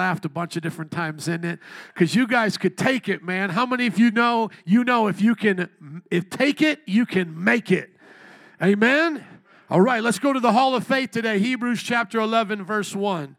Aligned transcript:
laughed 0.00 0.24
a 0.24 0.30
bunch 0.30 0.56
of 0.56 0.62
different 0.62 0.90
times 0.90 1.28
in 1.28 1.44
it 1.44 1.58
because 1.92 2.14
you 2.14 2.26
guys 2.26 2.56
could 2.56 2.78
take 2.78 3.06
it, 3.06 3.22
man. 3.22 3.50
How 3.50 3.66
many 3.66 3.86
of 3.86 3.98
you 3.98 4.10
know? 4.10 4.48
You 4.64 4.82
know 4.82 5.08
if 5.08 5.20
you 5.20 5.34
can, 5.34 6.02
if 6.10 6.30
take 6.30 6.62
it, 6.62 6.80
you 6.86 7.04
can 7.04 7.44
make 7.44 7.70
it. 7.70 7.90
Amen. 8.62 9.22
All 9.68 9.82
right, 9.82 10.02
let's 10.02 10.18
go 10.18 10.32
to 10.32 10.40
the 10.40 10.52
Hall 10.52 10.74
of 10.74 10.86
Faith 10.86 11.10
today. 11.10 11.38
Hebrews 11.38 11.82
chapter 11.82 12.18
11, 12.18 12.64
verse 12.64 12.96
1. 12.96 13.36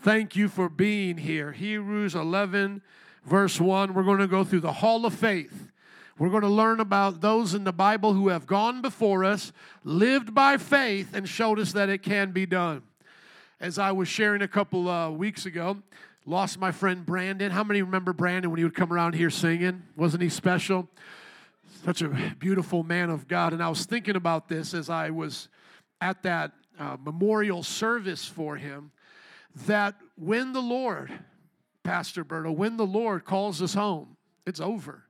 Thank 0.00 0.36
you 0.36 0.48
for 0.48 0.68
being 0.68 1.18
here. 1.18 1.50
Hebrews 1.50 2.14
11, 2.14 2.82
verse 3.24 3.60
1. 3.60 3.92
We're 3.92 4.04
going 4.04 4.20
to 4.20 4.28
go 4.28 4.44
through 4.44 4.60
the 4.60 4.74
Hall 4.74 5.04
of 5.04 5.12
Faith. 5.12 5.72
We're 6.20 6.30
going 6.30 6.42
to 6.42 6.48
learn 6.48 6.78
about 6.78 7.20
those 7.20 7.52
in 7.52 7.64
the 7.64 7.72
Bible 7.72 8.14
who 8.14 8.28
have 8.28 8.46
gone 8.46 8.80
before 8.80 9.24
us, 9.24 9.52
lived 9.82 10.34
by 10.34 10.56
faith, 10.56 11.16
and 11.16 11.28
showed 11.28 11.58
us 11.58 11.72
that 11.72 11.88
it 11.88 12.04
can 12.04 12.30
be 12.30 12.46
done. 12.46 12.82
As 13.60 13.78
I 13.78 13.92
was 13.92 14.08
sharing 14.08 14.40
a 14.40 14.48
couple 14.48 14.88
uh, 14.88 15.10
weeks 15.10 15.44
ago, 15.44 15.76
lost 16.24 16.58
my 16.58 16.72
friend 16.72 17.04
Brandon. 17.04 17.50
How 17.50 17.62
many 17.62 17.82
remember 17.82 18.14
Brandon 18.14 18.50
when 18.50 18.56
he 18.56 18.64
would 18.64 18.74
come 18.74 18.90
around 18.90 19.14
here 19.14 19.28
singing? 19.28 19.82
Wasn't 19.96 20.22
he 20.22 20.30
special? 20.30 20.88
Such 21.84 22.00
a 22.00 22.08
beautiful 22.38 22.84
man 22.84 23.10
of 23.10 23.28
God. 23.28 23.52
And 23.52 23.62
I 23.62 23.68
was 23.68 23.84
thinking 23.84 24.16
about 24.16 24.48
this 24.48 24.72
as 24.72 24.88
I 24.88 25.10
was 25.10 25.48
at 26.00 26.22
that 26.22 26.52
uh, 26.78 26.96
memorial 27.04 27.62
service 27.62 28.24
for 28.24 28.56
him 28.56 28.92
that 29.66 29.94
when 30.16 30.54
the 30.54 30.62
Lord, 30.62 31.12
Pastor 31.82 32.24
Berto, 32.24 32.56
when 32.56 32.78
the 32.78 32.86
Lord 32.86 33.26
calls 33.26 33.60
us 33.60 33.74
home, 33.74 34.16
it's 34.46 34.60
over. 34.60 35.02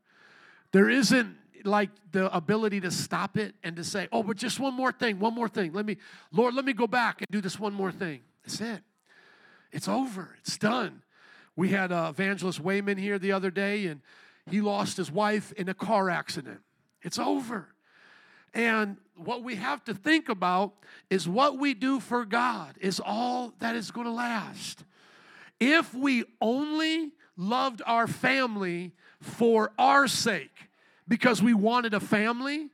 There 0.72 0.90
isn't 0.90 1.36
like 1.62 1.90
the 2.10 2.34
ability 2.34 2.80
to 2.80 2.90
stop 2.90 3.36
it 3.36 3.54
and 3.62 3.76
to 3.76 3.84
say, 3.84 4.08
oh, 4.10 4.24
but 4.24 4.36
just 4.36 4.58
one 4.58 4.74
more 4.74 4.90
thing, 4.90 5.20
one 5.20 5.34
more 5.34 5.48
thing. 5.48 5.72
Let 5.72 5.86
me, 5.86 5.98
Lord, 6.32 6.54
let 6.54 6.64
me 6.64 6.72
go 6.72 6.88
back 6.88 7.20
and 7.20 7.28
do 7.30 7.40
this 7.40 7.56
one 7.56 7.74
more 7.74 7.92
thing. 7.92 8.22
That's 8.44 8.60
it. 8.60 8.82
It's 9.72 9.88
over. 9.88 10.36
It's 10.40 10.58
done. 10.58 11.02
We 11.56 11.68
had 11.68 11.92
uh, 11.92 12.08
evangelist 12.10 12.60
Wayman 12.60 12.98
here 12.98 13.18
the 13.18 13.32
other 13.32 13.50
day, 13.50 13.86
and 13.86 14.00
he 14.48 14.60
lost 14.60 14.96
his 14.96 15.10
wife 15.10 15.52
in 15.52 15.68
a 15.68 15.74
car 15.74 16.10
accident. 16.10 16.60
It's 17.02 17.18
over. 17.18 17.68
And 18.52 18.96
what 19.16 19.42
we 19.42 19.56
have 19.56 19.84
to 19.84 19.94
think 19.94 20.28
about 20.28 20.74
is 21.08 21.28
what 21.28 21.58
we 21.58 21.74
do 21.74 22.00
for 22.00 22.24
God 22.24 22.76
is 22.80 23.00
all 23.04 23.52
that 23.60 23.76
is 23.76 23.90
going 23.90 24.06
to 24.06 24.12
last. 24.12 24.84
If 25.60 25.94
we 25.94 26.24
only 26.40 27.12
loved 27.36 27.82
our 27.86 28.06
family 28.06 28.92
for 29.20 29.72
our 29.78 30.08
sake 30.08 30.68
because 31.06 31.42
we 31.42 31.54
wanted 31.54 31.94
a 31.94 32.00
family, 32.00 32.70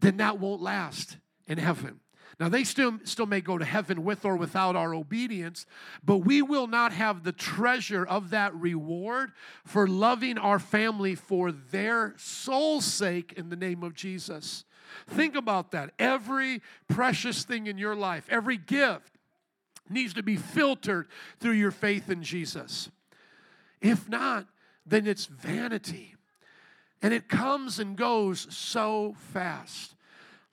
then 0.00 0.16
that 0.16 0.38
won't 0.38 0.62
last 0.62 1.18
in 1.46 1.58
heaven. 1.58 2.00
Now, 2.38 2.50
they 2.50 2.64
still, 2.64 2.98
still 3.04 3.24
may 3.24 3.40
go 3.40 3.56
to 3.56 3.64
heaven 3.64 4.04
with 4.04 4.26
or 4.26 4.36
without 4.36 4.76
our 4.76 4.94
obedience, 4.94 5.64
but 6.04 6.18
we 6.18 6.42
will 6.42 6.66
not 6.66 6.92
have 6.92 7.24
the 7.24 7.32
treasure 7.32 8.04
of 8.04 8.30
that 8.30 8.54
reward 8.54 9.32
for 9.64 9.88
loving 9.88 10.36
our 10.36 10.58
family 10.58 11.14
for 11.14 11.50
their 11.50 12.14
soul's 12.18 12.84
sake 12.84 13.32
in 13.38 13.48
the 13.48 13.56
name 13.56 13.82
of 13.82 13.94
Jesus. 13.94 14.64
Think 15.06 15.34
about 15.34 15.70
that. 15.70 15.92
Every 15.98 16.60
precious 16.88 17.44
thing 17.44 17.68
in 17.68 17.78
your 17.78 17.96
life, 17.96 18.26
every 18.30 18.58
gift, 18.58 19.12
needs 19.88 20.12
to 20.14 20.22
be 20.22 20.36
filtered 20.36 21.08
through 21.40 21.52
your 21.52 21.70
faith 21.70 22.10
in 22.10 22.22
Jesus. 22.22 22.90
If 23.80 24.08
not, 24.08 24.46
then 24.84 25.06
it's 25.06 25.26
vanity. 25.26 26.14
And 27.00 27.14
it 27.14 27.28
comes 27.28 27.78
and 27.78 27.96
goes 27.96 28.46
so 28.54 29.14
fast. 29.32 29.95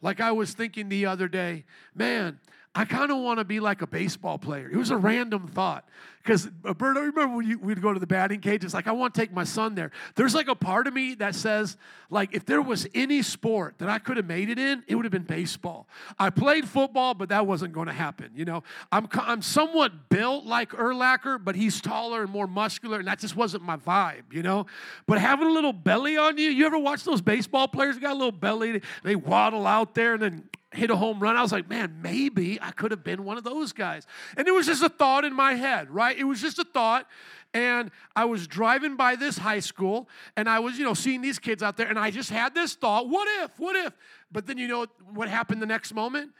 Like 0.03 0.19
I 0.19 0.33
was 0.33 0.53
thinking 0.53 0.89
the 0.89 1.05
other 1.07 1.27
day, 1.27 1.63
man, 1.95 2.39
I 2.75 2.85
kind 2.85 3.09
of 3.09 3.17
want 3.17 3.39
to 3.39 3.45
be 3.45 3.59
like 3.59 3.81
a 3.81 3.87
baseball 3.87 4.37
player. 4.37 4.69
It 4.69 4.75
was 4.75 4.91
a 4.91 4.97
random 4.97 5.47
thought. 5.47 5.87
Because, 6.23 6.49
uh, 6.63 6.73
Bert, 6.73 6.95
I 6.95 7.01
remember 7.01 7.35
when 7.35 7.45
you, 7.45 7.59
we'd 7.59 7.81
go 7.81 7.93
to 7.93 7.99
the 7.99 8.07
batting 8.07 8.39
cage, 8.39 8.63
it's 8.63 8.73
like, 8.73 8.87
I 8.87 8.93
want 8.93 9.13
to 9.13 9.19
take 9.19 9.33
my 9.33 9.43
son 9.43 9.75
there. 9.75 9.91
There's 10.15 10.33
like 10.33 10.47
a 10.47 10.55
part 10.55 10.87
of 10.87 10.93
me 10.93 11.15
that 11.15 11.35
says, 11.35 11.75
like, 12.09 12.33
if 12.33 12.45
there 12.45 12.61
was 12.61 12.87
any 12.95 13.21
sport 13.21 13.75
that 13.79 13.89
I 13.89 13.99
could 13.99 14.15
have 14.15 14.25
made 14.25 14.49
it 14.49 14.57
in, 14.57 14.83
it 14.87 14.95
would 14.95 15.03
have 15.03 15.11
been 15.11 15.23
baseball. 15.23 15.85
I 16.17 16.29
played 16.29 16.65
football, 16.65 17.13
but 17.13 17.27
that 17.29 17.45
wasn't 17.45 17.73
going 17.73 17.87
to 17.87 17.93
happen, 17.93 18.31
you 18.35 18.45
know? 18.45 18.63
I'm, 18.89 19.09
I'm 19.13 19.41
somewhat 19.41 20.07
built 20.07 20.45
like 20.45 20.69
Urlacher, 20.71 21.43
but 21.43 21.57
he's 21.57 21.81
taller 21.81 22.21
and 22.21 22.31
more 22.31 22.47
muscular, 22.47 22.99
and 22.99 23.07
that 23.09 23.19
just 23.19 23.35
wasn't 23.35 23.63
my 23.63 23.75
vibe, 23.75 24.31
you 24.31 24.43
know? 24.43 24.65
But 25.05 25.19
having 25.19 25.47
a 25.49 25.51
little 25.51 25.73
belly 25.73 26.15
on 26.15 26.37
you, 26.37 26.49
you 26.49 26.65
ever 26.65 26.79
watch 26.79 27.03
those 27.03 27.21
baseball 27.21 27.67
players 27.67 27.99
got 27.99 28.11
a 28.11 28.15
little 28.15 28.31
belly? 28.31 28.81
They 29.03 29.17
waddle 29.17 29.67
out 29.67 29.93
there 29.93 30.13
and 30.13 30.23
then 30.23 30.49
hit 30.73 30.89
a 30.89 30.95
home 30.95 31.19
run. 31.19 31.37
I 31.37 31.41
was 31.41 31.51
like, 31.51 31.69
man, 31.69 31.99
maybe 32.01 32.59
I 32.61 32.71
could 32.71 32.91
have 32.91 33.03
been 33.03 33.23
one 33.23 33.37
of 33.37 33.43
those 33.43 33.73
guys. 33.73 34.05
And 34.37 34.47
it 34.47 34.51
was 34.51 34.65
just 34.65 34.83
a 34.83 34.89
thought 34.89 35.25
in 35.25 35.33
my 35.33 35.53
head, 35.53 35.89
right? 35.89 36.17
It 36.17 36.23
was 36.23 36.41
just 36.41 36.59
a 36.59 36.63
thought. 36.63 37.07
And 37.53 37.91
I 38.15 38.25
was 38.25 38.47
driving 38.47 38.95
by 38.95 39.15
this 39.15 39.37
high 39.37 39.59
school 39.59 40.09
and 40.35 40.49
I 40.49 40.59
was, 40.59 40.79
you 40.79 40.85
know, 40.85 40.95
seeing 40.95 41.21
these 41.21 41.37
kids 41.37 41.61
out 41.61 41.77
there 41.77 41.87
and 41.87 41.99
I 41.99 42.09
just 42.09 42.31
had 42.31 42.55
this 42.55 42.73
thought, 42.75 43.07
what 43.07 43.27
if, 43.43 43.59
what 43.59 43.75
if? 43.75 43.93
But 44.31 44.47
then 44.47 44.57
you 44.57 44.67
know 44.67 44.87
what 45.13 45.29
happened 45.29 45.61
the 45.61 45.67
next 45.67 45.93
moment? 45.93 46.31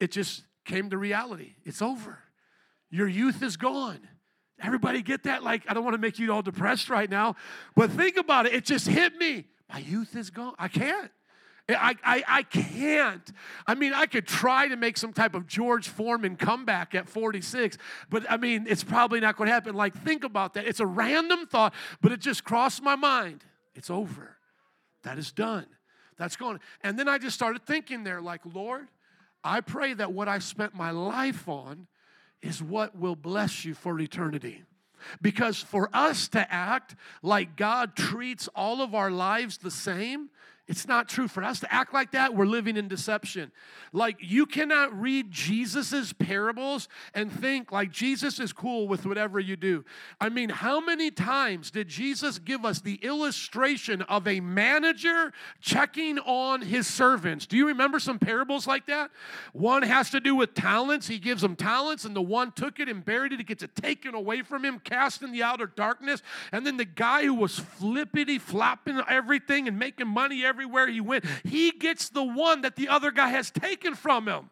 It 0.00 0.10
just 0.10 0.42
came 0.64 0.90
to 0.90 0.98
reality. 0.98 1.54
It's 1.64 1.80
over. 1.80 2.18
Your 2.90 3.06
youth 3.06 3.42
is 3.42 3.56
gone. 3.56 4.00
Everybody 4.60 5.02
get 5.02 5.24
that? 5.24 5.44
Like, 5.44 5.62
I 5.68 5.74
don't 5.74 5.84
want 5.84 5.94
to 5.94 6.00
make 6.00 6.18
you 6.18 6.32
all 6.32 6.42
depressed 6.42 6.90
right 6.90 7.08
now, 7.08 7.36
but 7.76 7.92
think 7.92 8.16
about 8.16 8.46
it. 8.46 8.54
It 8.54 8.64
just 8.64 8.88
hit 8.88 9.16
me. 9.16 9.46
My 9.72 9.78
youth 9.78 10.16
is 10.16 10.30
gone. 10.30 10.54
I 10.58 10.66
can't. 10.66 11.12
I, 11.68 11.94
I, 12.02 12.24
I 12.26 12.42
can't. 12.44 13.30
I 13.66 13.74
mean, 13.74 13.92
I 13.92 14.06
could 14.06 14.26
try 14.26 14.68
to 14.68 14.76
make 14.76 14.96
some 14.96 15.12
type 15.12 15.34
of 15.34 15.46
George 15.46 15.88
Foreman 15.88 16.36
comeback 16.36 16.94
at 16.94 17.08
46, 17.08 17.76
but 18.08 18.24
I 18.30 18.38
mean, 18.38 18.66
it's 18.68 18.82
probably 18.82 19.20
not 19.20 19.36
going 19.36 19.48
to 19.48 19.52
happen. 19.52 19.74
Like, 19.74 19.94
think 20.02 20.24
about 20.24 20.54
that. 20.54 20.66
It's 20.66 20.80
a 20.80 20.86
random 20.86 21.46
thought, 21.46 21.74
but 22.00 22.10
it 22.10 22.20
just 22.20 22.44
crossed 22.44 22.82
my 22.82 22.96
mind. 22.96 23.44
It's 23.74 23.90
over. 23.90 24.36
That 25.02 25.18
is 25.18 25.30
done. 25.30 25.66
That's 26.16 26.36
gone. 26.36 26.58
And 26.82 26.98
then 26.98 27.08
I 27.08 27.18
just 27.18 27.36
started 27.36 27.66
thinking 27.66 28.02
there, 28.02 28.20
like, 28.20 28.40
Lord, 28.52 28.88
I 29.44 29.60
pray 29.60 29.94
that 29.94 30.12
what 30.12 30.26
I 30.26 30.38
spent 30.38 30.74
my 30.74 30.90
life 30.90 31.48
on 31.48 31.86
is 32.42 32.62
what 32.62 32.96
will 32.96 33.16
bless 33.16 33.64
you 33.64 33.74
for 33.74 33.98
eternity. 34.00 34.62
Because 35.22 35.58
for 35.58 35.88
us 35.92 36.28
to 36.28 36.52
act 36.52 36.96
like 37.22 37.56
God 37.56 37.94
treats 37.94 38.48
all 38.54 38.82
of 38.82 38.94
our 38.94 39.10
lives 39.10 39.58
the 39.58 39.70
same, 39.70 40.30
it's 40.68 40.86
not 40.86 41.08
true. 41.08 41.28
For 41.28 41.42
us 41.42 41.60
to 41.60 41.74
act 41.74 41.94
like 41.94 42.12
that, 42.12 42.34
we're 42.34 42.44
living 42.46 42.76
in 42.76 42.88
deception. 42.88 43.50
Like, 43.92 44.18
you 44.20 44.44
cannot 44.44 44.98
read 44.98 45.30
Jesus's 45.30 46.12
parables 46.12 46.88
and 47.14 47.32
think 47.32 47.72
like 47.72 47.90
Jesus 47.90 48.38
is 48.38 48.52
cool 48.52 48.86
with 48.86 49.06
whatever 49.06 49.40
you 49.40 49.56
do. 49.56 49.86
I 50.20 50.28
mean, 50.28 50.50
how 50.50 50.80
many 50.80 51.10
times 51.10 51.70
did 51.70 51.88
Jesus 51.88 52.38
give 52.38 52.66
us 52.66 52.80
the 52.80 52.96
illustration 52.96 54.02
of 54.02 54.28
a 54.28 54.40
manager 54.40 55.32
checking 55.60 56.18
on 56.18 56.60
his 56.60 56.86
servants? 56.86 57.46
Do 57.46 57.56
you 57.56 57.66
remember 57.66 57.98
some 57.98 58.18
parables 58.18 58.66
like 58.66 58.86
that? 58.86 59.10
One 59.54 59.82
has 59.82 60.10
to 60.10 60.20
do 60.20 60.34
with 60.34 60.52
talents. 60.52 61.08
He 61.08 61.18
gives 61.18 61.40
them 61.40 61.56
talents, 61.56 62.04
and 62.04 62.14
the 62.14 62.20
one 62.20 62.52
took 62.52 62.78
it 62.78 62.90
and 62.90 63.02
buried 63.02 63.32
it. 63.32 63.40
It 63.40 63.46
gets 63.46 63.62
it 63.62 63.74
taken 63.74 64.14
away 64.14 64.42
from 64.42 64.66
him, 64.66 64.80
cast 64.80 65.22
in 65.22 65.32
the 65.32 65.42
outer 65.42 65.66
darkness. 65.66 66.22
And 66.52 66.66
then 66.66 66.76
the 66.76 66.84
guy 66.84 67.24
who 67.24 67.34
was 67.34 67.58
flippity 67.58 68.38
flopping 68.38 69.00
everything 69.08 69.66
and 69.66 69.78
making 69.78 70.08
money 70.08 70.44
every 70.44 70.57
everywhere 70.58 70.88
he 70.88 71.00
went. 71.00 71.24
He 71.44 71.70
gets 71.70 72.08
the 72.08 72.24
one 72.24 72.62
that 72.62 72.74
the 72.74 72.88
other 72.88 73.12
guy 73.12 73.28
has 73.28 73.50
taken 73.50 73.94
from 73.94 74.26
him. 74.26 74.50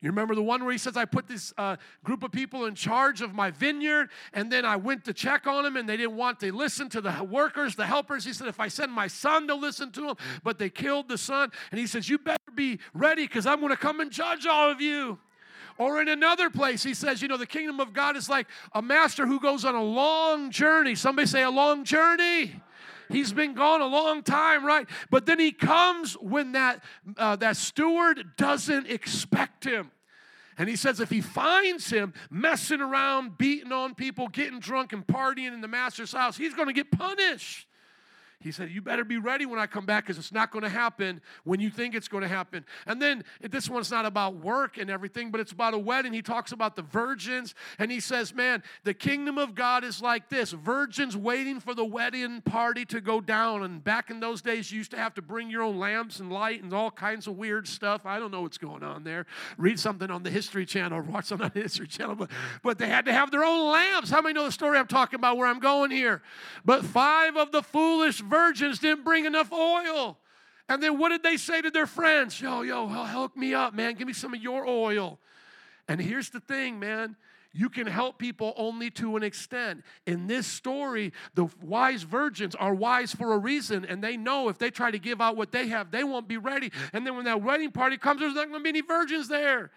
You 0.00 0.10
remember 0.10 0.34
the 0.34 0.42
one 0.42 0.62
where 0.62 0.72
he 0.72 0.78
says, 0.78 0.96
I 0.96 1.04
put 1.06 1.26
this 1.26 1.52
uh, 1.58 1.76
group 2.04 2.22
of 2.22 2.30
people 2.30 2.66
in 2.66 2.76
charge 2.76 3.20
of 3.20 3.34
my 3.34 3.50
vineyard, 3.50 4.10
and 4.32 4.50
then 4.50 4.64
I 4.64 4.76
went 4.76 5.04
to 5.06 5.12
check 5.12 5.46
on 5.48 5.64
them, 5.64 5.76
and 5.76 5.88
they 5.88 5.96
didn't 5.96 6.16
want 6.16 6.38
to 6.40 6.52
listen 6.52 6.88
to 6.90 7.00
the 7.00 7.12
workers, 7.24 7.74
the 7.74 7.86
helpers. 7.86 8.24
He 8.24 8.32
said, 8.32 8.46
If 8.46 8.60
I 8.60 8.68
send 8.68 8.92
my 8.92 9.08
son, 9.08 9.46
they'll 9.46 9.60
listen 9.60 9.90
to 9.92 10.00
them, 10.02 10.16
but 10.44 10.58
they 10.58 10.70
killed 10.70 11.08
the 11.08 11.18
son. 11.18 11.50
And 11.72 11.80
he 11.80 11.86
says, 11.88 12.08
You 12.08 12.18
better 12.18 12.38
be 12.54 12.78
ready 12.94 13.24
because 13.24 13.46
I'm 13.46 13.58
going 13.58 13.70
to 13.70 13.76
come 13.76 14.00
and 14.00 14.10
judge 14.10 14.46
all 14.46 14.70
of 14.70 14.80
you. 14.80 15.18
Or 15.78 16.00
in 16.00 16.08
another 16.08 16.48
place, 16.48 16.84
he 16.84 16.94
says, 16.94 17.20
You 17.20 17.26
know, 17.26 17.36
the 17.36 17.46
kingdom 17.46 17.80
of 17.80 17.92
God 17.92 18.16
is 18.16 18.28
like 18.28 18.46
a 18.72 18.82
master 18.82 19.26
who 19.26 19.40
goes 19.40 19.64
on 19.64 19.74
a 19.74 19.82
long 19.82 20.50
journey. 20.52 20.94
Somebody 20.94 21.26
say, 21.26 21.42
A 21.42 21.50
long 21.50 21.84
journey. 21.84 22.54
He's 23.10 23.32
been 23.32 23.54
gone 23.54 23.80
a 23.80 23.86
long 23.86 24.22
time, 24.22 24.64
right? 24.64 24.88
But 25.10 25.26
then 25.26 25.38
he 25.38 25.52
comes 25.52 26.14
when 26.14 26.52
that, 26.52 26.82
uh, 27.16 27.36
that 27.36 27.56
steward 27.56 28.36
doesn't 28.36 28.88
expect 28.88 29.64
him. 29.64 29.90
And 30.58 30.68
he 30.68 30.74
says 30.74 30.98
if 30.98 31.08
he 31.08 31.20
finds 31.20 31.88
him 31.88 32.12
messing 32.30 32.80
around, 32.80 33.38
beating 33.38 33.70
on 33.70 33.94
people, 33.94 34.26
getting 34.26 34.58
drunk, 34.58 34.92
and 34.92 35.06
partying 35.06 35.54
in 35.54 35.60
the 35.60 35.68
master's 35.68 36.12
house, 36.12 36.36
he's 36.36 36.52
going 36.52 36.66
to 36.66 36.74
get 36.74 36.90
punished. 36.90 37.67
He 38.40 38.52
said, 38.52 38.70
You 38.70 38.80
better 38.80 39.04
be 39.04 39.18
ready 39.18 39.46
when 39.46 39.58
I 39.58 39.66
come 39.66 39.84
back 39.84 40.04
because 40.04 40.16
it's 40.16 40.30
not 40.30 40.52
going 40.52 40.62
to 40.62 40.68
happen 40.68 41.20
when 41.42 41.58
you 41.58 41.70
think 41.70 41.96
it's 41.96 42.06
going 42.06 42.22
to 42.22 42.28
happen. 42.28 42.64
And 42.86 43.02
then 43.02 43.24
this 43.40 43.68
one's 43.68 43.90
not 43.90 44.06
about 44.06 44.36
work 44.36 44.78
and 44.78 44.88
everything, 44.88 45.32
but 45.32 45.40
it's 45.40 45.50
about 45.50 45.74
a 45.74 45.78
wedding. 45.78 46.12
He 46.12 46.22
talks 46.22 46.52
about 46.52 46.76
the 46.76 46.82
virgins 46.82 47.56
and 47.80 47.90
he 47.90 47.98
says, 47.98 48.32
Man, 48.32 48.62
the 48.84 48.94
kingdom 48.94 49.38
of 49.38 49.56
God 49.56 49.82
is 49.82 50.00
like 50.00 50.28
this 50.28 50.52
virgins 50.52 51.16
waiting 51.16 51.58
for 51.58 51.74
the 51.74 51.84
wedding 51.84 52.40
party 52.42 52.84
to 52.86 53.00
go 53.00 53.20
down. 53.20 53.64
And 53.64 53.82
back 53.82 54.08
in 54.08 54.20
those 54.20 54.40
days, 54.40 54.70
you 54.70 54.78
used 54.78 54.92
to 54.92 54.98
have 54.98 55.14
to 55.14 55.22
bring 55.22 55.50
your 55.50 55.62
own 55.62 55.76
lamps 55.76 56.20
and 56.20 56.32
light 56.32 56.62
and 56.62 56.72
all 56.72 56.92
kinds 56.92 57.26
of 57.26 57.36
weird 57.36 57.66
stuff. 57.66 58.06
I 58.06 58.20
don't 58.20 58.30
know 58.30 58.42
what's 58.42 58.58
going 58.58 58.84
on 58.84 59.02
there. 59.02 59.26
Read 59.56 59.80
something 59.80 60.12
on 60.12 60.22
the 60.22 60.30
History 60.30 60.64
Channel 60.64 60.98
or 60.98 61.02
watch 61.02 61.24
something 61.24 61.46
on 61.46 61.52
the 61.54 61.62
History 61.62 61.88
Channel. 61.88 62.14
But, 62.14 62.30
but 62.62 62.78
they 62.78 62.86
had 62.86 63.04
to 63.06 63.12
have 63.12 63.32
their 63.32 63.42
own 63.42 63.72
lamps. 63.72 64.10
How 64.10 64.22
many 64.22 64.34
know 64.34 64.44
the 64.44 64.52
story 64.52 64.78
I'm 64.78 64.86
talking 64.86 65.18
about 65.18 65.36
where 65.36 65.48
I'm 65.48 65.58
going 65.58 65.90
here? 65.90 66.22
But 66.64 66.84
five 66.84 67.36
of 67.36 67.50
the 67.50 67.64
foolish 67.64 68.20
virgins 68.28 68.78
didn't 68.78 69.04
bring 69.04 69.24
enough 69.24 69.52
oil. 69.52 70.18
And 70.68 70.82
then 70.82 70.98
what 70.98 71.08
did 71.08 71.22
they 71.22 71.36
say 71.36 71.62
to 71.62 71.70
their 71.70 71.86
friends? 71.86 72.40
Yo, 72.40 72.62
yo, 72.62 72.86
help 72.86 73.36
me 73.36 73.54
up, 73.54 73.74
man. 73.74 73.94
Give 73.94 74.06
me 74.06 74.12
some 74.12 74.34
of 74.34 74.42
your 74.42 74.66
oil. 74.66 75.18
And 75.88 76.00
here's 76.00 76.30
the 76.30 76.40
thing, 76.40 76.78
man. 76.78 77.16
You 77.52 77.70
can 77.70 77.86
help 77.86 78.18
people 78.18 78.52
only 78.56 78.90
to 78.92 79.16
an 79.16 79.22
extent. 79.22 79.82
In 80.06 80.26
this 80.26 80.46
story, 80.46 81.12
the 81.34 81.48
wise 81.62 82.02
virgins 82.02 82.54
are 82.54 82.74
wise 82.74 83.14
for 83.14 83.32
a 83.32 83.38
reason, 83.38 83.86
and 83.86 84.04
they 84.04 84.18
know 84.18 84.50
if 84.50 84.58
they 84.58 84.70
try 84.70 84.90
to 84.90 84.98
give 84.98 85.20
out 85.20 85.36
what 85.36 85.50
they 85.50 85.68
have, 85.68 85.90
they 85.90 86.04
won't 86.04 86.28
be 86.28 86.36
ready. 86.36 86.70
And 86.92 87.06
then 87.06 87.16
when 87.16 87.24
that 87.24 87.42
wedding 87.42 87.72
party 87.72 87.96
comes, 87.96 88.20
there's 88.20 88.34
not 88.34 88.48
going 88.48 88.60
to 88.60 88.62
be 88.62 88.68
any 88.68 88.82
virgins 88.82 89.28
there. 89.28 89.70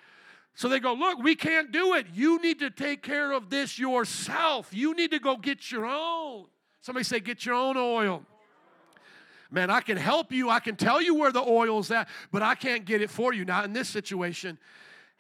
So 0.54 0.68
they 0.68 0.82
go, 0.82 0.94
Look, 0.94 1.24
we 1.24 1.34
can't 1.36 1.72
do 1.72 1.94
it. 1.94 2.08
You 2.14 2.42
need 2.42 2.60
to 2.60 2.70
take 2.70 3.02
care 3.02 3.32
of 3.32 3.50
this 3.50 3.80
yourself. 3.80 4.70
You 4.74 4.94
need 4.94 5.12
to 5.12 5.20
go 5.20 5.38
get 5.38 5.72
your 5.72 5.86
own. 5.86 6.48
Somebody 6.82 7.06
say, 7.06 7.22
Get 7.22 7.46
your 7.46 7.56
own 7.56 7.78
oil. 7.78 8.26
Man, 9.52 9.70
I 9.70 9.82
can 9.82 9.98
help 9.98 10.32
you. 10.32 10.50
I 10.50 10.60
can 10.60 10.78
tell 10.78 11.02
you 11.02 11.14
where 11.14 11.32
the 11.32 11.42
oil's 11.42 11.92
at, 11.92 12.08
but 12.32 12.42
I 12.42 12.56
can't 12.56 12.86
get 12.86 13.02
it 13.02 13.10
for 13.10 13.34
you. 13.34 13.44
Not 13.44 13.66
in 13.66 13.74
this 13.74 13.90
situation. 13.90 14.58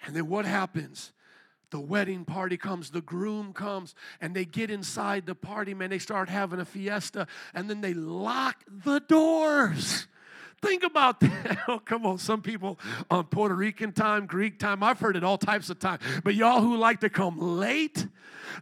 And 0.05 0.15
then 0.15 0.27
what 0.27 0.45
happens? 0.45 1.11
The 1.69 1.79
wedding 1.79 2.25
party 2.25 2.57
comes, 2.57 2.91
the 2.91 3.01
groom 3.01 3.53
comes, 3.53 3.95
and 4.19 4.35
they 4.35 4.43
get 4.45 4.69
inside 4.69 5.25
the 5.25 5.35
party, 5.35 5.73
man. 5.73 5.89
They 5.89 5.99
start 5.99 6.27
having 6.27 6.59
a 6.59 6.65
fiesta, 6.65 7.27
and 7.53 7.69
then 7.69 7.81
they 7.81 7.93
lock 7.93 8.63
the 8.67 8.99
doors. 8.99 10.07
Think 10.61 10.83
about 10.83 11.19
that. 11.21 11.31
Oh, 11.67 11.79
come 11.79 12.05
on. 12.05 12.17
Some 12.17 12.41
people 12.41 12.79
on 13.09 13.25
Puerto 13.25 13.53
Rican 13.53 13.91
time, 13.91 14.25
Greek 14.25 14.57
time, 14.57 14.81
I've 14.83 14.99
heard 14.99 15.15
it 15.15 15.23
all 15.23 15.37
types 15.37 15.69
of 15.69 15.79
time. 15.79 15.99
But 16.23 16.33
y'all 16.33 16.59
who 16.59 16.75
like 16.75 17.01
to 17.01 17.09
come 17.09 17.37
late, 17.37 18.07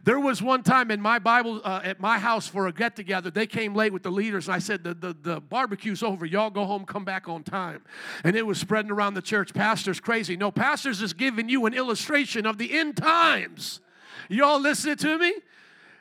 there 0.04 0.20
was 0.20 0.42
one 0.42 0.62
time 0.62 0.90
in 0.90 1.00
my 1.00 1.18
Bible 1.18 1.60
uh, 1.64 1.80
at 1.82 1.98
my 1.98 2.18
house 2.18 2.46
for 2.46 2.66
a 2.66 2.72
get 2.72 2.94
together. 2.94 3.30
They 3.30 3.46
came 3.46 3.74
late 3.74 3.92
with 3.92 4.02
the 4.02 4.10
leaders, 4.10 4.48
and 4.48 4.54
I 4.54 4.58
said, 4.58 4.84
the, 4.84 4.94
the, 4.94 5.16
the 5.20 5.40
barbecue's 5.40 6.02
over. 6.02 6.26
Y'all 6.26 6.50
go 6.50 6.66
home, 6.66 6.84
come 6.84 7.04
back 7.04 7.28
on 7.28 7.42
time. 7.42 7.82
And 8.22 8.36
it 8.36 8.46
was 8.46 8.58
spreading 8.58 8.90
around 8.90 9.14
the 9.14 9.22
church. 9.22 9.54
Pastor's 9.54 9.98
crazy. 9.98 10.36
No, 10.36 10.50
Pastor's 10.50 11.00
is 11.00 11.14
giving 11.14 11.48
you 11.48 11.66
an 11.66 11.74
illustration 11.74 12.44
of 12.46 12.58
the 12.58 12.78
end 12.78 12.96
times. 12.96 13.80
Y'all 14.28 14.60
listening 14.60 14.96
to 14.96 15.18
me? 15.18 15.34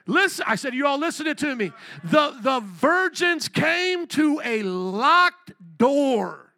Listen, 0.10 0.46
I 0.48 0.56
said, 0.56 0.74
you 0.74 0.88
all 0.88 0.98
listening 0.98 1.36
to 1.36 1.56
me. 1.56 1.72
The, 2.04 2.36
the 2.42 2.62
virgins 2.62 3.48
came 3.48 4.08
to 4.08 4.42
a 4.44 4.64
locked 4.64 5.49
door. 5.80 6.54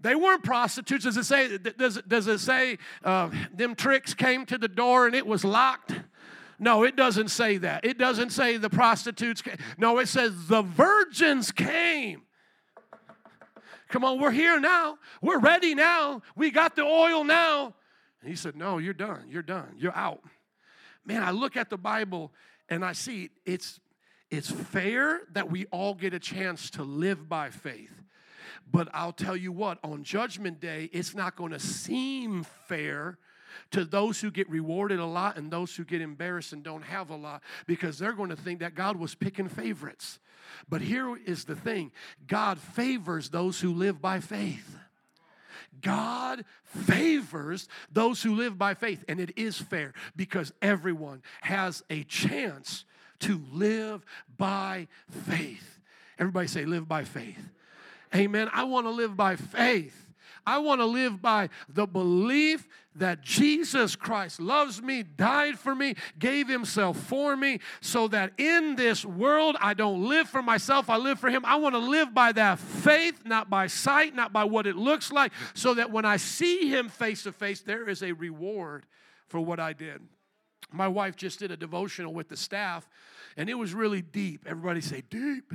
They 0.00 0.16
weren't 0.16 0.42
prostitutes. 0.42 1.04
Does 1.04 1.16
it 1.16 1.24
say, 1.24 1.58
does, 1.58 2.02
does 2.08 2.26
it 2.26 2.40
say 2.40 2.78
uh, 3.04 3.30
them 3.54 3.76
tricks 3.76 4.14
came 4.14 4.44
to 4.46 4.58
the 4.58 4.68
door 4.68 5.06
and 5.06 5.14
it 5.14 5.26
was 5.26 5.44
locked? 5.44 5.92
No, 6.58 6.82
it 6.82 6.96
doesn't 6.96 7.28
say 7.28 7.58
that. 7.58 7.84
It 7.84 7.98
doesn't 7.98 8.30
say 8.30 8.56
the 8.56 8.70
prostitutes 8.70 9.42
came. 9.42 9.56
No, 9.78 9.98
it 9.98 10.08
says 10.08 10.48
the 10.48 10.62
virgins 10.62 11.52
came. 11.52 12.22
Come 13.88 14.04
on, 14.04 14.20
we're 14.20 14.32
here 14.32 14.58
now. 14.58 14.98
We're 15.22 15.38
ready 15.38 15.74
now. 15.74 16.22
We 16.34 16.50
got 16.50 16.74
the 16.74 16.82
oil 16.82 17.22
now. 17.22 17.74
And 18.20 18.28
he 18.28 18.34
said, 18.34 18.56
No, 18.56 18.78
you're 18.78 18.94
done. 18.94 19.26
You're 19.28 19.42
done. 19.42 19.76
You're 19.78 19.96
out 19.96 20.22
man, 21.06 21.22
I 21.22 21.30
look 21.30 21.56
at 21.56 21.70
the 21.70 21.78
Bible 21.78 22.32
and 22.68 22.84
I 22.84 22.92
see 22.92 23.30
it's 23.46 23.80
it's 24.28 24.50
fair 24.50 25.20
that 25.32 25.50
we 25.50 25.66
all 25.66 25.94
get 25.94 26.12
a 26.12 26.18
chance 26.18 26.68
to 26.70 26.82
live 26.82 27.28
by 27.28 27.48
faith. 27.48 27.95
But 28.70 28.88
I'll 28.92 29.12
tell 29.12 29.36
you 29.36 29.52
what, 29.52 29.78
on 29.84 30.02
judgment 30.02 30.60
day, 30.60 30.90
it's 30.92 31.14
not 31.14 31.36
going 31.36 31.52
to 31.52 31.60
seem 31.60 32.44
fair 32.66 33.18
to 33.70 33.84
those 33.84 34.20
who 34.20 34.30
get 34.30 34.48
rewarded 34.50 34.98
a 34.98 35.06
lot 35.06 35.36
and 35.36 35.50
those 35.50 35.74
who 35.74 35.84
get 35.84 36.00
embarrassed 36.00 36.52
and 36.52 36.62
don't 36.62 36.82
have 36.82 37.10
a 37.10 37.16
lot 37.16 37.42
because 37.66 37.98
they're 37.98 38.12
going 38.12 38.30
to 38.30 38.36
think 38.36 38.60
that 38.60 38.74
God 38.74 38.96
was 38.96 39.14
picking 39.14 39.48
favorites. 39.48 40.18
But 40.68 40.80
here 40.80 41.16
is 41.24 41.44
the 41.44 41.56
thing 41.56 41.92
God 42.26 42.58
favors 42.58 43.30
those 43.30 43.60
who 43.60 43.72
live 43.72 44.00
by 44.00 44.20
faith. 44.20 44.76
God 45.80 46.44
favors 46.64 47.68
those 47.90 48.22
who 48.22 48.34
live 48.34 48.56
by 48.56 48.74
faith, 48.74 49.04
and 49.08 49.20
it 49.20 49.32
is 49.36 49.58
fair 49.58 49.92
because 50.14 50.52
everyone 50.62 51.22
has 51.42 51.82
a 51.90 52.02
chance 52.04 52.84
to 53.20 53.42
live 53.52 54.04
by 54.36 54.88
faith. 55.10 55.80
Everybody 56.18 56.46
say, 56.48 56.64
live 56.64 56.88
by 56.88 57.04
faith. 57.04 57.38
Amen. 58.14 58.48
I 58.52 58.64
want 58.64 58.86
to 58.86 58.90
live 58.90 59.16
by 59.16 59.36
faith. 59.36 60.02
I 60.46 60.58
want 60.58 60.80
to 60.80 60.86
live 60.86 61.20
by 61.20 61.48
the 61.68 61.86
belief 61.86 62.68
that 62.94 63.20
Jesus 63.20 63.96
Christ 63.96 64.40
loves 64.40 64.80
me, 64.80 65.02
died 65.02 65.58
for 65.58 65.74
me, 65.74 65.96
gave 66.18 66.48
himself 66.48 66.96
for 66.96 67.36
me, 67.36 67.58
so 67.80 68.08
that 68.08 68.32
in 68.38 68.76
this 68.76 69.04
world 69.04 69.56
I 69.60 69.74
don't 69.74 70.08
live 70.08 70.28
for 70.28 70.42
myself, 70.42 70.88
I 70.88 70.96
live 70.96 71.18
for 71.18 71.28
him. 71.28 71.44
I 71.44 71.56
want 71.56 71.74
to 71.74 71.80
live 71.80 72.14
by 72.14 72.32
that 72.32 72.58
faith, 72.58 73.22
not 73.24 73.50
by 73.50 73.66
sight, 73.66 74.14
not 74.14 74.32
by 74.32 74.44
what 74.44 74.66
it 74.66 74.76
looks 74.76 75.10
like, 75.10 75.32
so 75.52 75.74
that 75.74 75.90
when 75.90 76.04
I 76.04 76.16
see 76.16 76.68
him 76.68 76.88
face 76.88 77.24
to 77.24 77.32
face, 77.32 77.60
there 77.60 77.88
is 77.88 78.02
a 78.02 78.12
reward 78.12 78.86
for 79.26 79.40
what 79.40 79.58
I 79.58 79.72
did. 79.72 80.00
My 80.72 80.88
wife 80.88 81.16
just 81.16 81.40
did 81.40 81.50
a 81.50 81.56
devotional 81.56 82.14
with 82.14 82.28
the 82.28 82.36
staff, 82.36 82.88
and 83.36 83.50
it 83.50 83.54
was 83.54 83.74
really 83.74 84.00
deep. 84.00 84.44
Everybody 84.46 84.80
say, 84.80 85.02
deep. 85.10 85.52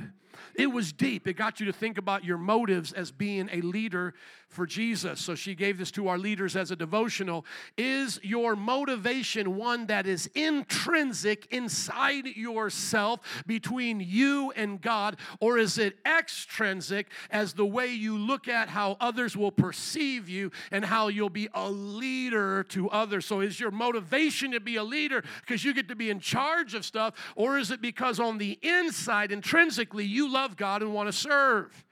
It 0.56 0.68
was 0.68 0.92
deep. 0.94 1.28
It 1.28 1.34
got 1.34 1.60
you 1.60 1.66
to 1.68 1.74
think 1.74 1.98
about 1.98 2.24
your 2.24 2.38
motives 2.38 2.94
as 2.94 3.12
being 3.12 3.50
a 3.52 3.62
leader 3.62 4.14
for 4.52 4.66
Jesus. 4.66 5.22
So 5.22 5.34
she 5.34 5.56
gave 5.56 5.78
this 5.78 5.92
to 5.92 6.10
our 6.10 6.18
leaders 6.18 6.58
as 6.58 6.72
a 6.72 6.76
devotional. 6.76 7.46
Is 7.78 8.20
your 8.22 8.56
motivation 8.58 9.56
one 9.56 9.86
that 9.86 10.06
is 10.06 10.30
intrinsic 10.36 11.48
inside 11.52 12.26
yourself 12.26 13.22
between 13.48 14.02
you 14.02 14.52
and 14.58 14.82
God, 14.82 15.18
or 15.40 15.58
is 15.58 15.78
it 15.78 15.98
extrinsic 16.06 17.08
as 17.30 17.54
the 17.54 17.66
way 17.66 17.88
you 17.88 18.18
look 18.18 18.50
at 18.50 18.68
how 18.68 18.98
others 19.00 19.38
will 19.38 19.52
perceive 19.52 20.28
you 20.28 20.52
and 20.70 20.84
how 20.84 21.08
you'll 21.08 21.30
be 21.30 21.48
a 21.54 21.70
leader 21.70 22.64
to 22.66 22.90
others? 22.90 23.26
So 23.26 23.40
is 23.40 23.58
your 23.58 23.72
motivation 23.72 24.52
to 24.52 24.60
be 24.60 24.76
a 24.76 24.84
leader 24.84 25.24
because 25.40 25.64
you 25.64 25.74
get 25.74 25.88
to 25.88 25.96
be 25.96 26.10
in 26.10 26.20
charge 26.20 26.74
of 26.74 26.84
stuff, 26.84 27.14
or 27.38 27.58
is 27.58 27.72
it 27.72 27.82
because 27.82 28.20
on 28.20 28.38
the 28.38 28.60
inside, 28.62 29.32
intrinsically, 29.32 30.04
you 30.06 30.21
love 30.28 30.58
God 30.58 30.82
and 30.82 30.94
want 30.94 31.08
to 31.08 31.14
serve? 31.14 31.86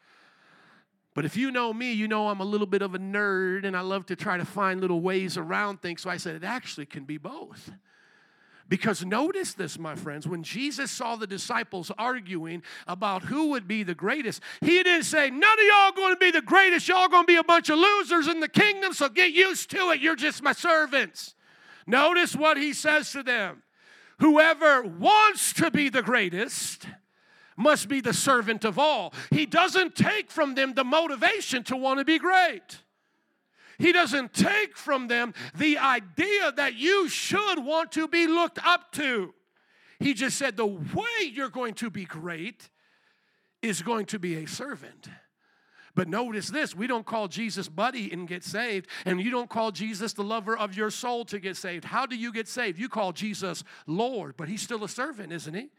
But 1.15 1.25
if 1.25 1.35
you 1.35 1.51
know 1.51 1.73
me, 1.73 1.91
you 1.91 2.07
know 2.07 2.29
I'm 2.29 2.39
a 2.39 2.45
little 2.45 2.67
bit 2.67 2.81
of 2.81 2.95
a 2.95 2.99
nerd 2.99 3.65
and 3.65 3.75
I 3.75 3.81
love 3.81 4.05
to 4.07 4.15
try 4.15 4.37
to 4.37 4.45
find 4.45 4.79
little 4.79 5.01
ways 5.01 5.37
around 5.37 5.81
things. 5.81 6.03
So 6.03 6.09
I 6.09 6.17
said 6.17 6.35
it 6.35 6.43
actually 6.43 6.85
can 6.85 7.03
be 7.03 7.17
both. 7.17 7.71
Because 8.69 9.03
notice 9.03 9.55
this, 9.55 9.79
my 9.79 9.95
friends, 9.95 10.27
when 10.27 10.43
Jesus 10.43 10.91
saw 10.91 11.15
the 11.15 11.25
disciples 11.25 11.91
arguing 11.98 12.62
about 12.88 13.24
who 13.24 13.50
would 13.50 13.67
be 13.67 13.81
the 13.81 13.95
greatest, 13.95 14.43
he 14.62 14.83
didn't 14.83 15.05
say, 15.05 15.31
None 15.31 15.59
of 15.59 15.65
y'all 15.65 15.91
going 15.91 16.13
to 16.13 16.19
be 16.19 16.29
the 16.29 16.41
greatest. 16.41 16.88
Y'all 16.88 17.07
going 17.07 17.24
to 17.24 17.27
be 17.27 17.36
a 17.36 17.43
bunch 17.43 17.69
of 17.69 17.79
losers 17.79 18.27
in 18.27 18.39
the 18.39 18.48
kingdom, 18.48 18.93
so 18.93 19.09
get 19.09 19.31
used 19.31 19.71
to 19.71 19.89
it. 19.89 20.01
You're 20.01 20.15
just 20.15 20.43
my 20.43 20.53
servants. 20.53 21.33
Notice 21.88 22.36
what 22.36 22.57
he 22.57 22.71
says 22.71 23.12
to 23.13 23.24
them 23.24 23.63
Whoever 24.19 24.83
wants 24.83 25.53
to 25.53 25.71
be 25.71 25.89
the 25.89 26.03
greatest 26.03 26.86
must 27.60 27.89
be 27.89 28.01
the 28.01 28.13
servant 28.13 28.63
of 28.63 28.80
all. 28.80 29.13
He 29.30 29.46
doesn't 29.46 29.94
take 29.94 30.32
from 30.32 30.56
them 30.56 30.74
the 30.74 30.86
motivation 30.86 31.63
to 31.66 31.75
want 31.75 32.00
to 32.00 32.06
be 32.06 32.18
great. 32.18 32.80
He 33.78 33.92
doesn't 33.92 34.34
take 34.34 34.78
from 34.78 35.08
them 35.08 35.34
the 35.56 35.78
idea 35.78 36.51
that 36.56 36.75
you 36.75 37.08
should 37.10 37.63
want 37.63 37.92
to 37.94 38.08
be 38.08 38.28
looked 38.28 38.60
up 38.66 38.92
to. 38.94 39.34
He 40.00 40.13
just 40.13 40.38
said 40.38 40.56
the 40.56 40.66
way 40.66 41.25
you're 41.32 41.50
going 41.50 41.74
to 41.75 41.89
be 41.89 42.06
great 42.06 42.70
is 43.62 43.82
going 43.82 44.06
to 44.08 44.20
be 44.20 44.36
a 44.36 44.48
servant. 44.48 45.10
But 45.96 46.08
notice 46.08 46.50
this 46.50 46.74
we 46.74 46.88
don't 46.88 47.06
call 47.06 47.28
Jesus 47.28 47.68
buddy 47.68 48.10
and 48.12 48.25
get 48.25 48.46
saved, 48.46 48.88
and 49.06 49.20
you 49.20 49.32
don't 49.32 49.50
call 49.50 49.72
Jesus 49.72 50.13
the 50.13 50.24
lover 50.24 50.58
of 50.58 50.78
your 50.78 50.92
soul 50.92 51.25
to 51.25 51.39
get 51.39 51.58
saved. 51.58 51.84
How 51.84 52.06
do 52.06 52.16
you 52.16 52.32
get 52.32 52.48
saved? 52.48 52.80
You 52.80 52.88
call 52.88 53.12
Jesus 53.12 53.66
Lord, 53.86 54.36
but 54.38 54.48
he's 54.48 54.62
still 54.62 54.86
a 54.86 54.89
servant, 54.89 55.34
isn't 55.34 55.54
he? 55.54 55.70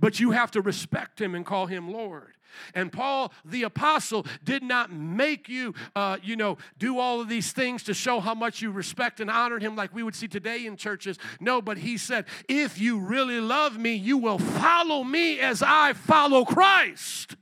But 0.00 0.20
you 0.20 0.32
have 0.32 0.50
to 0.52 0.60
respect 0.60 1.20
him 1.20 1.34
and 1.34 1.44
call 1.44 1.66
him 1.66 1.92
Lord. 1.92 2.34
And 2.74 2.92
Paul 2.92 3.32
the 3.44 3.64
apostle 3.64 4.26
did 4.44 4.62
not 4.62 4.92
make 4.92 5.48
you, 5.48 5.74
uh, 5.94 6.18
you 6.22 6.36
know, 6.36 6.58
do 6.78 6.98
all 6.98 7.20
of 7.20 7.28
these 7.28 7.52
things 7.52 7.82
to 7.84 7.94
show 7.94 8.20
how 8.20 8.34
much 8.34 8.62
you 8.62 8.70
respect 8.70 9.20
and 9.20 9.30
honor 9.30 9.58
him 9.58 9.76
like 9.76 9.94
we 9.94 10.02
would 10.02 10.14
see 10.14 10.28
today 10.28 10.66
in 10.66 10.76
churches. 10.76 11.18
No, 11.40 11.60
but 11.60 11.78
he 11.78 11.96
said, 11.98 12.26
if 12.48 12.78
you 12.78 12.98
really 12.98 13.40
love 13.40 13.78
me, 13.78 13.94
you 13.94 14.18
will 14.18 14.38
follow 14.38 15.04
me 15.04 15.40
as 15.40 15.62
I 15.62 15.92
follow 15.92 16.44
Christ. 16.44 17.36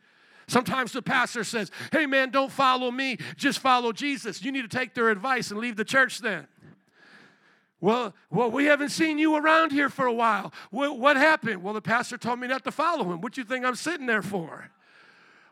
Sometimes 0.47 0.93
the 0.93 1.03
pastor 1.03 1.45
says, 1.45 1.71
Hey 1.93 2.07
man, 2.07 2.31
don't 2.31 2.53
follow 2.53 2.91
me, 2.91 3.19
just 3.37 3.59
follow 3.59 3.93
Jesus. 3.93 4.43
You 4.43 4.53
need 4.53 4.69
to 4.71 4.77
take 4.77 4.95
their 4.95 5.09
advice 5.09 5.51
and 5.51 5.61
leave 5.61 5.77
the 5.77 5.85
church 5.85 6.19
then. 6.19 6.47
Well, 7.83 8.15
well, 8.31 8.49
we 8.49 8.67
haven't 8.67 8.91
seen 8.91 9.19
you 9.19 9.35
around 9.35 9.73
here 9.73 9.89
for 9.89 10.07
a 10.07 10.13
while. 10.13 10.53
What, 10.71 11.01
what 11.01 11.17
happened? 11.17 11.65
Well, 11.65 11.75
the 11.75 11.83
pastor 11.83 12.17
told 12.17 12.39
me 12.39 12.47
not 12.47 12.63
to 12.63 12.71
follow 12.71 13.13
him. 13.13 13.21
What 13.21 13.33
do 13.33 13.41
you 13.41 13.45
think 13.45 13.65
I'm 13.65 13.75
sitting 13.75 14.07
there 14.07 14.23
for? 14.23 14.71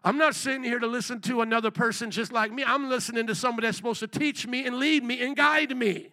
I'm 0.05 0.17
not 0.17 0.37
sitting 0.37 0.63
here 0.63 0.79
to 0.79 0.87
listen 0.87 1.21
to 1.23 1.41
another 1.41 1.73
person 1.73 2.13
just 2.13 2.33
like 2.33 2.53
me. 2.53 2.63
I'm 2.65 2.89
listening 2.89 3.27
to 3.27 3.35
somebody 3.35 3.67
that's 3.67 3.77
supposed 3.77 3.99
to 3.99 4.07
teach 4.07 4.47
me 4.47 4.65
and 4.65 4.77
lead 4.77 5.03
me 5.03 5.21
and 5.21 5.37
guide 5.37 5.77
me. 5.77 6.13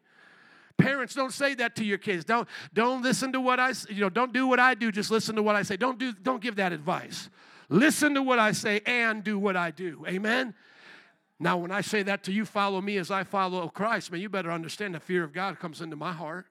Parents, 0.78 1.14
don't 1.14 1.32
say 1.32 1.54
that 1.54 1.76
to 1.76 1.86
your 1.86 2.00
kids. 2.00 2.26
Don't, 2.26 2.48
don't 2.74 3.04
listen 3.04 3.32
to 3.34 3.40
what 3.40 3.60
I, 3.60 3.74
you 3.88 4.02
know, 4.02 4.10
don't 4.10 4.34
do 4.34 4.48
what 4.48 4.60
I 4.60 4.74
do, 4.74 4.92
just 4.92 5.12
listen 5.12 5.36
to 5.36 5.44
what 5.44 5.56
I 5.56 5.62
say. 5.62 5.78
Don't 5.78 6.00
do, 6.00 6.14
don't 6.14 6.42
give 6.42 6.56
that 6.56 6.74
advice. 6.74 7.30
Listen 7.70 8.16
to 8.16 8.24
what 8.24 8.40
I 8.40 8.54
say 8.54 8.82
and 8.88 9.24
do 9.24 9.38
what 9.38 9.56
I 9.56 9.70
do. 9.70 10.04
Amen? 10.08 10.56
Now, 11.40 11.58
when 11.58 11.72
I 11.72 11.82
say 11.82 12.04
that 12.04 12.24
to 12.24 12.32
you, 12.32 12.46
follow 12.46 12.82
me 12.82 12.98
as 12.98 13.12
I 13.12 13.24
follow 13.24 13.68
Christ, 13.70 14.12
man, 14.12 14.22
you 14.22 14.30
better 14.30 14.52
understand 14.52 14.96
the 14.96 15.00
fear 15.00 15.24
of 15.24 15.34
God 15.34 15.60
comes 15.60 15.82
into 15.82 15.96
my 15.96 16.12
heart. 16.12 16.48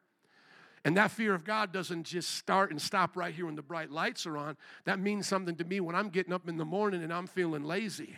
And 0.84 0.96
that 0.96 1.10
fear 1.10 1.34
of 1.34 1.44
God 1.44 1.72
doesn't 1.72 2.04
just 2.04 2.36
start 2.36 2.70
and 2.70 2.80
stop 2.80 3.16
right 3.16 3.34
here 3.34 3.46
when 3.46 3.56
the 3.56 3.62
bright 3.62 3.90
lights 3.90 4.24
are 4.24 4.36
on. 4.36 4.56
That 4.84 5.00
means 5.00 5.26
something 5.26 5.56
to 5.56 5.64
me 5.64 5.80
when 5.80 5.96
I'm 5.96 6.10
getting 6.10 6.32
up 6.32 6.48
in 6.48 6.58
the 6.58 6.64
morning 6.64 7.02
and 7.02 7.12
I'm 7.12 7.26
feeling 7.26 7.64
lazy 7.64 8.14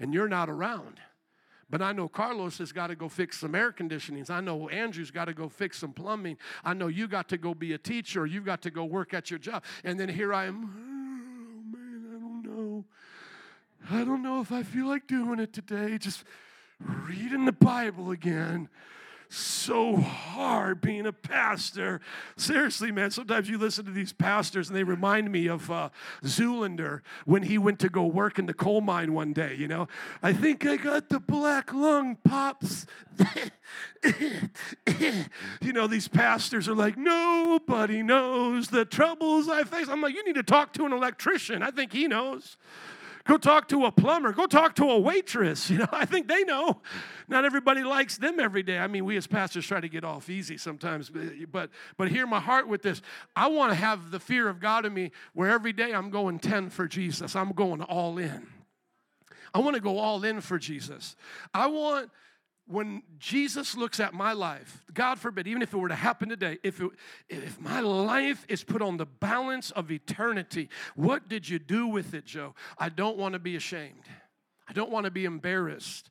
and 0.00 0.12
you're 0.12 0.28
not 0.28 0.50
around. 0.50 0.98
But 1.68 1.80
I 1.80 1.92
know 1.92 2.08
Carlos 2.08 2.58
has 2.58 2.72
got 2.72 2.88
to 2.88 2.96
go 2.96 3.08
fix 3.08 3.38
some 3.38 3.54
air 3.54 3.70
conditionings. 3.70 4.28
I 4.30 4.40
know 4.40 4.68
Andrew's 4.68 5.12
got 5.12 5.26
to 5.26 5.34
go 5.34 5.48
fix 5.48 5.78
some 5.78 5.92
plumbing. 5.92 6.38
I 6.64 6.74
know 6.74 6.88
you 6.88 7.06
got 7.06 7.28
to 7.28 7.38
go 7.38 7.54
be 7.54 7.74
a 7.74 7.78
teacher. 7.78 8.26
You've 8.26 8.44
got 8.44 8.62
to 8.62 8.70
go 8.72 8.84
work 8.84 9.14
at 9.14 9.30
your 9.30 9.38
job. 9.38 9.62
And 9.84 10.00
then 10.00 10.08
here 10.08 10.34
I 10.34 10.46
am. 10.46 10.64
Oh, 10.64 11.76
man, 11.78 12.06
I 12.08 12.18
don't 12.18 12.42
know. 12.42 12.84
I 13.88 14.04
don't 14.04 14.22
know 14.22 14.40
if 14.40 14.50
I 14.50 14.62
feel 14.62 14.86
like 14.86 15.06
doing 15.06 15.38
it 15.38 15.52
today. 15.52 15.98
Just 15.98 16.24
reading 16.80 17.44
the 17.44 17.52
Bible 17.52 18.10
again 18.10 18.68
so 19.30 19.96
hard 19.96 20.80
being 20.80 21.06
a 21.06 21.12
pastor. 21.12 22.00
Seriously, 22.36 22.90
man, 22.90 23.12
sometimes 23.12 23.48
you 23.48 23.58
listen 23.58 23.84
to 23.84 23.92
these 23.92 24.12
pastors 24.12 24.68
and 24.68 24.76
they 24.76 24.82
remind 24.82 25.30
me 25.30 25.46
of 25.46 25.70
uh, 25.70 25.90
Zoolander 26.24 27.00
when 27.24 27.44
he 27.44 27.56
went 27.56 27.78
to 27.78 27.88
go 27.88 28.04
work 28.04 28.38
in 28.38 28.46
the 28.46 28.54
coal 28.54 28.80
mine 28.80 29.14
one 29.14 29.32
day, 29.32 29.54
you 29.54 29.68
know. 29.68 29.86
I 30.22 30.32
think 30.32 30.66
I 30.66 30.76
got 30.76 31.08
the 31.08 31.20
black 31.20 31.72
lung 31.72 32.16
pops. 32.24 32.86
you 35.62 35.72
know, 35.72 35.86
these 35.86 36.08
pastors 36.08 36.68
are 36.68 36.74
like, 36.74 36.98
nobody 36.98 38.02
knows 38.02 38.68
the 38.68 38.84
troubles 38.84 39.48
I 39.48 39.62
face. 39.62 39.88
I'm 39.88 40.02
like, 40.02 40.14
you 40.14 40.24
need 40.24 40.34
to 40.34 40.42
talk 40.42 40.72
to 40.74 40.84
an 40.86 40.92
electrician. 40.92 41.62
I 41.62 41.70
think 41.70 41.92
he 41.92 42.08
knows. 42.08 42.56
Go 43.24 43.36
talk 43.36 43.68
to 43.68 43.84
a 43.84 43.92
plumber. 43.92 44.32
Go 44.32 44.46
talk 44.46 44.74
to 44.76 44.84
a 44.84 44.98
waitress. 44.98 45.70
You 45.70 45.78
know, 45.78 45.88
I 45.92 46.04
think 46.04 46.26
they 46.26 46.42
know. 46.42 46.80
Not 47.28 47.44
everybody 47.44 47.84
likes 47.84 48.18
them 48.18 48.40
every 48.40 48.62
day. 48.62 48.78
I 48.78 48.88
mean, 48.88 49.04
we 49.04 49.16
as 49.16 49.26
pastors 49.28 49.64
try 49.66 49.80
to 49.80 49.88
get 49.88 50.04
off 50.04 50.28
easy 50.28 50.56
sometimes, 50.56 51.10
but 51.52 51.70
but 51.96 52.08
hear 52.08 52.26
my 52.26 52.40
heart 52.40 52.66
with 52.66 52.82
this. 52.82 53.00
I 53.36 53.46
want 53.46 53.70
to 53.70 53.76
have 53.76 54.10
the 54.10 54.18
fear 54.18 54.48
of 54.48 54.58
God 54.58 54.84
in 54.84 54.92
me 54.92 55.12
where 55.32 55.48
every 55.48 55.72
day 55.72 55.92
I'm 55.92 56.10
going 56.10 56.40
10 56.40 56.70
for 56.70 56.88
Jesus. 56.88 57.36
I'm 57.36 57.52
going 57.52 57.82
all 57.82 58.18
in. 58.18 58.48
I 59.54 59.60
want 59.60 59.74
to 59.74 59.80
go 59.80 59.98
all 59.98 60.24
in 60.24 60.40
for 60.40 60.58
Jesus. 60.58 61.14
I 61.54 61.66
want 61.66 62.10
when 62.70 63.02
Jesus 63.18 63.76
looks 63.76 63.98
at 63.98 64.14
my 64.14 64.32
life, 64.32 64.84
God 64.94 65.18
forbid, 65.18 65.46
even 65.48 65.60
if 65.60 65.72
it 65.72 65.76
were 65.76 65.88
to 65.88 65.94
happen 65.94 66.28
today, 66.28 66.58
if, 66.62 66.80
it, 66.80 66.90
if 67.28 67.60
my 67.60 67.80
life 67.80 68.44
is 68.48 68.62
put 68.62 68.80
on 68.80 68.96
the 68.96 69.06
balance 69.06 69.70
of 69.72 69.90
eternity, 69.90 70.68
what 70.94 71.28
did 71.28 71.48
you 71.48 71.58
do 71.58 71.86
with 71.88 72.14
it, 72.14 72.24
Joe? 72.24 72.54
I 72.78 72.88
don't 72.88 73.16
want 73.16 73.32
to 73.32 73.38
be 73.38 73.56
ashamed. 73.56 74.04
I 74.68 74.72
don't 74.72 74.90
want 74.90 75.04
to 75.04 75.10
be 75.10 75.24
embarrassed. 75.24 76.10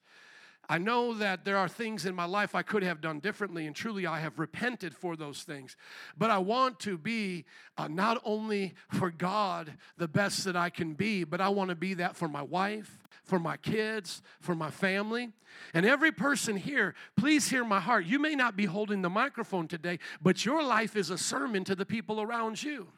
I 0.72 0.78
know 0.78 1.16
that 1.16 1.46
there 1.46 1.58
are 1.58 1.68
things 1.68 2.06
in 2.06 2.14
my 2.14 2.26
life 2.26 2.54
I 2.54 2.62
could 2.62 2.84
have 2.84 3.02
done 3.02 3.20
differently, 3.20 3.66
and 3.66 3.76
truly 3.76 4.06
I 4.06 4.20
have 4.20 4.38
repented 4.38 4.96
for 4.96 5.16
those 5.16 5.42
things. 5.42 5.76
But 6.16 6.30
I 6.30 6.38
want 6.38 6.80
to 6.82 6.96
be 6.96 7.46
uh, 7.76 7.88
not 7.88 8.22
only 8.24 8.76
for 8.92 9.10
God 9.10 9.74
the 9.98 10.08
best 10.08 10.44
that 10.44 10.56
I 10.56 10.70
can 10.70 10.94
be, 10.94 11.24
but 11.24 11.42
I 11.42 11.50
want 11.50 11.72
to 11.72 11.76
be 11.76 11.96
that 11.96 12.16
for 12.16 12.28
my 12.28 12.44
wife, 12.44 13.00
for 13.24 13.40
my 13.40 13.58
kids, 13.58 14.22
for 14.42 14.54
my 14.54 14.70
family. 14.70 15.32
And 15.74 15.88
every 15.88 16.12
person 16.12 16.56
here, 16.56 16.94
please 17.18 17.50
hear 17.50 17.66
my 17.66 17.80
heart. 17.80 18.06
You 18.06 18.20
may 18.20 18.36
not 18.36 18.56
be 18.56 18.66
holding 18.66 19.02
the 19.02 19.10
microphone 19.10 19.68
today, 19.68 19.98
but 20.22 20.46
your 20.46 20.62
life 20.62 20.96
is 20.96 21.10
a 21.10 21.18
sermon 21.18 21.64
to 21.64 21.74
the 21.74 21.86
people 21.86 22.22
around 22.22 22.62
you. 22.62 22.90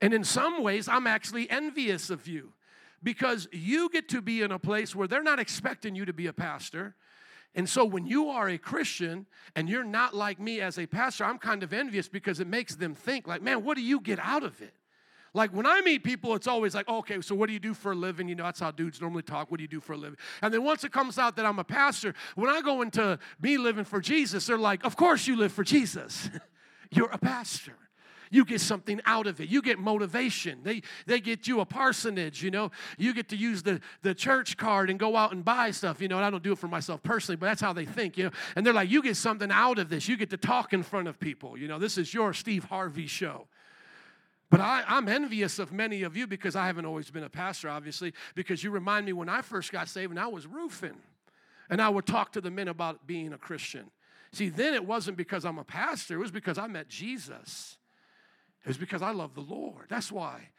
And 0.00 0.14
in 0.14 0.22
some 0.22 0.62
ways, 0.62 0.86
I'm 0.86 1.08
actually 1.08 1.50
envious 1.50 2.08
of 2.08 2.28
you 2.28 2.52
because 3.02 3.48
you 3.52 3.88
get 3.90 4.08
to 4.10 4.22
be 4.22 4.42
in 4.42 4.52
a 4.52 4.58
place 4.58 4.94
where 4.94 5.08
they're 5.08 5.22
not 5.22 5.38
expecting 5.38 5.94
you 5.94 6.04
to 6.04 6.12
be 6.12 6.26
a 6.26 6.32
pastor. 6.32 6.94
And 7.54 7.68
so 7.68 7.84
when 7.84 8.06
you 8.06 8.28
are 8.28 8.48
a 8.48 8.58
Christian 8.58 9.26
and 9.56 9.68
you're 9.68 9.84
not 9.84 10.14
like 10.14 10.38
me 10.38 10.60
as 10.60 10.78
a 10.78 10.86
pastor, 10.86 11.24
I'm 11.24 11.38
kind 11.38 11.62
of 11.62 11.72
envious 11.72 12.08
because 12.08 12.40
it 12.40 12.46
makes 12.46 12.76
them 12.76 12.94
think, 12.94 13.26
like, 13.26 13.42
man, 13.42 13.64
what 13.64 13.76
do 13.76 13.82
you 13.82 14.00
get 14.00 14.18
out 14.18 14.42
of 14.42 14.60
it? 14.60 14.74
Like 15.34 15.52
when 15.52 15.66
I 15.66 15.80
meet 15.82 16.04
people, 16.04 16.34
it's 16.34 16.46
always 16.46 16.74
like, 16.74 16.88
okay, 16.88 17.20
so 17.20 17.34
what 17.34 17.46
do 17.48 17.52
you 17.52 17.58
do 17.58 17.74
for 17.74 17.92
a 17.92 17.94
living? 17.94 18.28
You 18.28 18.34
know, 18.34 18.44
that's 18.44 18.60
how 18.60 18.70
dudes 18.70 19.00
normally 19.00 19.22
talk. 19.22 19.50
What 19.50 19.58
do 19.58 19.62
you 19.62 19.68
do 19.68 19.80
for 19.80 19.92
a 19.92 19.96
living? 19.96 20.18
And 20.42 20.52
then 20.52 20.64
once 20.64 20.84
it 20.84 20.92
comes 20.92 21.18
out 21.18 21.36
that 21.36 21.44
I'm 21.44 21.58
a 21.58 21.64
pastor, 21.64 22.14
when 22.34 22.50
I 22.50 22.60
go 22.60 22.82
into 22.82 23.18
me 23.40 23.58
living 23.58 23.84
for 23.84 24.00
Jesus, 24.00 24.46
they're 24.46 24.58
like, 24.58 24.84
of 24.84 24.96
course 24.96 25.26
you 25.26 25.36
live 25.36 25.52
for 25.52 25.64
Jesus. 25.64 26.30
You're 26.90 27.10
a 27.10 27.18
pastor 27.18 27.76
you 28.30 28.44
get 28.44 28.60
something 28.60 29.00
out 29.06 29.26
of 29.26 29.40
it. 29.40 29.48
You 29.48 29.62
get 29.62 29.78
motivation. 29.78 30.60
They, 30.62 30.82
they 31.06 31.20
get 31.20 31.46
you 31.46 31.60
a 31.60 31.64
parsonage, 31.64 32.42
you 32.42 32.50
know. 32.50 32.70
You 32.98 33.14
get 33.14 33.28
to 33.30 33.36
use 33.36 33.62
the, 33.62 33.80
the 34.02 34.14
church 34.14 34.56
card 34.56 34.90
and 34.90 34.98
go 34.98 35.16
out 35.16 35.32
and 35.32 35.44
buy 35.44 35.70
stuff, 35.70 36.00
you 36.00 36.08
know. 36.08 36.16
And 36.16 36.24
I 36.24 36.30
don't 36.30 36.42
do 36.42 36.52
it 36.52 36.58
for 36.58 36.68
myself 36.68 37.02
personally, 37.02 37.36
but 37.36 37.46
that's 37.46 37.60
how 37.60 37.72
they 37.72 37.84
think, 37.84 38.16
you 38.16 38.24
know. 38.24 38.30
And 38.56 38.66
they're 38.66 38.74
like, 38.74 38.90
you 38.90 39.02
get 39.02 39.16
something 39.16 39.50
out 39.50 39.78
of 39.78 39.88
this. 39.88 40.08
You 40.08 40.16
get 40.16 40.30
to 40.30 40.36
talk 40.36 40.72
in 40.72 40.82
front 40.82 41.08
of 41.08 41.18
people, 41.18 41.56
you 41.56 41.68
know. 41.68 41.78
This 41.78 41.98
is 41.98 42.12
your 42.12 42.32
Steve 42.32 42.64
Harvey 42.64 43.06
show. 43.06 43.46
But 44.50 44.60
I, 44.60 44.82
am 44.86 45.08
envious 45.08 45.58
of 45.58 45.72
many 45.72 46.02
of 46.02 46.16
you 46.16 46.26
because 46.26 46.56
I 46.56 46.66
haven't 46.66 46.86
always 46.86 47.10
been 47.10 47.24
a 47.24 47.28
pastor, 47.28 47.68
obviously, 47.68 48.14
because 48.34 48.64
you 48.64 48.70
remind 48.70 49.04
me 49.04 49.12
when 49.12 49.28
I 49.28 49.42
first 49.42 49.72
got 49.72 49.88
saved 49.88 50.10
and 50.10 50.18
I 50.18 50.28
was 50.28 50.46
roofing. 50.46 50.96
And 51.70 51.82
I 51.82 51.90
would 51.90 52.06
talk 52.06 52.32
to 52.32 52.40
the 52.40 52.50
men 52.50 52.68
about 52.68 53.06
being 53.06 53.34
a 53.34 53.38
Christian. 53.38 53.90
See, 54.32 54.48
then 54.48 54.72
it 54.72 54.84
wasn't 54.84 55.18
because 55.18 55.44
I'm 55.44 55.58
a 55.58 55.64
pastor, 55.64 56.14
it 56.14 56.18
was 56.18 56.30
because 56.30 56.58
I 56.58 56.66
met 56.66 56.88
Jesus. 56.88 57.76
Was 58.68 58.76
because 58.76 59.00
I 59.00 59.12
love 59.12 59.34
the 59.34 59.40
Lord. 59.40 59.86
That's 59.88 60.12
why. 60.12 60.50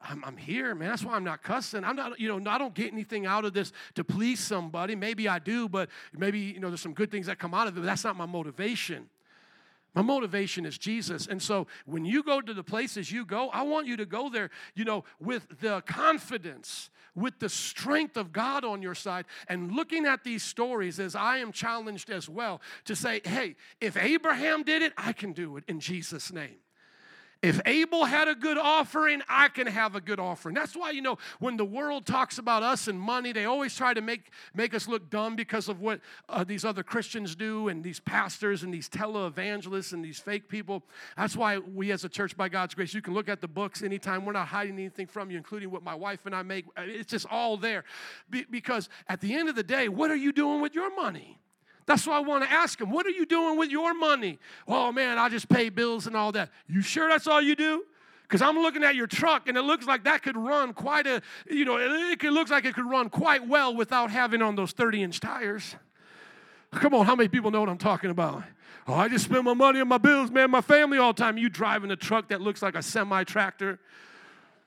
I'm, 0.00 0.22
I'm, 0.24 0.36
here, 0.36 0.74
man. 0.74 0.90
That's 0.90 1.02
why 1.02 1.14
I'm 1.14 1.24
not 1.24 1.42
cussing. 1.42 1.82
I'm 1.82 1.96
not, 1.96 2.20
you 2.20 2.28
know, 2.28 2.50
I 2.50 2.58
don't 2.58 2.74
get 2.74 2.92
anything 2.92 3.26
out 3.26 3.44
of 3.44 3.52
this 3.52 3.72
to 3.94 4.04
please 4.04 4.38
somebody. 4.38 4.94
Maybe 4.94 5.26
I 5.26 5.40
do, 5.40 5.68
but 5.68 5.88
maybe, 6.16 6.38
you 6.38 6.60
know, 6.60 6.68
there's 6.68 6.82
some 6.82 6.92
good 6.92 7.10
things 7.10 7.26
that 7.26 7.38
come 7.38 7.54
out 7.54 7.66
of 7.66 7.76
it, 7.76 7.80
that's 7.80 8.04
not 8.04 8.16
my 8.16 8.26
motivation. 8.26 9.08
My 9.94 10.02
motivation 10.02 10.66
is 10.66 10.78
Jesus. 10.78 11.26
And 11.26 11.42
so 11.42 11.66
when 11.86 12.04
you 12.04 12.22
go 12.22 12.40
to 12.40 12.54
the 12.54 12.62
places 12.62 13.10
you 13.10 13.24
go, 13.24 13.48
I 13.48 13.62
want 13.62 13.86
you 13.86 13.96
to 13.96 14.06
go 14.06 14.28
there, 14.28 14.50
you 14.76 14.84
know, 14.84 15.04
with 15.18 15.46
the 15.60 15.80
confidence, 15.80 16.90
with 17.16 17.40
the 17.40 17.48
strength 17.48 18.16
of 18.16 18.32
God 18.32 18.64
on 18.64 18.82
your 18.82 18.94
side, 18.94 19.24
and 19.48 19.72
looking 19.72 20.06
at 20.06 20.22
these 20.22 20.44
stories 20.44 21.00
as 21.00 21.16
I 21.16 21.38
am 21.38 21.50
challenged 21.50 22.10
as 22.10 22.28
well 22.28 22.60
to 22.84 22.94
say, 22.94 23.22
hey, 23.24 23.56
if 23.80 23.96
Abraham 23.96 24.62
did 24.62 24.82
it, 24.82 24.92
I 24.96 25.12
can 25.12 25.32
do 25.32 25.56
it 25.56 25.64
in 25.66 25.80
Jesus' 25.80 26.30
name. 26.30 26.58
If 27.40 27.60
Abel 27.66 28.04
had 28.04 28.26
a 28.26 28.34
good 28.34 28.58
offering, 28.58 29.22
I 29.28 29.48
can 29.48 29.68
have 29.68 29.94
a 29.94 30.00
good 30.00 30.18
offering. 30.18 30.56
That's 30.56 30.74
why, 30.74 30.90
you 30.90 31.02
know, 31.02 31.18
when 31.38 31.56
the 31.56 31.64
world 31.64 32.04
talks 32.04 32.38
about 32.38 32.64
us 32.64 32.88
and 32.88 33.00
money, 33.00 33.30
they 33.30 33.44
always 33.44 33.76
try 33.76 33.94
to 33.94 34.00
make, 34.00 34.32
make 34.54 34.74
us 34.74 34.88
look 34.88 35.08
dumb 35.08 35.36
because 35.36 35.68
of 35.68 35.80
what 35.80 36.00
uh, 36.28 36.42
these 36.42 36.64
other 36.64 36.82
Christians 36.82 37.36
do 37.36 37.68
and 37.68 37.84
these 37.84 38.00
pastors 38.00 38.64
and 38.64 38.74
these 38.74 38.88
televangelists 38.88 39.92
and 39.92 40.04
these 40.04 40.18
fake 40.18 40.48
people. 40.48 40.82
That's 41.16 41.36
why 41.36 41.58
we, 41.58 41.92
as 41.92 42.02
a 42.02 42.08
church, 42.08 42.36
by 42.36 42.48
God's 42.48 42.74
grace, 42.74 42.92
you 42.92 43.02
can 43.02 43.14
look 43.14 43.28
at 43.28 43.40
the 43.40 43.48
books 43.48 43.84
anytime. 43.84 44.24
We're 44.24 44.32
not 44.32 44.48
hiding 44.48 44.74
anything 44.74 45.06
from 45.06 45.30
you, 45.30 45.36
including 45.36 45.70
what 45.70 45.84
my 45.84 45.94
wife 45.94 46.26
and 46.26 46.34
I 46.34 46.42
make. 46.42 46.64
It's 46.76 47.12
just 47.12 47.26
all 47.30 47.56
there. 47.56 47.84
Be- 48.28 48.46
because 48.50 48.88
at 49.08 49.20
the 49.20 49.32
end 49.34 49.48
of 49.48 49.54
the 49.54 49.62
day, 49.62 49.88
what 49.88 50.10
are 50.10 50.16
you 50.16 50.32
doing 50.32 50.60
with 50.60 50.74
your 50.74 50.92
money? 50.96 51.38
That's 51.88 52.06
why 52.06 52.18
I 52.18 52.20
want 52.20 52.44
to 52.44 52.52
ask 52.52 52.78
him, 52.78 52.90
what 52.90 53.06
are 53.06 53.10
you 53.10 53.24
doing 53.24 53.58
with 53.58 53.70
your 53.70 53.94
money? 53.94 54.38
Oh 54.68 54.92
man, 54.92 55.16
I 55.16 55.30
just 55.30 55.48
pay 55.48 55.70
bills 55.70 56.06
and 56.06 56.14
all 56.14 56.30
that. 56.32 56.50
You 56.68 56.82
sure 56.82 57.08
that's 57.08 57.26
all 57.26 57.40
you 57.40 57.56
do? 57.56 57.82
Because 58.24 58.42
I'm 58.42 58.58
looking 58.58 58.84
at 58.84 58.94
your 58.94 59.06
truck 59.06 59.48
and 59.48 59.56
it 59.56 59.62
looks 59.62 59.86
like 59.86 60.04
that 60.04 60.22
could 60.22 60.36
run 60.36 60.74
quite 60.74 61.06
a, 61.06 61.22
you 61.50 61.64
know, 61.64 61.78
it, 61.78 62.22
it 62.22 62.30
looks 62.30 62.50
like 62.50 62.66
it 62.66 62.74
could 62.74 62.84
run 62.84 63.08
quite 63.08 63.48
well 63.48 63.74
without 63.74 64.10
having 64.10 64.42
on 64.42 64.54
those 64.54 64.72
30 64.72 65.02
inch 65.02 65.18
tires. 65.18 65.76
Come 66.72 66.92
on, 66.92 67.06
how 67.06 67.16
many 67.16 67.30
people 67.30 67.50
know 67.50 67.60
what 67.60 67.70
I'm 67.70 67.78
talking 67.78 68.10
about? 68.10 68.42
Oh, 68.86 68.92
I 68.92 69.08
just 69.08 69.24
spend 69.24 69.44
my 69.44 69.54
money 69.54 69.80
on 69.80 69.88
my 69.88 69.96
bills, 69.96 70.30
man, 70.30 70.50
my 70.50 70.60
family 70.60 70.98
all 70.98 71.14
the 71.14 71.22
time. 71.22 71.38
You 71.38 71.48
driving 71.48 71.90
a 71.90 71.96
truck 71.96 72.28
that 72.28 72.42
looks 72.42 72.60
like 72.60 72.74
a 72.74 72.82
semi 72.82 73.24
tractor. 73.24 73.80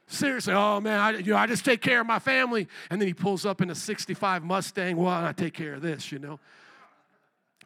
Seriously, 0.07 0.55
oh 0.55 0.81
man, 0.81 0.99
I, 0.99 1.11
you 1.19 1.33
know, 1.33 1.37
I 1.37 1.45
just 1.45 1.63
take 1.63 1.81
care 1.81 2.01
of 2.01 2.07
my 2.07 2.17
family. 2.17 2.67
And 2.89 2.99
then 2.99 3.07
he 3.07 3.13
pulls 3.13 3.45
up 3.45 3.61
in 3.61 3.69
a 3.69 3.75
65 3.75 4.43
Mustang. 4.43 4.97
Well, 4.97 5.07
I 5.09 5.33
take 5.33 5.53
care 5.53 5.75
of 5.75 5.83
this, 5.83 6.11
you 6.11 6.17
know. 6.17 6.39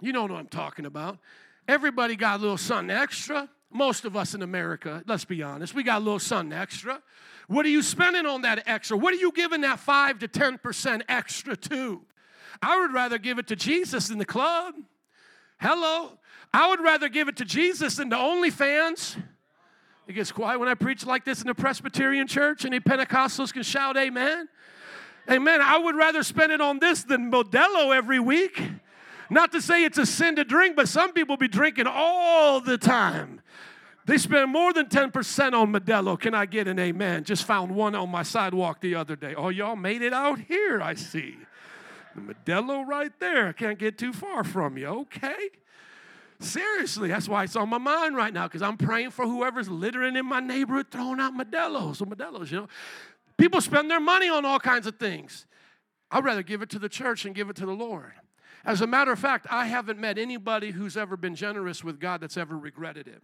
You 0.05 0.13
know 0.13 0.21
what 0.21 0.31
I'm 0.33 0.45
talking 0.45 0.85
about. 0.85 1.17
Everybody 1.67 2.15
got 2.15 2.37
a 2.37 2.41
little 2.43 2.57
something 2.57 2.95
extra. 2.95 3.49
most 3.75 4.05
of 4.05 4.15
us 4.15 4.33
in 4.33 4.41
America, 4.41 5.03
let's 5.05 5.25
be 5.25 5.43
honest, 5.43 5.75
we 5.75 5.83
got 5.83 5.97
a 5.97 6.03
little 6.03 6.19
something 6.19 6.57
extra. 6.57 7.01
What 7.47 7.65
are 7.65 7.69
you 7.69 7.81
spending 7.81 8.25
on 8.25 8.41
that 8.43 8.63
extra? 8.65 8.95
What 8.97 9.13
are 9.13 9.17
you 9.17 9.31
giving 9.31 9.61
that 9.61 9.79
5 9.79 10.19
to 10.19 10.27
10% 10.27 11.01
extra 11.09 11.55
to? 11.57 12.01
I 12.61 12.79
would 12.79 12.93
rather 12.93 13.17
give 13.17 13.37
it 13.37 13.47
to 13.47 13.55
Jesus 13.55 14.07
than 14.07 14.17
the 14.17 14.25
club. 14.25 14.75
Hello. 15.59 16.17
I 16.53 16.69
would 16.69 16.79
rather 16.79 17.09
give 17.09 17.27
it 17.27 17.35
to 17.37 17.45
Jesus 17.45 17.97
than 17.97 18.09
to 18.11 18.15
OnlyFans. 18.15 19.21
It 20.07 20.13
gets 20.13 20.31
quiet 20.31 20.59
when 20.59 20.69
I 20.69 20.75
preach 20.75 21.05
like 21.05 21.25
this 21.25 21.41
in 21.41 21.47
the 21.47 21.55
Presbyterian 21.55 22.27
church, 22.27 22.63
and 22.63 22.73
the 22.73 22.79
Pentecostals 22.79 23.51
can 23.51 23.63
shout 23.63 23.97
amen. 23.97 24.47
Amen. 25.29 25.59
I 25.61 25.79
would 25.79 25.95
rather 25.95 26.23
spend 26.23 26.51
it 26.51 26.61
on 26.61 26.79
this 26.79 27.03
than 27.03 27.31
Modelo 27.31 27.95
every 27.95 28.19
week. 28.19 28.61
Not 29.29 29.51
to 29.53 29.61
say 29.61 29.83
it's 29.83 29.97
a 29.97 30.05
sin 30.05 30.35
to 30.35 30.43
drink, 30.43 30.75
but 30.75 30.87
some 30.87 31.13
people 31.13 31.37
be 31.37 31.47
drinking 31.47 31.87
all 31.87 32.61
the 32.61 32.77
time. 32.77 33.41
They 34.05 34.19
spend 34.19 34.51
more 34.51 34.71
than 34.71 34.85
10% 34.85 35.53
on 35.53 35.73
Modelo. 35.73 36.19
Can 36.19 36.35
I 36.35 36.45
get 36.45 36.67
an 36.67 36.77
amen? 36.77 37.23
Just 37.23 37.45
found 37.45 37.73
one 37.73 37.95
on 37.95 38.09
my 38.09 38.21
sidewalk 38.21 38.79
the 38.79 38.93
other 38.95 39.15
day. 39.15 39.33
Oh, 39.33 39.49
y'all 39.49 39.75
made 39.75 40.03
it 40.03 40.13
out 40.13 40.39
here, 40.39 40.79
I 40.81 40.93
see. 40.93 41.35
The 42.13 42.21
Modelo 42.21 42.85
right 42.85 43.11
there. 43.19 43.47
I 43.47 43.53
can't 43.53 43.79
get 43.79 43.97
too 43.97 44.13
far 44.13 44.43
from 44.43 44.77
you. 44.77 44.87
Okay. 44.87 45.49
Seriously, 46.39 47.09
that's 47.09 47.27
why 47.27 47.45
it's 47.45 47.55
on 47.55 47.69
my 47.69 47.77
mind 47.77 48.15
right 48.15 48.33
now 48.33 48.47
because 48.47 48.61
I'm 48.61 48.77
praying 48.77 49.11
for 49.11 49.25
whoever's 49.25 49.69
littering 49.69 50.15
in 50.15 50.25
my 50.25 50.39
neighborhood 50.39 50.87
throwing 50.91 51.19
out 51.19 51.33
Modelos 51.33 52.01
or 52.01 52.05
Modelos, 52.05 52.51
you 52.51 52.59
know. 52.59 52.67
People 53.37 53.59
spend 53.61 53.89
their 53.89 53.99
money 53.99 54.29
on 54.29 54.45
all 54.45 54.59
kinds 54.59 54.85
of 54.85 54.97
things. 54.97 55.45
I'd 56.11 56.23
rather 56.23 56.43
give 56.43 56.61
it 56.61 56.69
to 56.71 56.79
the 56.79 56.89
church 56.89 57.25
and 57.25 57.33
give 57.33 57.49
it 57.49 57.55
to 57.57 57.65
the 57.65 57.73
Lord. 57.73 58.13
As 58.65 58.81
a 58.81 58.87
matter 58.87 59.11
of 59.11 59.19
fact, 59.19 59.45
I 59.51 59.67
haven't 59.67 59.99
met 59.99 60.17
anybody 60.17 60.71
who's 60.71 60.97
ever 60.97 61.15
been 61.15 61.35
generous 61.35 61.83
with 61.83 61.99
God 61.99 62.21
that's 62.21 62.35
ever 62.35 62.57
regretted 62.57 63.07
it. 63.07 63.21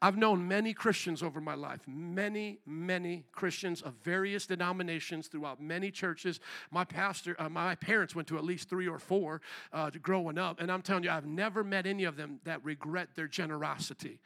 I've 0.00 0.16
known 0.16 0.48
many 0.48 0.74
Christians 0.74 1.22
over 1.22 1.40
my 1.40 1.54
life, 1.54 1.80
many, 1.86 2.58
many 2.66 3.24
Christians 3.32 3.80
of 3.82 3.94
various 4.02 4.46
denominations 4.46 5.28
throughout 5.28 5.62
many 5.62 5.90
churches. 5.90 6.40
My 6.70 6.84
pastor, 6.84 7.36
uh, 7.38 7.48
my 7.48 7.74
parents 7.74 8.14
went 8.14 8.28
to 8.28 8.36
at 8.36 8.44
least 8.44 8.68
three 8.68 8.88
or 8.88 8.98
four 8.98 9.40
uh, 9.72 9.90
growing 10.02 10.38
up, 10.38 10.60
and 10.60 10.72
I'm 10.72 10.82
telling 10.82 11.04
you, 11.04 11.10
I've 11.10 11.26
never 11.26 11.62
met 11.62 11.86
any 11.86 12.04
of 12.04 12.16
them 12.16 12.40
that 12.44 12.64
regret 12.64 13.10
their 13.14 13.28
generosity. 13.28 14.18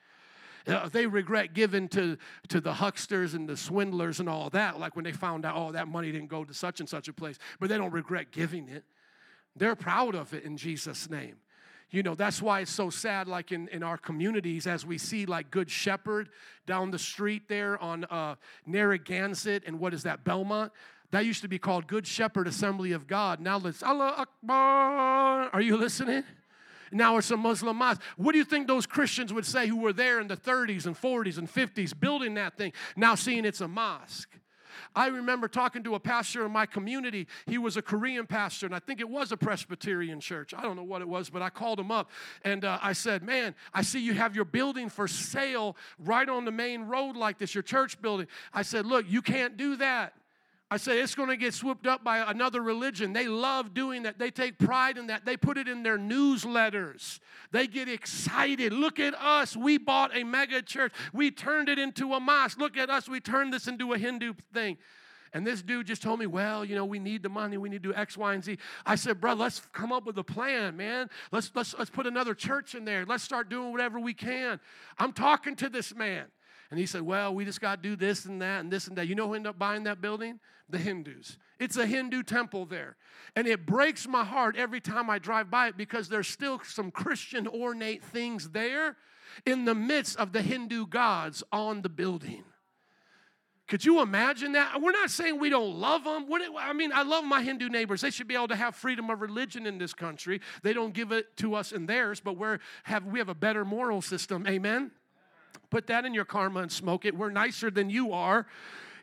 Uh, 0.67 0.89
they 0.89 1.07
regret 1.07 1.55
giving 1.55 1.89
to, 1.89 2.17
to 2.49 2.61
the 2.61 2.73
hucksters 2.73 3.35
and 3.35 3.49
the 3.49 3.57
swindlers 3.57 4.21
and 4.21 4.29
all 4.29 4.51
that, 4.51 4.79
like 4.79 4.97
when 4.97 5.05
they 5.05 5.13
found 5.13 5.45
out, 5.45 5.55
oh, 5.57 5.73
that 5.73 5.89
money 5.89 6.13
didn't 6.13 6.29
go 6.29 6.45
to 6.45 6.55
such 6.55 6.81
and 6.81 6.89
such 6.89 7.09
a 7.09 7.13
place, 7.13 7.39
but 7.59 7.69
they 7.69 7.77
don't 7.77 7.93
regret 7.93 8.31
giving 8.33 8.69
it. 8.69 8.85
They're 9.59 9.77
proud 9.77 10.15
of 10.15 10.33
it 10.35 10.45
in 10.45 10.57
Jesus' 10.57 11.11
name. 11.11 11.37
You 11.91 12.03
know, 12.03 12.15
that's 12.15 12.43
why 12.43 12.61
it's 12.61 12.71
so 12.71 12.91
sad, 12.91 13.29
like 13.29 13.51
in, 13.51 13.69
in 13.69 13.83
our 13.83 13.97
communities, 13.97 14.67
as 14.67 14.85
we 14.85 14.99
see 14.99 15.25
like 15.25 15.51
Good 15.51 15.71
Shepherd 15.71 16.29
down 16.67 16.91
the 16.91 16.99
street 16.99 17.49
there 17.49 17.83
on 17.83 18.05
uh, 18.05 18.35
Narragansett 18.67 19.65
and 19.67 19.81
what 19.81 19.95
is 19.95 20.03
that, 20.03 20.23
Belmont? 20.23 20.71
That 21.13 21.25
used 21.25 21.41
to 21.43 21.49
be 21.49 21.59
called 21.59 21.87
Good 21.87 22.07
Shepherd 22.07 22.47
Assembly 22.47 22.93
of 22.93 23.07
God. 23.07 23.41
Now 23.41 23.57
let's, 23.57 23.83
Allah 23.83 24.15
Akbar. 24.19 25.49
Are 25.51 25.61
you 25.63 25.79
listening? 25.79 26.25
Now 26.93 27.17
it's 27.17 27.31
a 27.31 27.37
Muslim 27.37 27.77
mosque. 27.77 28.03
What 28.17 28.33
do 28.33 28.39
you 28.39 28.45
think 28.45 28.67
those 28.67 28.87
Christians 28.87 29.33
would 29.33 29.47
say 29.47 29.67
who 29.67 29.79
were 29.79 29.93
there 29.93 30.21
in 30.21 30.29
the 30.29 30.37
30s 30.37 30.87
and 30.87 30.95
40s 30.95 31.39
and 31.39 31.51
50s 31.51 31.99
building 31.99 32.35
that 32.35 32.57
thing, 32.57 32.73
now 32.97 33.15
seeing 33.15 33.47
it's 33.47 33.61
a 33.63 33.69
mosque? 33.69 34.29
I 34.95 35.09
remember 35.09 35.49
talking 35.49 35.83
to 35.85 35.95
a 35.95 36.01
pastor 36.01 36.45
in 36.45 36.53
my 36.53 36.67
community. 36.67 37.27
He 37.47 37.59
was 37.59 37.77
a 37.77 37.83
Korean 37.83 38.27
pastor, 38.27 38.67
and 38.67 38.75
I 38.75 38.79
think 38.79 39.01
it 39.01 39.09
was 39.09 39.33
a 39.33 39.37
Presbyterian 39.37 40.21
church. 40.21 40.55
I 40.55 40.63
don't 40.63 40.77
know 40.77 40.85
what 40.85 41.03
it 41.03 41.09
was, 41.09 41.31
but 41.31 41.43
I 41.43 41.51
called 41.51 41.81
him 41.81 41.91
up 41.91 42.11
and 42.45 42.65
uh, 42.65 42.79
I 42.83 42.93
said, 42.93 43.23
Man, 43.23 43.55
I 43.75 43.83
see 43.83 44.01
you 44.01 44.15
have 44.15 44.35
your 44.35 44.45
building 44.45 44.89
for 44.89 45.09
sale 45.09 45.77
right 45.99 46.29
on 46.29 46.45
the 46.45 46.53
main 46.53 46.83
road 46.83 47.17
like 47.17 47.39
this, 47.39 47.55
your 47.55 47.63
church 47.63 48.01
building. 48.01 48.27
I 48.53 48.63
said, 48.63 48.87
Look, 48.87 49.07
you 49.09 49.23
can't 49.23 49.57
do 49.57 49.77
that. 49.77 50.15
I 50.71 50.77
say 50.77 51.01
it's 51.01 51.15
going 51.15 51.31
to 51.31 51.37
get 51.37 51.55
swooped 51.55 51.87
up 51.87 52.05
by 52.05 52.19
another 52.19 52.63
religion. 52.63 53.15
They 53.15 53.27
love 53.27 53.73
doing 53.73 54.03
that. 54.03 54.19
They 54.19 54.31
take 54.31 54.59
pride 54.59 54.99
in 54.99 55.07
that. 55.07 55.25
They 55.25 55.37
put 55.37 55.57
it 55.57 55.67
in 55.67 55.83
their 55.83 55.97
newsletters. 55.97 57.21
They 57.53 57.67
get 57.67 57.89
excited. 57.89 58.75
Look 58.75 59.01
at 59.01 59.15
us. 59.15 59.57
We 59.57 59.79
bought 59.79 60.15
a 60.15 60.25
mega 60.25 60.61
church. 60.61 60.93
We 61.15 61.31
turned 61.31 61.71
it 61.71 61.79
into 61.79 62.13
a 62.13 62.21
mosque. 62.21 62.59
Look 62.59 62.77
at 62.77 62.91
us. 62.91 63.09
We 63.09 63.21
turned 63.21 63.53
this 63.53 63.67
into 63.67 63.95
a 63.95 63.99
Hindu 63.99 64.35
thing. 64.53 64.77
And 65.33 65.47
this 65.47 65.63
dude 65.63 65.87
just 65.87 66.03
told 66.03 66.19
me, 66.19 66.27
well, 66.27 66.65
you 66.65 66.75
know, 66.75 66.85
we 66.85 66.99
need 66.99 67.23
the 67.23 67.29
money. 67.29 67.57
We 67.57 67.69
need 67.69 67.83
to 67.83 67.89
do 67.91 67.95
X, 67.95 68.17
Y, 68.17 68.35
and 68.35 68.45
Z. 68.45 68.59
I 68.85 68.95
said, 68.95 69.21
bro, 69.21 69.35
let's 69.35 69.61
come 69.73 69.93
up 69.93 70.05
with 70.05 70.19
a 70.19 70.25
plan, 70.25 70.77
man. 70.77 71.09
Let's, 71.33 71.51
let's, 71.55 71.75
let's 71.79 71.91
put 71.91 72.07
another 72.07 72.35
church 72.35 72.75
in 72.75 72.85
there. 72.85 73.05
Let's 73.07 73.23
start 73.25 73.49
doing 73.49 73.73
whatever 73.73 74.01
we 74.01 74.15
can. 74.15 74.61
I'm 74.99 75.13
talking 75.13 75.57
to 75.57 75.69
this 75.69 75.95
man. 75.95 76.27
And 76.71 76.79
he 76.79 76.87
said, 76.87 77.03
well, 77.03 77.35
we 77.35 77.45
just 77.45 77.61
got 77.61 77.83
to 77.83 77.89
do 77.89 77.97
this 77.97 78.27
and 78.27 78.43
that 78.43 78.61
and 78.61 78.71
this 78.71 78.89
and 78.89 78.97
that. 78.99 79.09
You 79.09 79.15
know 79.15 79.29
who 79.29 79.35
ended 79.35 79.51
up 79.51 79.59
buying 79.59 79.85
that 79.85 80.01
building? 80.01 80.39
the 80.71 80.79
Hindus. 80.79 81.39
It's 81.59 81.77
a 81.77 81.87
Hindu 81.87 82.23
temple 82.23 82.67
there. 82.67 82.97
And 83.35 83.47
it 83.47 83.67
breaks 83.67 84.07
my 84.07 84.25
heart 84.25 84.57
every 84.57 84.81
time 84.81 85.11
I 85.11 85.19
drive 85.19 85.51
by 85.51 85.69
it 85.69 85.77
because 85.77 86.09
there's 86.09 86.29
still 86.29 86.61
some 86.65 86.91
Christian 86.91 87.49
ornate 87.49 88.05
things 88.05 88.51
there 88.51 88.97
in 89.47 89.65
the 89.65 89.75
midst 89.75 90.19
of 90.19 90.33
the 90.33 90.43
Hindu 90.43 90.87
gods 90.87 91.43
on 91.53 91.83
the 91.83 91.89
building. 91.89 92.45
Could 93.67 93.85
you 93.85 94.01
imagine 94.01 94.53
that? 94.53 94.81
We're 94.81 94.93
not 94.93 95.11
saying 95.11 95.39
we 95.39 95.51
don't 95.51 95.79
love 95.79 96.05
them. 96.05 96.27
I 96.59 96.73
mean, 96.73 96.91
I 96.93 97.03
love 97.03 97.25
my 97.25 97.43
Hindu 97.43 97.69
neighbors. 97.69 98.01
They 98.01 98.11
should 98.11 98.27
be 98.27 98.35
able 98.35 98.49
to 98.49 98.57
have 98.57 98.75
freedom 98.75 99.11
of 99.11 99.21
religion 99.21 99.67
in 99.67 99.77
this 99.77 99.93
country. 99.93 100.41
They 100.63 100.73
don't 100.73 100.95
give 100.95 101.13
it 101.13 101.37
to 101.39 101.55
us 101.55 101.73
in 101.73 101.85
theirs, 101.85 102.19
but 102.19 102.39
we 102.39 102.57
have 102.85 103.05
we 103.05 103.19
have 103.19 103.29
a 103.29 103.35
better 103.35 103.67
moral 103.67 104.01
system. 104.01 104.47
Amen. 104.47 104.91
Put 105.71 105.87
that 105.89 106.05
in 106.05 106.15
your 106.15 106.25
karma 106.25 106.61
and 106.61 106.73
smoke 106.73 107.05
it. 107.05 107.17
We're 107.17 107.31
nicer 107.31 107.71
than 107.71 107.91
you 107.91 108.13
are. 108.13 108.47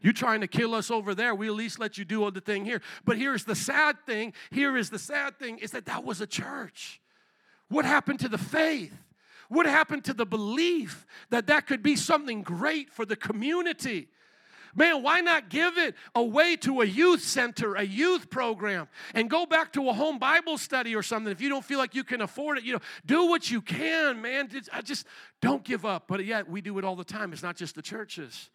You're 0.01 0.13
trying 0.13 0.41
to 0.41 0.47
kill 0.47 0.75
us 0.75 0.91
over 0.91 1.15
there. 1.15 1.33
We 1.33 1.47
at 1.47 1.53
least 1.53 1.79
let 1.79 1.97
you 1.97 2.05
do 2.05 2.23
all 2.23 2.31
the 2.31 2.41
thing 2.41 2.65
here. 2.65 2.81
But 3.05 3.17
here's 3.17 3.43
the 3.43 3.55
sad 3.55 3.97
thing. 4.05 4.33
Here 4.51 4.77
is 4.77 4.89
the 4.89 4.99
sad 4.99 5.39
thing 5.39 5.57
is 5.59 5.71
that 5.71 5.85
that 5.85 6.03
was 6.03 6.21
a 6.21 6.27
church. 6.27 7.01
What 7.69 7.85
happened 7.85 8.19
to 8.19 8.29
the 8.29 8.37
faith? 8.37 8.93
What 9.49 9.65
happened 9.65 10.03
to 10.05 10.13
the 10.13 10.25
belief 10.25 11.05
that 11.29 11.47
that 11.47 11.67
could 11.67 11.83
be 11.83 11.95
something 11.95 12.41
great 12.41 12.91
for 12.91 13.05
the 13.05 13.15
community? 13.15 14.09
Man, 14.75 15.01
why 15.01 15.21
not 15.21 15.49
give 15.49 15.77
it 15.77 15.95
away 16.13 16.57
to 16.57 16.81
a 16.81 16.85
youth 16.85 17.21
center, 17.21 17.75
a 17.75 17.83
youth 17.83 18.29
program, 18.29 18.89
and 19.13 19.29
go 19.29 19.45
back 19.45 19.71
to 19.73 19.89
a 19.89 19.93
home 19.93 20.19
Bible 20.19 20.57
study 20.57 20.95
or 20.95 21.01
something 21.01 21.31
if 21.31 21.39
you 21.39 21.47
don't 21.47 21.63
feel 21.63 21.79
like 21.79 21.95
you 21.95 22.03
can 22.03 22.21
afford 22.21 22.57
it? 22.57 22.65
You 22.65 22.73
know, 22.73 22.81
do 23.05 23.27
what 23.27 23.49
you 23.49 23.61
can, 23.61 24.21
man. 24.21 24.49
I 24.73 24.81
just 24.81 25.07
don't 25.41 25.63
give 25.63 25.85
up. 25.85 26.05
But 26.07 26.25
yet, 26.25 26.49
we 26.49 26.59
do 26.61 26.77
it 26.77 26.83
all 26.83 26.97
the 26.97 27.05
time. 27.05 27.31
It's 27.31 27.43
not 27.43 27.55
just 27.55 27.75
the 27.75 27.81
churches. 27.81 28.49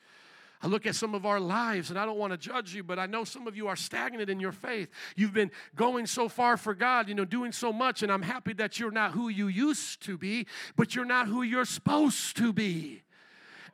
I 0.63 0.67
look 0.67 0.87
at 0.87 0.95
some 0.95 1.15
of 1.15 1.25
our 1.25 1.41
lives, 1.41 1.89
and 1.89 1.99
I 1.99 2.05
don't 2.05 2.19
want 2.19 2.33
to 2.33 2.37
judge 2.37 2.75
you, 2.75 2.83
but 2.85 2.99
I 2.99 3.07
know 3.07 3.25
some 3.25 3.47
of 3.47 3.57
you 3.57 3.69
are 3.69 3.77
stagnant 3.77 4.29
in 4.29 4.41
your 4.41 4.53
faith. 4.53 4.91
You've 5.17 5.33
been 5.33 5.51
going 5.75 6.07
so 6.07 6.29
far 6.29 6.59
for 6.59 6.75
God, 6.75 7.09
you 7.09 7.15
know, 7.15 7.25
doing 7.25 7.53
so 7.53 7.73
much, 7.73 8.03
and 8.03 8.13
I'm 8.13 8.21
happy 8.21 8.53
that 8.55 8.79
you're 8.79 8.91
not 8.91 9.13
who 9.13 9.31
you 9.31 9.47
used 9.47 10.03
to 10.03 10.19
be, 10.19 10.47
but 10.77 10.95
you're 10.95 11.07
not 11.07 11.29
who 11.29 11.41
you're 11.41 11.65
supposed 11.65 12.37
to 12.37 12.53
be. 12.53 13.01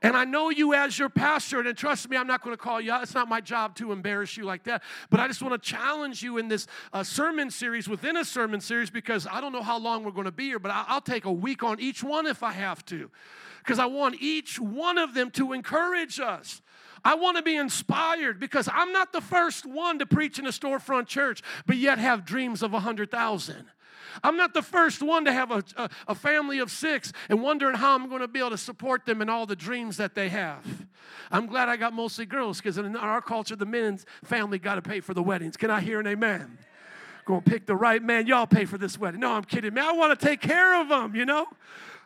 And 0.03 0.17
I 0.17 0.25
know 0.25 0.51
you 0.51 0.75
as 0.75 0.99
your 0.99 1.09
pastor, 1.09 1.61
and 1.61 1.77
trust 1.77 2.09
me, 2.09 2.17
I'm 2.17 2.27
not 2.27 2.43
going 2.43 2.55
to 2.55 2.63
call 2.63 2.81
you 2.81 2.93
out. 2.93 3.03
It's 3.03 3.15
not 3.15 3.29
my 3.29 3.41
job 3.41 3.75
to 3.77 3.93
embarrass 3.93 4.37
you 4.37 4.45
like 4.45 4.65
that. 4.65 4.83
But 5.11 5.21
I 5.21 5.29
just 5.29 5.43
want 5.43 5.61
to 5.61 5.71
challenge 5.71 6.23
you 6.23 6.39
in 6.39 6.49
this 6.49 6.67
uh, 6.93 7.03
sermon 7.03 7.51
series 7.51 7.89
within 7.89 8.17
a 8.17 8.25
sermon 8.25 8.61
series 8.61 8.91
because 8.91 9.27
I 9.31 9.41
don't 9.41 9.53
know 9.53 9.63
how 9.63 9.79
long 9.79 10.05
we're 10.05 10.11
going 10.11 10.27
to 10.27 10.33
be 10.33 10.47
here, 10.47 10.59
but 10.59 10.71
I'll 10.73 11.01
take 11.01 11.25
a 11.25 11.33
week 11.33 11.63
on 11.63 11.81
each 11.81 12.03
one 12.03 12.27
if 12.27 12.43
I 12.43 12.53
have 12.53 12.85
to. 12.87 13.11
Because 13.59 13.79
I 13.79 13.87
want 13.87 14.17
each 14.21 14.61
one 14.61 14.99
of 14.99 15.15
them 15.15 15.31
to 15.33 15.53
encourage 15.53 16.21
us. 16.21 16.63
I 17.05 17.15
want 17.15 17.37
to 17.37 17.43
be 17.43 17.57
inspired 17.57 18.41
because 18.41 18.69
I'm 18.73 18.93
not 18.93 19.13
the 19.13 19.21
first 19.21 19.65
one 19.65 19.99
to 20.01 20.07
preach 20.07 20.39
in 20.39 20.47
a 20.47 20.51
storefront 20.51 21.07
church, 21.07 21.43
but 21.67 21.77
yet 21.77 21.99
have 21.99 22.25
dreams 22.25 22.63
of 22.63 22.73
a 22.73 22.79
100,000. 22.79 23.67
I'm 24.23 24.37
not 24.37 24.55
the 24.55 24.63
first 24.63 25.03
one 25.03 25.25
to 25.25 25.33
have 25.33 25.51
a, 25.51 25.65
a, 25.77 25.91
a, 26.09 26.15
family 26.15 26.59
of 26.59 26.71
six 26.71 27.13
and 27.29 27.43
wondering 27.43 27.77
how 27.77 27.95
I'm 27.95 28.09
going 28.09 28.21
to 28.21 28.29
be 28.29 28.39
able 28.39 28.51
to 28.51 28.59
support 28.59 29.07
them 29.07 29.23
in 29.23 29.29
all 29.29 29.47
the 29.47 29.57
dreams 29.57 29.97
that 29.97 30.15
they 30.15 30.29
have. 30.29 30.65
I'm 31.31 31.47
glad 31.47 31.69
I 31.69 31.77
got 31.77 31.93
mostly 31.93 32.27
girls 32.27 32.59
because 32.59 32.79
in 32.79 32.97
our 32.97 33.21
culture, 33.21 33.57
the 33.57 33.67
men's 33.67 34.07
family 34.25 34.59
got 34.59 34.77
to 34.77 34.83
pay 34.83 35.01
for 35.01 35.15
the 35.15 35.23
weddings. 35.23 35.57
Can 35.57 35.71
I 35.71 35.81
hear 35.81 36.01
an 36.01 36.07
amen? 36.07 36.59
Go 37.25 37.41
pick 37.41 37.67
the 37.67 37.75
right 37.75 38.03
man. 38.03 38.27
Y'all 38.27 38.47
pay 38.47 38.65
for 38.65 38.79
this 38.79 38.99
wedding. 38.99 39.21
No, 39.21 39.33
I'm 39.33 39.45
kidding, 39.45 39.75
man. 39.75 39.85
I 39.85 39.93
want 39.93 40.19
to 40.19 40.27
take 40.27 40.41
care 40.41 40.81
of 40.81 40.89
them, 40.89 41.17
you 41.17 41.25
know? 41.25 41.47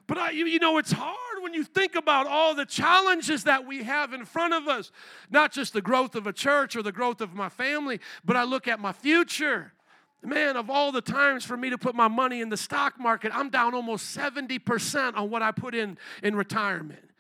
But 0.07 0.19
I, 0.19 0.31
you, 0.31 0.47
you 0.47 0.59
know, 0.59 0.79
it's 0.79 0.93
hard 0.93 1.43
when 1.43 1.55
you 1.55 1.63
think 1.63 1.95
about 1.95 2.27
all 2.27 2.55
the 2.55 2.67
challenges 2.67 3.45
that 3.45 3.67
we 3.67 3.85
have 3.85 4.13
in 4.13 4.25
front 4.25 4.55
of 4.55 4.67
us. 4.67 4.91
Not 5.31 5.53
just 5.53 5.73
the 5.73 5.83
growth 5.83 6.17
of 6.17 6.27
a 6.27 6.33
church 6.33 6.75
or 6.75 6.83
the 6.83 6.91
growth 6.91 7.21
of 7.21 7.35
my 7.35 7.49
family, 7.49 8.01
but 8.25 8.37
I 8.37 8.45
look 8.45 8.67
at 8.67 8.81
my 8.81 8.93
future. 8.93 9.73
Man, 10.23 10.57
of 10.57 10.69
all 10.69 10.93
the 10.93 11.01
times 11.01 11.45
for 11.45 11.57
me 11.57 11.71
to 11.71 11.79
put 11.79 11.95
my 11.95 12.09
money 12.09 12.41
in 12.43 12.51
the 12.51 12.57
stock 12.57 12.99
market, 13.01 13.33
I'm 13.35 13.49
down 13.49 13.75
almost 13.75 14.17
70% 14.17 15.17
on 15.17 15.31
what 15.31 15.43
I 15.43 15.51
put 15.51 15.75
in 15.75 15.97
in 16.23 16.37
retirement. 16.37 17.11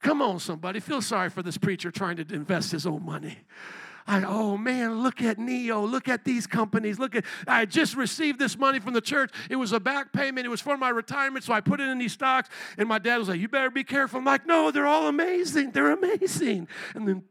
Come 0.00 0.22
on, 0.22 0.38
somebody. 0.38 0.80
Feel 0.80 1.02
sorry 1.02 1.30
for 1.30 1.42
this 1.42 1.58
preacher 1.58 1.90
trying 1.90 2.16
to 2.16 2.34
invest 2.34 2.70
his 2.70 2.86
own 2.86 3.04
money. 3.04 3.38
I, 4.06 4.22
oh 4.22 4.58
man, 4.58 5.02
look 5.02 5.22
at 5.22 5.38
Neo, 5.38 5.84
look 5.84 6.08
at 6.08 6.24
these 6.24 6.46
companies, 6.46 6.98
look 6.98 7.14
at, 7.14 7.24
I 7.48 7.64
just 7.64 7.96
received 7.96 8.38
this 8.38 8.58
money 8.58 8.78
from 8.78 8.92
the 8.92 9.00
church. 9.00 9.32
It 9.48 9.56
was 9.56 9.72
a 9.72 9.80
back 9.80 10.12
payment, 10.12 10.44
it 10.44 10.50
was 10.50 10.60
for 10.60 10.76
my 10.76 10.90
retirement, 10.90 11.42
so 11.42 11.54
I 11.54 11.62
put 11.62 11.80
it 11.80 11.88
in 11.88 11.96
these 11.96 12.12
stocks. 12.12 12.50
And 12.76 12.86
my 12.86 12.98
dad 12.98 13.16
was 13.16 13.30
like, 13.30 13.40
You 13.40 13.48
better 13.48 13.70
be 13.70 13.82
careful. 13.82 14.18
I'm 14.18 14.24
like, 14.26 14.46
No, 14.46 14.70
they're 14.70 14.86
all 14.86 15.08
amazing, 15.08 15.70
they're 15.70 15.92
amazing. 15.92 16.68
And 16.94 17.08
then, 17.08 17.24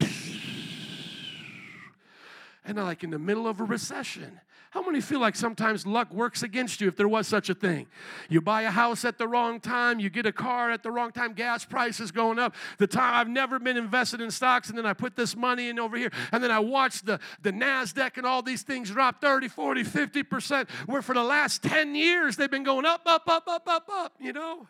and 2.65 2.79
I'm 2.79 2.86
like 2.86 3.03
in 3.03 3.12
the 3.12 3.19
middle 3.19 3.47
of 3.47 3.59
a 3.59 3.63
recession. 3.63 4.39
How 4.73 4.81
many 4.81 5.01
feel 5.01 5.19
like 5.19 5.36
sometimes 5.36 5.86
luck 5.86 6.12
works 6.12 6.41
against 6.41 6.81
you 6.81 6.88
if 6.88 6.95
there 6.95 7.07
was 7.07 7.27
such 7.27 7.47
a 7.47 7.53
thing? 7.53 7.86
You 8.27 8.41
buy 8.41 8.63
a 8.63 8.71
house 8.71 9.05
at 9.05 9.19
the 9.19 9.27
wrong 9.27 9.59
time, 9.59 9.99
you 9.99 10.09
get 10.09 10.25
a 10.25 10.31
car 10.31 10.71
at 10.71 10.81
the 10.81 10.89
wrong 10.89 11.12
time, 11.12 11.33
gas 11.33 11.63
prices 11.63 12.09
going 12.09 12.39
up. 12.39 12.55
The 12.79 12.88
time 12.88 13.13
I've 13.13 13.29
never 13.29 13.59
been 13.59 13.77
invested 13.77 14.19
in 14.19 14.31
stocks, 14.31 14.69
and 14.69 14.77
then 14.77 14.88
I 14.88 14.93
put 14.93 15.15
this 15.15 15.36
money 15.36 15.69
in 15.69 15.77
over 15.77 15.95
here, 15.95 16.12
and 16.31 16.43
then 16.43 16.49
I 16.49 16.57
watch 16.57 17.03
the, 17.03 17.19
the 17.43 17.51
NASDAQ 17.51 18.17
and 18.17 18.25
all 18.25 18.41
these 18.41 18.63
things 18.63 18.89
drop 18.89 19.21
30, 19.21 19.47
40, 19.47 19.83
50%, 19.83 20.67
where 20.88 21.03
for 21.03 21.13
the 21.13 21.23
last 21.23 21.62
10 21.62 21.93
years 21.93 22.36
they've 22.36 22.49
been 22.49 22.63
going 22.63 22.88
up, 22.88 23.03
up, 23.05 23.27
up, 23.27 23.47
up, 23.47 23.67
up, 23.67 23.88
up, 23.93 24.13
you 24.19 24.33
know? 24.33 24.67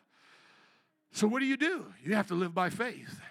So 1.14 1.28
what 1.28 1.40
do 1.40 1.46
you 1.46 1.56
do? 1.56 1.86
You 2.04 2.16
have 2.16 2.28
to 2.28 2.36
live 2.36 2.54
by 2.54 2.70
faith. 2.70 3.22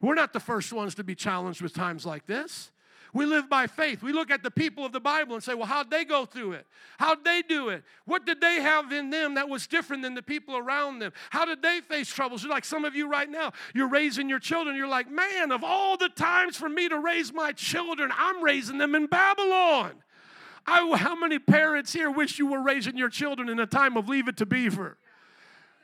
We're 0.00 0.16
not 0.16 0.32
the 0.32 0.40
first 0.40 0.72
ones 0.72 0.96
to 0.96 1.04
be 1.04 1.14
challenged 1.14 1.62
with 1.62 1.72
times 1.72 2.04
like 2.04 2.26
this. 2.26 2.72
We 3.12 3.26
live 3.26 3.48
by 3.48 3.66
faith. 3.66 4.02
We 4.02 4.12
look 4.12 4.30
at 4.30 4.42
the 4.42 4.50
people 4.50 4.84
of 4.84 4.92
the 4.92 5.00
Bible 5.00 5.34
and 5.34 5.42
say, 5.42 5.54
well, 5.54 5.66
how'd 5.66 5.90
they 5.90 6.04
go 6.04 6.24
through 6.24 6.52
it? 6.52 6.66
How'd 6.98 7.24
they 7.24 7.42
do 7.42 7.68
it? 7.68 7.84
What 8.04 8.26
did 8.26 8.40
they 8.40 8.60
have 8.60 8.92
in 8.92 9.10
them 9.10 9.34
that 9.34 9.48
was 9.48 9.66
different 9.66 10.02
than 10.02 10.14
the 10.14 10.22
people 10.22 10.56
around 10.56 10.98
them? 10.98 11.12
How 11.30 11.44
did 11.44 11.62
they 11.62 11.80
face 11.80 12.08
troubles? 12.08 12.42
You're 12.42 12.52
like 12.52 12.64
some 12.64 12.84
of 12.84 12.94
you 12.94 13.08
right 13.08 13.28
now, 13.28 13.52
you're 13.74 13.88
raising 13.88 14.28
your 14.28 14.38
children. 14.38 14.76
You're 14.76 14.88
like, 14.88 15.10
man, 15.10 15.52
of 15.52 15.64
all 15.64 15.96
the 15.96 16.08
times 16.08 16.56
for 16.56 16.68
me 16.68 16.88
to 16.88 16.98
raise 16.98 17.32
my 17.32 17.52
children, 17.52 18.10
I'm 18.16 18.42
raising 18.42 18.78
them 18.78 18.94
in 18.94 19.06
Babylon. 19.06 19.92
I, 20.66 20.96
how 20.96 21.14
many 21.14 21.38
parents 21.38 21.92
here 21.92 22.10
wish 22.10 22.38
you 22.38 22.46
were 22.46 22.62
raising 22.62 22.96
your 22.96 23.08
children 23.08 23.48
in 23.48 23.60
a 23.60 23.66
time 23.66 23.96
of 23.96 24.08
leave 24.08 24.28
it 24.28 24.36
to 24.38 24.46
beaver? 24.46 24.98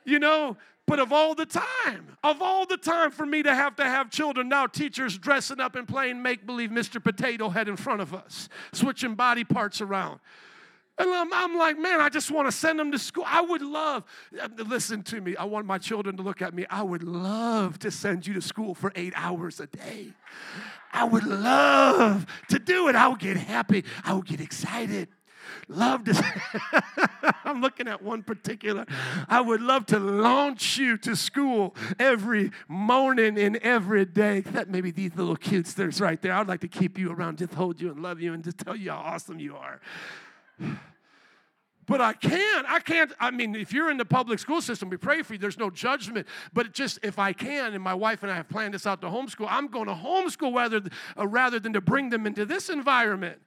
You 0.05 0.19
know, 0.19 0.57
but 0.87 0.99
of 0.99 1.12
all 1.12 1.35
the 1.35 1.47
time, 1.47 2.16
of 2.23 2.42
all 2.42 2.66
the 2.66 2.77
time 2.77 3.11
for 3.11 3.25
me 3.25 3.42
to 3.42 3.55
have 3.55 3.77
to 3.77 3.85
have 3.85 4.11
children, 4.11 4.49
now 4.49 4.66
teachers 4.66 5.16
dressing 5.16 5.61
up 5.61 5.77
and 5.77 5.87
playing 5.87 6.23
make 6.23 6.45
believe 6.47 6.71
Mr. 6.71 7.03
Potato 7.03 7.49
Head 7.49 7.68
in 7.68 7.77
front 7.77 8.01
of 8.01 8.12
us, 8.12 8.49
switching 8.73 9.14
body 9.14 9.45
parts 9.45 9.81
around. 9.81 10.21
And 10.99 11.09
I'm, 11.11 11.33
I'm, 11.33 11.57
like, 11.57 11.79
man, 11.79 12.01
I 12.01 12.11
just 12.11 12.31
want 12.31 12.49
to 12.49 12.53
send 12.53 12.79
them 12.79 12.92
to 12.92 12.99
school. 12.99 13.25
I 13.27 13.40
would 13.40 13.62
love, 13.62 14.05
uh, 14.40 14.49
listen 14.66 15.03
to 15.05 15.21
me, 15.21 15.35
I 15.37 15.45
want 15.45 15.64
my 15.64 15.79
children 15.79 16.16
to 16.18 16.23
look 16.23 16.42
at 16.42 16.53
me. 16.53 16.66
I 16.68 16.83
would 16.83 17.03
love 17.03 17.79
to 17.81 17.90
send 17.90 18.27
you 18.27 18.35
to 18.35 18.42
school 18.42 18.75
for 18.75 18.92
eight 18.95 19.14
hours 19.16 19.59
a 19.59 19.66
day. 19.66 20.12
I 20.92 21.05
would 21.05 21.25
love 21.25 22.27
to 22.51 22.59
do 22.59 22.88
it. 22.88 22.95
I 22.95 23.09
would 23.09 23.21
get 23.21 23.38
happy. 23.38 23.85
I 24.05 24.12
would 24.12 24.27
get 24.27 24.40
excited 24.40 25.09
love 25.69 26.05
to, 26.05 26.43
I'm 27.45 27.61
looking 27.61 27.88
at 27.88 28.03
one 28.03 28.23
particular. 28.23 28.87
I 29.29 29.41
would 29.41 29.61
love 29.61 29.87
to 29.87 29.99
launch 29.99 30.79
you 30.79 30.97
to 30.99 31.17
school 31.17 31.75
every 31.99 32.51
morning 32.69 33.38
and 33.38 33.57
every 33.59 34.05
day. 34.05 34.41
That 34.41 34.69
maybe 34.69 34.91
these 34.91 35.15
little 35.15 35.37
cutesters 35.37 36.01
right 36.01 36.21
there. 36.21 36.33
I'd 36.35 36.49
like 36.49 36.61
to 36.61 36.69
keep 36.69 36.99
you 36.99 37.12
around, 37.12 37.38
just 37.38 37.55
hold 37.55 37.81
you 37.81 37.91
and 37.91 38.03
love 38.03 38.21
you 38.21 38.33
and 38.33 38.45
just 38.45 38.59
tell 38.59 38.77
you 38.77 38.91
how 38.91 38.99
awesome 38.99 39.38
you 39.38 39.57
are. 39.57 39.81
But 41.87 42.01
I 42.01 42.12
can't. 42.12 42.67
I 42.69 42.79
can't. 42.79 43.12
I 43.19 43.31
mean, 43.31 43.57
if 43.57 43.73
you're 43.73 43.91
in 43.91 43.97
the 43.97 44.05
public 44.05 44.38
school 44.38 44.61
system, 44.61 44.88
we 44.88 44.97
pray 44.97 45.23
for 45.23 45.33
you. 45.33 45.38
There's 45.38 45.59
no 45.59 45.69
judgment. 45.69 46.29
But 46.53 46.73
just 46.73 47.01
if 47.03 47.19
I 47.19 47.33
can, 47.33 47.75
and 47.75 47.83
my 47.83 47.95
wife 47.95 48.23
and 48.23 48.31
I 48.31 48.37
have 48.37 48.49
planned 48.49 48.75
this 48.75 48.87
out 48.87 49.01
to 49.01 49.09
homeschool, 49.09 49.49
I'm 49.51 49.67
going 49.67 49.88
to 49.88 49.95
homeschool 49.95 50.55
rather, 50.55 50.83
uh, 51.19 51.27
rather 51.27 51.59
than 51.59 51.73
to 51.73 51.81
bring 51.81 52.11
them 52.11 52.27
into 52.27 52.47
this 52.47 52.69
environment. 52.69 53.41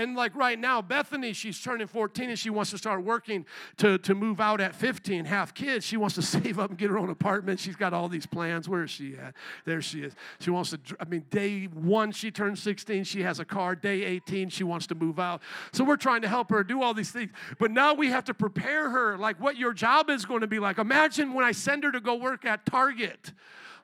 And 0.00 0.16
like 0.16 0.34
right 0.34 0.58
now, 0.58 0.80
Bethany, 0.80 1.34
she's 1.34 1.60
turning 1.60 1.86
14 1.86 2.30
and 2.30 2.38
she 2.38 2.48
wants 2.48 2.70
to 2.70 2.78
start 2.78 3.04
working 3.04 3.44
to, 3.76 3.98
to 3.98 4.14
move 4.14 4.40
out 4.40 4.58
at 4.58 4.74
15, 4.74 5.26
have 5.26 5.52
kids. 5.52 5.84
She 5.84 5.98
wants 5.98 6.14
to 6.14 6.22
save 6.40 6.58
up 6.58 6.70
and 6.70 6.78
get 6.78 6.88
her 6.88 6.96
own 6.96 7.10
apartment. 7.10 7.60
She's 7.60 7.76
got 7.76 7.92
all 7.92 8.08
these 8.08 8.24
plans. 8.24 8.66
Where 8.66 8.82
is 8.84 8.90
she 8.90 9.16
at? 9.16 9.34
There 9.66 9.82
she 9.82 10.00
is. 10.00 10.14
She 10.38 10.48
wants 10.48 10.70
to, 10.70 10.78
I 10.98 11.04
mean, 11.04 11.26
day 11.28 11.66
one, 11.66 12.12
she 12.12 12.30
turns 12.30 12.62
16, 12.62 13.04
she 13.04 13.22
has 13.22 13.40
a 13.40 13.44
car. 13.44 13.74
Day 13.74 14.02
18, 14.04 14.48
she 14.48 14.64
wants 14.64 14.86
to 14.86 14.94
move 14.94 15.20
out. 15.20 15.42
So 15.72 15.84
we're 15.84 15.98
trying 15.98 16.22
to 16.22 16.28
help 16.28 16.48
her 16.48 16.64
do 16.64 16.82
all 16.82 16.94
these 16.94 17.10
things. 17.10 17.30
But 17.58 17.70
now 17.70 17.92
we 17.92 18.08
have 18.08 18.24
to 18.24 18.34
prepare 18.34 18.88
her, 18.88 19.18
like 19.18 19.38
what 19.38 19.58
your 19.58 19.74
job 19.74 20.08
is 20.08 20.24
going 20.24 20.40
to 20.40 20.46
be 20.46 20.58
like. 20.58 20.78
Imagine 20.78 21.34
when 21.34 21.44
I 21.44 21.52
send 21.52 21.84
her 21.84 21.92
to 21.92 22.00
go 22.00 22.14
work 22.14 22.46
at 22.46 22.64
Target 22.64 23.32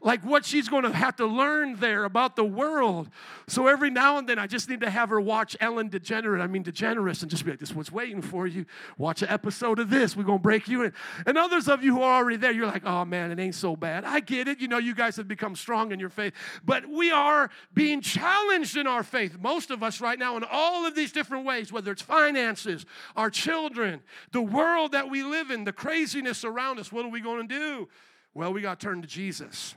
like 0.06 0.24
what 0.24 0.44
she's 0.44 0.68
going 0.68 0.84
to 0.84 0.92
have 0.92 1.16
to 1.16 1.26
learn 1.26 1.74
there 1.76 2.04
about 2.04 2.36
the 2.36 2.44
world. 2.44 3.10
So 3.48 3.66
every 3.66 3.90
now 3.90 4.18
and 4.18 4.28
then, 4.28 4.38
I 4.38 4.46
just 4.46 4.70
need 4.70 4.80
to 4.80 4.88
have 4.88 5.08
her 5.08 5.20
watch 5.20 5.56
Ellen 5.58 5.90
DeGenerate, 5.90 6.40
I 6.40 6.46
mean 6.46 6.62
DeGeneres, 6.62 7.22
and 7.22 7.30
just 7.30 7.44
be 7.44 7.50
like, 7.50 7.58
this 7.58 7.74
one's 7.74 7.90
waiting 7.90 8.22
for 8.22 8.46
you. 8.46 8.66
Watch 8.98 9.22
an 9.22 9.28
episode 9.30 9.80
of 9.80 9.90
this. 9.90 10.16
We're 10.16 10.22
to 10.22 10.38
break 10.38 10.68
you 10.68 10.84
in. 10.84 10.92
And 11.26 11.36
others 11.36 11.66
of 11.66 11.82
you 11.82 11.96
who 11.96 12.02
are 12.02 12.22
already 12.22 12.36
there, 12.36 12.52
you're 12.52 12.68
like, 12.68 12.86
oh 12.86 13.04
man, 13.04 13.32
it 13.32 13.40
ain't 13.40 13.56
so 13.56 13.74
bad. 13.74 14.04
I 14.04 14.20
get 14.20 14.46
it. 14.46 14.60
You 14.60 14.68
know, 14.68 14.78
you 14.78 14.94
guys 14.94 15.16
have 15.16 15.26
become 15.26 15.56
strong 15.56 15.90
in 15.90 15.98
your 15.98 16.08
faith. 16.08 16.34
But 16.64 16.88
we 16.88 17.10
are 17.10 17.50
being 17.74 18.00
challenged 18.00 18.76
in 18.76 18.86
our 18.86 19.02
faith, 19.02 19.36
most 19.40 19.72
of 19.72 19.82
us 19.82 20.00
right 20.00 20.20
now, 20.20 20.36
in 20.36 20.44
all 20.48 20.86
of 20.86 20.94
these 20.94 21.10
different 21.10 21.44
ways, 21.44 21.72
whether 21.72 21.90
it's 21.90 22.02
finances, 22.02 22.86
our 23.16 23.28
children, 23.28 24.02
the 24.30 24.40
world 24.40 24.92
that 24.92 25.10
we 25.10 25.24
live 25.24 25.50
in, 25.50 25.64
the 25.64 25.72
craziness 25.72 26.44
around 26.44 26.78
us. 26.78 26.92
What 26.92 27.04
are 27.04 27.10
we 27.10 27.20
going 27.20 27.48
to 27.48 27.58
do? 27.58 27.88
Well, 28.34 28.52
we 28.52 28.60
got 28.60 28.78
to 28.78 28.86
turn 28.86 29.02
to 29.02 29.08
Jesus. 29.08 29.74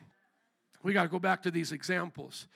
We 0.83 0.93
got 0.93 1.03
to 1.03 1.09
go 1.09 1.19
back 1.19 1.43
to 1.43 1.51
these 1.51 1.71
examples. 1.71 2.47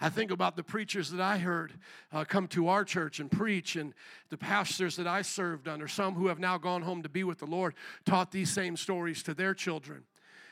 I 0.00 0.10
think 0.10 0.30
about 0.30 0.54
the 0.54 0.62
preachers 0.62 1.10
that 1.10 1.20
I 1.20 1.38
heard 1.38 1.72
uh, 2.12 2.24
come 2.24 2.46
to 2.48 2.68
our 2.68 2.84
church 2.84 3.18
and 3.18 3.30
preach, 3.30 3.74
and 3.74 3.94
the 4.28 4.38
pastors 4.38 4.94
that 4.96 5.08
I 5.08 5.22
served 5.22 5.66
under, 5.66 5.88
some 5.88 6.14
who 6.14 6.28
have 6.28 6.38
now 6.38 6.56
gone 6.56 6.82
home 6.82 7.02
to 7.02 7.08
be 7.08 7.24
with 7.24 7.38
the 7.38 7.46
Lord, 7.46 7.74
taught 8.04 8.30
these 8.30 8.50
same 8.50 8.76
stories 8.76 9.22
to 9.24 9.34
their 9.34 9.54
children. 9.54 10.04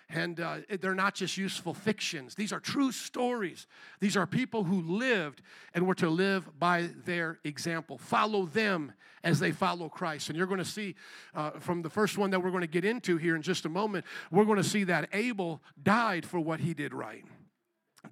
And 0.08 0.38
uh, 0.38 0.58
they're 0.80 0.94
not 0.94 1.16
just 1.16 1.36
useful 1.36 1.74
fictions, 1.74 2.36
these 2.36 2.52
are 2.52 2.60
true 2.60 2.92
stories. 2.92 3.66
These 4.00 4.16
are 4.16 4.26
people 4.26 4.64
who 4.64 4.80
lived 4.82 5.42
and 5.74 5.86
were 5.86 5.96
to 5.96 6.08
live 6.08 6.48
by 6.58 6.90
their 7.04 7.40
example. 7.42 7.98
Follow 7.98 8.46
them 8.46 8.92
as 9.24 9.40
they 9.40 9.50
follow 9.50 9.88
Christ. 9.88 10.28
And 10.28 10.38
you're 10.38 10.46
going 10.46 10.58
to 10.58 10.64
see 10.64 10.94
uh, 11.34 11.50
from 11.58 11.82
the 11.82 11.90
first 11.90 12.16
one 12.16 12.30
that 12.30 12.40
we're 12.40 12.50
going 12.50 12.60
to 12.60 12.68
get 12.68 12.84
into 12.84 13.16
here 13.16 13.34
in 13.34 13.42
just 13.42 13.64
a 13.64 13.68
moment, 13.68 14.04
we're 14.30 14.44
going 14.44 14.58
to 14.58 14.64
see 14.64 14.84
that 14.84 15.08
Abel 15.12 15.60
died 15.82 16.24
for 16.24 16.38
what 16.38 16.60
he 16.60 16.72
did 16.72 16.94
right. 16.94 17.24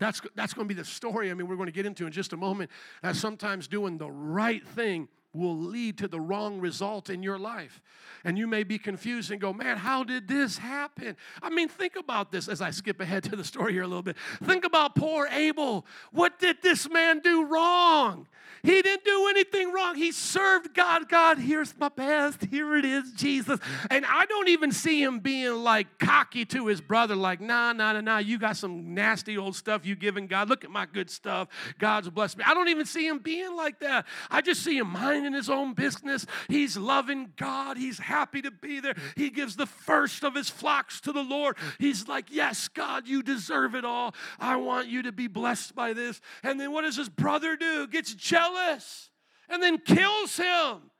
That's, 0.00 0.20
that's 0.34 0.54
going 0.54 0.66
to 0.66 0.74
be 0.74 0.78
the 0.78 0.84
story. 0.84 1.30
I 1.30 1.34
mean, 1.34 1.46
we're 1.46 1.54
going 1.54 1.68
to 1.68 1.72
get 1.72 1.86
into 1.86 2.06
in 2.06 2.12
just 2.12 2.32
a 2.32 2.36
moment. 2.36 2.70
That 3.02 3.14
sometimes 3.14 3.68
doing 3.68 3.98
the 3.98 4.10
right 4.10 4.66
thing 4.66 5.08
will 5.34 5.56
lead 5.56 5.98
to 5.98 6.08
the 6.08 6.20
wrong 6.20 6.60
result 6.60 7.10
in 7.10 7.22
your 7.22 7.38
life. 7.38 7.82
And 8.24 8.38
you 8.38 8.46
may 8.46 8.62
be 8.62 8.78
confused 8.78 9.30
and 9.30 9.40
go, 9.40 9.52
man, 9.52 9.76
how 9.76 10.02
did 10.02 10.26
this 10.28 10.56
happen? 10.56 11.16
I 11.42 11.50
mean, 11.50 11.68
think 11.68 11.96
about 11.96 12.32
this 12.32 12.48
as 12.48 12.62
I 12.62 12.70
skip 12.70 13.00
ahead 13.00 13.24
to 13.24 13.36
the 13.36 13.44
story 13.44 13.74
here 13.74 13.82
a 13.82 13.86
little 13.86 14.02
bit. 14.02 14.16
Think 14.42 14.64
about 14.64 14.94
poor 14.94 15.28
Abel. 15.30 15.84
What 16.10 16.38
did 16.38 16.62
this 16.62 16.88
man 16.88 17.20
do 17.20 17.44
wrong? 17.44 18.26
He 18.62 18.80
didn't 18.80 19.04
do 19.04 19.26
anything 19.28 19.72
wrong. 19.72 19.94
He 19.94 20.10
served 20.10 20.72
God. 20.72 21.06
God, 21.10 21.36
here's 21.36 21.76
my 21.76 21.90
best. 21.90 22.44
Here 22.44 22.76
it 22.76 22.86
is, 22.86 23.12
Jesus. 23.12 23.60
And 23.90 24.06
I 24.06 24.24
don't 24.24 24.48
even 24.48 24.72
see 24.72 25.02
him 25.02 25.18
being 25.18 25.62
like 25.62 25.98
cocky 25.98 26.46
to 26.46 26.68
his 26.68 26.80
brother, 26.80 27.14
like, 27.14 27.42
nah, 27.42 27.74
nah, 27.74 27.92
nah, 27.92 28.00
nah. 28.00 28.18
You 28.18 28.38
got 28.38 28.56
some 28.56 28.94
nasty 28.94 29.36
old 29.36 29.54
stuff 29.54 29.84
you 29.84 29.96
giving 29.96 30.26
God. 30.26 30.48
Look 30.48 30.64
at 30.64 30.70
my 30.70 30.86
good 30.86 31.10
stuff. 31.10 31.48
God's 31.78 32.08
blessed 32.08 32.38
me. 32.38 32.44
I 32.46 32.54
don't 32.54 32.68
even 32.68 32.86
see 32.86 33.06
him 33.06 33.18
being 33.18 33.54
like 33.54 33.80
that. 33.80 34.06
I 34.30 34.40
just 34.40 34.64
see 34.64 34.78
him 34.78 34.88
minding 34.88 35.23
his 35.32 35.48
own 35.48 35.74
business. 35.74 36.26
He's 36.48 36.76
loving 36.76 37.32
God. 37.36 37.76
He's 37.76 37.98
happy 37.98 38.42
to 38.42 38.50
be 38.50 38.80
there. 38.80 38.94
He 39.16 39.30
gives 39.30 39.56
the 39.56 39.66
first 39.66 40.24
of 40.24 40.34
his 40.34 40.50
flocks 40.50 41.00
to 41.02 41.12
the 41.12 41.22
Lord. 41.22 41.56
He's 41.78 42.08
like, 42.08 42.26
yes, 42.30 42.68
God, 42.68 43.08
you 43.08 43.22
deserve 43.22 43.74
it 43.74 43.84
all. 43.84 44.14
I 44.38 44.56
want 44.56 44.88
you 44.88 45.02
to 45.02 45.12
be 45.12 45.26
blessed 45.26 45.74
by 45.74 45.92
this. 45.92 46.20
And 46.42 46.60
then 46.60 46.72
what 46.72 46.82
does 46.82 46.96
his 46.96 47.08
brother 47.08 47.56
do? 47.56 47.86
Gets 47.86 48.14
jealous 48.14 49.10
and 49.48 49.62
then 49.62 49.78
kills 49.78 50.36
him. 50.36 50.90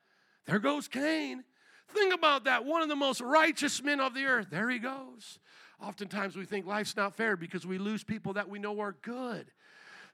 There 0.47 0.59
goes 0.59 0.89
Cain. 0.89 1.45
Think 1.93 2.15
about 2.15 2.45
that. 2.45 2.65
One 2.65 2.83
of 2.83 2.89
the 2.89 2.97
most 2.97 3.21
righteous 3.21 3.83
men 3.83 4.01
of 4.01 4.15
the 4.15 4.25
earth. 4.25 4.49
There 4.51 4.69
he 4.69 4.79
goes. 4.79 5.39
Oftentimes 5.83 6.37
we 6.37 6.45
think 6.45 6.67
life's 6.67 6.97
not 6.97 7.17
fair 7.17 7.37
because 7.37 7.67
we 7.67 7.79
lose 7.79 8.05
people 8.05 8.35
that 8.35 8.49
we 8.49 8.59
know 8.59 8.81
are 8.81 8.97
good. 9.03 9.51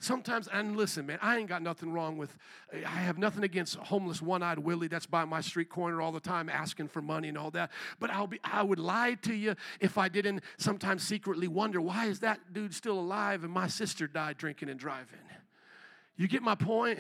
Sometimes, 0.03 0.49
and 0.49 0.79
listen, 0.79 1.05
man, 1.05 1.19
I 1.21 1.37
ain't 1.37 1.49
got 1.49 1.61
nothing 1.61 1.93
wrong 1.93 2.17
with, 2.17 2.35
I 2.73 2.89
have 2.89 3.19
nothing 3.19 3.45
against 3.45 3.77
homeless 3.77 4.23
one-eyed 4.23 4.59
Willie 4.59 4.89
that's 4.89 5.05
by 5.05 5.27
my 5.27 5.43
street 5.43 5.69
corner 5.69 6.01
all 6.01 6.11
the 6.11 6.21
time 6.21 6.49
asking 6.49 6.89
for 6.89 7.03
money 7.03 7.29
and 7.29 7.37
all 7.37 7.51
that. 7.51 7.71
But 7.99 8.11
I'll 8.11 8.27
be, 8.27 8.41
I 8.43 8.63
would 8.63 8.79
lie 8.79 9.15
to 9.23 9.35
you 9.35 9.55
if 9.79 9.99
I 9.99 10.09
didn't 10.09 10.43
sometimes 10.57 11.03
secretly 11.03 11.49
wonder, 11.49 11.83
why 11.83 12.07
is 12.07 12.21
that 12.21 12.55
dude 12.55 12.75
still 12.75 12.99
alive 12.99 13.45
and 13.45 13.53
my 13.53 13.67
sister 13.67 14.07
died 14.07 14.39
drinking 14.39 14.71
and 14.71 14.81
driving? 14.81 15.19
You 16.17 16.29
get 16.29 16.43
my 16.43 16.55
point? 16.55 16.99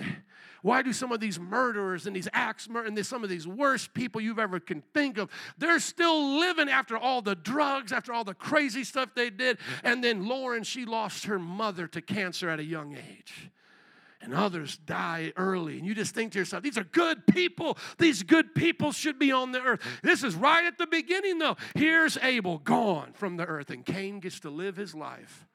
Why 0.63 0.83
do 0.83 0.93
some 0.93 1.13
of 1.13 1.21
these 1.21 1.39
murderers 1.39 2.07
and 2.07 2.15
these 2.17 2.29
acts 2.33 2.69
and 2.73 3.07
some 3.07 3.23
of 3.23 3.31
these 3.31 3.47
worst 3.47 3.93
people 3.95 4.21
you've 4.21 4.39
ever 4.39 4.61
can 4.61 4.83
think 4.95 5.19
of, 5.19 5.31
they're 5.59 5.79
still 5.79 6.39
living 6.39 6.69
after 6.69 6.97
all 6.97 7.23
the 7.23 7.35
drugs, 7.35 7.93
after 7.93 8.13
all 8.13 8.25
the 8.25 8.35
crazy 8.35 8.85
stuff 8.85 9.11
they 9.15 9.31
did. 9.31 9.59
And 9.85 10.03
then 10.05 10.27
Lauren, 10.27 10.63
she 10.63 10.85
lost 10.85 11.25
her 11.25 11.39
mother 11.39 11.87
to 11.89 12.01
cancer 12.01 12.49
at 12.49 12.61
a 12.61 12.65
young 12.65 12.95
age. 12.95 13.51
and 14.21 14.35
others 14.35 14.77
die 14.79 15.33
early. 15.37 15.79
And 15.79 15.87
you 15.87 15.95
just 15.95 16.15
think 16.15 16.33
to 16.33 16.39
yourself, 16.39 16.63
these 16.63 16.77
are 16.77 16.85
good 16.85 17.27
people. 17.27 17.79
These 17.99 18.23
good 18.23 18.55
people 18.55 18.93
should 18.93 19.19
be 19.19 19.33
on 19.33 19.53
the 19.53 19.61
earth. 19.63 19.81
This 20.03 20.23
is 20.23 20.35
right 20.35 20.65
at 20.65 20.79
the 20.79 20.87
beginning, 20.87 21.39
though. 21.39 21.57
Here's 21.75 22.19
Abel 22.19 22.59
gone 22.59 23.13
from 23.15 23.37
the 23.37 23.47
earth, 23.47 23.71
and 23.71 23.85
Cain 23.85 24.21
gets 24.21 24.41
to 24.41 24.51
live 24.51 24.77
his 24.77 24.95
life. 24.95 25.47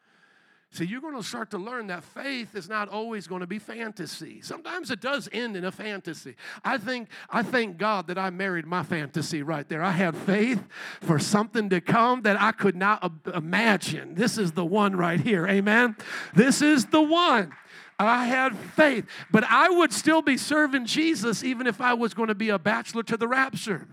So 0.71 0.83
you're 0.83 0.99
going 0.99 1.15
to 1.15 1.23
start 1.23 1.51
to 1.51 1.57
learn 1.57 1.87
that 1.87 2.03
faith 2.03 2.53
is 2.53 2.67
not 2.67 2.89
always 2.89 3.27
going 3.27 3.39
to 3.39 3.47
be 3.47 3.59
fantasy. 3.59 4.41
Sometimes 4.41 4.91
it 4.91 4.99
does 4.99 5.29
end 5.31 5.55
in 5.55 5.63
a 5.63 5.71
fantasy. 5.71 6.35
I 6.65 6.77
think 6.77 7.07
I 7.29 7.43
thank 7.43 7.77
God 7.77 8.07
that 8.07 8.17
I 8.17 8.29
married 8.29 8.65
my 8.65 8.83
fantasy 8.83 9.41
right 9.41 9.67
there. 9.69 9.81
I 9.81 9.91
had 9.91 10.17
faith 10.17 10.61
for 11.01 11.17
something 11.17 11.69
to 11.69 11.79
come 11.79 12.23
that 12.23 12.41
I 12.41 12.51
could 12.51 12.75
not 12.75 13.09
imagine. 13.33 14.15
This 14.15 14.37
is 14.37 14.51
the 14.51 14.65
one 14.65 14.97
right 14.97 15.19
here. 15.19 15.47
Amen. 15.47 15.95
This 16.33 16.61
is 16.61 16.87
the 16.87 17.01
one. 17.01 17.53
I 17.97 18.25
had 18.25 18.57
faith, 18.57 19.05
but 19.31 19.45
I 19.45 19.69
would 19.69 19.93
still 19.93 20.21
be 20.21 20.35
serving 20.35 20.85
Jesus 20.85 21.43
even 21.43 21.65
if 21.67 21.79
I 21.79 21.93
was 21.93 22.13
going 22.13 22.27
to 22.27 22.35
be 22.35 22.49
a 22.49 22.59
bachelor 22.59 23.03
to 23.03 23.15
the 23.15 23.27
rapture. 23.27 23.87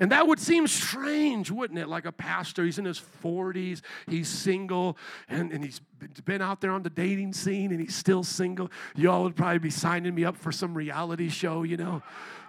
And 0.00 0.12
that 0.12 0.26
would 0.26 0.38
seem 0.38 0.66
strange, 0.66 1.50
wouldn't 1.50 1.78
it? 1.78 1.88
Like 1.88 2.06
a 2.06 2.12
pastor, 2.12 2.64
he's 2.64 2.78
in 2.78 2.84
his 2.84 3.00
40s, 3.22 3.80
he's 4.06 4.28
single, 4.28 4.96
and, 5.28 5.52
and 5.52 5.64
he's 5.64 5.80
been 6.24 6.40
out 6.40 6.60
there 6.60 6.70
on 6.70 6.82
the 6.82 6.90
dating 6.90 7.32
scene 7.32 7.72
and 7.72 7.80
he's 7.80 7.96
still 7.96 8.22
single. 8.22 8.70
Y'all 8.94 9.24
would 9.24 9.36
probably 9.36 9.58
be 9.58 9.70
signing 9.70 10.14
me 10.14 10.24
up 10.24 10.36
for 10.36 10.52
some 10.52 10.74
reality 10.76 11.28
show, 11.28 11.62
you 11.64 11.76
know. 11.76 12.02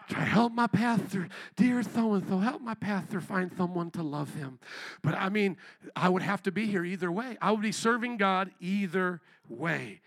Try 0.10 0.22
to 0.22 0.26
help 0.26 0.54
my 0.54 0.66
pastor, 0.66 1.30
dear 1.56 1.84
so 1.84 2.14
and 2.14 2.28
so, 2.28 2.40
help 2.40 2.64
my 2.64 2.74
pastor 2.74 3.22
find 3.22 3.52
someone 3.56 3.92
to 3.92 4.02
love 4.02 4.34
him. 4.34 4.58
But 5.04 5.14
I 5.14 5.30
mean, 5.30 5.56
I 5.96 6.10
would 6.10 6.24
have 6.24 6.42
to 6.44 6.52
be 6.52 6.66
here 6.66 6.84
either 6.84 7.12
way. 7.12 7.38
I 7.40 7.52
would 7.52 7.62
be 7.62 7.72
serving 7.72 8.18
God 8.18 8.50
either 8.60 9.22
way. 9.48 10.02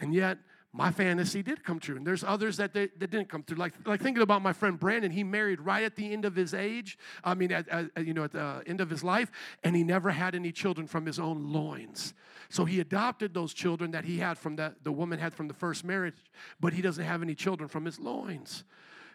And 0.00 0.12
yet, 0.12 0.38
my 0.76 0.90
fantasy 0.90 1.42
did 1.42 1.64
come 1.64 1.80
true. 1.80 1.96
And 1.96 2.06
there's 2.06 2.22
others 2.22 2.58
that, 2.58 2.74
they, 2.74 2.88
that 2.98 3.10
didn't 3.10 3.30
come 3.30 3.42
through. 3.42 3.56
Like, 3.56 3.72
like 3.86 4.02
thinking 4.02 4.22
about 4.22 4.42
my 4.42 4.52
friend 4.52 4.78
Brandon, 4.78 5.10
he 5.10 5.24
married 5.24 5.58
right 5.58 5.82
at 5.82 5.96
the 5.96 6.12
end 6.12 6.26
of 6.26 6.36
his 6.36 6.52
age. 6.52 6.98
I 7.24 7.34
mean, 7.34 7.50
at, 7.50 7.66
at, 7.70 8.06
you 8.06 8.12
know, 8.12 8.24
at 8.24 8.32
the 8.32 8.62
end 8.66 8.82
of 8.82 8.90
his 8.90 9.02
life, 9.02 9.32
and 9.64 9.74
he 9.74 9.82
never 9.82 10.10
had 10.10 10.34
any 10.34 10.52
children 10.52 10.86
from 10.86 11.06
his 11.06 11.18
own 11.18 11.50
loins. 11.50 12.12
So 12.50 12.66
he 12.66 12.80
adopted 12.80 13.32
those 13.32 13.54
children 13.54 13.92
that 13.92 14.04
he 14.04 14.18
had 14.18 14.36
from 14.36 14.56
the, 14.56 14.74
the 14.82 14.92
woman 14.92 15.18
had 15.18 15.32
from 15.32 15.48
the 15.48 15.54
first 15.54 15.82
marriage, 15.82 16.16
but 16.60 16.74
he 16.74 16.82
doesn't 16.82 17.04
have 17.04 17.22
any 17.22 17.34
children 17.34 17.70
from 17.70 17.86
his 17.86 17.98
loins. 17.98 18.64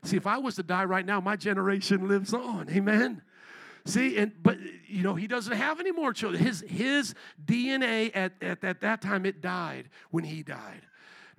See, 0.04 0.17
if 0.17 0.26
I 0.26 0.39
was 0.39 0.56
to 0.56 0.63
die 0.63 0.86
right 0.86 1.06
now, 1.06 1.21
my 1.21 1.36
generation 1.36 2.08
lives 2.08 2.34
on. 2.34 2.69
Amen. 2.71 3.21
See, 3.86 4.17
and 4.17 4.32
but 4.41 4.58
you 4.88 5.04
know, 5.04 5.13
he 5.13 5.28
doesn't 5.28 5.56
have 5.56 5.80
any 5.80 5.91
more 5.91 6.12
children. 6.12 6.43
His 6.43 6.63
his 6.67 7.15
DNA 7.43 8.12
at, 8.15 8.34
at, 8.41 8.63
at 8.63 8.82
that 8.82 9.02
time 9.02 9.26
it 9.26 9.41
died 9.41 9.89
when 10.10 10.24
he 10.24 10.43
died. 10.43 10.82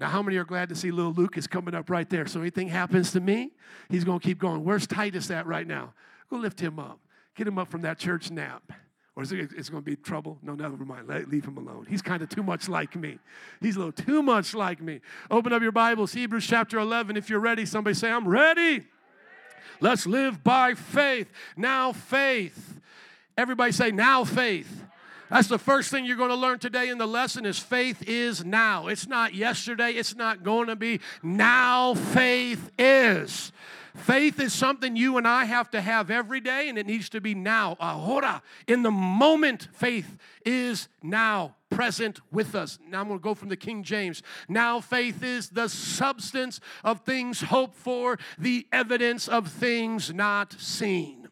Now, 0.03 0.09
how 0.09 0.21
many 0.21 0.37
are 0.37 0.45
glad 0.45 0.69
to 0.71 0.75
see 0.75 0.91
little 0.91 1.13
Luke 1.13 1.39
is 1.39 1.47
coming 1.47 1.77
up 1.77 1.89
right 1.89 2.11
there? 2.11 2.27
So 2.27 2.41
anything 2.41 2.67
happens 2.67 3.13
to 3.13 3.21
me, 3.21 3.53
he's 3.89 4.03
going 4.03 4.19
to 4.19 4.27
keep 4.27 4.41
going. 4.41 4.65
Where's 4.65 4.85
Titus 4.85 5.31
at 5.31 5.47
right 5.47 5.65
now? 5.65 5.95
Go 6.29 6.39
lift 6.39 6.59
him 6.59 6.81
up. 6.81 6.99
Get 7.37 7.47
him 7.47 7.57
up 7.57 7.71
from 7.71 7.83
that 7.83 8.01
church 8.01 8.29
nap. 8.29 8.73
Or 9.15 9.23
is 9.23 9.31
it 9.31 9.51
it's 9.57 9.69
going 9.69 9.85
to 9.85 9.89
be 9.89 9.95
trouble? 9.95 10.41
No, 10.43 10.57
never 10.57 10.85
mind. 10.85 11.07
Let, 11.07 11.29
leave 11.29 11.45
him 11.45 11.57
alone. 11.57 11.87
He's 11.89 12.03
kind 12.03 12.21
of 12.21 12.29
too 12.29 12.43
much 12.43 12.69
like 12.69 12.97
me. 12.97 13.21
He's 13.61 13.77
a 13.77 13.79
little 13.79 13.93
too 13.93 14.25
much 14.25 14.55
like 14.55 14.83
me. 14.83 15.03
Open 15.31 15.53
up 15.53 15.63
your 15.63 15.71
Bibles, 15.71 16.13
Hebrews 16.13 16.49
chapter 16.49 16.81
11. 16.81 17.17
If 17.17 17.31
you're 17.31 17.39
ready, 17.39 17.65
somebody 17.65 17.95
say, 17.95 18.11
I'm 18.11 18.27
ready. 18.27 18.85
Let's 19.81 20.05
live 20.05 20.43
by 20.43 20.75
faith. 20.75 21.31
Now, 21.57 21.93
faith. 21.93 22.81
Everybody 23.39 23.71
say, 23.71 23.93
now, 23.93 24.25
faith. 24.25 24.83
That's 25.33 25.49
the 25.49 25.59
first 25.59 25.91
thing 25.91 26.05
you're 26.05 26.19
going 26.19 26.29
to 26.29 26.37
learn 26.37 26.59
today 26.59 26.91
in 26.91 26.99
the 26.99 27.07
lesson 27.07 27.47
is 27.47 27.59
faith 27.59 28.07
is 28.07 28.45
now. 28.45 28.89
It's 28.89 29.07
not 29.07 29.35
yesterday, 29.35 29.93
it's 29.93 30.15
not 30.15 30.43
going 30.43 30.67
to 30.67 30.77
be. 30.77 31.01
Now 31.23 31.95
faith 31.95 32.71
is. 32.79 33.51
Faith 33.97 34.39
is 34.39 34.53
something 34.53 34.95
you 34.95 35.17
and 35.17 35.27
I 35.27 35.47
have 35.47 35.71
to 35.71 35.81
have 35.81 36.11
every 36.11 36.41
day, 36.41 36.69
and 36.69 36.77
it 36.77 36.85
needs 36.85 37.09
to 37.09 37.23
be 37.23 37.35
now. 37.35 37.79
Ahora. 37.81 38.43
In 38.69 38.83
the 38.83 38.91
moment, 38.91 39.69
faith 39.73 40.19
is 40.45 40.89
now 41.03 41.57
present 41.71 42.21
with 42.31 42.55
us. 42.55 42.79
Now 42.87 43.01
I'm 43.01 43.09
going 43.09 43.19
to 43.19 43.25
go 43.25 43.35
from 43.35 43.49
the 43.49 43.57
King 43.57 43.85
James. 43.85 44.23
Now 44.51 44.83
faith 44.83 45.23
is 45.23 45.49
the 45.49 45.71
substance 45.71 46.61
of 46.85 47.01
things 47.07 47.41
hoped 47.41 47.77
for, 47.79 48.19
the 48.37 48.67
evidence 48.71 49.29
of 49.29 49.49
things 49.49 50.13
not 50.13 50.53
seen. 50.61 51.29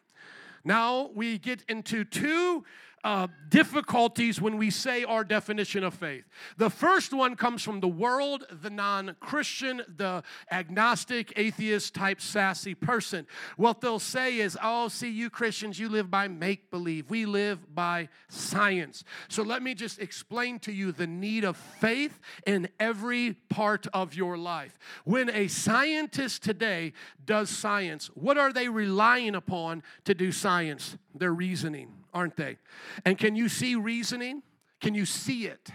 Now 0.63 1.11
we 1.13 1.37
get 1.37 1.63
into 1.69 2.03
two 2.03 2.63
uh, 3.03 3.27
difficulties 3.49 4.39
when 4.41 4.57
we 4.57 4.69
say 4.69 5.03
our 5.03 5.23
definition 5.23 5.83
of 5.83 5.93
faith. 5.93 6.23
The 6.57 6.69
first 6.69 7.13
one 7.13 7.35
comes 7.35 7.63
from 7.63 7.79
the 7.79 7.87
world, 7.87 8.45
the 8.49 8.69
non 8.69 9.15
Christian, 9.19 9.81
the 9.87 10.23
agnostic, 10.51 11.33
atheist 11.35 11.93
type 11.93 12.21
sassy 12.21 12.75
person. 12.75 13.25
What 13.57 13.81
they'll 13.81 13.99
say 13.99 14.37
is, 14.37 14.57
oh, 14.61 14.87
see, 14.87 15.09
you 15.09 15.29
Christians, 15.29 15.79
you 15.79 15.89
live 15.89 16.11
by 16.11 16.27
make 16.27 16.69
believe. 16.69 17.09
We 17.09 17.25
live 17.25 17.73
by 17.73 18.09
science. 18.29 19.03
So 19.27 19.43
let 19.43 19.63
me 19.63 19.73
just 19.73 19.99
explain 19.99 20.59
to 20.59 20.71
you 20.71 20.91
the 20.91 21.07
need 21.07 21.43
of 21.43 21.57
faith 21.57 22.19
in 22.45 22.69
every 22.79 23.33
part 23.49 23.87
of 23.93 24.13
your 24.13 24.37
life. 24.37 24.77
When 25.05 25.29
a 25.29 25.47
scientist 25.47 26.43
today 26.43 26.93
does 27.25 27.49
science, 27.49 28.07
what 28.13 28.37
are 28.37 28.53
they 28.53 28.69
relying 28.69 29.35
upon 29.35 29.83
to 30.05 30.13
do 30.13 30.31
science? 30.31 30.97
Their 31.13 31.33
reasoning 31.33 32.00
aren't 32.13 32.35
they? 32.35 32.57
And 33.05 33.17
can 33.17 33.35
you 33.35 33.49
see 33.49 33.75
reasoning? 33.75 34.43
Can 34.79 34.93
you 34.93 35.05
see 35.05 35.45
it? 35.45 35.69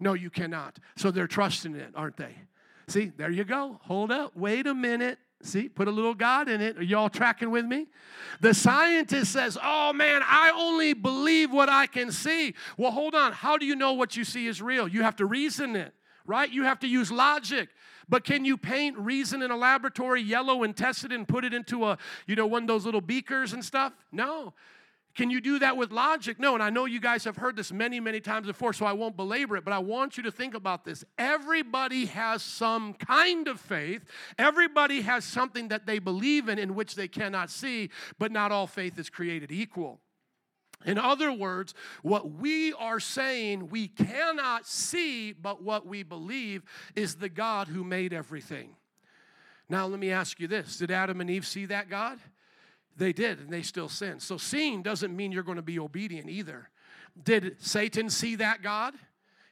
No, 0.00 0.14
you 0.14 0.30
cannot. 0.30 0.78
So 0.96 1.10
they're 1.10 1.26
trusting 1.26 1.74
it, 1.74 1.92
aren't 1.94 2.16
they? 2.16 2.34
See, 2.88 3.12
there 3.16 3.30
you 3.30 3.44
go. 3.44 3.80
Hold 3.84 4.10
up. 4.10 4.36
Wait 4.36 4.66
a 4.66 4.74
minute. 4.74 5.18
See, 5.42 5.68
put 5.68 5.88
a 5.88 5.90
little 5.90 6.14
God 6.14 6.48
in 6.48 6.60
it. 6.60 6.78
Are 6.78 6.82
y'all 6.82 7.10
tracking 7.10 7.50
with 7.50 7.66
me? 7.66 7.86
The 8.40 8.54
scientist 8.54 9.32
says, 9.32 9.58
Oh 9.62 9.92
man, 9.92 10.22
I 10.24 10.52
only 10.56 10.94
believe 10.94 11.52
what 11.52 11.68
I 11.68 11.86
can 11.86 12.10
see. 12.10 12.54
Well, 12.78 12.90
hold 12.90 13.14
on. 13.14 13.32
How 13.32 13.58
do 13.58 13.66
you 13.66 13.76
know 13.76 13.92
what 13.92 14.16
you 14.16 14.24
see 14.24 14.46
is 14.46 14.62
real? 14.62 14.88
You 14.88 15.02
have 15.02 15.16
to 15.16 15.26
reason 15.26 15.76
it, 15.76 15.92
right? 16.26 16.50
You 16.50 16.64
have 16.64 16.80
to 16.80 16.86
use 16.86 17.12
logic. 17.12 17.68
But 18.08 18.24
can 18.24 18.44
you 18.44 18.56
paint 18.56 18.98
reason 18.98 19.42
in 19.42 19.50
a 19.50 19.56
laboratory 19.56 20.22
yellow 20.22 20.62
and 20.62 20.76
test 20.76 21.04
it 21.04 21.12
and 21.12 21.26
put 21.26 21.44
it 21.44 21.54
into 21.54 21.84
a, 21.84 21.98
you 22.26 22.36
know, 22.36 22.46
one 22.46 22.62
of 22.62 22.68
those 22.68 22.84
little 22.84 23.00
beakers 23.00 23.52
and 23.52 23.64
stuff? 23.64 23.92
No. 24.12 24.54
Can 25.14 25.30
you 25.30 25.40
do 25.40 25.60
that 25.60 25.76
with 25.76 25.92
logic? 25.92 26.40
No, 26.40 26.54
and 26.54 26.62
I 26.62 26.70
know 26.70 26.86
you 26.86 27.00
guys 27.00 27.24
have 27.24 27.36
heard 27.36 27.54
this 27.54 27.72
many, 27.72 28.00
many 28.00 28.20
times 28.20 28.48
before, 28.48 28.72
so 28.72 28.84
I 28.84 28.92
won't 28.92 29.16
belabor 29.16 29.56
it, 29.56 29.64
but 29.64 29.72
I 29.72 29.78
want 29.78 30.16
you 30.16 30.24
to 30.24 30.32
think 30.32 30.54
about 30.54 30.84
this. 30.84 31.04
Everybody 31.18 32.06
has 32.06 32.42
some 32.42 32.94
kind 32.94 33.46
of 33.46 33.60
faith, 33.60 34.04
everybody 34.38 35.02
has 35.02 35.24
something 35.24 35.68
that 35.68 35.86
they 35.86 36.00
believe 36.00 36.48
in 36.48 36.58
in 36.58 36.74
which 36.74 36.96
they 36.96 37.06
cannot 37.06 37.50
see, 37.50 37.90
but 38.18 38.32
not 38.32 38.50
all 38.50 38.66
faith 38.66 38.98
is 38.98 39.08
created 39.08 39.52
equal. 39.52 40.00
In 40.84 40.98
other 40.98 41.32
words, 41.32 41.74
what 42.02 42.30
we 42.32 42.72
are 42.74 43.00
saying 43.00 43.68
we 43.68 43.88
cannot 43.88 44.66
see, 44.66 45.32
but 45.32 45.62
what 45.62 45.86
we 45.86 46.02
believe 46.02 46.62
is 46.96 47.16
the 47.16 47.28
God 47.28 47.68
who 47.68 47.84
made 47.84 48.12
everything. 48.12 48.74
Now, 49.68 49.86
let 49.86 49.98
me 49.98 50.10
ask 50.10 50.40
you 50.40 50.48
this 50.48 50.76
Did 50.76 50.90
Adam 50.90 51.20
and 51.20 51.30
Eve 51.30 51.46
see 51.46 51.66
that 51.66 51.88
God? 51.88 52.18
They 52.96 53.12
did, 53.12 53.40
and 53.40 53.50
they 53.50 53.62
still 53.62 53.88
sinned. 53.88 54.22
So 54.22 54.36
seeing 54.36 54.82
doesn't 54.82 55.14
mean 55.14 55.32
you're 55.32 55.42
going 55.42 55.56
to 55.56 55.62
be 55.62 55.78
obedient 55.78 56.28
either. 56.28 56.68
Did 57.22 57.56
Satan 57.58 58.10
see 58.10 58.36
that 58.36 58.62
God? 58.62 58.94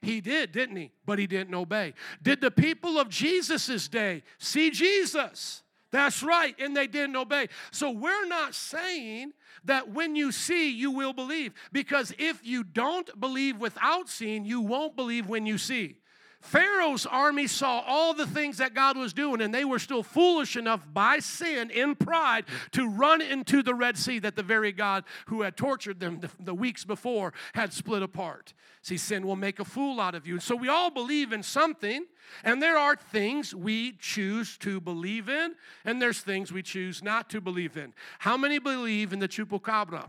He 0.00 0.20
did, 0.20 0.52
didn't 0.52 0.76
he? 0.76 0.90
But 1.06 1.18
he 1.18 1.26
didn't 1.26 1.54
obey. 1.54 1.94
Did 2.22 2.40
the 2.40 2.50
people 2.50 2.98
of 2.98 3.08
Jesus' 3.08 3.88
day 3.88 4.22
see 4.38 4.70
Jesus? 4.70 5.62
That's 5.92 6.22
right, 6.22 6.58
and 6.58 6.76
they 6.76 6.86
didn't 6.86 7.16
obey. 7.16 7.48
So 7.70 7.90
we're 7.90 8.26
not 8.26 8.54
saying 8.54 9.32
that 9.64 9.90
when 9.90 10.16
you 10.16 10.32
see, 10.32 10.72
you 10.72 10.90
will 10.90 11.12
believe. 11.12 11.52
Because 11.70 12.12
if 12.18 12.44
you 12.44 12.64
don't 12.64 13.20
believe 13.20 13.58
without 13.58 14.08
seeing, 14.08 14.44
you 14.44 14.60
won't 14.60 14.96
believe 14.96 15.28
when 15.28 15.46
you 15.46 15.58
see. 15.58 15.98
Pharaoh's 16.42 17.06
army 17.06 17.46
saw 17.46 17.84
all 17.86 18.14
the 18.14 18.26
things 18.26 18.58
that 18.58 18.74
God 18.74 18.96
was 18.96 19.12
doing, 19.12 19.40
and 19.40 19.54
they 19.54 19.64
were 19.64 19.78
still 19.78 20.02
foolish 20.02 20.56
enough 20.56 20.84
by 20.92 21.20
sin 21.20 21.70
in 21.70 21.94
pride 21.94 22.44
to 22.72 22.88
run 22.88 23.22
into 23.22 23.62
the 23.62 23.74
Red 23.74 23.96
Sea 23.96 24.18
that 24.18 24.34
the 24.34 24.42
very 24.42 24.72
God 24.72 25.04
who 25.26 25.42
had 25.42 25.56
tortured 25.56 26.00
them 26.00 26.18
the, 26.18 26.30
the 26.40 26.52
weeks 26.52 26.84
before 26.84 27.32
had 27.54 27.72
split 27.72 28.02
apart. 28.02 28.54
See, 28.82 28.96
sin 28.96 29.24
will 29.24 29.36
make 29.36 29.60
a 29.60 29.64
fool 29.64 30.00
out 30.00 30.16
of 30.16 30.26
you. 30.26 30.40
So 30.40 30.56
we 30.56 30.68
all 30.68 30.90
believe 30.90 31.32
in 31.32 31.44
something, 31.44 32.06
and 32.42 32.60
there 32.60 32.76
are 32.76 32.96
things 32.96 33.54
we 33.54 33.92
choose 34.00 34.58
to 34.58 34.80
believe 34.80 35.28
in, 35.28 35.54
and 35.84 36.02
there's 36.02 36.20
things 36.20 36.52
we 36.52 36.62
choose 36.62 37.04
not 37.04 37.30
to 37.30 37.40
believe 37.40 37.76
in. 37.76 37.94
How 38.18 38.36
many 38.36 38.58
believe 38.58 39.12
in 39.12 39.20
the 39.20 39.28
chupacabra? 39.28 40.08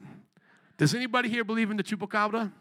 Does 0.77 0.95
anybody 0.95 1.29
here 1.29 1.43
believe 1.43 1.69
in 1.69 1.77
the 1.77 1.83
chupacabra? 1.83 2.51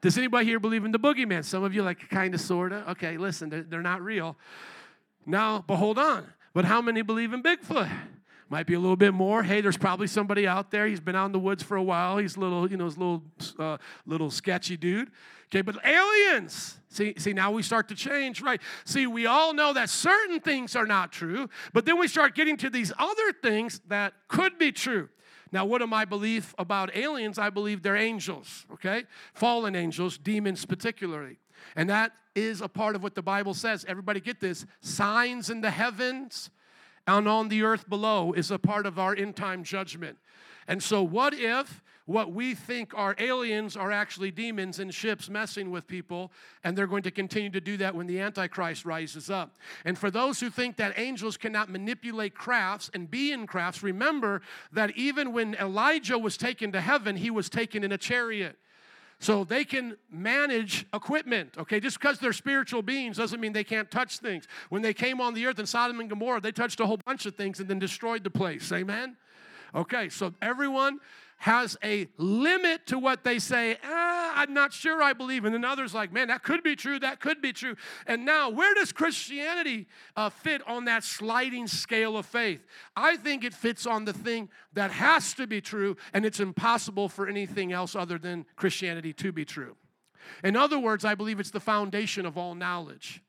Does 0.00 0.16
anybody 0.18 0.46
here 0.46 0.60
believe 0.60 0.84
in 0.84 0.92
the 0.92 0.98
boogeyman? 0.98 1.44
Some 1.44 1.64
of 1.64 1.74
you, 1.74 1.82
like, 1.82 2.08
kind 2.10 2.34
of, 2.34 2.40
sort 2.40 2.72
of. 2.72 2.88
Okay, 2.88 3.16
listen, 3.16 3.48
they're, 3.50 3.62
they're 3.62 3.82
not 3.82 4.02
real. 4.02 4.36
Now, 5.26 5.64
but 5.66 5.76
hold 5.76 5.98
on. 5.98 6.26
But 6.52 6.64
how 6.64 6.80
many 6.80 7.02
believe 7.02 7.32
in 7.32 7.42
Bigfoot? 7.42 7.90
Might 8.48 8.66
be 8.66 8.74
a 8.74 8.80
little 8.80 8.96
bit 8.96 9.14
more. 9.14 9.44
Hey, 9.44 9.60
there's 9.60 9.76
probably 9.76 10.08
somebody 10.08 10.44
out 10.46 10.72
there. 10.72 10.86
He's 10.86 10.98
been 10.98 11.14
out 11.14 11.26
in 11.26 11.32
the 11.32 11.38
woods 11.38 11.62
for 11.62 11.76
a 11.76 11.82
while. 11.82 12.18
He's 12.18 12.36
little, 12.36 12.68
you 12.68 12.76
know, 12.76 12.86
he's 12.86 12.96
a 12.96 12.98
little, 12.98 13.22
uh, 13.60 13.78
little 14.06 14.30
sketchy 14.30 14.76
dude. 14.76 15.10
Okay, 15.46 15.62
but 15.62 15.76
aliens, 15.84 16.78
see, 16.88 17.14
see, 17.16 17.32
now 17.32 17.50
we 17.50 17.62
start 17.62 17.88
to 17.88 17.94
change, 17.94 18.40
right? 18.40 18.60
See, 18.84 19.06
we 19.06 19.26
all 19.26 19.52
know 19.52 19.72
that 19.72 19.88
certain 19.88 20.40
things 20.40 20.76
are 20.76 20.86
not 20.86 21.10
true, 21.10 21.48
but 21.72 21.86
then 21.86 21.98
we 21.98 22.06
start 22.08 22.34
getting 22.34 22.56
to 22.58 22.70
these 22.70 22.92
other 22.98 23.32
things 23.32 23.80
that 23.88 24.14
could 24.28 24.58
be 24.58 24.70
true. 24.70 25.08
Now, 25.52 25.64
what 25.64 25.82
am 25.82 25.92
I 25.92 26.04
believe 26.04 26.54
about 26.58 26.96
aliens? 26.96 27.38
I 27.38 27.50
believe 27.50 27.82
they're 27.82 27.96
angels, 27.96 28.66
okay? 28.72 29.04
Fallen 29.34 29.74
angels, 29.74 30.16
demons 30.18 30.64
particularly. 30.64 31.38
And 31.74 31.90
that 31.90 32.12
is 32.34 32.60
a 32.60 32.68
part 32.68 32.94
of 32.94 33.02
what 33.02 33.14
the 33.14 33.22
Bible 33.22 33.54
says. 33.54 33.84
Everybody 33.88 34.20
get 34.20 34.40
this 34.40 34.64
signs 34.80 35.50
in 35.50 35.60
the 35.60 35.70
heavens 35.70 36.50
and 37.06 37.28
on 37.28 37.48
the 37.48 37.62
earth 37.62 37.88
below 37.88 38.32
is 38.32 38.50
a 38.50 38.58
part 38.58 38.86
of 38.86 38.98
our 38.98 39.14
end 39.14 39.36
time 39.36 39.64
judgment. 39.64 40.18
And 40.68 40.82
so, 40.82 41.02
what 41.02 41.34
if 41.34 41.82
what 42.10 42.32
we 42.32 42.56
think 42.56 42.92
are 42.92 43.14
aliens 43.18 43.76
are 43.76 43.92
actually 43.92 44.32
demons 44.32 44.80
in 44.80 44.90
ships 44.90 45.30
messing 45.30 45.70
with 45.70 45.86
people, 45.86 46.32
and 46.64 46.76
they're 46.76 46.88
going 46.88 47.04
to 47.04 47.10
continue 47.12 47.50
to 47.50 47.60
do 47.60 47.76
that 47.76 47.94
when 47.94 48.08
the 48.08 48.18
Antichrist 48.18 48.84
rises 48.84 49.30
up? 49.30 49.56
And 49.84 49.96
for 49.96 50.10
those 50.10 50.40
who 50.40 50.50
think 50.50 50.76
that 50.78 50.98
angels 50.98 51.36
cannot 51.36 51.70
manipulate 51.70 52.34
crafts 52.34 52.90
and 52.94 53.08
be 53.08 53.30
in 53.30 53.46
crafts, 53.46 53.84
remember 53.84 54.42
that 54.72 54.90
even 54.96 55.32
when 55.32 55.54
Elijah 55.54 56.18
was 56.18 56.36
taken 56.36 56.72
to 56.72 56.80
heaven, 56.80 57.14
he 57.14 57.30
was 57.30 57.48
taken 57.48 57.84
in 57.84 57.92
a 57.92 57.98
chariot. 57.98 58.58
So 59.20 59.44
they 59.44 59.64
can 59.64 59.96
manage 60.10 60.86
equipment, 60.92 61.58
okay? 61.58 61.78
Just 61.78 62.00
because 62.00 62.18
they're 62.18 62.32
spiritual 62.32 62.82
beings 62.82 63.18
doesn't 63.18 63.40
mean 63.40 63.52
they 63.52 63.62
can't 63.62 63.88
touch 63.88 64.18
things. 64.18 64.48
When 64.68 64.82
they 64.82 64.94
came 64.94 65.20
on 65.20 65.32
the 65.32 65.46
earth 65.46 65.60
in 65.60 65.66
Sodom 65.66 66.00
and 66.00 66.10
Gomorrah, 66.10 66.40
they 66.40 66.50
touched 66.50 66.80
a 66.80 66.86
whole 66.86 66.98
bunch 67.06 67.24
of 67.26 67.36
things 67.36 67.60
and 67.60 67.68
then 67.68 67.78
destroyed 67.78 68.24
the 68.24 68.30
place. 68.30 68.72
Amen? 68.72 69.16
Okay, 69.74 70.08
so 70.08 70.34
everyone 70.42 70.98
has 71.40 71.74
a 71.82 72.06
limit 72.18 72.86
to 72.86 72.98
what 72.98 73.24
they 73.24 73.38
say, 73.38 73.78
ah, 73.82 74.32
I'm 74.36 74.52
not 74.52 74.74
sure 74.74 75.02
I 75.02 75.14
believe. 75.14 75.46
And 75.46 75.54
then 75.54 75.64
others 75.64 75.94
like, 75.94 76.12
man, 76.12 76.28
that 76.28 76.42
could 76.42 76.62
be 76.62 76.76
true, 76.76 76.98
that 76.98 77.18
could 77.18 77.40
be 77.40 77.54
true. 77.54 77.76
And 78.06 78.26
now, 78.26 78.50
where 78.50 78.74
does 78.74 78.92
Christianity 78.92 79.88
uh, 80.16 80.28
fit 80.28 80.60
on 80.68 80.84
that 80.84 81.02
sliding 81.02 81.66
scale 81.66 82.18
of 82.18 82.26
faith? 82.26 82.66
I 82.94 83.16
think 83.16 83.42
it 83.42 83.54
fits 83.54 83.86
on 83.86 84.04
the 84.04 84.12
thing 84.12 84.50
that 84.74 84.90
has 84.90 85.32
to 85.34 85.46
be 85.46 85.62
true, 85.62 85.96
and 86.12 86.26
it's 86.26 86.40
impossible 86.40 87.08
for 87.08 87.26
anything 87.26 87.72
else 87.72 87.96
other 87.96 88.18
than 88.18 88.44
Christianity 88.56 89.14
to 89.14 89.32
be 89.32 89.46
true. 89.46 89.76
In 90.44 90.56
other 90.56 90.78
words, 90.78 91.06
I 91.06 91.14
believe 91.14 91.40
it's 91.40 91.50
the 91.50 91.58
foundation 91.58 92.26
of 92.26 92.36
all 92.36 92.54
knowledge. 92.54 93.22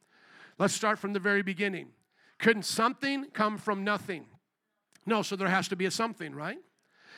Let's 0.60 0.74
start 0.74 1.00
from 1.00 1.14
the 1.14 1.20
very 1.20 1.44
beginning. 1.44 1.88
Couldn't 2.40 2.64
something 2.64 3.28
come 3.34 3.58
from 3.58 3.86
nothing? 3.86 4.26
No, 5.06 5.22
so 5.22 5.38
there 5.38 5.48
has 5.48 5.70
to 5.70 5.78
be 5.78 5.86
a 5.86 5.92
something, 5.92 6.36
right? 6.36 6.60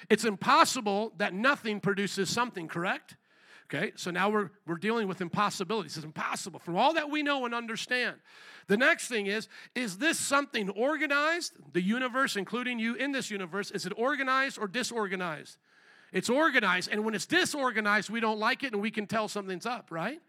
It's 0.09 0.25
impossible 0.25 1.13
that 1.17 1.33
nothing 1.33 1.79
produces 1.79 2.29
something, 2.29 2.67
correct? 2.67 3.15
Okay, 3.73 3.91
so 3.95 4.11
now 4.11 4.29
we're, 4.29 4.51
we're 4.67 4.75
dealing 4.75 5.07
with 5.07 5.21
impossibilities. 5.21 5.95
It's 5.95 6.05
impossible 6.05 6.59
from 6.59 6.75
all 6.75 6.93
that 6.93 7.09
we 7.09 7.23
know 7.23 7.45
and 7.45 7.55
understand. 7.55 8.17
The 8.67 8.77
next 8.77 9.07
thing 9.07 9.27
is 9.27 9.47
is 9.73 9.97
this 9.97 10.19
something 10.19 10.69
organized? 10.69 11.53
The 11.73 11.81
universe, 11.81 12.35
including 12.35 12.79
you 12.79 12.95
in 12.95 13.11
this 13.11 13.31
universe, 13.31 13.71
is 13.71 13.85
it 13.85 13.93
organized 13.95 14.59
or 14.59 14.67
disorganized? 14.67 15.57
It's 16.11 16.29
organized, 16.29 16.89
and 16.91 17.03
when 17.03 17.15
it's 17.15 17.25
disorganized, 17.25 18.11
we 18.11 18.19
don't 18.19 18.37
like 18.37 18.63
it 18.63 18.73
and 18.73 18.81
we 18.81 18.91
can 18.91 19.07
tell 19.07 19.27
something's 19.27 19.65
up, 19.65 19.87
right? 19.89 20.21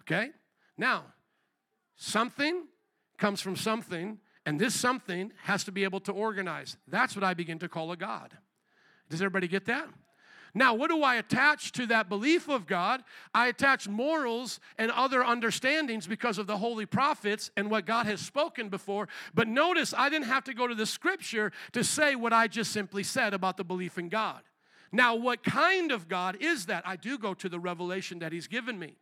Okay, 0.00 0.30
now, 0.76 1.04
something 1.96 2.66
comes 3.16 3.40
from 3.40 3.54
something, 3.54 4.18
and 4.44 4.60
this 4.60 4.74
something 4.74 5.32
has 5.42 5.62
to 5.64 5.72
be 5.72 5.84
able 5.84 6.00
to 6.00 6.12
organize. 6.12 6.76
That's 6.88 7.14
what 7.14 7.22
I 7.22 7.34
begin 7.34 7.60
to 7.60 7.68
call 7.68 7.92
a 7.92 7.96
God. 7.96 8.36
Does 9.08 9.20
everybody 9.20 9.48
get 9.48 9.66
that? 9.66 9.88
Now, 10.56 10.74
what 10.74 10.88
do 10.88 11.02
I 11.02 11.16
attach 11.16 11.72
to 11.72 11.86
that 11.86 12.08
belief 12.08 12.48
of 12.48 12.66
God? 12.66 13.02
I 13.34 13.48
attach 13.48 13.88
morals 13.88 14.60
and 14.78 14.92
other 14.92 15.24
understandings 15.24 16.06
because 16.06 16.38
of 16.38 16.46
the 16.46 16.56
holy 16.56 16.86
prophets 16.86 17.50
and 17.56 17.70
what 17.70 17.86
God 17.86 18.06
has 18.06 18.20
spoken 18.20 18.68
before. 18.68 19.08
But 19.34 19.48
notice, 19.48 19.92
I 19.96 20.08
didn't 20.08 20.26
have 20.26 20.44
to 20.44 20.54
go 20.54 20.68
to 20.68 20.74
the 20.76 20.86
scripture 20.86 21.50
to 21.72 21.82
say 21.82 22.14
what 22.14 22.32
I 22.32 22.46
just 22.46 22.72
simply 22.72 23.02
said 23.02 23.34
about 23.34 23.56
the 23.56 23.64
belief 23.64 23.98
in 23.98 24.08
God. 24.08 24.42
Now, 24.92 25.16
what 25.16 25.42
kind 25.42 25.90
of 25.90 26.06
God 26.06 26.36
is 26.38 26.66
that? 26.66 26.86
I 26.86 26.94
do 26.94 27.18
go 27.18 27.34
to 27.34 27.48
the 27.48 27.58
revelation 27.58 28.20
that 28.20 28.30
He's 28.30 28.46
given 28.46 28.78
me. 28.78 28.94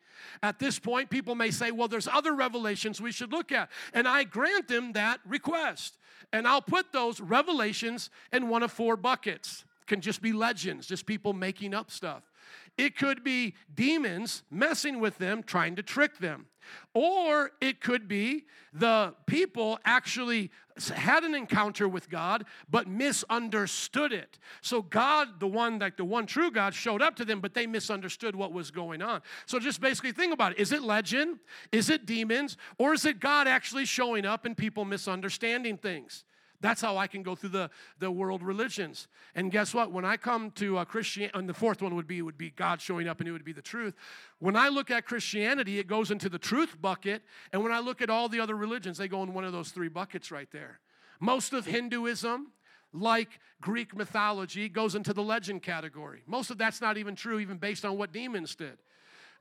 At 0.42 0.58
this 0.58 0.78
point, 0.78 1.10
people 1.10 1.34
may 1.34 1.50
say, 1.50 1.70
well, 1.70 1.86
there's 1.86 2.08
other 2.08 2.34
revelations 2.34 2.98
we 2.98 3.12
should 3.12 3.30
look 3.30 3.52
at. 3.52 3.68
And 3.92 4.08
I 4.08 4.24
grant 4.24 4.68
them 4.68 4.92
that 4.92 5.20
request. 5.26 5.98
And 6.32 6.48
I'll 6.48 6.62
put 6.62 6.92
those 6.92 7.20
revelations 7.20 8.08
in 8.32 8.48
one 8.48 8.62
of 8.62 8.72
four 8.72 8.96
buckets. 8.96 9.66
Can 9.86 10.00
just 10.00 10.22
be 10.22 10.32
legends, 10.32 10.86
just 10.86 11.06
people 11.06 11.32
making 11.32 11.74
up 11.74 11.90
stuff. 11.90 12.30
It 12.78 12.96
could 12.96 13.22
be 13.22 13.54
demons 13.74 14.42
messing 14.50 15.00
with 15.00 15.18
them, 15.18 15.42
trying 15.42 15.76
to 15.76 15.82
trick 15.82 16.18
them. 16.18 16.46
Or 16.94 17.50
it 17.60 17.80
could 17.80 18.08
be 18.08 18.44
the 18.72 19.14
people 19.26 19.78
actually 19.84 20.50
had 20.94 21.24
an 21.24 21.34
encounter 21.34 21.88
with 21.88 22.08
God 22.08 22.44
but 22.70 22.86
misunderstood 22.86 24.12
it. 24.12 24.38
So 24.60 24.80
God, 24.80 25.40
the 25.40 25.46
one 25.46 25.78
like 25.78 25.96
the 25.96 26.04
one 26.04 26.24
true 26.24 26.50
God 26.50 26.72
showed 26.72 27.02
up 27.02 27.16
to 27.16 27.24
them 27.24 27.40
but 27.40 27.54
they 27.54 27.66
misunderstood 27.66 28.34
what 28.36 28.52
was 28.52 28.70
going 28.70 29.02
on. 29.02 29.22
So 29.46 29.58
just 29.58 29.80
basically 29.80 30.12
think 30.12 30.32
about 30.32 30.52
it. 30.52 30.58
Is 30.58 30.72
it 30.72 30.82
legend? 30.82 31.40
Is 31.72 31.90
it 31.90 32.06
demons? 32.06 32.56
Or 32.78 32.94
is 32.94 33.04
it 33.04 33.20
God 33.20 33.48
actually 33.48 33.84
showing 33.84 34.24
up 34.24 34.44
and 34.44 34.56
people 34.56 34.84
misunderstanding 34.84 35.76
things? 35.76 36.24
That's 36.62 36.80
how 36.80 36.96
I 36.96 37.08
can 37.08 37.22
go 37.22 37.34
through 37.34 37.50
the, 37.50 37.70
the 37.98 38.10
world 38.10 38.42
religions. 38.42 39.08
And 39.34 39.50
guess 39.50 39.74
what? 39.74 39.92
When 39.92 40.04
I 40.04 40.16
come 40.16 40.52
to 40.52 40.78
uh, 40.78 40.84
Christianity, 40.84 41.36
and 41.38 41.48
the 41.48 41.54
fourth 41.54 41.82
one 41.82 41.94
would 41.96 42.06
be 42.06 42.22
would 42.22 42.38
be 42.38 42.50
God 42.50 42.80
showing 42.80 43.08
up, 43.08 43.20
and 43.20 43.28
it 43.28 43.32
would 43.32 43.44
be 43.44 43.52
the 43.52 43.60
truth. 43.60 43.94
When 44.38 44.56
I 44.56 44.68
look 44.68 44.90
at 44.90 45.04
Christianity, 45.04 45.78
it 45.78 45.88
goes 45.88 46.10
into 46.10 46.28
the 46.28 46.38
truth 46.38 46.80
bucket, 46.80 47.22
and 47.52 47.62
when 47.62 47.72
I 47.72 47.80
look 47.80 48.00
at 48.00 48.08
all 48.08 48.28
the 48.28 48.40
other 48.40 48.56
religions, 48.56 48.96
they 48.96 49.08
go 49.08 49.22
in 49.22 49.34
one 49.34 49.44
of 49.44 49.52
those 49.52 49.70
three 49.70 49.88
buckets 49.88 50.30
right 50.30 50.48
there. 50.52 50.80
Most 51.20 51.52
of 51.52 51.66
Hinduism, 51.66 52.52
like 52.92 53.40
Greek 53.60 53.96
mythology, 53.96 54.68
goes 54.68 54.94
into 54.94 55.12
the 55.12 55.22
legend 55.22 55.62
category. 55.62 56.22
Most 56.26 56.50
of 56.50 56.58
that's 56.58 56.80
not 56.80 56.96
even 56.96 57.16
true, 57.16 57.40
even 57.40 57.58
based 57.58 57.84
on 57.84 57.98
what 57.98 58.12
demons 58.12 58.54
did. 58.54 58.78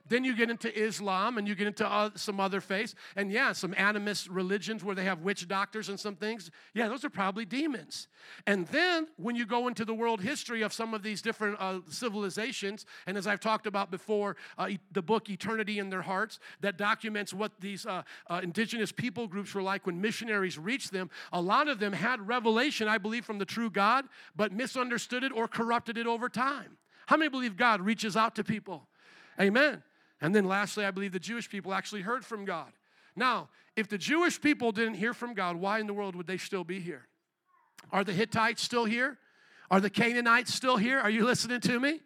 Then 0.08 0.24
you 0.24 0.36
get 0.36 0.50
into 0.50 0.76
Islam 0.76 1.38
and 1.38 1.46
you 1.46 1.54
get 1.54 1.66
into 1.66 1.86
uh, 1.86 2.10
some 2.16 2.40
other 2.40 2.60
faiths. 2.60 2.94
And 3.16 3.30
yeah, 3.30 3.52
some 3.52 3.72
animist 3.74 4.28
religions 4.30 4.82
where 4.82 4.94
they 4.94 5.04
have 5.04 5.20
witch 5.20 5.46
doctors 5.48 5.88
and 5.88 5.98
some 5.98 6.16
things. 6.16 6.50
Yeah, 6.74 6.88
those 6.88 7.04
are 7.04 7.10
probably 7.10 7.44
demons. 7.44 8.08
And 8.46 8.66
then 8.68 9.06
when 9.16 9.36
you 9.36 9.46
go 9.46 9.68
into 9.68 9.84
the 9.84 9.94
world 9.94 10.20
history 10.20 10.62
of 10.62 10.72
some 10.72 10.94
of 10.94 11.02
these 11.02 11.22
different 11.22 11.56
uh, 11.60 11.80
civilizations, 11.88 12.84
and 13.06 13.16
as 13.16 13.26
I've 13.26 13.40
talked 13.40 13.66
about 13.66 13.90
before, 13.90 14.36
uh, 14.58 14.70
the 14.90 15.02
book 15.02 15.30
Eternity 15.30 15.78
in 15.78 15.90
Their 15.90 16.02
Hearts 16.02 16.38
that 16.60 16.76
documents 16.76 17.32
what 17.32 17.52
these 17.60 17.86
uh, 17.86 18.02
uh, 18.28 18.40
indigenous 18.42 18.92
people 18.92 19.26
groups 19.26 19.54
were 19.54 19.62
like 19.62 19.86
when 19.86 20.00
missionaries 20.00 20.58
reached 20.58 20.92
them, 20.92 21.10
a 21.32 21.40
lot 21.40 21.68
of 21.68 21.78
them 21.78 21.92
had 21.92 22.26
revelation, 22.26 22.88
I 22.88 22.98
believe, 22.98 23.24
from 23.24 23.38
the 23.38 23.44
true 23.44 23.70
God, 23.70 24.06
but 24.34 24.52
misunderstood 24.52 25.24
it 25.24 25.32
or 25.32 25.48
corrupted 25.48 25.96
it 25.96 26.06
over 26.06 26.28
time. 26.28 26.76
How 27.06 27.16
many 27.16 27.28
believe 27.28 27.56
God 27.56 27.80
reaches 27.80 28.16
out 28.16 28.34
to 28.36 28.44
people? 28.44 28.88
Amen. 29.40 29.82
And 30.22 30.34
then 30.34 30.46
lastly, 30.46 30.86
I 30.86 30.92
believe 30.92 31.12
the 31.12 31.18
Jewish 31.18 31.50
people 31.50 31.74
actually 31.74 32.02
heard 32.02 32.24
from 32.24 32.44
God. 32.44 32.72
Now, 33.16 33.48
if 33.76 33.88
the 33.88 33.98
Jewish 33.98 34.40
people 34.40 34.70
didn't 34.70 34.94
hear 34.94 35.12
from 35.12 35.34
God, 35.34 35.56
why 35.56 35.80
in 35.80 35.88
the 35.88 35.92
world 35.92 36.14
would 36.14 36.28
they 36.28 36.38
still 36.38 36.62
be 36.62 36.80
here? 36.80 37.08
Are 37.90 38.04
the 38.04 38.12
Hittites 38.12 38.62
still 38.62 38.84
here? 38.84 39.18
Are 39.68 39.80
the 39.80 39.90
Canaanites 39.90 40.54
still 40.54 40.76
here? 40.76 41.00
Are 41.00 41.10
you 41.10 41.24
listening 41.24 41.60
to 41.62 41.80
me? 41.80 42.00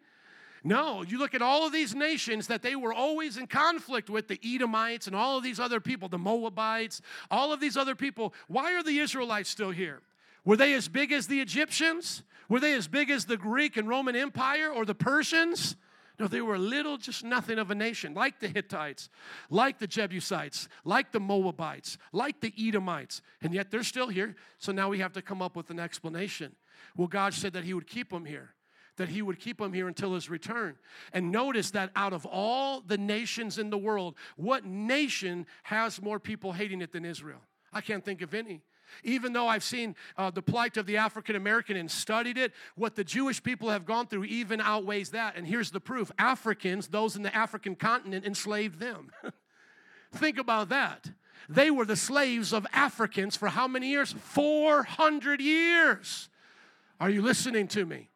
No, 0.63 1.03
you 1.03 1.19
look 1.19 1.35
at 1.35 1.43
all 1.43 1.67
of 1.67 1.71
these 1.71 1.93
nations 1.93 2.47
that 2.47 2.63
they 2.63 2.75
were 2.75 2.91
always 2.91 3.37
in 3.37 3.45
conflict 3.45 4.09
with 4.09 4.27
the 4.27 4.39
Edomites 4.43 5.05
and 5.05 5.15
all 5.15 5.37
of 5.37 5.43
these 5.43 5.59
other 5.59 5.79
people, 5.79 6.09
the 6.09 6.17
Moabites, 6.17 7.01
all 7.29 7.53
of 7.53 7.59
these 7.59 7.77
other 7.77 7.95
people. 7.95 8.33
Why 8.47 8.73
are 8.73 8.83
the 8.83 8.97
Israelites 8.97 9.49
still 9.49 9.71
here? 9.71 10.01
Were 10.43 10.57
they 10.57 10.73
as 10.73 10.87
big 10.87 11.11
as 11.11 11.27
the 11.27 11.39
Egyptians? 11.39 12.23
Were 12.49 12.59
they 12.59 12.73
as 12.73 12.87
big 12.87 13.11
as 13.11 13.25
the 13.25 13.37
Greek 13.37 13.77
and 13.77 13.87
Roman 13.87 14.15
Empire 14.15 14.71
or 14.71 14.85
the 14.85 14.95
Persians? 14.95 15.75
No, 16.19 16.27
they 16.27 16.41
were 16.41 16.57
little, 16.57 16.97
just 16.97 17.23
nothing 17.23 17.59
of 17.59 17.69
a 17.69 17.75
nation, 17.75 18.15
like 18.15 18.39
the 18.39 18.47
Hittites, 18.47 19.09
like 19.51 19.77
the 19.77 19.85
Jebusites, 19.85 20.67
like 20.83 21.11
the 21.11 21.19
Moabites, 21.19 21.99
like 22.11 22.41
the 22.41 22.51
Edomites, 22.57 23.21
and 23.41 23.53
yet 23.53 23.69
they're 23.69 23.83
still 23.83 24.07
here. 24.07 24.35
So 24.57 24.71
now 24.71 24.89
we 24.89 24.97
have 24.97 25.13
to 25.13 25.21
come 25.21 25.43
up 25.43 25.55
with 25.55 25.69
an 25.69 25.79
explanation. 25.79 26.55
Well, 26.95 27.07
God 27.07 27.35
said 27.35 27.53
that 27.53 27.65
He 27.65 27.75
would 27.75 27.85
keep 27.85 28.09
them 28.09 28.25
here, 28.25 28.55
that 28.95 29.09
He 29.09 29.21
would 29.21 29.39
keep 29.39 29.59
them 29.59 29.73
here 29.73 29.87
until 29.87 30.15
His 30.15 30.27
return. 30.27 30.77
And 31.13 31.31
notice 31.31 31.69
that 31.71 31.91
out 31.95 32.13
of 32.13 32.25
all 32.25 32.81
the 32.81 32.97
nations 32.97 33.59
in 33.59 33.69
the 33.69 33.77
world, 33.77 34.15
what 34.37 34.65
nation 34.65 35.45
has 35.63 36.01
more 36.01 36.19
people 36.19 36.51
hating 36.51 36.81
it 36.81 36.91
than 36.91 37.05
Israel? 37.05 37.41
I 37.71 37.81
can't 37.81 38.03
think 38.03 38.23
of 38.23 38.33
any. 38.33 38.63
Even 39.03 39.33
though 39.33 39.47
I've 39.47 39.63
seen 39.63 39.95
uh, 40.17 40.31
the 40.31 40.41
plight 40.41 40.77
of 40.77 40.85
the 40.85 40.97
African 40.97 41.35
American 41.35 41.77
and 41.77 41.89
studied 41.89 42.37
it, 42.37 42.53
what 42.75 42.95
the 42.95 43.03
Jewish 43.03 43.41
people 43.41 43.69
have 43.69 43.85
gone 43.85 44.07
through 44.07 44.25
even 44.25 44.61
outweighs 44.61 45.11
that. 45.11 45.35
And 45.35 45.47
here's 45.47 45.71
the 45.71 45.79
proof 45.79 46.11
Africans, 46.17 46.87
those 46.87 47.15
in 47.15 47.23
the 47.23 47.35
African 47.35 47.75
continent, 47.75 48.25
enslaved 48.25 48.79
them. 48.79 49.11
Think 50.13 50.37
about 50.37 50.69
that. 50.69 51.11
They 51.49 51.71
were 51.71 51.85
the 51.85 51.95
slaves 51.95 52.53
of 52.53 52.65
Africans 52.73 53.37
for 53.37 53.47
how 53.47 53.67
many 53.67 53.89
years? 53.89 54.11
400 54.11 55.39
years. 55.39 56.29
Are 56.99 57.09
you 57.09 57.21
listening 57.21 57.67
to 57.69 57.85
me? 57.85 58.09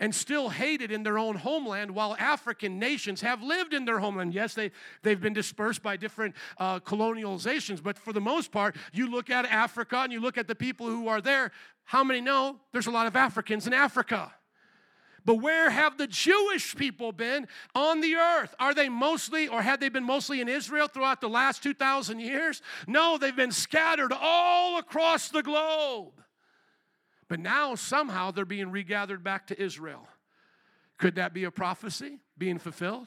And 0.00 0.14
still 0.14 0.48
hated 0.48 0.90
in 0.90 1.02
their 1.02 1.18
own 1.18 1.36
homeland 1.36 1.90
while 1.90 2.16
African 2.18 2.78
nations 2.78 3.20
have 3.20 3.42
lived 3.42 3.74
in 3.74 3.84
their 3.84 4.00
homeland. 4.00 4.34
Yes, 4.34 4.54
they, 4.54 4.72
they've 5.02 5.20
been 5.20 5.34
dispersed 5.34 5.82
by 5.82 5.96
different 5.96 6.34
uh, 6.58 6.80
colonializations, 6.80 7.82
but 7.82 7.98
for 7.98 8.12
the 8.12 8.20
most 8.20 8.50
part, 8.50 8.74
you 8.92 9.10
look 9.10 9.30
at 9.30 9.44
Africa 9.44 9.98
and 9.98 10.12
you 10.12 10.20
look 10.20 10.38
at 10.38 10.48
the 10.48 10.54
people 10.54 10.86
who 10.86 11.06
are 11.06 11.20
there. 11.20 11.52
How 11.84 12.02
many 12.02 12.20
know 12.20 12.58
there's 12.72 12.86
a 12.86 12.90
lot 12.90 13.06
of 13.06 13.14
Africans 13.14 13.66
in 13.66 13.74
Africa? 13.74 14.32
But 15.24 15.36
where 15.36 15.68
have 15.68 15.98
the 15.98 16.06
Jewish 16.06 16.74
people 16.74 17.12
been 17.12 17.46
on 17.74 18.00
the 18.00 18.14
earth? 18.14 18.54
Are 18.58 18.72
they 18.72 18.88
mostly, 18.88 19.48
or 19.48 19.60
had 19.60 19.78
they 19.80 19.90
been 19.90 20.04
mostly 20.04 20.40
in 20.40 20.48
Israel 20.48 20.88
throughout 20.88 21.20
the 21.20 21.28
last 21.28 21.62
2,000 21.62 22.20
years? 22.20 22.62
No, 22.86 23.18
they've 23.18 23.36
been 23.36 23.52
scattered 23.52 24.12
all 24.18 24.78
across 24.78 25.28
the 25.28 25.42
globe. 25.42 26.14
But 27.30 27.38
now 27.38 27.76
somehow 27.76 28.32
they're 28.32 28.44
being 28.44 28.72
regathered 28.72 29.22
back 29.22 29.46
to 29.46 29.62
Israel. 29.62 30.08
Could 30.98 31.14
that 31.14 31.32
be 31.32 31.44
a 31.44 31.50
prophecy 31.52 32.18
being 32.36 32.58
fulfilled? 32.58 33.06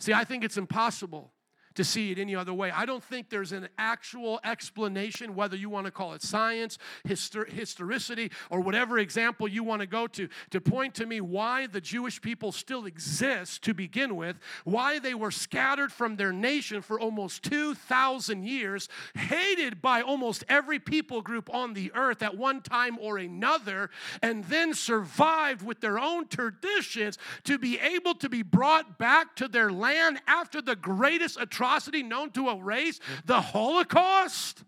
See, 0.00 0.12
I 0.12 0.24
think 0.24 0.42
it's 0.42 0.56
impossible 0.56 1.32
to 1.74 1.84
see 1.84 2.10
it 2.10 2.18
any 2.18 2.34
other 2.34 2.52
way. 2.52 2.70
I 2.70 2.84
don't 2.84 3.02
think 3.02 3.30
there's 3.30 3.52
an 3.52 3.68
actual 3.78 4.40
explanation, 4.44 5.34
whether 5.34 5.56
you 5.56 5.70
want 5.70 5.86
to 5.86 5.92
call 5.92 6.14
it 6.14 6.22
science, 6.22 6.78
histor- 7.06 7.48
historicity, 7.48 8.30
or 8.50 8.60
whatever 8.60 8.98
example 8.98 9.46
you 9.46 9.62
want 9.62 9.80
to 9.80 9.86
go 9.86 10.06
to, 10.08 10.28
to 10.50 10.60
point 10.60 10.94
to 10.96 11.06
me 11.06 11.20
why 11.20 11.66
the 11.66 11.80
Jewish 11.80 12.20
people 12.20 12.52
still 12.52 12.86
exist 12.86 13.62
to 13.62 13.74
begin 13.74 14.16
with, 14.16 14.36
why 14.64 14.98
they 14.98 15.14
were 15.14 15.30
scattered 15.30 15.92
from 15.92 16.16
their 16.16 16.32
nation 16.32 16.82
for 16.82 16.98
almost 16.98 17.42
2,000 17.44 18.42
years, 18.42 18.88
hated 19.14 19.80
by 19.80 20.02
almost 20.02 20.44
every 20.48 20.78
people 20.78 21.22
group 21.22 21.52
on 21.54 21.74
the 21.74 21.92
earth 21.94 22.22
at 22.22 22.36
one 22.36 22.60
time 22.60 22.98
or 23.00 23.18
another, 23.18 23.90
and 24.22 24.44
then 24.44 24.74
survived 24.74 25.62
with 25.62 25.80
their 25.80 25.98
own 25.98 26.26
traditions 26.26 27.16
to 27.44 27.58
be 27.58 27.78
able 27.78 28.14
to 28.14 28.28
be 28.28 28.42
brought 28.42 28.98
back 28.98 29.36
to 29.36 29.46
their 29.46 29.70
land 29.70 30.20
after 30.26 30.60
the 30.60 30.76
greatest 30.76 31.38
atrocity 31.40 31.59
atrocity 31.60 32.02
known 32.02 32.30
to 32.30 32.48
a 32.48 32.56
race, 32.56 33.00
the 33.26 33.40
Holocaust? 33.40 34.64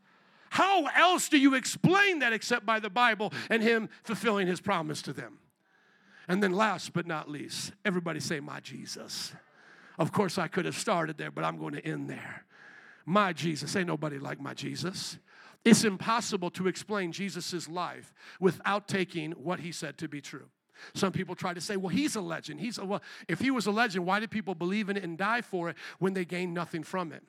How 0.51 0.85
else 0.87 1.31
do 1.31 1.39
you 1.39 1.55
explain 1.55 2.19
that 2.19 2.35
except 2.35 2.67
by 2.67 2.81
the 2.81 2.91
Bible 2.91 3.33
and 3.49 3.63
Him 3.63 3.89
fulfilling 4.05 4.47
His 4.47 4.61
promise 4.61 5.01
to 5.03 5.13
them? 5.15 5.39
And 6.29 6.43
then, 6.43 6.53
last 6.53 6.93
but 6.93 7.07
not 7.07 7.31
least, 7.31 7.73
everybody 7.85 8.21
say, 8.21 8.41
My 8.41 8.61
Jesus. 8.61 9.33
Of 9.99 10.13
course, 10.13 10.39
I 10.39 10.49
could 10.49 10.65
have 10.65 10.77
started 10.77 11.19
there, 11.19 11.31
but 11.31 11.45
I'm 11.45 11.59
going 11.59 11.75
to 11.75 11.87
end 11.87 12.09
there. 12.09 12.45
My 13.07 13.33
Jesus. 13.33 13.75
Ain't 13.75 13.89
nobody 13.89 14.19
like 14.19 14.41
my 14.41 14.55
Jesus. 14.55 15.19
It's 15.65 15.85
impossible 15.85 16.51
to 16.53 16.67
explain 16.67 17.13
Jesus' 17.13 17.69
life 17.69 18.13
without 18.41 18.89
taking 18.89 19.33
what 19.33 19.61
he 19.61 19.73
said 19.73 19.97
to 19.99 20.09
be 20.09 20.21
true. 20.21 20.49
Some 20.95 21.13
people 21.13 21.35
try 21.35 21.55
to 21.55 21.61
say, 21.61 21.77
well, 21.77 21.89
he's 21.89 22.17
a 22.17 22.21
legend. 22.21 22.61
He's 22.61 22.79
a, 22.79 22.85
well, 22.85 23.03
if 23.29 23.41
he 23.41 23.51
was 23.51 23.67
a 23.67 23.71
legend, 23.71 24.07
why 24.07 24.21
did 24.21 24.31
people 24.31 24.55
believe 24.55 24.89
in 24.89 24.97
it 24.97 25.05
and 25.05 25.17
die 25.19 25.43
for 25.43 25.69
it 25.71 25.77
when 25.99 26.15
they 26.15 26.25
gained 26.25 26.55
nothing 26.55 26.83
from 26.83 27.13
it? 27.13 27.23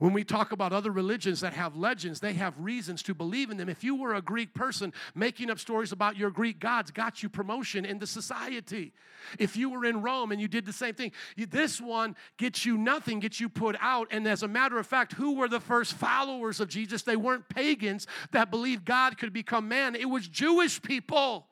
When 0.00 0.14
we 0.14 0.24
talk 0.24 0.52
about 0.52 0.72
other 0.72 0.90
religions 0.90 1.40
that 1.42 1.52
have 1.52 1.76
legends, 1.76 2.20
they 2.20 2.32
have 2.32 2.58
reasons 2.58 3.02
to 3.02 3.12
believe 3.12 3.50
in 3.50 3.58
them. 3.58 3.68
If 3.68 3.84
you 3.84 3.94
were 3.94 4.14
a 4.14 4.22
Greek 4.22 4.54
person, 4.54 4.94
making 5.14 5.50
up 5.50 5.58
stories 5.58 5.92
about 5.92 6.16
your 6.16 6.30
Greek 6.30 6.58
gods 6.58 6.90
got 6.90 7.22
you 7.22 7.28
promotion 7.28 7.84
in 7.84 7.98
the 7.98 8.06
society. 8.06 8.94
If 9.38 9.58
you 9.58 9.68
were 9.68 9.84
in 9.84 10.00
Rome 10.00 10.32
and 10.32 10.40
you 10.40 10.48
did 10.48 10.64
the 10.64 10.72
same 10.72 10.94
thing, 10.94 11.12
this 11.36 11.82
one 11.82 12.16
gets 12.38 12.64
you 12.64 12.78
nothing, 12.78 13.20
gets 13.20 13.40
you 13.40 13.50
put 13.50 13.76
out. 13.78 14.08
And 14.10 14.26
as 14.26 14.42
a 14.42 14.48
matter 14.48 14.78
of 14.78 14.86
fact, 14.86 15.12
who 15.12 15.34
were 15.34 15.48
the 15.48 15.60
first 15.60 15.92
followers 15.92 16.60
of 16.60 16.70
Jesus? 16.70 17.02
They 17.02 17.16
weren't 17.16 17.50
pagans 17.50 18.06
that 18.32 18.50
believed 18.50 18.86
God 18.86 19.18
could 19.18 19.34
become 19.34 19.68
man, 19.68 19.94
it 19.94 20.08
was 20.08 20.26
Jewish 20.26 20.80
people. 20.80 21.49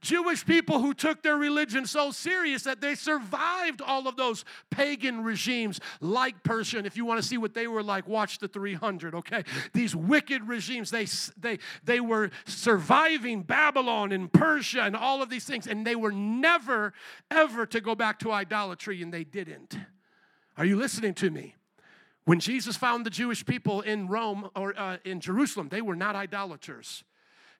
Jewish 0.00 0.44
people 0.44 0.80
who 0.80 0.94
took 0.94 1.22
their 1.22 1.36
religion 1.36 1.86
so 1.86 2.10
serious 2.10 2.62
that 2.64 2.80
they 2.80 2.94
survived 2.94 3.80
all 3.80 4.06
of 4.08 4.16
those 4.16 4.44
pagan 4.70 5.22
regimes 5.22 5.80
like 6.00 6.42
Persia. 6.42 6.78
And 6.78 6.86
if 6.86 6.96
you 6.96 7.04
want 7.04 7.20
to 7.20 7.26
see 7.26 7.38
what 7.38 7.54
they 7.54 7.66
were 7.66 7.82
like, 7.82 8.06
watch 8.06 8.38
the 8.38 8.48
300, 8.48 9.14
okay? 9.14 9.44
These 9.72 9.96
wicked 9.96 10.46
regimes, 10.46 10.90
they, 10.90 11.06
they, 11.38 11.58
they 11.84 12.00
were 12.00 12.30
surviving 12.46 13.42
Babylon 13.42 14.12
and 14.12 14.32
Persia 14.32 14.82
and 14.82 14.96
all 14.96 15.22
of 15.22 15.30
these 15.30 15.44
things, 15.44 15.66
and 15.66 15.86
they 15.86 15.96
were 15.96 16.12
never, 16.12 16.92
ever 17.30 17.66
to 17.66 17.80
go 17.80 17.94
back 17.94 18.18
to 18.20 18.32
idolatry, 18.32 19.02
and 19.02 19.12
they 19.12 19.24
didn't. 19.24 19.76
Are 20.56 20.64
you 20.64 20.76
listening 20.76 21.14
to 21.14 21.30
me? 21.30 21.56
When 22.24 22.40
Jesus 22.40 22.76
found 22.76 23.04
the 23.04 23.10
Jewish 23.10 23.44
people 23.44 23.82
in 23.82 24.08
Rome 24.08 24.48
or 24.56 24.78
uh, 24.78 24.96
in 25.04 25.20
Jerusalem, 25.20 25.68
they 25.68 25.82
were 25.82 25.96
not 25.96 26.16
idolaters. 26.16 27.04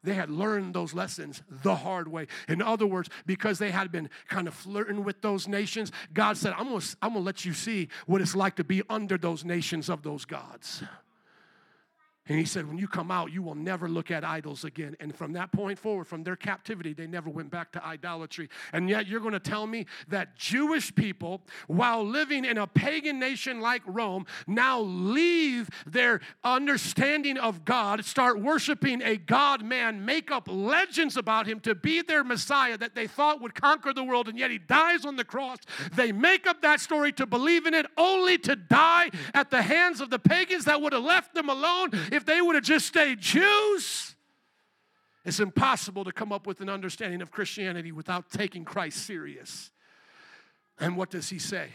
They 0.05 0.14
had 0.14 0.30
learned 0.30 0.74
those 0.74 0.94
lessons 0.94 1.42
the 1.48 1.74
hard 1.74 2.07
way. 2.09 2.26
In 2.46 2.62
other 2.62 2.86
words, 2.86 3.09
because 3.26 3.59
they 3.59 3.70
had 3.70 3.90
been 3.90 4.11
kind 4.28 4.46
of 4.46 4.55
flirting 4.55 5.02
with 5.02 5.22
those 5.22 5.48
nations, 5.48 5.90
God 6.12 6.36
said, 6.36 6.52
I'm 6.57 6.68
gonna, 6.68 6.84
I'm 7.02 7.14
gonna 7.14 7.24
let 7.24 7.44
you 7.44 7.55
see 7.55 7.88
what 8.07 8.20
it's 8.20 8.36
like 8.36 8.57
to 8.57 8.64
be 8.64 8.82
under 8.88 9.16
those 9.16 9.44
nations 9.44 9.88
of 9.88 10.02
those 10.02 10.24
gods. 10.24 10.82
And 12.26 12.38
he 12.38 12.46
said, 12.46 12.66
When 12.66 12.78
you 12.78 12.88
come 12.88 13.10
out, 13.10 13.32
you 13.32 13.42
will 13.42 13.54
never 13.54 13.86
look 13.86 14.10
at 14.10 14.24
idols 14.24 14.64
again. 14.64 14.96
And 14.98 15.14
from 15.14 15.34
that 15.34 15.52
point 15.52 15.78
forward, 15.78 16.06
from 16.06 16.24
their 16.24 16.36
captivity, 16.36 16.94
they 16.94 17.06
never 17.06 17.28
went 17.28 17.50
back 17.50 17.70
to 17.72 17.84
idolatry. 17.84 18.48
And 18.72 18.88
yet, 18.88 19.06
you're 19.06 19.20
going 19.20 19.34
to 19.34 19.40
tell 19.40 19.66
me 19.66 19.84
that 20.08 20.34
Jewish 20.34 20.94
people, 20.94 21.42
while 21.66 22.02
living 22.02 22.46
in 22.46 22.56
a 22.56 22.66
pagan 22.66 23.18
nation 23.18 23.60
like 23.60 23.82
Rome, 23.84 24.24
now 24.46 24.80
leave 24.80 25.68
their 25.86 26.22
understanding 26.42 27.36
of 27.36 27.66
God, 27.66 28.02
start 28.06 28.40
worshiping 28.40 29.02
a 29.02 29.18
God 29.18 29.62
man, 29.62 30.06
make 30.06 30.30
up 30.30 30.48
legends 30.50 31.18
about 31.18 31.46
him 31.46 31.60
to 31.60 31.74
be 31.74 32.00
their 32.00 32.24
Messiah 32.24 32.78
that 32.78 32.94
they 32.94 33.06
thought 33.06 33.42
would 33.42 33.54
conquer 33.54 33.92
the 33.92 34.04
world, 34.04 34.28
and 34.28 34.38
yet 34.38 34.50
he 34.50 34.56
dies 34.58 35.04
on 35.04 35.16
the 35.16 35.24
cross. 35.24 35.58
They 35.94 36.10
make 36.10 36.46
up 36.46 36.62
that 36.62 36.80
story 36.80 37.12
to 37.12 37.26
believe 37.26 37.66
in 37.66 37.74
it, 37.74 37.84
only 37.98 38.38
to 38.38 38.56
die 38.56 39.10
at 39.34 39.50
the 39.50 39.60
hands 39.60 40.00
of 40.00 40.08
the 40.08 40.18
pagans 40.18 40.64
that 40.64 40.80
would 40.80 40.94
have 40.94 41.04
left 41.04 41.34
them 41.34 41.50
alone 41.50 41.90
if 42.14 42.24
they 42.24 42.40
would 42.40 42.54
have 42.54 42.64
just 42.64 42.86
stayed 42.86 43.20
Jews, 43.20 44.14
it's 45.24 45.40
impossible 45.40 46.04
to 46.04 46.12
come 46.12 46.32
up 46.32 46.46
with 46.46 46.60
an 46.60 46.68
understanding 46.68 47.22
of 47.22 47.30
Christianity 47.30 47.92
without 47.92 48.30
taking 48.30 48.64
Christ 48.64 49.06
serious. 49.06 49.70
And 50.78 50.96
what 50.96 51.10
does 51.10 51.28
he 51.28 51.38
say? 51.38 51.68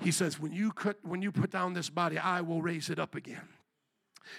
He 0.00 0.10
says, 0.10 0.40
when 0.40 0.52
you, 0.52 0.72
cut, 0.72 0.96
when 1.02 1.22
you 1.22 1.30
put 1.30 1.50
down 1.50 1.72
this 1.72 1.88
body, 1.88 2.18
I 2.18 2.40
will 2.40 2.60
raise 2.60 2.90
it 2.90 2.98
up 2.98 3.14
again. 3.14 3.48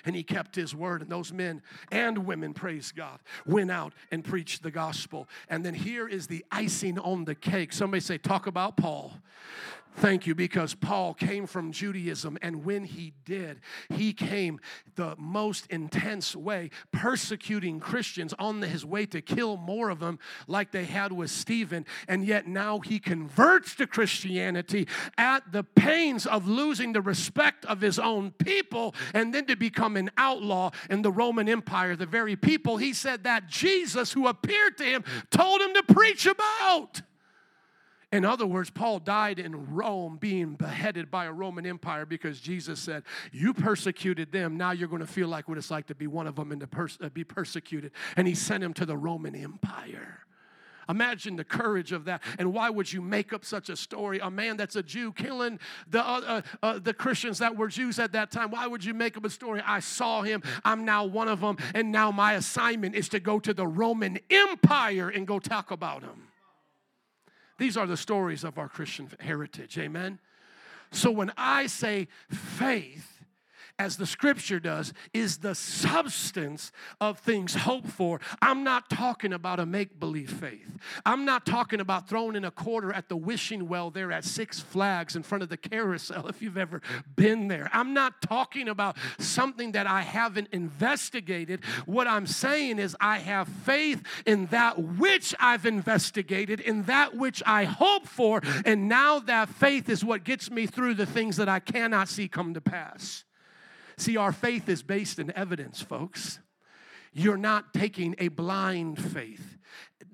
And 0.03 0.15
he 0.15 0.23
kept 0.23 0.55
his 0.55 0.75
word, 0.75 1.01
and 1.01 1.11
those 1.11 1.31
men 1.31 1.61
and 1.91 2.25
women, 2.25 2.53
praise 2.53 2.91
God, 2.91 3.19
went 3.45 3.71
out 3.71 3.93
and 4.11 4.23
preached 4.23 4.63
the 4.63 4.71
gospel. 4.71 5.29
And 5.47 5.63
then 5.63 5.75
here 5.75 6.07
is 6.07 6.27
the 6.27 6.43
icing 6.51 6.97
on 6.97 7.25
the 7.25 7.35
cake. 7.35 7.71
Somebody 7.71 8.01
say, 8.01 8.17
Talk 8.17 8.47
about 8.47 8.77
Paul. 8.77 9.13
Thank 9.97 10.27
you, 10.27 10.35
because 10.35 10.75
Paul 10.75 11.13
came 11.13 11.47
from 11.47 11.71
Judaism, 11.71 12.37
and 12.41 12.65
when 12.65 12.83
he 12.83 13.13
did, 13.23 13.61
he 13.89 14.11
came 14.11 14.59
the 14.95 15.15
most 15.17 15.67
intense 15.67 16.35
way, 16.35 16.69
persecuting 16.91 17.79
Christians 17.79 18.33
on 18.37 18.61
his 18.61 18.85
way 18.85 19.05
to 19.05 19.21
kill 19.21 19.55
more 19.55 19.89
of 19.89 19.99
them, 20.01 20.19
like 20.47 20.71
they 20.71 20.83
had 20.83 21.13
with 21.13 21.31
Stephen. 21.31 21.85
And 22.09 22.25
yet 22.25 22.45
now 22.45 22.79
he 22.79 22.99
converts 22.99 23.73
to 23.75 23.87
Christianity 23.87 24.87
at 25.17 25.53
the 25.53 25.63
pains 25.63 26.25
of 26.25 26.45
losing 26.45 26.91
the 26.91 27.01
respect 27.01 27.63
of 27.65 27.79
his 27.79 27.97
own 27.97 28.31
people, 28.31 28.93
and 29.13 29.33
then 29.33 29.45
to 29.45 29.55
become 29.55 29.95
an 29.95 30.11
outlaw 30.17 30.71
in 30.89 31.03
the 31.03 31.11
Roman 31.11 31.47
Empire. 31.47 31.95
The 31.95 32.05
very 32.05 32.35
people 32.35 32.75
he 32.75 32.91
said 32.91 33.23
that 33.23 33.47
Jesus, 33.47 34.11
who 34.11 34.27
appeared 34.27 34.77
to 34.79 34.83
him, 34.83 35.03
told 35.31 35.61
him 35.61 35.73
to 35.73 35.83
preach 35.83 36.25
about. 36.25 37.01
In 38.15 38.23
other 38.23 38.45
words, 38.45 38.69
Paul 38.69 38.99
died 38.99 39.39
in 39.39 39.75
Rome 39.75 40.15
being 40.15 40.55
beheaded 40.55 41.11
by 41.11 41.25
a 41.25 41.33
Roman 41.33 41.65
Empire 41.65 42.05
because 42.05 42.39
Jesus 42.39 42.79
said, 42.79 43.03
You 43.33 43.53
persecuted 43.53 44.31
them. 44.31 44.55
Now 44.55 44.71
you're 44.71 44.87
going 44.87 45.01
to 45.01 45.07
feel 45.07 45.27
like 45.27 45.49
what 45.49 45.57
it's 45.57 45.69
like 45.69 45.87
to 45.87 45.95
be 45.95 46.07
one 46.07 46.25
of 46.25 46.37
them 46.37 46.53
and 46.53 46.61
to 46.61 46.67
pers- 46.67 46.97
uh, 47.01 47.09
be 47.09 47.25
persecuted. 47.25 47.91
And 48.15 48.25
he 48.25 48.33
sent 48.33 48.63
him 48.63 48.73
to 48.75 48.85
the 48.85 48.95
Roman 48.95 49.35
Empire. 49.35 50.19
Imagine 50.87 51.35
the 51.35 51.43
courage 51.43 51.91
of 51.91 52.05
that. 52.05 52.23
And 52.39 52.53
why 52.53 52.69
would 52.69 52.93
you 52.93 53.01
make 53.01 53.33
up 53.33 53.43
such 53.43 53.67
a 53.67 53.75
story? 53.75 54.19
A 54.19 54.31
man 54.31 54.55
that's 54.55 54.77
a 54.77 54.83
Jew 54.83 55.11
killing 55.11 55.59
the, 55.89 56.01
uh, 56.01 56.41
uh, 56.63 56.79
the 56.79 56.93
Christians 56.93 57.39
that 57.39 57.57
were 57.57 57.67
Jews 57.67 57.99
at 57.99 58.13
that 58.13 58.31
time. 58.31 58.49
Why 58.49 58.65
would 58.65 58.85
you 58.85 58.93
make 58.93 59.17
up 59.17 59.25
a 59.25 59.29
story? 59.29 59.61
I 59.65 59.81
saw 59.81 60.21
him. 60.21 60.41
I'm 60.63 60.85
now 60.85 61.03
one 61.03 61.27
of 61.27 61.41
them. 61.41 61.57
And 61.73 61.91
now 61.91 62.11
my 62.11 62.35
assignment 62.35 62.95
is 62.95 63.09
to 63.09 63.19
go 63.19 63.41
to 63.41 63.53
the 63.53 63.67
Roman 63.67 64.19
Empire 64.29 65.09
and 65.09 65.27
go 65.27 65.37
talk 65.39 65.71
about 65.71 66.03
him. 66.03 66.24
These 67.57 67.77
are 67.77 67.87
the 67.87 67.97
stories 67.97 68.43
of 68.43 68.57
our 68.57 68.67
Christian 68.67 69.09
heritage. 69.19 69.77
Amen. 69.77 70.19
So 70.91 71.11
when 71.11 71.31
I 71.37 71.67
say 71.67 72.07
faith, 72.29 73.14
as 73.77 73.97
the 73.97 74.05
scripture 74.05 74.59
does, 74.59 74.93
is 75.13 75.39
the 75.39 75.53
substance 75.53 76.71
of 77.01 77.19
things 77.19 77.55
hoped 77.55 77.89
for. 77.89 78.21
I'm 78.41 78.63
not 78.63 78.89
talking 78.89 79.33
about 79.33 79.59
a 79.59 79.65
make 79.65 79.99
believe 79.99 80.31
faith. 80.31 80.77
I'm 81.05 81.25
not 81.25 81.45
talking 81.45 81.79
about 81.79 82.07
throwing 82.07 82.35
in 82.35 82.45
a 82.45 82.51
quarter 82.51 82.93
at 82.93 83.09
the 83.09 83.17
wishing 83.17 83.67
well 83.67 83.91
there 83.91 84.11
at 84.11 84.23
Six 84.23 84.59
Flags 84.59 85.15
in 85.15 85.23
front 85.23 85.43
of 85.43 85.49
the 85.49 85.57
carousel, 85.57 86.27
if 86.29 86.41
you've 86.41 86.57
ever 86.57 86.81
been 87.15 87.47
there. 87.47 87.69
I'm 87.73 87.93
not 87.93 88.21
talking 88.21 88.69
about 88.69 88.97
something 89.19 89.73
that 89.73 89.87
I 89.87 90.01
haven't 90.01 90.49
investigated. 90.51 91.63
What 91.85 92.07
I'm 92.07 92.27
saying 92.27 92.79
is, 92.79 92.95
I 93.01 93.19
have 93.19 93.47
faith 93.47 94.03
in 94.25 94.47
that 94.47 94.81
which 94.81 95.35
I've 95.39 95.65
investigated, 95.65 96.59
in 96.59 96.83
that 96.83 97.15
which 97.15 97.43
I 97.45 97.65
hope 97.65 98.07
for, 98.07 98.41
and 98.65 98.87
now 98.87 99.19
that 99.19 99.49
faith 99.49 99.89
is 99.89 100.03
what 100.03 100.23
gets 100.23 100.49
me 100.49 100.65
through 100.65 100.93
the 100.93 101.05
things 101.05 101.37
that 101.37 101.49
I 101.49 101.59
cannot 101.59 102.07
see 102.07 102.27
come 102.27 102.53
to 102.53 102.61
pass. 102.61 103.25
See, 103.97 104.17
our 104.17 104.31
faith 104.31 104.67
is 104.69 104.83
based 104.83 105.19
in 105.19 105.35
evidence, 105.37 105.81
folks. 105.81 106.39
You're 107.13 107.37
not 107.37 107.73
taking 107.73 108.15
a 108.17 108.27
blind 108.27 109.01
faith 109.01 109.57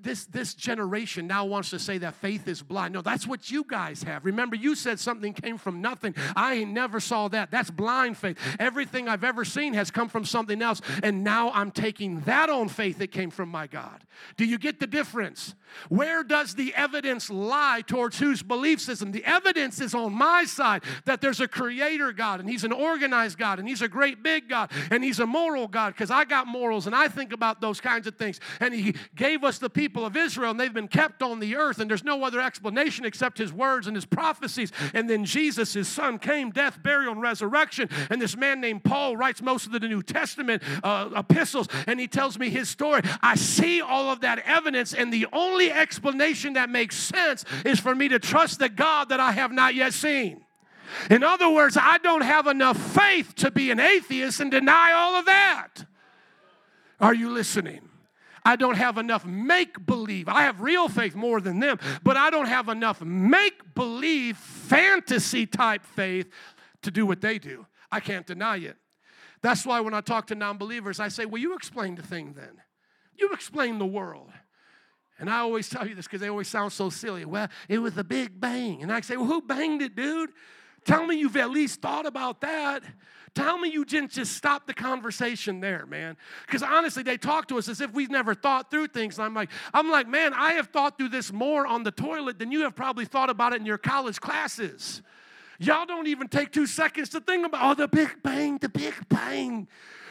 this, 0.02 0.24
this 0.26 0.54
generation 0.54 1.26
now 1.26 1.44
wants 1.44 1.70
to 1.70 1.78
say 1.78 1.98
that 1.98 2.14
faith 2.14 2.48
is 2.48 2.62
blind. 2.62 2.94
No, 2.94 3.02
that's 3.02 3.26
what 3.26 3.50
you 3.50 3.64
guys 3.64 4.02
have. 4.02 4.24
Remember, 4.24 4.56
you 4.56 4.74
said 4.74 4.98
something 4.98 5.32
came 5.32 5.58
from 5.58 5.80
nothing. 5.80 6.14
I 6.36 6.54
ain't 6.54 6.72
never 6.72 7.00
saw 7.00 7.28
that. 7.28 7.50
That's 7.50 7.70
blind 7.70 8.16
faith. 8.18 8.38
Everything 8.58 9.08
I've 9.08 9.24
ever 9.24 9.44
seen 9.44 9.74
has 9.74 9.90
come 9.90 10.08
from 10.08 10.24
something 10.24 10.60
else. 10.62 10.80
And 11.02 11.24
now 11.24 11.50
I'm 11.52 11.70
taking 11.70 12.20
that 12.20 12.50
on 12.50 12.68
faith 12.68 12.98
that 12.98 13.12
came 13.12 13.30
from 13.30 13.48
my 13.48 13.66
God. 13.66 14.04
Do 14.36 14.44
you 14.44 14.58
get 14.58 14.80
the 14.80 14.86
difference? 14.86 15.54
Where 15.88 16.22
does 16.22 16.54
the 16.54 16.74
evidence 16.74 17.30
lie 17.30 17.82
towards 17.86 18.18
whose 18.18 18.42
belief 18.42 18.80
system? 18.80 19.12
The 19.12 19.24
evidence 19.24 19.80
is 19.80 19.94
on 19.94 20.12
my 20.12 20.44
side 20.44 20.82
that 21.06 21.20
there's 21.20 21.40
a 21.40 21.48
creator 21.48 22.12
God 22.12 22.40
and 22.40 22.48
He's 22.48 22.64
an 22.64 22.72
organized 22.72 23.38
God 23.38 23.58
and 23.58 23.68
He's 23.68 23.82
a 23.82 23.88
great 23.88 24.22
big 24.22 24.48
God 24.48 24.70
and 24.90 25.02
He's 25.02 25.20
a 25.20 25.26
moral 25.26 25.68
God 25.68 25.94
because 25.94 26.10
I 26.10 26.24
got 26.24 26.46
morals 26.46 26.86
and 26.86 26.94
I 26.94 27.08
think 27.08 27.32
about 27.32 27.60
those 27.60 27.80
kinds 27.80 28.06
of 28.06 28.16
things. 28.16 28.40
And 28.60 28.74
He 28.74 28.94
gave 29.14 29.44
us 29.44 29.58
the 29.58 29.70
people 29.70 29.91
of 29.96 30.16
Israel 30.16 30.50
and 30.50 30.58
they've 30.58 30.72
been 30.72 30.88
kept 30.88 31.22
on 31.22 31.38
the 31.38 31.56
earth 31.56 31.78
and 31.78 31.90
there's 31.90 32.04
no 32.04 32.24
other 32.24 32.40
explanation 32.40 33.04
except 33.04 33.38
His 33.38 33.52
words 33.52 33.86
and 33.86 33.94
His 33.94 34.06
prophecies. 34.06 34.72
And 34.94 35.08
then 35.08 35.24
Jesus, 35.24 35.74
His 35.74 35.88
Son, 35.88 36.18
came, 36.18 36.50
death, 36.50 36.82
burial, 36.82 37.12
and 37.12 37.20
resurrection. 37.20 37.88
And 38.10 38.20
this 38.20 38.36
man 38.36 38.60
named 38.60 38.84
Paul 38.84 39.16
writes 39.16 39.42
most 39.42 39.66
of 39.66 39.72
the 39.72 39.80
New 39.80 40.02
Testament 40.02 40.62
uh, 40.82 41.10
epistles 41.16 41.68
and 41.86 42.00
he 42.00 42.08
tells 42.08 42.38
me 42.38 42.50
his 42.50 42.68
story. 42.68 43.02
I 43.20 43.34
see 43.34 43.80
all 43.80 44.10
of 44.10 44.20
that 44.20 44.40
evidence 44.40 44.94
and 44.94 45.12
the 45.12 45.26
only 45.32 45.70
explanation 45.70 46.54
that 46.54 46.70
makes 46.70 46.96
sense 46.96 47.44
is 47.64 47.78
for 47.80 47.94
me 47.94 48.08
to 48.08 48.18
trust 48.18 48.58
the 48.58 48.68
God 48.68 49.10
that 49.10 49.20
I 49.20 49.32
have 49.32 49.52
not 49.52 49.74
yet 49.74 49.92
seen. 49.92 50.44
In 51.10 51.22
other 51.22 51.50
words, 51.50 51.76
I 51.80 51.98
don't 51.98 52.22
have 52.22 52.46
enough 52.46 52.76
faith 52.76 53.34
to 53.36 53.50
be 53.50 53.70
an 53.70 53.80
atheist 53.80 54.40
and 54.40 54.50
deny 54.50 54.92
all 54.92 55.14
of 55.14 55.26
that. 55.26 55.86
Are 57.00 57.14
you 57.14 57.30
listening? 57.30 57.80
I 58.44 58.56
don't 58.56 58.76
have 58.76 58.98
enough 58.98 59.24
make 59.24 59.86
believe. 59.86 60.28
I 60.28 60.42
have 60.42 60.60
real 60.60 60.88
faith 60.88 61.14
more 61.14 61.40
than 61.40 61.60
them, 61.60 61.78
but 62.02 62.16
I 62.16 62.30
don't 62.30 62.46
have 62.46 62.68
enough 62.68 63.00
make 63.00 63.74
believe, 63.74 64.36
fantasy 64.36 65.46
type 65.46 65.84
faith 65.84 66.28
to 66.82 66.90
do 66.90 67.06
what 67.06 67.20
they 67.20 67.38
do. 67.38 67.66
I 67.90 68.00
can't 68.00 68.26
deny 68.26 68.56
it. 68.58 68.76
That's 69.42 69.66
why 69.66 69.80
when 69.80 69.94
I 69.94 70.00
talk 70.00 70.28
to 70.28 70.34
non 70.34 70.58
believers, 70.58 71.00
I 71.00 71.08
say, 71.08 71.24
Well, 71.26 71.40
you 71.40 71.54
explain 71.54 71.94
the 71.94 72.02
thing 72.02 72.34
then. 72.34 72.60
You 73.16 73.30
explain 73.32 73.78
the 73.78 73.86
world. 73.86 74.30
And 75.18 75.30
I 75.30 75.38
always 75.38 75.68
tell 75.68 75.86
you 75.86 75.94
this 75.94 76.06
because 76.06 76.20
they 76.20 76.28
always 76.28 76.48
sound 76.48 76.72
so 76.72 76.90
silly. 76.90 77.24
Well, 77.24 77.48
it 77.68 77.78
was 77.78 77.96
a 77.96 78.02
big 78.02 78.40
bang. 78.40 78.82
And 78.82 78.92
I 78.92 79.02
say, 79.02 79.16
well, 79.16 79.26
who 79.26 79.42
banged 79.42 79.82
it, 79.82 79.94
dude? 79.94 80.30
Tell 80.84 81.06
me 81.06 81.16
you've 81.16 81.36
at 81.36 81.50
least 81.50 81.80
thought 81.80 82.06
about 82.06 82.40
that. 82.40 82.82
Tell 83.34 83.56
me 83.56 83.70
you 83.70 83.84
didn't 83.86 84.10
just 84.10 84.36
stop 84.36 84.66
the 84.66 84.74
conversation 84.74 85.60
there, 85.60 85.86
man. 85.86 86.18
Because 86.46 86.62
honestly, 86.62 87.02
they 87.02 87.16
talk 87.16 87.48
to 87.48 87.56
us 87.56 87.66
as 87.66 87.80
if 87.80 87.92
we've 87.92 88.10
never 88.10 88.34
thought 88.34 88.70
through 88.70 88.88
things. 88.88 89.18
And 89.18 89.24
I'm 89.24 89.32
like, 89.32 89.48
I'm 89.72 89.90
like, 89.90 90.06
man, 90.06 90.34
I 90.34 90.52
have 90.52 90.68
thought 90.68 90.98
through 90.98 91.08
this 91.08 91.32
more 91.32 91.66
on 91.66 91.82
the 91.82 91.90
toilet 91.90 92.38
than 92.38 92.52
you 92.52 92.62
have 92.62 92.74
probably 92.74 93.06
thought 93.06 93.30
about 93.30 93.54
it 93.54 93.60
in 93.60 93.66
your 93.66 93.78
college 93.78 94.20
classes. 94.20 95.00
Y'all 95.58 95.86
don't 95.86 96.08
even 96.08 96.28
take 96.28 96.52
two 96.52 96.66
seconds 96.66 97.08
to 97.10 97.20
think 97.20 97.46
about, 97.46 97.60
oh, 97.62 97.74
the 97.74 97.88
big 97.88 98.22
bang, 98.22 98.58
the 98.58 98.68
big 98.68 98.94
bang. 99.08 99.66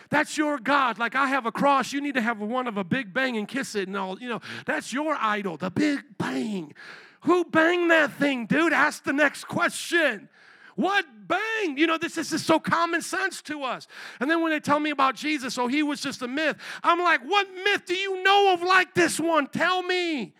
That's 0.09 0.37
your 0.37 0.57
God. 0.57 0.97
Like 0.97 1.15
I 1.15 1.27
have 1.27 1.45
a 1.45 1.51
cross, 1.51 1.93
you 1.93 2.01
need 2.01 2.15
to 2.15 2.21
have 2.21 2.39
one 2.39 2.67
of 2.67 2.77
a 2.77 2.83
big 2.83 3.13
bang 3.13 3.37
and 3.37 3.47
kiss 3.47 3.75
it 3.75 3.87
and 3.87 3.95
all. 3.95 4.19
You 4.19 4.29
know, 4.29 4.41
that's 4.65 4.91
your 4.91 5.15
idol, 5.19 5.57
the 5.57 5.69
big 5.69 5.99
bang. 6.17 6.73
Who 7.21 7.45
banged 7.45 7.91
that 7.91 8.13
thing, 8.13 8.47
dude? 8.47 8.73
Ask 8.73 9.03
the 9.03 9.13
next 9.13 9.45
question. 9.45 10.27
What 10.75 11.05
bang? 11.27 11.77
You 11.77 11.87
know, 11.87 11.97
this, 11.97 12.15
this 12.15 12.31
is 12.31 12.45
so 12.45 12.59
common 12.59 13.01
sense 13.01 13.41
to 13.43 13.63
us. 13.63 13.87
And 14.19 14.29
then 14.29 14.41
when 14.41 14.51
they 14.51 14.59
tell 14.59 14.79
me 14.79 14.89
about 14.89 15.15
Jesus, 15.15 15.57
oh, 15.57 15.67
he 15.67 15.83
was 15.83 16.01
just 16.01 16.21
a 16.21 16.27
myth, 16.27 16.57
I'm 16.83 16.99
like, 16.99 17.21
what 17.21 17.47
myth 17.63 17.83
do 17.85 17.95
you 17.95 18.23
know 18.23 18.53
of 18.53 18.61
like 18.61 18.93
this 18.93 19.19
one? 19.19 19.47
Tell 19.47 19.83
me. 19.83 20.33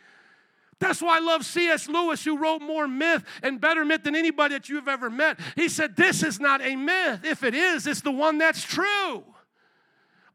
That's 0.79 0.99
why 0.99 1.17
I 1.17 1.19
love 1.19 1.45
C.S. 1.45 1.87
Lewis, 1.87 2.23
who 2.23 2.37
wrote 2.37 2.61
more 2.61 2.87
myth 2.87 3.23
and 3.43 3.61
better 3.61 3.85
myth 3.85 4.03
than 4.03 4.15
anybody 4.15 4.55
that 4.55 4.67
you've 4.67 4.87
ever 4.87 5.11
met. 5.11 5.39
He 5.55 5.69
said, 5.69 5.95
This 5.95 6.23
is 6.23 6.39
not 6.39 6.59
a 6.61 6.75
myth. 6.75 7.23
If 7.23 7.43
it 7.43 7.53
is, 7.53 7.85
it's 7.85 8.01
the 8.01 8.11
one 8.11 8.39
that's 8.39 8.63
true. 8.63 9.23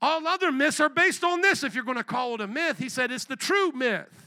All 0.01 0.27
other 0.27 0.53
myths 0.53 0.79
are 0.79 0.89
based 0.89 1.25
on 1.25 1.41
this. 1.41 1.65
If 1.65 1.75
you're 1.75 1.85
going 1.85 1.97
to 1.97 2.05
call 2.05 2.35
it 2.35 2.41
a 2.41 2.47
myth, 2.47 2.79
he 2.79 2.89
said 2.89 3.11
it's 3.11 3.25
the 3.25 3.37
true 3.37 3.73
myth. 3.73 4.26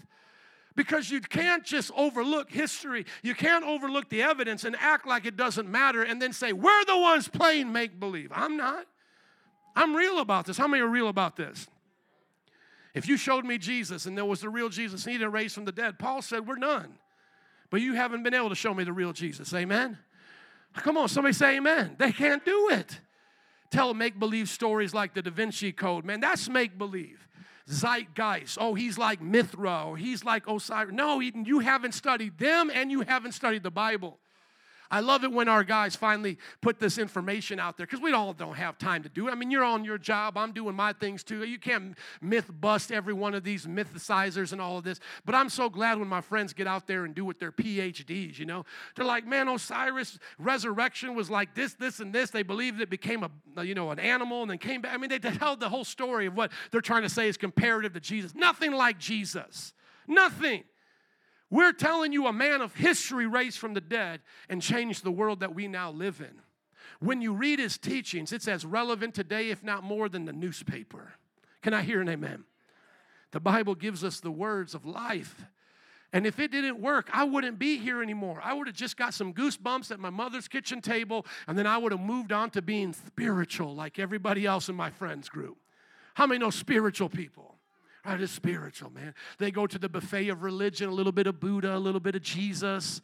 Because 0.79 1.11
you 1.11 1.19
can't 1.19 1.65
just 1.65 1.91
overlook 1.93 2.49
history. 2.49 3.05
You 3.21 3.35
can't 3.35 3.65
overlook 3.65 4.07
the 4.07 4.21
evidence 4.21 4.63
and 4.63 4.77
act 4.79 5.05
like 5.05 5.25
it 5.25 5.35
doesn't 5.35 5.69
matter 5.69 6.03
and 6.03 6.21
then 6.21 6.31
say, 6.31 6.53
we're 6.53 6.85
the 6.85 6.97
ones 6.97 7.27
playing 7.27 7.73
make 7.73 7.99
believe. 7.99 8.31
I'm 8.33 8.55
not. 8.55 8.85
I'm 9.75 9.93
real 9.93 10.19
about 10.19 10.45
this. 10.45 10.57
How 10.57 10.69
many 10.69 10.81
are 10.81 10.87
real 10.87 11.09
about 11.09 11.35
this? 11.35 11.67
If 12.93 13.09
you 13.09 13.17
showed 13.17 13.43
me 13.43 13.57
Jesus 13.57 14.05
and 14.05 14.17
there 14.17 14.23
was 14.23 14.39
the 14.39 14.47
real 14.47 14.69
Jesus 14.69 15.03
and 15.03 15.11
he 15.11 15.17
didn't 15.17 15.33
raise 15.33 15.53
from 15.53 15.65
the 15.65 15.73
dead, 15.73 15.99
Paul 15.99 16.21
said, 16.21 16.47
We're 16.47 16.55
none. 16.55 16.93
But 17.69 17.81
you 17.81 17.95
haven't 17.95 18.23
been 18.23 18.33
able 18.33 18.47
to 18.47 18.55
show 18.55 18.73
me 18.73 18.85
the 18.85 18.93
real 18.93 19.11
Jesus. 19.11 19.53
Amen? 19.53 19.97
Come 20.75 20.95
on, 20.95 21.09
somebody 21.09 21.33
say 21.33 21.57
amen. 21.57 21.97
They 21.99 22.13
can't 22.13 22.45
do 22.45 22.69
it 22.69 23.01
tell 23.69 23.93
make 23.93 24.17
believe 24.17 24.49
stories 24.49 24.93
like 24.93 25.13
the 25.13 25.21
Da 25.21 25.31
Vinci 25.31 25.71
Code. 25.71 26.05
Man, 26.05 26.19
that's 26.19 26.49
make 26.49 26.77
believe. 26.77 27.27
Zeitgeist. 27.69 28.57
Oh, 28.59 28.73
he's 28.73 28.97
like 28.97 29.21
Mithra 29.21 29.83
or 29.85 29.97
he's 29.97 30.23
like 30.23 30.47
Osiris. 30.47 30.93
No, 30.93 31.19
you 31.19 31.59
haven't 31.59 31.93
studied 31.93 32.37
them 32.37 32.71
and 32.73 32.91
you 32.91 33.01
haven't 33.01 33.33
studied 33.33 33.63
the 33.63 33.71
Bible. 33.71 34.19
I 34.91 35.01
love 35.01 35.23
it 35.23 35.31
when 35.31 35.47
our 35.47 35.63
guys 35.63 35.95
finally 35.95 36.37
put 36.61 36.79
this 36.79 36.97
information 36.97 37.59
out 37.59 37.77
there 37.77 37.85
because 37.85 38.01
we 38.01 38.13
all 38.13 38.33
don't 38.33 38.55
have 38.55 38.77
time 38.77 39.03
to 39.03 39.09
do 39.09 39.27
it. 39.27 39.31
I 39.31 39.35
mean, 39.35 39.51
you're 39.51 39.63
on 39.63 39.85
your 39.85 39.97
job, 39.97 40.37
I'm 40.37 40.51
doing 40.51 40.75
my 40.75 40.93
things 40.93 41.23
too. 41.23 41.43
You 41.43 41.59
can't 41.59 41.95
myth 42.21 42.49
bust 42.59 42.91
every 42.91 43.13
one 43.13 43.35
of 43.35 43.43
these 43.43 43.65
mythicizers 43.65 44.51
and 44.51 44.59
all 44.59 44.77
of 44.77 44.83
this. 44.83 44.99
But 45.25 45.35
I'm 45.35 45.49
so 45.49 45.69
glad 45.69 45.99
when 45.99 46.07
my 46.07 46.21
friends 46.21 46.53
get 46.53 46.65
out 46.67 46.87
there 46.87 47.05
and 47.05 47.13
do 47.13 47.23
with 47.23 47.39
their 47.39 47.51
PhDs, 47.51 48.39
you 48.39 48.45
know. 48.45 48.65
They're 48.95 49.05
like, 49.05 49.27
man, 49.27 49.47
Osiris 49.47 50.17
resurrection 50.39 51.15
was 51.15 51.29
like 51.29 51.53
this, 51.53 51.73
this, 51.73 51.99
and 51.99 52.13
this. 52.13 52.31
They 52.31 52.43
believed 52.43 52.81
it 52.81 52.89
became 52.89 53.23
a, 53.23 53.63
you 53.63 53.75
know, 53.75 53.91
an 53.91 53.99
animal 53.99 54.41
and 54.41 54.49
then 54.49 54.57
came 54.57 54.81
back. 54.81 54.93
I 54.93 54.97
mean, 54.97 55.09
they 55.09 55.19
tell 55.19 55.55
the 55.55 55.69
whole 55.69 55.85
story 55.85 56.25
of 56.25 56.35
what 56.35 56.51
they're 56.71 56.81
trying 56.81 57.03
to 57.03 57.09
say 57.09 57.27
is 57.27 57.37
comparative 57.37 57.93
to 57.93 57.99
Jesus. 57.99 58.33
Nothing 58.33 58.71
like 58.71 58.97
Jesus. 58.97 59.73
Nothing. 60.07 60.63
We're 61.49 61.73
telling 61.73 62.13
you 62.13 62.27
a 62.27 62.33
man 62.33 62.61
of 62.61 62.75
history 62.75 63.25
raised 63.25 63.57
from 63.57 63.73
the 63.73 63.81
dead 63.81 64.21
and 64.49 64.61
changed 64.61 65.03
the 65.03 65.11
world 65.11 65.39
that 65.39 65.55
we 65.55 65.67
now 65.67 65.91
live 65.91 66.21
in. 66.21 66.41
When 66.99 67.21
you 67.21 67.33
read 67.33 67.59
his 67.59 67.77
teachings, 67.77 68.31
it's 68.31 68.47
as 68.47 68.65
relevant 68.65 69.15
today, 69.15 69.49
if 69.49 69.63
not 69.63 69.83
more, 69.83 70.09
than 70.09 70.25
the 70.25 70.33
newspaper. 70.33 71.13
Can 71.61 71.73
I 71.73 71.81
hear 71.81 72.01
an 72.01 72.09
amen? 72.09 72.43
The 73.31 73.39
Bible 73.39 73.75
gives 73.75 74.03
us 74.03 74.19
the 74.19 74.31
words 74.31 74.73
of 74.73 74.85
life. 74.85 75.45
And 76.11 76.25
if 76.25 76.39
it 76.39 76.51
didn't 76.51 76.79
work, 76.79 77.09
I 77.13 77.23
wouldn't 77.23 77.59
be 77.59 77.77
here 77.77 78.01
anymore. 78.01 78.41
I 78.43 78.53
would 78.53 78.67
have 78.67 78.75
just 78.75 78.97
got 78.97 79.13
some 79.13 79.33
goosebumps 79.33 79.91
at 79.91 79.99
my 79.99 80.09
mother's 80.09 80.47
kitchen 80.47 80.81
table, 80.81 81.25
and 81.47 81.57
then 81.57 81.67
I 81.67 81.77
would 81.77 81.91
have 81.91 82.01
moved 82.01 82.31
on 82.31 82.49
to 82.51 82.61
being 82.61 82.93
spiritual 82.93 83.75
like 83.75 83.99
everybody 83.99 84.45
else 84.45 84.69
in 84.69 84.75
my 84.75 84.89
friends 84.89 85.29
group. 85.29 85.57
How 86.15 86.25
many 86.25 86.39
know 86.39 86.49
spiritual 86.49 87.09
people? 87.09 87.58
Right, 88.09 88.21
it's 88.21 88.31
spiritual, 88.31 88.89
man. 88.89 89.13
They 89.37 89.51
go 89.51 89.67
to 89.67 89.77
the 89.77 89.87
buffet 89.87 90.29
of 90.29 90.41
religion, 90.41 90.89
a 90.89 90.91
little 90.91 91.11
bit 91.11 91.27
of 91.27 91.39
Buddha, 91.39 91.75
a 91.75 91.77
little 91.77 91.99
bit 91.99 92.15
of 92.15 92.23
Jesus, 92.23 93.01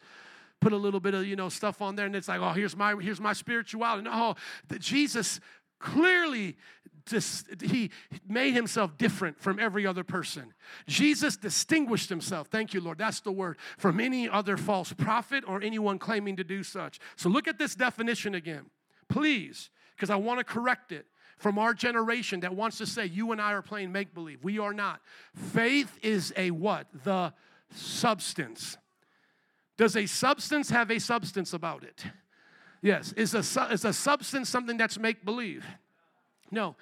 put 0.60 0.74
a 0.74 0.78
little 0.78 1.00
bit 1.00 1.14
of 1.14 1.28
you 1.28 1.36
know 1.36 1.48
stuff 1.48 1.80
on 1.80 1.96
there, 1.96 2.08
and 2.08 2.16
it's 2.16 2.28
like, 2.28 2.40
oh, 2.40 2.54
here's 2.54 2.76
my 2.76 2.96
here's 2.96 3.22
my 3.22 3.34
spirituality. 3.34 4.10
No, 4.10 4.34
the 4.68 4.80
Jesus 4.80 5.40
clearly 5.80 6.58
just 7.06 7.62
he 7.62 7.92
made 8.28 8.56
himself 8.56 8.98
different 8.98 9.40
from 9.40 9.60
every 9.60 9.86
other 9.86 10.04
person. 10.04 10.56
Jesus 10.88 11.38
distinguished 11.38 12.10
himself, 12.10 12.48
thank 12.48 12.74
you, 12.74 12.82
Lord, 12.82 12.98
that's 12.98 13.20
the 13.20 13.32
word, 13.32 13.58
from 13.78 14.00
any 14.00 14.28
other 14.28 14.58
false 14.58 14.92
prophet 14.92 15.44
or 15.48 15.62
anyone 15.62 16.00
claiming 16.00 16.36
to 16.38 16.44
do 16.44 16.64
such. 16.64 17.00
So 17.16 17.30
look 17.30 17.48
at 17.48 17.60
this 17.60 17.76
definition 17.76 18.34
again, 18.34 18.72
please, 19.08 19.70
because 19.96 20.10
I 20.10 20.16
want 20.16 20.40
to 20.40 20.44
correct 20.44 20.92
it 20.92 21.06
from 21.38 21.60
our 21.60 21.74
generation 21.74 22.40
that 22.42 22.56
wants 22.56 22.78
to 22.78 22.86
say 22.86 23.06
you 23.06 23.32
and 23.32 23.42
I 23.42 23.54
are 23.54 23.62
playing 23.62 23.92
make 23.92 24.14
believe. 24.14 24.44
We 24.44 24.60
are 24.60 24.74
not. 24.74 25.02
Faith 25.34 25.98
is 26.02 26.34
a 26.38 26.52
what? 26.52 26.88
The 27.04 27.34
substance. 27.72 28.78
Does 29.78 29.98
a 29.98 30.06
substance 30.06 30.70
have 30.70 30.90
a 30.90 31.00
substance 31.00 31.54
about 31.54 31.84
it? 31.84 32.06
Yes. 32.82 33.12
Is 33.14 33.34
a, 33.34 33.68
is 33.72 33.84
a 33.84 33.94
substance 33.94 34.50
something 34.50 34.78
that's 34.78 34.98
make 34.98 35.26
believe? 35.26 35.66
No. 36.52 36.76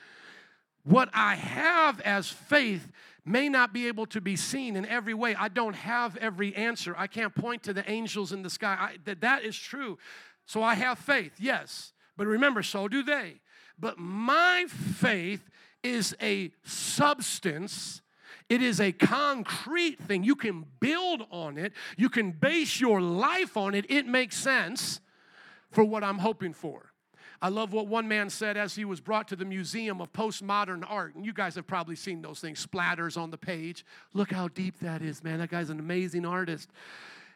What 0.83 1.09
I 1.13 1.35
have 1.35 2.01
as 2.01 2.27
faith 2.27 2.91
may 3.25 3.47
not 3.47 3.73
be 3.73 3.87
able 3.87 4.05
to 4.07 4.21
be 4.21 4.35
seen 4.35 4.75
in 4.75 4.85
every 4.85 5.13
way. 5.13 5.33
I 5.33 5.47
don't 5.47 5.75
have 5.75 6.17
every 6.17 6.53
answer. 6.55 6.93
I 6.97 7.07
can't 7.07 7.33
point 7.33 7.63
to 7.63 7.73
the 7.73 7.89
angels 7.89 8.33
in 8.33 8.43
the 8.43 8.49
sky. 8.49 8.77
I, 8.79 8.97
that, 9.05 9.21
that 9.21 9.43
is 9.43 9.57
true. 9.57 9.97
So 10.45 10.61
I 10.61 10.75
have 10.75 10.99
faith, 10.99 11.33
yes. 11.39 11.93
But 12.17 12.27
remember, 12.27 12.61
so 12.63 12.87
do 12.87 13.01
they. 13.01 13.39
But 13.79 13.97
my 13.97 14.65
faith 14.67 15.49
is 15.83 16.15
a 16.21 16.51
substance. 16.63 18.01
It 18.49 18.61
is 18.61 18.79
a 18.79 18.91
concrete 18.91 19.99
thing. 19.99 20.23
You 20.23 20.35
can 20.35 20.65
build 20.79 21.23
on 21.31 21.57
it. 21.57 21.73
You 21.97 22.09
can 22.09 22.31
base 22.31 22.79
your 22.79 23.01
life 23.01 23.57
on 23.57 23.73
it. 23.73 23.85
It 23.89 24.05
makes 24.05 24.37
sense 24.37 25.01
for 25.71 25.83
what 25.83 26.03
I'm 26.03 26.19
hoping 26.19 26.53
for. 26.53 26.93
I 27.41 27.49
love 27.49 27.73
what 27.73 27.87
one 27.87 28.07
man 28.07 28.29
said 28.29 28.55
as 28.55 28.73
he 28.75 28.85
was 28.85 29.01
brought 29.01 29.27
to 29.27 29.35
the 29.35 29.43
Museum 29.43 29.99
of 29.99 30.13
Postmodern 30.13 30.89
Art. 30.89 31.15
And 31.15 31.25
you 31.25 31.33
guys 31.33 31.55
have 31.55 31.67
probably 31.67 31.97
seen 31.97 32.21
those 32.21 32.39
things, 32.39 32.65
splatters 32.65 33.17
on 33.17 33.31
the 33.31 33.37
page. 33.37 33.85
Look 34.13 34.31
how 34.31 34.47
deep 34.47 34.79
that 34.79 35.01
is, 35.01 35.21
man. 35.25 35.39
That 35.39 35.49
guy's 35.49 35.69
an 35.69 35.79
amazing 35.79 36.25
artist. 36.25 36.69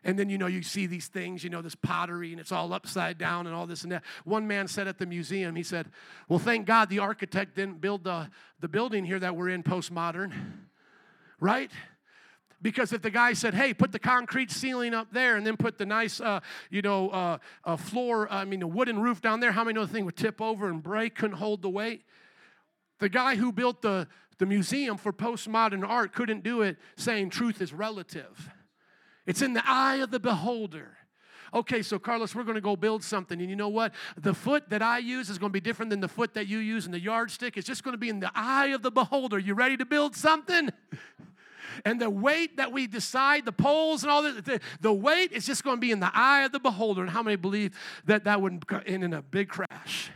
And 0.08 0.18
then, 0.18 0.30
you 0.30 0.38
know, 0.38 0.48
you 0.48 0.64
see 0.64 0.88
these 0.88 1.08
things, 1.08 1.44
you 1.44 1.50
know, 1.50 1.62
this 1.62 1.76
pottery 1.76 2.32
and 2.32 2.40
it's 2.40 2.54
all 2.54 2.72
upside 2.72 3.18
down 3.18 3.46
and 3.46 3.54
all 3.54 3.68
this 3.68 3.84
and 3.84 3.92
that. 3.92 4.04
One 4.24 4.48
man 4.48 4.70
said 4.70 4.88
at 4.88 4.98
the 4.98 5.06
museum, 5.06 5.54
he 5.54 5.64
said, 5.64 5.90
Well, 6.30 6.40
thank 6.40 6.66
God 6.66 6.90
the 6.90 7.00
architect 7.00 7.58
didn't 7.58 7.82
build 7.82 8.06
the, 8.06 8.30
the 8.62 8.70
building 8.70 9.04
here 9.04 9.20
that 9.20 9.36
we're 9.36 9.50
in 9.50 9.64
postmodern, 9.64 10.32
right? 11.42 11.70
Because 12.62 12.94
if 12.94 13.02
the 13.02 13.12
guy 13.12 13.34
said, 13.34 13.54
hey, 13.54 13.74
put 13.74 13.92
the 13.92 14.00
concrete 14.00 14.50
ceiling 14.50 14.96
up 14.96 15.10
there 15.12 15.36
and 15.36 15.46
then 15.46 15.58
put 15.58 15.78
the 15.78 15.86
nice, 15.86 16.20
uh, 16.20 16.40
you 16.72 16.82
know, 16.82 17.10
uh, 17.10 17.38
uh, 17.66 17.76
floor, 17.76 18.28
I 18.32 18.46
mean, 18.46 18.62
the 18.62 18.68
wooden 18.68 19.00
roof 19.00 19.22
down 19.22 19.42
there, 19.42 19.52
how 19.52 19.64
many 19.64 19.76
know 19.76 19.86
the 19.86 19.94
thing 19.94 20.06
would 20.06 20.18
tip 20.18 20.42
over 20.42 20.68
and 20.68 20.82
break, 20.82 21.14
couldn't 21.16 21.38
hold 21.38 21.62
the 21.62 21.70
weight? 21.70 22.02
The 22.98 23.10
guy 23.10 23.36
who 23.36 23.52
built 23.52 23.84
the, 23.84 24.08
the 24.40 24.48
museum 24.48 24.98
for 24.98 25.14
postmodern 25.14 25.88
art 25.88 26.14
couldn't 26.14 26.44
do 26.44 26.64
it 26.64 26.78
saying 26.96 27.30
truth 27.30 27.62
is 27.62 27.74
relative. 27.74 28.50
It's 29.28 29.42
in 29.44 29.54
the 29.54 29.64
eye 29.64 29.98
of 29.98 30.10
the 30.10 30.20
beholder. 30.20 30.98
Okay, 31.54 31.82
so 31.82 32.00
Carlos, 32.00 32.34
we're 32.34 32.44
going 32.44 32.56
to 32.56 32.62
go 32.62 32.76
build 32.76 33.04
something. 33.04 33.40
And 33.40 33.50
you 33.50 33.56
know 33.56 33.70
what? 33.70 33.94
The 34.18 34.34
foot 34.34 34.70
that 34.70 34.82
I 34.82 34.98
use 34.98 35.30
is 35.30 35.38
going 35.38 35.50
to 35.50 35.54
be 35.54 35.62
different 35.62 35.90
than 35.90 36.00
the 36.00 36.08
foot 36.08 36.34
that 36.34 36.48
you 36.48 36.58
use, 36.58 36.86
and 36.86 36.94
the 36.94 37.00
yardstick 37.00 37.58
is 37.58 37.66
just 37.66 37.84
going 37.84 37.94
to 37.94 38.00
be 38.00 38.10
in 38.10 38.20
the 38.20 38.32
eye 38.34 38.68
of 38.68 38.82
the 38.82 38.92
beholder. 38.92 39.38
You 39.38 39.54
ready 39.54 39.78
to 39.78 39.86
build 39.86 40.16
something? 40.16 40.70
and 41.86 42.02
the 42.02 42.10
weight 42.10 42.58
that 42.58 42.72
we 42.72 42.88
decide, 42.88 43.46
the 43.46 43.52
poles 43.52 44.04
and 44.04 44.12
all 44.12 44.24
that, 44.24 44.44
the, 44.44 44.60
the 44.82 44.94
weight 44.94 45.32
is 45.32 45.46
just 45.46 45.64
going 45.64 45.78
to 45.78 45.82
be 45.82 45.92
in 45.92 46.00
the 46.00 46.12
eye 46.14 46.44
of 46.44 46.52
the 46.52 46.60
beholder. 46.60 47.02
And 47.02 47.10
how 47.10 47.24
many 47.24 47.36
believe 47.36 47.78
that 48.06 48.24
that 48.26 48.42
would 48.42 48.64
end 48.86 49.04
in 49.04 49.14
a 49.14 49.22
big 49.22 49.50
crash? 49.50 50.12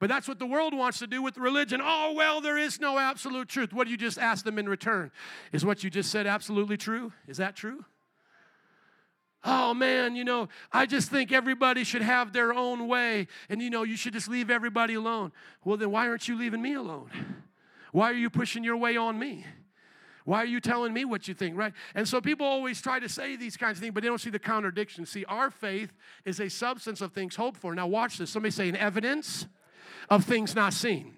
But 0.00 0.08
that's 0.08 0.28
what 0.28 0.38
the 0.38 0.46
world 0.46 0.76
wants 0.76 0.98
to 0.98 1.06
do 1.06 1.22
with 1.22 1.38
religion. 1.38 1.80
Oh, 1.82 2.12
well, 2.14 2.40
there 2.40 2.58
is 2.58 2.80
no 2.80 2.98
absolute 2.98 3.48
truth. 3.48 3.72
What 3.72 3.84
do 3.84 3.90
you 3.90 3.96
just 3.96 4.18
ask 4.18 4.44
them 4.44 4.58
in 4.58 4.68
return? 4.68 5.10
Is 5.52 5.64
what 5.64 5.84
you 5.84 5.90
just 5.90 6.10
said 6.10 6.26
absolutely 6.26 6.76
true? 6.76 7.12
Is 7.26 7.36
that 7.36 7.54
true? 7.56 7.84
Oh 9.44 9.74
man, 9.74 10.16
you 10.16 10.24
know, 10.24 10.48
I 10.72 10.86
just 10.86 11.10
think 11.10 11.30
everybody 11.30 11.84
should 11.84 12.00
have 12.00 12.32
their 12.32 12.54
own 12.54 12.88
way 12.88 13.28
and 13.50 13.60
you 13.60 13.68
know, 13.68 13.82
you 13.82 13.96
should 13.96 14.14
just 14.14 14.28
leave 14.28 14.50
everybody 14.50 14.94
alone. 14.94 15.32
Well, 15.64 15.76
then 15.76 15.90
why 15.90 16.08
aren't 16.08 16.26
you 16.28 16.38
leaving 16.38 16.62
me 16.62 16.74
alone? 16.74 17.10
Why 17.92 18.10
are 18.10 18.14
you 18.14 18.30
pushing 18.30 18.64
your 18.64 18.78
way 18.78 18.96
on 18.96 19.18
me? 19.18 19.44
Why 20.24 20.38
are 20.38 20.46
you 20.46 20.58
telling 20.58 20.94
me 20.94 21.04
what 21.04 21.28
you 21.28 21.34
think, 21.34 21.56
right? 21.56 21.74
And 21.94 22.08
so 22.08 22.20
people 22.20 22.46
always 22.46 22.80
try 22.80 22.98
to 22.98 23.08
say 23.10 23.36
these 23.36 23.58
kinds 23.58 23.76
of 23.76 23.82
things, 23.82 23.92
but 23.92 24.02
they 24.02 24.08
don't 24.08 24.20
see 24.20 24.30
the 24.30 24.38
contradiction. 24.38 25.04
See, 25.04 25.26
our 25.26 25.50
faith 25.50 25.92
is 26.24 26.40
a 26.40 26.48
substance 26.48 27.02
of 27.02 27.12
things 27.12 27.36
hoped 27.36 27.58
for. 27.58 27.74
Now, 27.74 27.86
watch 27.86 28.16
this. 28.16 28.30
Somebody 28.30 28.50
say, 28.50 28.70
an 28.70 28.76
evidence 28.76 29.46
of 30.08 30.24
things 30.24 30.54
not 30.54 30.72
seen. 30.72 31.16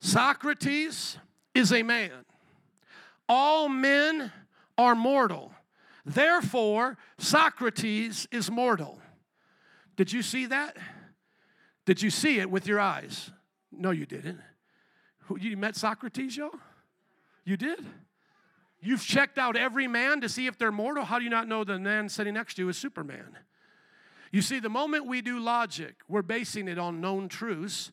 Socrates 0.00 1.16
is 1.54 1.72
a 1.72 1.82
man. 1.82 2.10
All 3.26 3.70
men 3.70 4.30
are 4.76 4.94
mortal. 4.94 5.52
Therefore, 6.14 6.98
Socrates 7.18 8.26
is 8.32 8.50
mortal. 8.50 8.98
Did 9.96 10.12
you 10.12 10.22
see 10.22 10.46
that? 10.46 10.76
Did 11.86 12.02
you 12.02 12.10
see 12.10 12.40
it 12.40 12.50
with 12.50 12.66
your 12.66 12.80
eyes? 12.80 13.30
No, 13.70 13.90
you 13.90 14.06
didn't. 14.06 14.40
You 15.38 15.56
met 15.56 15.76
Socrates, 15.76 16.36
y'all? 16.36 16.50
You 17.44 17.56
did? 17.56 17.84
You've 18.80 19.04
checked 19.04 19.38
out 19.38 19.56
every 19.56 19.86
man 19.86 20.20
to 20.22 20.28
see 20.28 20.46
if 20.46 20.58
they're 20.58 20.72
mortal. 20.72 21.04
How 21.04 21.18
do 21.18 21.24
you 21.24 21.30
not 21.30 21.46
know 21.46 21.62
the 21.62 21.78
man 21.78 22.08
sitting 22.08 22.34
next 22.34 22.54
to 22.54 22.62
you 22.62 22.68
is 22.68 22.76
Superman? 22.76 23.38
You 24.32 24.42
see, 24.42 24.58
the 24.58 24.68
moment 24.68 25.06
we 25.06 25.20
do 25.20 25.38
logic, 25.38 25.96
we're 26.08 26.22
basing 26.22 26.66
it 26.66 26.78
on 26.78 27.00
known 27.00 27.28
truths 27.28 27.92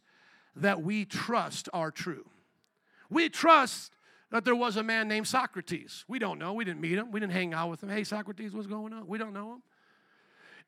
that 0.55 0.81
we 0.81 1.05
trust 1.05 1.69
are 1.71 1.91
true. 1.91 2.29
We 3.09 3.29
trust 3.29 3.91
that 4.31 4.43
there 4.43 4.55
was 4.55 4.75
a 4.75 4.83
man 4.83 5.07
named 5.07 5.27
Socrates. 5.27 6.03
We 6.07 6.19
don't 6.19 6.39
know. 6.39 6.53
We 6.53 6.65
didn't 6.65 6.81
meet 6.81 6.97
him. 6.97 7.11
We 7.11 7.19
didn't 7.19 7.33
hang 7.33 7.53
out 7.53 7.69
with 7.69 7.81
him. 7.81 7.89
Hey, 7.89 8.03
Socrates, 8.03 8.53
what's 8.53 8.67
going 8.67 8.93
on? 8.93 9.07
We 9.07 9.17
don't 9.17 9.33
know 9.33 9.53
him. 9.53 9.63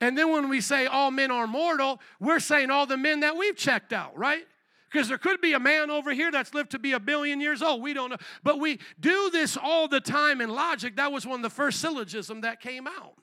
And 0.02 0.18
then 0.18 0.32
when 0.32 0.48
we 0.48 0.62
say 0.62 0.86
all 0.86 1.12
men 1.12 1.30
are 1.30 1.46
mortal, 1.46 2.00
we're 2.22 2.40
saying 2.40 2.72
all 2.72 2.86
the 2.86 2.96
men 2.96 3.20
that 3.20 3.36
we've 3.36 3.58
checked 3.58 3.92
out, 3.92 4.18
right? 4.18 4.46
Because 4.90 5.10
there 5.10 5.18
could 5.18 5.42
be 5.42 5.54
a 5.54 5.60
man 5.60 5.92
over 5.92 6.12
here 6.14 6.32
that's 6.32 6.54
lived 6.54 6.72
to 6.72 6.80
be 6.80 6.94
a 6.94 7.00
billion 7.00 7.42
years 7.42 7.62
old. 7.62 7.82
We 7.82 7.94
don't 7.94 8.10
know. 8.10 8.18
But 8.44 8.60
we 8.60 8.80
do 9.00 9.30
this 9.30 9.58
all 9.62 9.88
the 9.88 10.00
time 10.00 10.42
in 10.42 10.50
logic. 10.50 10.96
That 10.96 11.12
was 11.12 11.28
one 11.28 11.36
of 11.36 11.44
the 11.44 11.50
first 11.50 11.80
syllogism 11.80 12.42
that 12.42 12.62
came 12.62 12.88
out. 12.88 13.16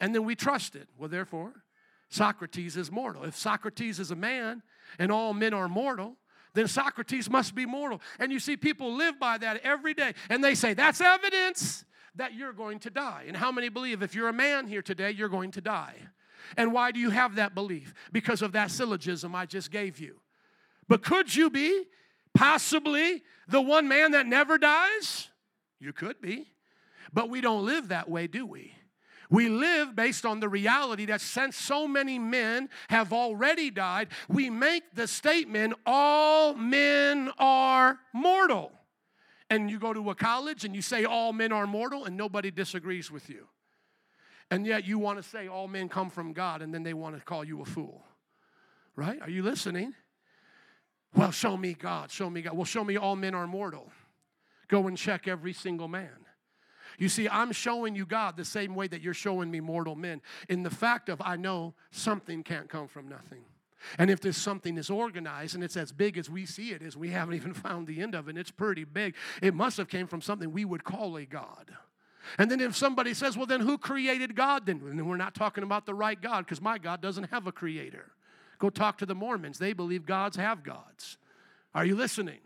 And 0.00 0.14
then 0.14 0.24
we 0.24 0.36
trust 0.36 0.76
it. 0.76 0.88
Well, 0.98 1.08
therefore, 1.08 1.64
Socrates 2.10 2.76
is 2.76 2.92
mortal. 2.92 3.24
If 3.24 3.36
Socrates 3.36 3.98
is 3.98 4.10
a 4.10 4.16
man 4.16 4.62
and 4.98 5.10
all 5.10 5.32
men 5.32 5.54
are 5.54 5.68
mortal, 5.68 6.16
then 6.54 6.68
Socrates 6.68 7.28
must 7.28 7.54
be 7.54 7.66
mortal. 7.66 8.00
And 8.18 8.32
you 8.32 8.38
see 8.38 8.56
people 8.56 8.94
live 8.94 9.18
by 9.20 9.38
that 9.38 9.60
every 9.62 9.92
day. 9.92 10.14
And 10.30 10.42
they 10.42 10.54
say, 10.54 10.72
that's 10.72 11.00
evidence 11.00 11.84
that 12.14 12.34
you're 12.34 12.52
going 12.52 12.78
to 12.80 12.90
die. 12.90 13.24
And 13.26 13.36
how 13.36 13.52
many 13.52 13.68
believe 13.68 14.02
if 14.02 14.14
you're 14.14 14.28
a 14.28 14.32
man 14.32 14.66
here 14.66 14.82
today, 14.82 15.10
you're 15.10 15.28
going 15.28 15.50
to 15.52 15.60
die? 15.60 15.94
And 16.56 16.72
why 16.72 16.92
do 16.92 17.00
you 17.00 17.10
have 17.10 17.36
that 17.36 17.54
belief? 17.54 17.92
Because 18.12 18.40
of 18.40 18.52
that 18.52 18.70
syllogism 18.70 19.34
I 19.34 19.46
just 19.46 19.70
gave 19.70 19.98
you. 19.98 20.20
But 20.88 21.02
could 21.02 21.34
you 21.34 21.50
be 21.50 21.84
possibly 22.34 23.22
the 23.48 23.60
one 23.60 23.88
man 23.88 24.12
that 24.12 24.26
never 24.26 24.58
dies? 24.58 25.28
You 25.80 25.92
could 25.92 26.20
be. 26.20 26.48
But 27.12 27.30
we 27.30 27.40
don't 27.40 27.64
live 27.64 27.88
that 27.88 28.08
way, 28.08 28.26
do 28.26 28.46
we? 28.46 28.74
We 29.30 29.48
live 29.48 29.96
based 29.96 30.26
on 30.26 30.40
the 30.40 30.48
reality 30.48 31.06
that 31.06 31.20
since 31.20 31.56
so 31.56 31.88
many 31.88 32.18
men 32.18 32.68
have 32.88 33.12
already 33.12 33.70
died, 33.70 34.08
we 34.28 34.50
make 34.50 34.82
the 34.94 35.08
statement 35.08 35.74
all 35.86 36.54
men 36.54 37.30
are 37.38 37.98
mortal. 38.12 38.72
And 39.50 39.70
you 39.70 39.78
go 39.78 39.92
to 39.92 40.10
a 40.10 40.14
college 40.14 40.64
and 40.64 40.74
you 40.74 40.82
say 40.82 41.04
all 41.04 41.32
men 41.32 41.52
are 41.52 41.66
mortal, 41.66 42.04
and 42.04 42.16
nobody 42.16 42.50
disagrees 42.50 43.10
with 43.10 43.28
you. 43.28 43.46
And 44.50 44.66
yet 44.66 44.86
you 44.86 44.98
want 44.98 45.22
to 45.22 45.28
say 45.28 45.48
all 45.48 45.68
men 45.68 45.88
come 45.88 46.10
from 46.10 46.32
God, 46.32 46.62
and 46.62 46.72
then 46.72 46.82
they 46.82 46.94
want 46.94 47.16
to 47.16 47.24
call 47.24 47.44
you 47.44 47.62
a 47.62 47.64
fool. 47.64 48.04
Right? 48.96 49.20
Are 49.20 49.30
you 49.30 49.42
listening? 49.42 49.94
Well, 51.14 51.30
show 51.30 51.56
me 51.56 51.74
God. 51.74 52.10
Show 52.10 52.28
me 52.28 52.42
God. 52.42 52.54
Well, 52.54 52.64
show 52.64 52.84
me 52.84 52.96
all 52.96 53.16
men 53.16 53.34
are 53.34 53.46
mortal. 53.46 53.90
Go 54.68 54.86
and 54.86 54.96
check 54.96 55.28
every 55.28 55.52
single 55.52 55.88
man. 55.88 56.23
You 56.98 57.08
see, 57.08 57.28
I'm 57.28 57.52
showing 57.52 57.94
you 57.94 58.06
God 58.06 58.36
the 58.36 58.44
same 58.44 58.74
way 58.74 58.86
that 58.88 59.00
you're 59.00 59.14
showing 59.14 59.50
me 59.50 59.60
mortal 59.60 59.96
men. 59.96 60.20
In 60.48 60.62
the 60.62 60.70
fact 60.70 61.08
of 61.08 61.20
I 61.20 61.36
know 61.36 61.74
something 61.90 62.42
can't 62.42 62.68
come 62.68 62.88
from 62.88 63.08
nothing. 63.08 63.44
And 63.98 64.10
if 64.10 64.20
this 64.20 64.36
something 64.36 64.78
is 64.78 64.90
organized 64.90 65.54
and 65.54 65.62
it's 65.62 65.76
as 65.76 65.92
big 65.92 66.16
as 66.16 66.30
we 66.30 66.46
see 66.46 66.70
it 66.70 66.82
is, 66.82 66.96
we 66.96 67.10
haven't 67.10 67.34
even 67.34 67.54
found 67.54 67.86
the 67.86 68.00
end 68.00 68.14
of 68.14 68.28
it, 68.28 68.30
and 68.30 68.38
it's 68.38 68.50
pretty 68.50 68.84
big, 68.84 69.14
it 69.42 69.54
must 69.54 69.76
have 69.76 69.88
came 69.88 70.06
from 70.06 70.20
something 70.20 70.52
we 70.52 70.64
would 70.64 70.84
call 70.84 71.16
a 71.16 71.24
God. 71.24 71.70
And 72.38 72.50
then 72.50 72.60
if 72.60 72.74
somebody 72.74 73.12
says, 73.12 73.36
well, 73.36 73.46
then 73.46 73.60
who 73.60 73.76
created 73.76 74.34
God? 74.34 74.64
Then, 74.64 74.80
then 74.82 75.06
we're 75.06 75.16
not 75.16 75.34
talking 75.34 75.62
about 75.62 75.84
the 75.84 75.94
right 75.94 76.20
God 76.20 76.46
because 76.46 76.60
my 76.60 76.78
God 76.78 77.02
doesn't 77.02 77.24
have 77.24 77.46
a 77.46 77.52
creator. 77.52 78.12
Go 78.58 78.70
talk 78.70 78.98
to 78.98 79.06
the 79.06 79.14
Mormons. 79.14 79.58
They 79.58 79.74
believe 79.74 80.06
gods 80.06 80.36
have 80.36 80.62
gods. 80.62 81.18
Are 81.74 81.84
you 81.84 81.96
listening? 81.96 82.38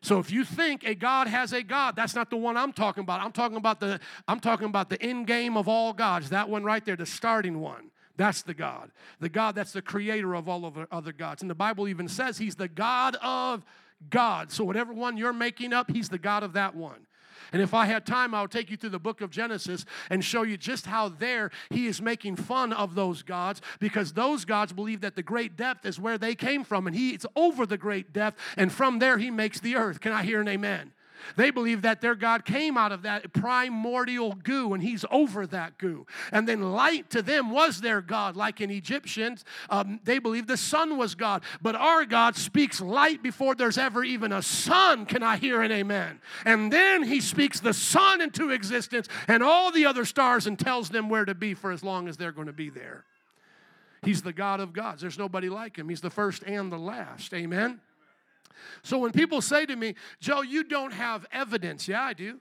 So 0.00 0.18
if 0.18 0.30
you 0.30 0.44
think 0.44 0.84
a 0.84 0.94
God 0.94 1.26
has 1.26 1.52
a 1.52 1.62
God, 1.62 1.96
that's 1.96 2.14
not 2.14 2.30
the 2.30 2.36
one 2.36 2.56
I'm 2.56 2.72
talking 2.72 3.02
about. 3.02 3.20
I'm 3.20 3.32
talking 3.32 3.56
about 3.56 3.80
the 3.80 4.00
I'm 4.26 4.40
talking 4.40 4.66
about 4.66 4.90
the 4.90 5.02
end 5.02 5.26
game 5.26 5.56
of 5.56 5.68
all 5.68 5.92
gods. 5.92 6.30
That 6.30 6.48
one 6.48 6.62
right 6.64 6.84
there, 6.84 6.96
the 6.96 7.06
starting 7.06 7.60
one. 7.60 7.90
That's 8.16 8.42
the 8.42 8.54
God. 8.54 8.90
The 9.20 9.28
God 9.28 9.54
that's 9.54 9.72
the 9.72 9.82
creator 9.82 10.34
of 10.34 10.48
all 10.48 10.64
of 10.64 10.74
the 10.74 10.86
other 10.90 11.12
gods. 11.12 11.42
And 11.42 11.50
the 11.50 11.54
Bible 11.54 11.88
even 11.88 12.08
says 12.08 12.38
he's 12.38 12.56
the 12.56 12.68
God 12.68 13.16
of 13.22 13.64
God. 14.10 14.52
So 14.52 14.64
whatever 14.64 14.92
one 14.92 15.16
you're 15.16 15.32
making 15.32 15.72
up, 15.72 15.90
he's 15.90 16.08
the 16.08 16.18
God 16.18 16.42
of 16.42 16.52
that 16.52 16.74
one. 16.74 17.06
And 17.52 17.62
if 17.62 17.74
I 17.74 17.86
had 17.86 18.06
time, 18.06 18.34
I 18.34 18.42
would 18.42 18.50
take 18.50 18.70
you 18.70 18.76
through 18.76 18.90
the 18.90 18.98
book 18.98 19.20
of 19.20 19.30
Genesis 19.30 19.84
and 20.10 20.24
show 20.24 20.42
you 20.42 20.56
just 20.56 20.86
how 20.86 21.08
there 21.08 21.50
he 21.70 21.86
is 21.86 22.02
making 22.02 22.36
fun 22.36 22.72
of 22.72 22.94
those 22.94 23.22
gods 23.22 23.60
because 23.78 24.12
those 24.12 24.44
gods 24.44 24.72
believe 24.72 25.00
that 25.00 25.16
the 25.16 25.22
great 25.22 25.56
depth 25.56 25.86
is 25.86 26.00
where 26.00 26.18
they 26.18 26.34
came 26.34 26.64
from 26.64 26.86
and 26.86 26.94
he 26.94 27.10
is 27.10 27.26
over 27.36 27.66
the 27.66 27.78
great 27.78 28.12
depth 28.12 28.40
and 28.56 28.72
from 28.72 28.98
there 28.98 29.18
he 29.18 29.30
makes 29.30 29.60
the 29.60 29.76
earth. 29.76 30.00
Can 30.00 30.12
I 30.12 30.22
hear 30.22 30.40
an 30.40 30.48
amen? 30.48 30.92
They 31.36 31.50
believe 31.50 31.82
that 31.82 32.00
their 32.00 32.14
God 32.14 32.44
came 32.44 32.76
out 32.76 32.92
of 32.92 33.02
that 33.02 33.32
primordial 33.32 34.32
goo 34.32 34.74
and 34.74 34.82
he's 34.82 35.04
over 35.10 35.46
that 35.46 35.78
goo. 35.78 36.06
And 36.32 36.48
then 36.48 36.72
light 36.72 37.10
to 37.10 37.22
them 37.22 37.50
was 37.50 37.80
their 37.80 38.00
God. 38.00 38.36
Like 38.36 38.60
in 38.60 38.70
Egyptians, 38.70 39.44
um, 39.70 40.00
they 40.04 40.18
believe 40.18 40.46
the 40.46 40.56
sun 40.56 40.96
was 40.96 41.14
God. 41.14 41.42
But 41.62 41.74
our 41.74 42.04
God 42.04 42.36
speaks 42.36 42.80
light 42.80 43.22
before 43.22 43.54
there's 43.54 43.78
ever 43.78 44.04
even 44.04 44.32
a 44.32 44.42
sun. 44.42 45.06
Can 45.06 45.22
I 45.22 45.36
hear 45.36 45.62
an 45.62 45.72
amen? 45.72 46.20
And 46.44 46.72
then 46.72 47.02
he 47.02 47.20
speaks 47.20 47.60
the 47.60 47.74
sun 47.74 48.20
into 48.20 48.50
existence 48.50 49.08
and 49.26 49.42
all 49.42 49.70
the 49.70 49.86
other 49.86 50.04
stars 50.04 50.46
and 50.46 50.58
tells 50.58 50.88
them 50.90 51.08
where 51.08 51.24
to 51.24 51.34
be 51.34 51.54
for 51.54 51.72
as 51.72 51.82
long 51.82 52.08
as 52.08 52.16
they're 52.16 52.32
going 52.32 52.46
to 52.46 52.52
be 52.52 52.70
there. 52.70 53.04
He's 54.02 54.22
the 54.22 54.32
God 54.32 54.60
of 54.60 54.72
gods. 54.72 55.02
There's 55.02 55.18
nobody 55.18 55.48
like 55.48 55.76
him. 55.76 55.88
He's 55.88 56.00
the 56.00 56.10
first 56.10 56.42
and 56.44 56.70
the 56.70 56.78
last. 56.78 57.34
Amen. 57.34 57.80
So 58.82 58.98
when 58.98 59.12
people 59.12 59.40
say 59.40 59.66
to 59.66 59.76
me, 59.76 59.94
Joe, 60.20 60.42
you 60.42 60.64
don't 60.64 60.92
have 60.92 61.26
evidence, 61.32 61.88
yeah, 61.88 62.02
I 62.02 62.12
do. 62.12 62.40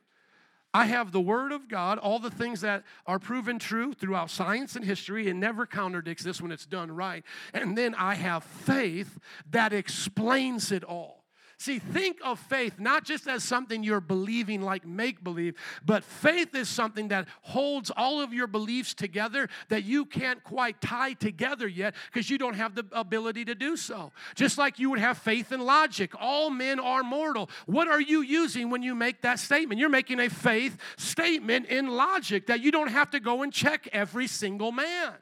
I 0.74 0.86
have 0.86 1.12
the 1.12 1.22
Word 1.22 1.54
of 1.54 1.68
God, 1.68 1.98
all 1.98 2.20
the 2.20 2.30
things 2.30 2.62
that 2.62 2.84
are 3.06 3.20
proven 3.20 3.58
true 3.58 3.94
throughout 3.94 4.30
science 4.30 4.76
and 4.76 4.86
history, 4.86 5.30
and 5.30 5.40
never 5.40 5.66
contradicts 5.66 6.24
this 6.24 6.42
when 6.42 6.52
it's 6.52 6.66
done 6.66 6.92
right. 6.92 7.24
And 7.54 7.78
then 7.78 7.96
I 7.96 8.16
have 8.16 8.44
faith 8.44 9.18
that 9.50 9.74
explains 9.74 10.72
it 10.72 10.84
all. 10.84 11.17
See, 11.60 11.80
think 11.80 12.20
of 12.24 12.40
faith 12.40 12.80
not 12.80 13.04
just 13.04 13.28
as 13.28 13.44
something 13.44 13.84
you're 13.84 14.00
believing 14.00 14.62
like 14.62 14.86
make 14.86 15.24
believe, 15.24 15.56
but 15.84 16.04
faith 16.04 16.54
is 16.54 16.70
something 16.70 17.08
that 17.08 17.28
holds 17.42 17.90
all 17.98 18.22
of 18.22 18.32
your 18.32 18.46
beliefs 18.46 18.94
together 18.94 19.50
that 19.70 19.84
you 19.84 20.06
can't 20.06 20.44
quite 20.44 20.80
tie 20.82 21.14
together 21.14 21.68
yet 21.68 21.96
because 22.14 22.30
you 22.30 22.38
don't 22.38 22.54
have 22.54 22.76
the 22.76 22.86
ability 22.92 23.44
to 23.46 23.56
do 23.56 23.76
so. 23.76 24.12
Just 24.36 24.60
like 24.60 24.78
you 24.78 24.92
would 24.92 25.00
have 25.00 25.18
faith 25.18 25.52
in 25.52 25.60
logic. 25.60 26.12
All 26.20 26.52
men 26.52 26.80
are 26.80 27.02
mortal. 27.02 27.50
What 27.66 27.88
are 27.88 28.02
you 28.02 28.22
using 28.22 28.70
when 28.70 28.84
you 28.84 28.94
make 28.94 29.24
that 29.24 29.40
statement? 29.40 29.80
You're 29.80 29.90
making 29.90 30.20
a 30.20 30.30
faith 30.30 30.78
statement 30.98 31.66
in 31.70 31.88
logic 31.88 32.46
that 32.48 32.62
you 32.62 32.72
don't 32.72 32.92
have 32.92 33.10
to 33.12 33.20
go 33.20 33.42
and 33.42 33.52
check 33.52 33.90
every 33.92 34.28
single 34.28 34.72
man. 34.72 35.14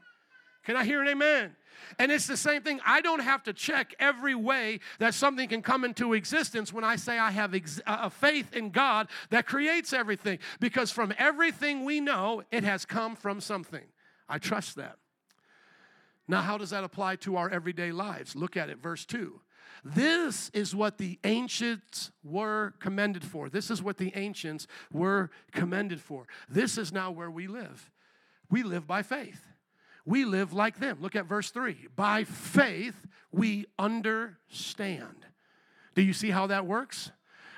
Can 0.66 0.76
I 0.76 0.84
hear 0.84 1.02
an 1.02 1.08
amen? 1.08 1.56
And 2.00 2.12
it's 2.12 2.28
the 2.28 2.38
same 2.38 2.62
thing. 2.62 2.80
I 2.86 3.02
don't 3.02 3.22
have 3.22 3.44
to 3.44 3.54
check 3.54 3.94
every 4.00 4.36
way 4.36 4.80
that 5.00 5.14
something 5.14 5.50
can 5.50 5.62
come 5.62 5.84
into 5.84 6.14
existence 6.14 6.72
when 6.74 6.84
I 6.84 6.96
say 6.96 7.18
I 7.18 7.32
have 7.32 7.54
ex- 7.54 7.82
a 7.86 8.10
faith 8.10 8.54
in 8.54 8.70
God 8.70 9.08
that 9.30 9.46
creates 9.46 9.94
everything. 9.94 10.40
Because 10.60 10.92
from 10.92 11.14
everything 11.18 11.86
we 11.86 12.00
know, 12.00 12.44
it 12.52 12.64
has 12.64 12.86
come 12.86 13.16
from 13.16 13.42
something. 13.42 13.84
I 14.28 14.38
trust 14.38 14.76
that. 14.76 14.98
Now, 16.28 16.42
how 16.42 16.58
does 16.58 16.72
that 16.72 16.84
apply 16.84 17.18
to 17.18 17.38
our 17.38 17.50
everyday 17.50 17.92
lives? 17.92 18.36
Look 18.36 18.58
at 18.58 18.70
it, 18.70 18.80
verse 18.80 19.06
2. 19.06 19.40
This 19.84 20.50
is 20.50 20.76
what 20.76 20.98
the 20.98 21.20
ancients 21.24 22.12
were 22.24 22.74
commended 22.80 23.24
for. 23.24 23.50
This 23.50 23.70
is 23.70 23.84
what 23.84 23.98
the 23.98 24.12
ancients 24.16 24.66
were 24.92 25.30
commended 25.52 26.02
for. 26.02 26.28
This 26.50 26.80
is 26.80 26.92
now 26.92 27.12
where 27.12 27.30
we 27.30 27.46
live. 27.46 27.92
We 28.50 28.64
live 28.64 28.88
by 28.88 29.04
faith 29.04 29.46
we 30.06 30.26
live 30.26 30.54
like 30.54 30.80
them. 30.80 30.98
Look 31.02 31.16
at 31.16 31.26
verse 31.26 31.52
3. 31.52 31.88
By 31.96 32.24
faith, 32.24 32.96
we 33.32 33.66
understand. 33.80 35.26
Do 35.96 36.02
you 36.02 36.14
see 36.14 36.30
how 36.30 36.48
that 36.48 36.66
works? 36.66 37.12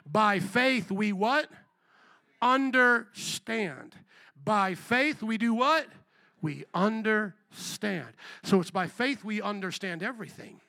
By 0.10 0.40
faith, 0.40 0.90
we 0.90 1.12
what? 1.12 1.50
Understand. 2.42 3.96
By 4.44 4.76
faith, 4.76 5.22
we 5.22 5.38
do 5.38 5.54
what? 5.54 5.88
We 6.42 6.64
understand. 6.74 8.08
So 8.44 8.62
it's 8.62 8.72
by 8.72 8.88
faith 8.88 9.24
we 9.26 9.42
understand 9.42 10.04
everything. 10.04 10.62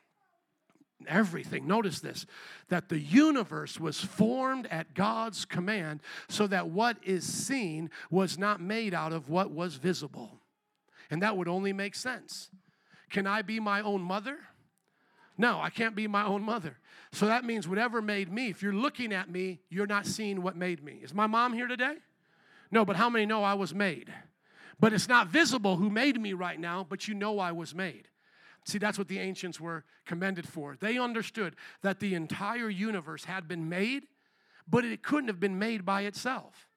Everything. 1.06 1.68
Notice 1.68 2.00
this 2.00 2.26
that 2.68 2.88
the 2.88 2.98
universe 2.98 3.78
was 3.78 4.00
formed 4.00 4.66
at 4.66 4.94
God's 4.94 5.44
command 5.44 6.00
so 6.28 6.48
that 6.48 6.68
what 6.68 6.96
is 7.04 7.24
seen 7.24 7.90
was 8.10 8.36
not 8.36 8.60
made 8.60 8.94
out 8.94 9.12
of 9.12 9.28
what 9.28 9.52
was 9.52 9.76
visible. 9.76 10.37
And 11.10 11.22
that 11.22 11.36
would 11.36 11.48
only 11.48 11.72
make 11.72 11.94
sense. 11.94 12.50
Can 13.10 13.26
I 13.26 13.42
be 13.42 13.60
my 13.60 13.80
own 13.80 14.02
mother? 14.02 14.38
No, 15.38 15.60
I 15.60 15.70
can't 15.70 15.94
be 15.94 16.06
my 16.06 16.24
own 16.24 16.42
mother. 16.42 16.76
So 17.12 17.26
that 17.26 17.44
means 17.44 17.66
whatever 17.66 18.02
made 18.02 18.30
me, 18.30 18.48
if 18.48 18.62
you're 18.62 18.72
looking 18.72 19.12
at 19.12 19.30
me, 19.30 19.60
you're 19.70 19.86
not 19.86 20.06
seeing 20.06 20.42
what 20.42 20.56
made 20.56 20.82
me. 20.82 21.00
Is 21.02 21.14
my 21.14 21.26
mom 21.26 21.52
here 21.52 21.68
today? 21.68 21.94
No, 22.70 22.84
but 22.84 22.96
how 22.96 23.08
many 23.08 23.24
know 23.24 23.44
I 23.44 23.54
was 23.54 23.74
made? 23.74 24.12
But 24.80 24.92
it's 24.92 25.08
not 25.08 25.28
visible 25.28 25.76
who 25.76 25.90
made 25.90 26.20
me 26.20 26.32
right 26.34 26.58
now, 26.58 26.86
but 26.88 27.08
you 27.08 27.14
know 27.14 27.38
I 27.38 27.52
was 27.52 27.74
made. 27.74 28.08
See, 28.64 28.78
that's 28.78 28.98
what 28.98 29.08
the 29.08 29.18
ancients 29.18 29.60
were 29.60 29.84
commended 30.04 30.46
for. 30.46 30.76
They 30.78 30.98
understood 30.98 31.56
that 31.82 32.00
the 32.00 32.14
entire 32.14 32.68
universe 32.68 33.24
had 33.24 33.48
been 33.48 33.68
made, 33.68 34.04
but 34.68 34.84
it 34.84 35.02
couldn't 35.02 35.28
have 35.28 35.40
been 35.40 35.58
made 35.58 35.86
by 35.86 36.02
itself. 36.02 36.67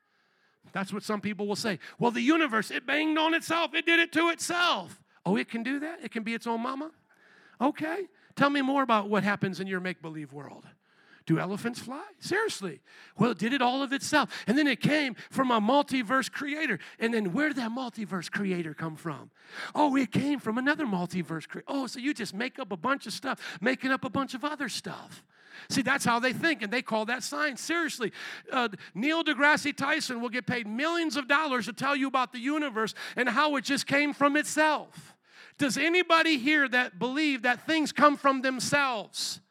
That's 0.73 0.93
what 0.93 1.03
some 1.03 1.21
people 1.21 1.47
will 1.47 1.55
say. 1.55 1.79
Well, 1.99 2.11
the 2.11 2.21
universe, 2.21 2.71
it 2.71 2.85
banged 2.85 3.17
on 3.17 3.33
itself, 3.33 3.73
it 3.73 3.85
did 3.85 3.99
it 3.99 4.11
to 4.13 4.29
itself. 4.29 5.01
Oh, 5.25 5.35
it 5.35 5.49
can 5.49 5.63
do 5.63 5.79
that? 5.79 5.99
It 6.03 6.11
can 6.11 6.23
be 6.23 6.33
its 6.33 6.47
own 6.47 6.61
mama? 6.61 6.91
Okay. 7.59 8.07
Tell 8.35 8.49
me 8.49 8.61
more 8.61 8.81
about 8.81 9.09
what 9.09 9.23
happens 9.23 9.59
in 9.59 9.67
your 9.67 9.79
make 9.79 10.01
believe 10.01 10.33
world. 10.33 10.65
Do 11.27 11.37
elephants 11.37 11.79
fly? 11.79 12.03
Seriously. 12.19 12.79
Well, 13.17 13.31
it 13.31 13.37
did 13.37 13.53
it 13.53 13.61
all 13.61 13.83
of 13.83 13.93
itself. 13.93 14.29
And 14.47 14.57
then 14.57 14.65
it 14.65 14.81
came 14.81 15.15
from 15.29 15.51
a 15.51 15.61
multiverse 15.61 16.31
creator. 16.31 16.79
And 16.99 17.13
then 17.13 17.31
where 17.31 17.49
did 17.49 17.57
that 17.57 17.71
multiverse 17.71 18.31
creator 18.31 18.73
come 18.73 18.95
from? 18.95 19.29
Oh, 19.75 19.95
it 19.95 20.11
came 20.11 20.39
from 20.39 20.57
another 20.57 20.85
multiverse 20.85 21.47
creator. 21.47 21.65
Oh, 21.67 21.85
so 21.85 21.99
you 21.99 22.13
just 22.15 22.33
make 22.33 22.57
up 22.57 22.71
a 22.71 22.77
bunch 22.77 23.05
of 23.05 23.13
stuff, 23.13 23.39
making 23.61 23.91
up 23.91 24.03
a 24.03 24.09
bunch 24.09 24.33
of 24.33 24.43
other 24.43 24.67
stuff. 24.67 25.23
See, 25.69 25.81
that's 25.81 26.05
how 26.05 26.19
they 26.19 26.33
think, 26.33 26.61
and 26.61 26.71
they 26.71 26.81
call 26.81 27.05
that 27.05 27.23
science. 27.23 27.61
Seriously, 27.61 28.11
uh, 28.51 28.69
Neil 28.93 29.23
deGrasse 29.23 29.75
Tyson 29.75 30.21
will 30.21 30.29
get 30.29 30.45
paid 30.45 30.67
millions 30.67 31.17
of 31.17 31.27
dollars 31.27 31.65
to 31.65 31.73
tell 31.73 31.95
you 31.95 32.07
about 32.07 32.31
the 32.31 32.39
universe 32.39 32.93
and 33.15 33.29
how 33.29 33.55
it 33.55 33.63
just 33.63 33.87
came 33.87 34.13
from 34.13 34.35
itself. 34.35 35.15
Does 35.57 35.77
anybody 35.77 36.37
here 36.37 36.67
that 36.69 36.97
believe 36.97 37.43
that 37.43 37.65
things 37.67 37.91
come 37.91 38.17
from 38.17 38.41
themselves? 38.41 39.41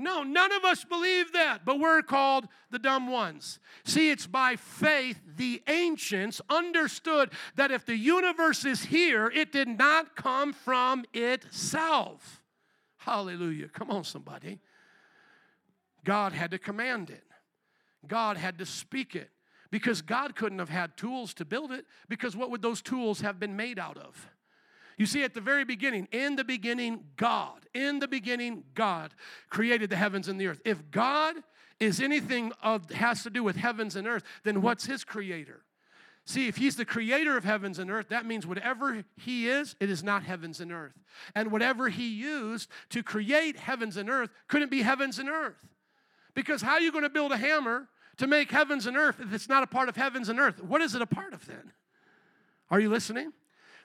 No, 0.00 0.22
none 0.22 0.52
of 0.52 0.64
us 0.64 0.84
believe 0.84 1.32
that, 1.32 1.64
but 1.64 1.80
we're 1.80 2.02
called 2.02 2.46
the 2.70 2.78
dumb 2.78 3.10
ones. 3.10 3.58
See, 3.84 4.10
it's 4.10 4.28
by 4.28 4.54
faith 4.54 5.20
the 5.36 5.60
ancients 5.66 6.40
understood 6.48 7.32
that 7.56 7.72
if 7.72 7.84
the 7.84 7.96
universe 7.96 8.64
is 8.64 8.84
here, 8.84 9.26
it 9.34 9.50
did 9.50 9.66
not 9.66 10.14
come 10.14 10.52
from 10.52 11.04
itself. 11.12 12.40
Hallelujah. 12.98 13.68
Come 13.68 13.90
on, 13.90 14.04
somebody. 14.04 14.60
God 16.04 16.32
had 16.32 16.50
to 16.52 16.58
command 16.58 17.10
it, 17.10 17.24
God 18.06 18.36
had 18.36 18.58
to 18.58 18.66
speak 18.66 19.14
it. 19.14 19.30
Because 19.70 20.00
God 20.00 20.34
couldn't 20.34 20.60
have 20.60 20.70
had 20.70 20.96
tools 20.96 21.34
to 21.34 21.44
build 21.44 21.72
it, 21.72 21.84
because 22.08 22.34
what 22.34 22.50
would 22.50 22.62
those 22.62 22.80
tools 22.80 23.20
have 23.20 23.38
been 23.38 23.54
made 23.54 23.78
out 23.78 23.98
of? 23.98 24.30
You 24.96 25.04
see, 25.04 25.22
at 25.22 25.34
the 25.34 25.42
very 25.42 25.64
beginning, 25.64 26.08
in 26.10 26.36
the 26.36 26.44
beginning, 26.44 27.04
God, 27.16 27.66
in 27.74 27.98
the 27.98 28.08
beginning, 28.08 28.64
God 28.74 29.12
created 29.50 29.90
the 29.90 29.96
heavens 29.96 30.26
and 30.26 30.40
the 30.40 30.46
earth. 30.46 30.62
If 30.64 30.90
God 30.90 31.36
is 31.78 32.00
anything 32.00 32.52
of, 32.62 32.90
has 32.90 33.22
to 33.24 33.30
do 33.30 33.44
with 33.44 33.56
heavens 33.56 33.94
and 33.94 34.08
earth, 34.08 34.24
then 34.42 34.62
what's 34.62 34.86
his 34.86 35.04
creator? 35.04 35.64
See, 36.24 36.48
if 36.48 36.56
he's 36.56 36.76
the 36.76 36.84
creator 36.84 37.36
of 37.36 37.44
heavens 37.44 37.78
and 37.78 37.90
earth, 37.90 38.08
that 38.08 38.26
means 38.26 38.46
whatever 38.46 39.04
he 39.16 39.48
is, 39.48 39.76
it 39.80 39.88
is 39.88 40.02
not 40.02 40.24
heavens 40.24 40.60
and 40.60 40.72
earth. 40.72 40.98
And 41.34 41.52
whatever 41.52 41.90
he 41.90 42.08
used 42.08 42.68
to 42.90 43.02
create 43.02 43.56
heavens 43.56 43.96
and 43.96 44.10
earth 44.10 44.30
couldn't 44.48 44.70
be 44.70 44.82
heavens 44.82 45.18
and 45.18 45.28
earth. 45.28 45.56
Because 46.34 46.62
how 46.62 46.72
are 46.72 46.80
you 46.80 46.92
going 46.92 47.04
to 47.04 47.10
build 47.10 47.32
a 47.32 47.36
hammer 47.36 47.88
to 48.18 48.26
make 48.26 48.50
heavens 48.50 48.86
and 48.86 48.96
earth 48.96 49.20
if 49.20 49.32
it's 49.32 49.48
not 49.48 49.62
a 49.62 49.66
part 49.66 49.88
of 49.88 49.96
heavens 49.96 50.28
and 50.28 50.38
earth? 50.38 50.62
What 50.62 50.80
is 50.80 50.94
it 50.94 51.02
a 51.02 51.06
part 51.06 51.32
of 51.32 51.46
then? 51.46 51.72
Are 52.70 52.80
you 52.80 52.90
listening? 52.90 53.32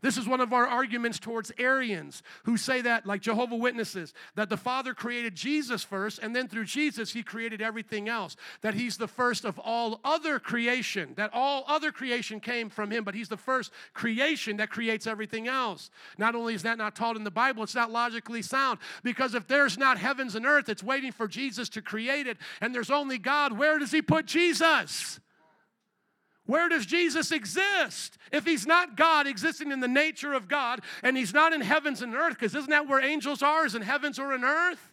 This 0.03 0.17
is 0.17 0.27
one 0.27 0.41
of 0.41 0.51
our 0.51 0.67
arguments 0.67 1.17
towards 1.17 1.53
Arians 1.57 2.23
who 2.43 2.57
say 2.57 2.81
that, 2.81 3.05
like 3.05 3.21
Jehovah 3.21 3.55
Witnesses, 3.55 4.13
that 4.35 4.49
the 4.49 4.57
Father 4.57 4.93
created 4.93 5.33
Jesus 5.33 5.81
first, 5.81 6.19
and 6.19 6.35
then 6.35 6.49
through 6.49 6.65
Jesus, 6.65 7.13
He 7.13 7.23
created 7.23 7.61
everything 7.61 8.09
else. 8.09 8.35
That 8.61 8.73
He's 8.73 8.97
the 8.97 9.07
first 9.07 9.45
of 9.45 9.57
all 9.59 10.01
other 10.03 10.39
creation, 10.39 11.13
that 11.15 11.29
all 11.33 11.63
other 11.67 11.93
creation 11.93 12.41
came 12.41 12.69
from 12.69 12.91
Him, 12.91 13.05
but 13.05 13.15
He's 13.15 13.29
the 13.29 13.37
first 13.37 13.71
creation 13.93 14.57
that 14.57 14.69
creates 14.69 15.07
everything 15.07 15.47
else. 15.47 15.89
Not 16.17 16.35
only 16.35 16.53
is 16.53 16.63
that 16.63 16.77
not 16.77 16.97
taught 16.97 17.15
in 17.15 17.23
the 17.23 17.31
Bible, 17.31 17.63
it's 17.63 17.73
not 17.73 17.89
logically 17.89 18.41
sound, 18.41 18.79
because 19.03 19.33
if 19.33 19.47
there's 19.47 19.77
not 19.77 19.97
heavens 19.97 20.35
and 20.35 20.45
earth, 20.45 20.67
it's 20.67 20.83
waiting 20.83 21.13
for 21.13 21.29
Jesus 21.29 21.69
to 21.69 21.81
create 21.81 22.27
it, 22.27 22.37
and 22.59 22.75
there's 22.75 22.91
only 22.91 23.17
God, 23.17 23.57
where 23.57 23.79
does 23.79 23.91
He 23.91 24.01
put 24.01 24.25
Jesus? 24.25 25.21
Where 26.45 26.67
does 26.67 26.85
Jesus 26.85 27.31
exist? 27.31 28.17
If 28.31 28.45
he's 28.45 28.67
not 28.67 28.97
God, 28.97 29.27
existing 29.27 29.71
in 29.71 29.79
the 29.79 29.87
nature 29.87 30.33
of 30.33 30.47
God, 30.47 30.81
and 31.01 31.15
he's 31.15 31.33
not 31.33 31.53
in 31.53 31.61
heavens 31.61 32.01
and 32.01 32.13
earth, 32.13 32.33
because 32.33 32.53
isn't 32.53 32.69
that 32.69 32.87
where 32.87 33.03
angels 33.03 33.41
are, 33.41 33.65
is 33.65 33.75
in 33.75 33.81
heavens 33.81 34.19
or 34.19 34.33
in 34.33 34.43
earth? 34.43 34.91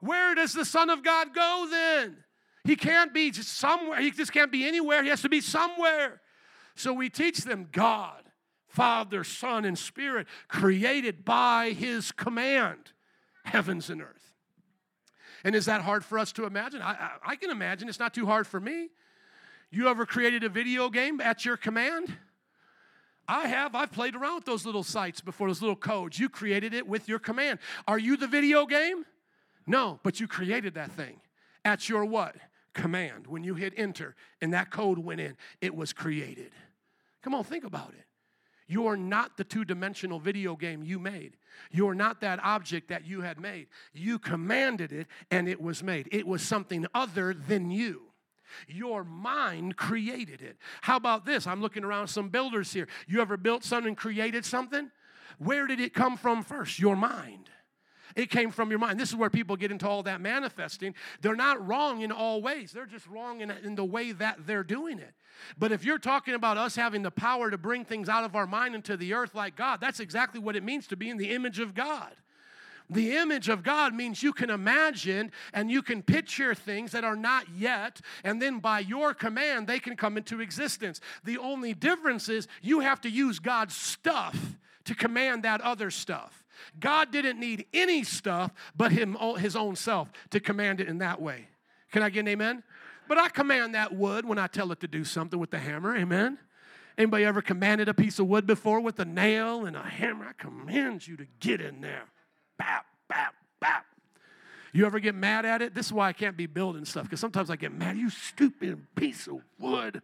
Where 0.00 0.34
does 0.34 0.52
the 0.52 0.64
Son 0.64 0.88
of 0.88 1.02
God 1.02 1.34
go 1.34 1.66
then? 1.70 2.18
He 2.64 2.76
can't 2.76 3.12
be 3.12 3.32
somewhere. 3.32 4.00
He 4.00 4.10
just 4.10 4.32
can't 4.32 4.50
be 4.50 4.66
anywhere. 4.66 5.02
He 5.02 5.10
has 5.10 5.22
to 5.22 5.28
be 5.28 5.40
somewhere. 5.40 6.20
So 6.74 6.92
we 6.92 7.08
teach 7.10 7.38
them 7.38 7.68
God, 7.70 8.22
Father, 8.66 9.22
Son, 9.22 9.64
and 9.64 9.78
Spirit, 9.78 10.26
created 10.48 11.24
by 11.24 11.70
his 11.70 12.10
command, 12.10 12.92
heavens 13.44 13.90
and 13.90 14.02
earth. 14.02 14.34
And 15.44 15.54
is 15.54 15.66
that 15.66 15.82
hard 15.82 16.04
for 16.04 16.18
us 16.18 16.32
to 16.32 16.44
imagine? 16.44 16.82
I, 16.82 16.92
I, 16.92 17.10
I 17.24 17.36
can 17.36 17.50
imagine. 17.50 17.88
It's 17.88 18.00
not 18.00 18.14
too 18.14 18.26
hard 18.26 18.46
for 18.46 18.58
me. 18.58 18.88
You 19.70 19.88
ever 19.88 20.06
created 20.06 20.44
a 20.44 20.48
video 20.48 20.88
game 20.88 21.20
at 21.20 21.44
your 21.44 21.56
command? 21.56 22.16
I 23.28 23.48
have. 23.48 23.74
I've 23.74 23.90
played 23.90 24.14
around 24.14 24.36
with 24.36 24.44
those 24.44 24.64
little 24.64 24.84
sites 24.84 25.20
before, 25.20 25.48
those 25.48 25.60
little 25.60 25.76
codes. 25.76 26.18
You 26.18 26.28
created 26.28 26.72
it 26.74 26.86
with 26.86 27.08
your 27.08 27.18
command. 27.18 27.58
Are 27.88 27.98
you 27.98 28.16
the 28.16 28.28
video 28.28 28.66
game? 28.66 29.04
No, 29.66 29.98
but 30.04 30.20
you 30.20 30.28
created 30.28 30.74
that 30.74 30.92
thing 30.92 31.20
at 31.64 31.88
your 31.88 32.04
what? 32.04 32.36
Command. 32.72 33.26
When 33.26 33.42
you 33.42 33.54
hit 33.54 33.72
enter 33.76 34.14
and 34.40 34.54
that 34.54 34.70
code 34.70 34.98
went 34.98 35.20
in, 35.20 35.36
it 35.60 35.74
was 35.74 35.92
created. 35.92 36.52
Come 37.22 37.34
on, 37.34 37.42
think 37.42 37.64
about 37.64 37.94
it. 37.98 38.04
You're 38.68 38.96
not 38.96 39.36
the 39.36 39.44
two 39.44 39.64
dimensional 39.64 40.18
video 40.18 40.56
game 40.56 40.82
you 40.82 40.98
made. 40.98 41.36
You're 41.70 41.94
not 41.94 42.20
that 42.20 42.38
object 42.42 42.88
that 42.88 43.06
you 43.06 43.22
had 43.22 43.40
made. 43.40 43.68
You 43.92 44.18
commanded 44.18 44.92
it 44.92 45.06
and 45.30 45.48
it 45.48 45.60
was 45.60 45.82
made. 45.82 46.08
It 46.12 46.26
was 46.26 46.42
something 46.42 46.86
other 46.94 47.32
than 47.32 47.70
you. 47.70 48.05
Your 48.68 49.04
mind 49.04 49.76
created 49.76 50.42
it. 50.42 50.56
How 50.82 50.96
about 50.96 51.24
this? 51.24 51.46
I'm 51.46 51.60
looking 51.60 51.84
around 51.84 52.08
some 52.08 52.28
builders 52.28 52.72
here. 52.72 52.88
You 53.06 53.20
ever 53.20 53.36
built 53.36 53.64
something, 53.64 53.94
created 53.94 54.44
something? 54.44 54.90
Where 55.38 55.66
did 55.66 55.80
it 55.80 55.94
come 55.94 56.16
from 56.16 56.42
first? 56.42 56.78
Your 56.78 56.96
mind. 56.96 57.50
It 58.16 58.30
came 58.30 58.50
from 58.50 58.70
your 58.70 58.78
mind. 58.78 58.98
This 58.98 59.10
is 59.10 59.16
where 59.16 59.28
people 59.28 59.56
get 59.56 59.70
into 59.70 59.86
all 59.86 60.02
that 60.04 60.22
manifesting. 60.22 60.94
They're 61.20 61.36
not 61.36 61.64
wrong 61.64 62.00
in 62.00 62.10
all 62.10 62.40
ways, 62.40 62.72
they're 62.72 62.86
just 62.86 63.06
wrong 63.06 63.42
in, 63.42 63.50
in 63.50 63.74
the 63.74 63.84
way 63.84 64.12
that 64.12 64.46
they're 64.46 64.64
doing 64.64 64.98
it. 64.98 65.12
But 65.58 65.70
if 65.70 65.84
you're 65.84 65.98
talking 65.98 66.32
about 66.32 66.56
us 66.56 66.76
having 66.76 67.02
the 67.02 67.10
power 67.10 67.50
to 67.50 67.58
bring 67.58 67.84
things 67.84 68.08
out 68.08 68.24
of 68.24 68.34
our 68.34 68.46
mind 68.46 68.74
into 68.74 68.96
the 68.96 69.12
earth 69.12 69.34
like 69.34 69.54
God, 69.54 69.82
that's 69.82 70.00
exactly 70.00 70.40
what 70.40 70.56
it 70.56 70.64
means 70.64 70.86
to 70.86 70.96
be 70.96 71.10
in 71.10 71.18
the 71.18 71.30
image 71.30 71.58
of 71.58 71.74
God. 71.74 72.12
The 72.88 73.16
image 73.16 73.48
of 73.48 73.62
God 73.62 73.94
means 73.94 74.22
you 74.22 74.32
can 74.32 74.50
imagine 74.50 75.32
and 75.52 75.70
you 75.70 75.82
can 75.82 76.02
picture 76.02 76.54
things 76.54 76.92
that 76.92 77.04
are 77.04 77.16
not 77.16 77.46
yet, 77.56 78.00
and 78.22 78.40
then 78.40 78.60
by 78.60 78.80
your 78.80 79.12
command, 79.12 79.66
they 79.66 79.80
can 79.80 79.96
come 79.96 80.16
into 80.16 80.40
existence. 80.40 81.00
The 81.24 81.38
only 81.38 81.74
difference 81.74 82.28
is 82.28 82.46
you 82.62 82.80
have 82.80 83.00
to 83.00 83.10
use 83.10 83.38
God's 83.38 83.74
stuff 83.74 84.38
to 84.84 84.94
command 84.94 85.42
that 85.42 85.60
other 85.60 85.90
stuff. 85.90 86.44
God 86.78 87.10
didn't 87.10 87.40
need 87.40 87.66
any 87.74 88.04
stuff 88.04 88.52
but 88.76 88.92
him, 88.92 89.16
his 89.38 89.56
own 89.56 89.76
self 89.76 90.10
to 90.30 90.40
command 90.40 90.80
it 90.80 90.88
in 90.88 90.98
that 90.98 91.20
way. 91.20 91.48
Can 91.90 92.02
I 92.02 92.10
get 92.10 92.20
an 92.20 92.28
amen? 92.28 92.62
But 93.08 93.18
I 93.18 93.28
command 93.28 93.74
that 93.74 93.94
wood 93.94 94.24
when 94.24 94.38
I 94.38 94.46
tell 94.46 94.72
it 94.72 94.80
to 94.80 94.88
do 94.88 95.04
something 95.04 95.38
with 95.38 95.50
the 95.50 95.58
hammer. 95.58 95.96
Amen. 95.96 96.38
Anybody 96.98 97.24
ever 97.24 97.42
commanded 97.42 97.88
a 97.88 97.94
piece 97.94 98.18
of 98.18 98.26
wood 98.26 98.46
before 98.46 98.80
with 98.80 98.98
a 98.98 99.04
nail 99.04 99.66
and 99.66 99.76
a 99.76 99.82
hammer? 99.82 100.26
I 100.26 100.32
command 100.32 101.06
you 101.06 101.16
to 101.18 101.26
get 101.40 101.60
in 101.60 101.80
there. 101.82 102.04
Bap, 102.58 102.86
bap, 103.08 103.34
bap. 103.60 103.84
You 104.72 104.86
ever 104.86 105.00
get 105.00 105.14
mad 105.14 105.44
at 105.46 105.62
it? 105.62 105.74
This 105.74 105.86
is 105.86 105.92
why 105.92 106.08
I 106.08 106.12
can't 106.12 106.36
be 106.36 106.46
building 106.46 106.84
stuff, 106.84 107.04
because 107.04 107.20
sometimes 107.20 107.50
I 107.50 107.56
get 107.56 107.72
mad. 107.72 107.96
You 107.96 108.10
stupid 108.10 108.86
piece 108.94 109.26
of 109.26 109.40
wood. 109.58 110.02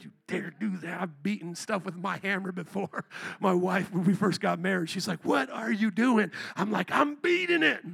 You 0.00 0.10
dare 0.26 0.52
do 0.58 0.76
that? 0.78 1.00
I've 1.00 1.22
beaten 1.22 1.54
stuff 1.54 1.84
with 1.84 1.94
my 1.94 2.18
hammer 2.22 2.50
before. 2.50 3.04
My 3.40 3.52
wife, 3.52 3.92
when 3.92 4.04
we 4.04 4.14
first 4.14 4.40
got 4.40 4.58
married, 4.58 4.90
she's 4.90 5.06
like, 5.06 5.24
What 5.24 5.50
are 5.50 5.70
you 5.70 5.90
doing? 5.90 6.32
I'm 6.56 6.72
like, 6.72 6.90
I'm 6.90 7.16
beating 7.16 7.62
it. 7.62 7.84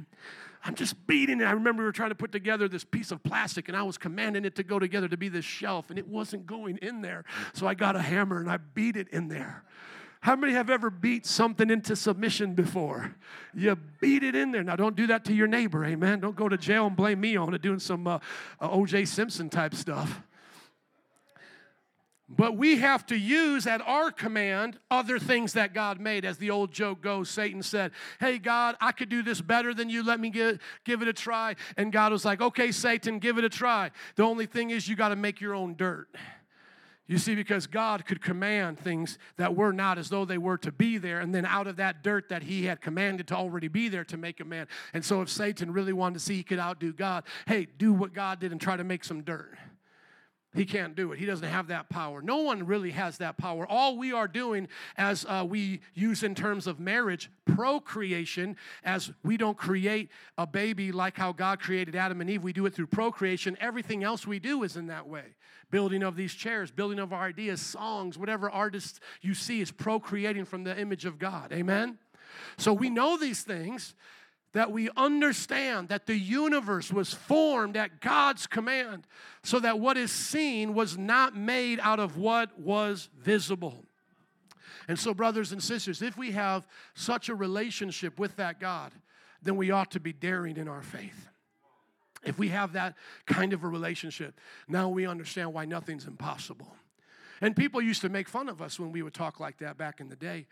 I'm 0.63 0.75
just 0.75 1.07
beating 1.07 1.39
it. 1.39 1.45
I 1.45 1.51
remember 1.51 1.83
we 1.83 1.85
were 1.85 1.93
trying 1.93 2.09
to 2.09 2.15
put 2.15 2.31
together 2.31 2.67
this 2.67 2.83
piece 2.83 3.11
of 3.11 3.23
plastic 3.23 3.69
and 3.69 3.77
I 3.77 3.83
was 3.83 3.97
commanding 3.97 4.43
it 4.43 4.55
to 4.55 4.63
go 4.63 4.77
together 4.77 5.07
to 5.07 5.17
be 5.17 5.29
this 5.29 5.45
shelf 5.45 5.89
and 5.89 5.97
it 5.97 6.07
wasn't 6.07 6.45
going 6.45 6.77
in 6.77 7.01
there. 7.01 7.23
So 7.53 7.65
I 7.65 7.75
got 7.75 7.95
a 7.95 8.01
hammer 8.01 8.39
and 8.39 8.51
I 8.51 8.57
beat 8.57 8.97
it 8.97 9.07
in 9.09 9.29
there. 9.29 9.63
How 10.21 10.35
many 10.35 10.51
have 10.53 10.69
ever 10.69 10.89
beat 10.89 11.25
something 11.25 11.69
into 11.69 11.95
submission 11.95 12.53
before? 12.53 13.15
You 13.53 13.77
beat 14.01 14.21
it 14.23 14.35
in 14.35 14.51
there. 14.51 14.63
Now, 14.63 14.75
don't 14.75 14.95
do 14.95 15.07
that 15.07 15.23
to 15.25 15.33
your 15.33 15.47
neighbor, 15.47 15.85
amen? 15.85 16.19
Don't 16.19 16.35
go 16.35 16.49
to 16.49 16.57
jail 16.57 16.87
and 16.87 16.95
blame 16.95 17.21
me 17.21 17.37
on 17.37 17.53
it 17.53 17.61
doing 17.61 17.79
some 17.79 18.05
uh, 18.05 18.19
uh, 18.59 18.69
O.J. 18.69 19.05
Simpson 19.05 19.49
type 19.49 19.73
stuff. 19.73 20.21
But 22.31 22.57
we 22.57 22.77
have 22.77 23.07
to 23.07 23.17
use 23.17 23.65
at 23.65 23.81
our 23.81 24.11
command 24.11 24.77
other 24.91 25.17
things 25.17 25.53
that 25.53 25.73
God 25.73 25.99
made. 25.99 26.25
As 26.25 26.37
the 26.37 26.51
old 26.51 26.71
joke 26.71 27.01
goes, 27.01 27.27
Satan 27.27 27.63
said, 27.63 27.91
Hey, 28.19 28.37
God, 28.37 28.75
I 28.79 28.91
could 28.91 29.09
do 29.09 29.23
this 29.23 29.41
better 29.41 29.73
than 29.73 29.89
you. 29.89 30.03
Let 30.03 30.19
me 30.19 30.29
give, 30.29 30.59
give 30.83 31.01
it 31.01 31.07
a 31.07 31.13
try. 31.13 31.55
And 31.75 31.91
God 31.91 32.11
was 32.11 32.25
like, 32.25 32.39
Okay, 32.39 32.71
Satan, 32.71 33.17
give 33.17 33.39
it 33.39 33.45
a 33.45 33.49
try. 33.49 33.89
The 34.15 34.23
only 34.23 34.45
thing 34.45 34.69
is, 34.69 34.87
you 34.87 34.95
got 34.95 35.09
to 35.09 35.15
make 35.15 35.41
your 35.41 35.55
own 35.55 35.73
dirt. 35.73 36.07
You 37.09 37.17
see, 37.17 37.33
because 37.33 37.65
God 37.65 38.05
could 38.05 38.21
command 38.21 38.77
things 38.77 39.17
that 39.37 39.55
were 39.55 39.73
not 39.73 39.97
as 39.97 40.09
though 40.09 40.25
they 40.25 40.37
were 40.37 40.59
to 40.59 40.71
be 40.71 40.99
there, 40.99 41.21
and 41.21 41.33
then 41.33 41.43
out 41.43 41.65
of 41.65 41.77
that 41.77 42.03
dirt 42.03 42.29
that 42.29 42.43
He 42.43 42.65
had 42.65 42.81
commanded 42.81 43.27
to 43.29 43.35
already 43.35 43.67
be 43.67 43.89
there 43.89 44.03
to 44.05 44.15
make 44.15 44.39
a 44.39 44.45
man. 44.45 44.67
And 44.93 45.03
so, 45.03 45.23
if 45.23 45.29
Satan 45.29 45.73
really 45.73 45.91
wanted 45.91 46.13
to 46.13 46.19
see 46.19 46.35
he 46.35 46.43
could 46.43 46.59
outdo 46.59 46.93
God, 46.93 47.23
hey, 47.47 47.65
do 47.79 47.93
what 47.93 48.13
God 48.13 48.39
did 48.39 48.51
and 48.51 48.61
try 48.61 48.77
to 48.77 48.83
make 48.83 49.03
some 49.03 49.23
dirt. 49.23 49.57
He 50.53 50.65
can't 50.65 50.95
do 50.95 51.11
it. 51.11 51.17
He 51.17 51.25
doesn't 51.25 51.47
have 51.47 51.67
that 51.67 51.89
power. 51.89 52.21
No 52.21 52.37
one 52.37 52.67
really 52.67 52.91
has 52.91 53.17
that 53.17 53.37
power. 53.37 53.65
All 53.67 53.97
we 53.97 54.13
are 54.13 54.27
doing, 54.27 54.67
as 54.95 55.25
uh, 55.27 55.45
we 55.47 55.81
use 55.95 56.21
in 56.21 56.35
terms 56.35 56.67
of 56.67 56.79
marriage, 56.79 57.31
procreation, 57.45 58.55
as 58.83 59.11
we 59.23 59.35
don't 59.35 59.57
create 59.57 60.09
a 60.37 60.45
baby 60.45 60.91
like 60.91 61.17
how 61.17 61.31
God 61.31 61.59
created 61.59 61.95
Adam 61.95 62.21
and 62.21 62.29
Eve, 62.29 62.43
we 62.43 62.53
do 62.53 62.67
it 62.67 62.75
through 62.75 62.87
procreation. 62.87 63.57
Everything 63.59 64.03
else 64.03 64.27
we 64.27 64.37
do 64.37 64.61
is 64.61 64.75
in 64.77 64.87
that 64.87 65.07
way. 65.07 65.35
Building 65.71 66.03
of 66.03 66.15
these 66.15 66.33
chairs, 66.33 66.71
building 66.71 66.99
of 66.99 67.13
our 67.13 67.23
ideas, 67.23 67.61
songs, 67.61 68.17
whatever 68.17 68.49
artists 68.49 68.99
you 69.21 69.33
see 69.33 69.61
is 69.61 69.71
procreating 69.71 70.45
from 70.45 70.63
the 70.63 70.77
image 70.79 71.05
of 71.05 71.19
God. 71.19 71.51
Amen? 71.53 71.99
So 72.57 72.73
we 72.73 72.89
know 72.89 73.17
these 73.17 73.43
things 73.43 73.93
that 74.53 74.71
we 74.71 74.89
understand 74.97 75.89
that 75.89 76.07
the 76.07 76.17
universe 76.17 76.91
was 76.91 77.13
formed 77.13 77.77
at 77.77 78.01
God's 78.01 78.47
command, 78.47 79.05
so 79.43 79.59
that 79.59 79.79
what 79.79 79.95
is 79.95 80.11
seen 80.11 80.73
was 80.73 80.97
not 80.97 81.35
made 81.35 81.79
out 81.81 81.99
of 81.99 82.17
what 82.17 82.59
was 82.59 83.09
visible. 83.15 83.85
And 84.87 84.97
so, 84.97 85.13
brothers 85.13 85.51
and 85.51 85.61
sisters, 85.61 86.01
if 86.01 86.17
we 86.17 86.31
have 86.31 86.67
such 86.95 87.29
a 87.29 87.35
relationship 87.35 88.17
with 88.17 88.35
that 88.37 88.59
God, 88.59 88.91
then 89.41 89.55
we 89.55 89.69
ought 89.69 89.91
to 89.91 89.99
be 89.99 90.13
daring 90.13 90.57
in 90.57 90.67
our 90.67 90.81
faith. 90.81 91.28
If 92.23 92.37
we 92.37 92.49
have 92.49 92.73
that 92.73 92.95
kind 93.25 93.53
of 93.53 93.63
a 93.63 93.67
relationship, 93.67 94.39
now 94.67 94.89
we 94.89 95.05
understand 95.05 95.53
why 95.53 95.65
nothing's 95.65 96.05
impossible. 96.05 96.75
And 97.41 97.55
people 97.55 97.81
used 97.81 98.01
to 98.01 98.09
make 98.09 98.27
fun 98.27 98.49
of 98.49 98.61
us 98.61 98.79
when 98.79 98.91
we 98.91 99.01
would 99.01 99.13
talk 99.13 99.39
like 99.39 99.57
that 99.59 99.77
back 99.77 99.99
in 99.99 100.09
the 100.09 100.15
day. 100.15 100.47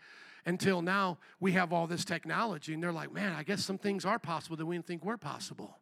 Until 0.46 0.80
now 0.80 1.18
we 1.40 1.52
have 1.52 1.72
all 1.72 1.86
this 1.86 2.04
technology 2.04 2.72
and 2.72 2.82
they're 2.82 2.92
like 2.92 3.12
man 3.12 3.32
i 3.32 3.42
guess 3.42 3.64
some 3.64 3.76
things 3.76 4.04
are 4.04 4.18
possible 4.18 4.56
that 4.56 4.64
we 4.64 4.76
didn't 4.76 4.86
think 4.86 5.04
were 5.04 5.18
possible. 5.18 5.76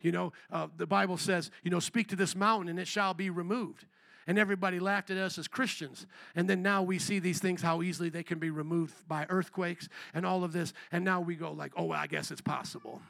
You 0.00 0.12
know 0.12 0.32
uh, 0.52 0.68
the 0.76 0.86
bible 0.86 1.16
says 1.16 1.50
you 1.64 1.70
know 1.70 1.80
speak 1.80 2.08
to 2.08 2.16
this 2.16 2.36
mountain 2.36 2.68
and 2.68 2.78
it 2.78 2.86
shall 2.86 3.14
be 3.14 3.30
removed. 3.30 3.86
And 4.26 4.38
everybody 4.38 4.78
laughed 4.78 5.10
at 5.10 5.16
us 5.16 5.38
as 5.38 5.48
christians. 5.48 6.06
And 6.36 6.48
then 6.48 6.62
now 6.62 6.82
we 6.82 7.00
see 7.00 7.18
these 7.18 7.40
things 7.40 7.62
how 7.62 7.82
easily 7.82 8.10
they 8.10 8.22
can 8.22 8.38
be 8.38 8.50
removed 8.50 9.08
by 9.08 9.26
earthquakes 9.28 9.88
and 10.14 10.24
all 10.24 10.44
of 10.44 10.52
this. 10.52 10.72
And 10.92 11.04
now 11.04 11.20
we 11.20 11.34
go 11.34 11.50
like 11.50 11.72
oh 11.76 11.86
well, 11.86 11.98
i 11.98 12.06
guess 12.06 12.30
it's 12.30 12.42
possible 12.42 13.02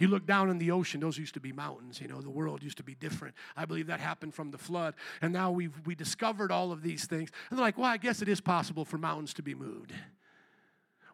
you 0.00 0.08
look 0.08 0.26
down 0.26 0.50
in 0.50 0.58
the 0.58 0.70
ocean, 0.70 1.00
those 1.00 1.18
used 1.18 1.34
to 1.34 1.40
be 1.40 1.52
mountains. 1.52 2.00
You 2.00 2.08
know, 2.08 2.20
the 2.20 2.30
world 2.30 2.62
used 2.62 2.78
to 2.78 2.82
be 2.82 2.94
different. 2.94 3.34
I 3.56 3.64
believe 3.64 3.88
that 3.88 4.00
happened 4.00 4.34
from 4.34 4.50
the 4.50 4.58
flood. 4.58 4.94
And 5.20 5.32
now 5.32 5.50
we've 5.50 5.74
we 5.84 5.94
discovered 5.94 6.50
all 6.50 6.72
of 6.72 6.82
these 6.82 7.06
things. 7.06 7.30
And 7.50 7.58
they're 7.58 7.64
like, 7.64 7.78
well, 7.78 7.86
I 7.86 7.96
guess 7.96 8.22
it 8.22 8.28
is 8.28 8.40
possible 8.40 8.84
for 8.84 8.98
mountains 8.98 9.34
to 9.34 9.42
be 9.42 9.54
moved. 9.54 9.92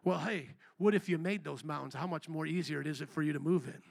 Well, 0.03 0.19
hey, 0.19 0.49
what 0.77 0.95
if 0.95 1.09
you 1.09 1.17
made 1.17 1.43
those 1.43 1.63
mountains? 1.63 1.95
How 1.95 2.07
much 2.07 2.29
more 2.29 2.45
easier 2.45 2.79
it 2.81 2.87
is 2.87 3.01
it 3.01 3.09
for 3.09 3.21
you 3.21 3.33
to 3.33 3.39
move 3.39 3.67
in? 3.67 3.81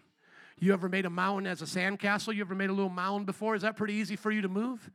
You 0.58 0.72
ever 0.72 0.88
made 0.88 1.04
a 1.04 1.10
mountain 1.10 1.46
as 1.46 1.60
a 1.60 1.66
sandcastle? 1.66 2.34
You 2.34 2.40
ever 2.40 2.54
made 2.54 2.70
a 2.70 2.72
little 2.72 2.88
mound 2.88 3.26
before? 3.26 3.54
Is 3.54 3.62
that 3.62 3.76
pretty 3.76 3.94
easy 3.94 4.16
for 4.16 4.30
you 4.30 4.40
to 4.42 4.48
move? 4.48 4.90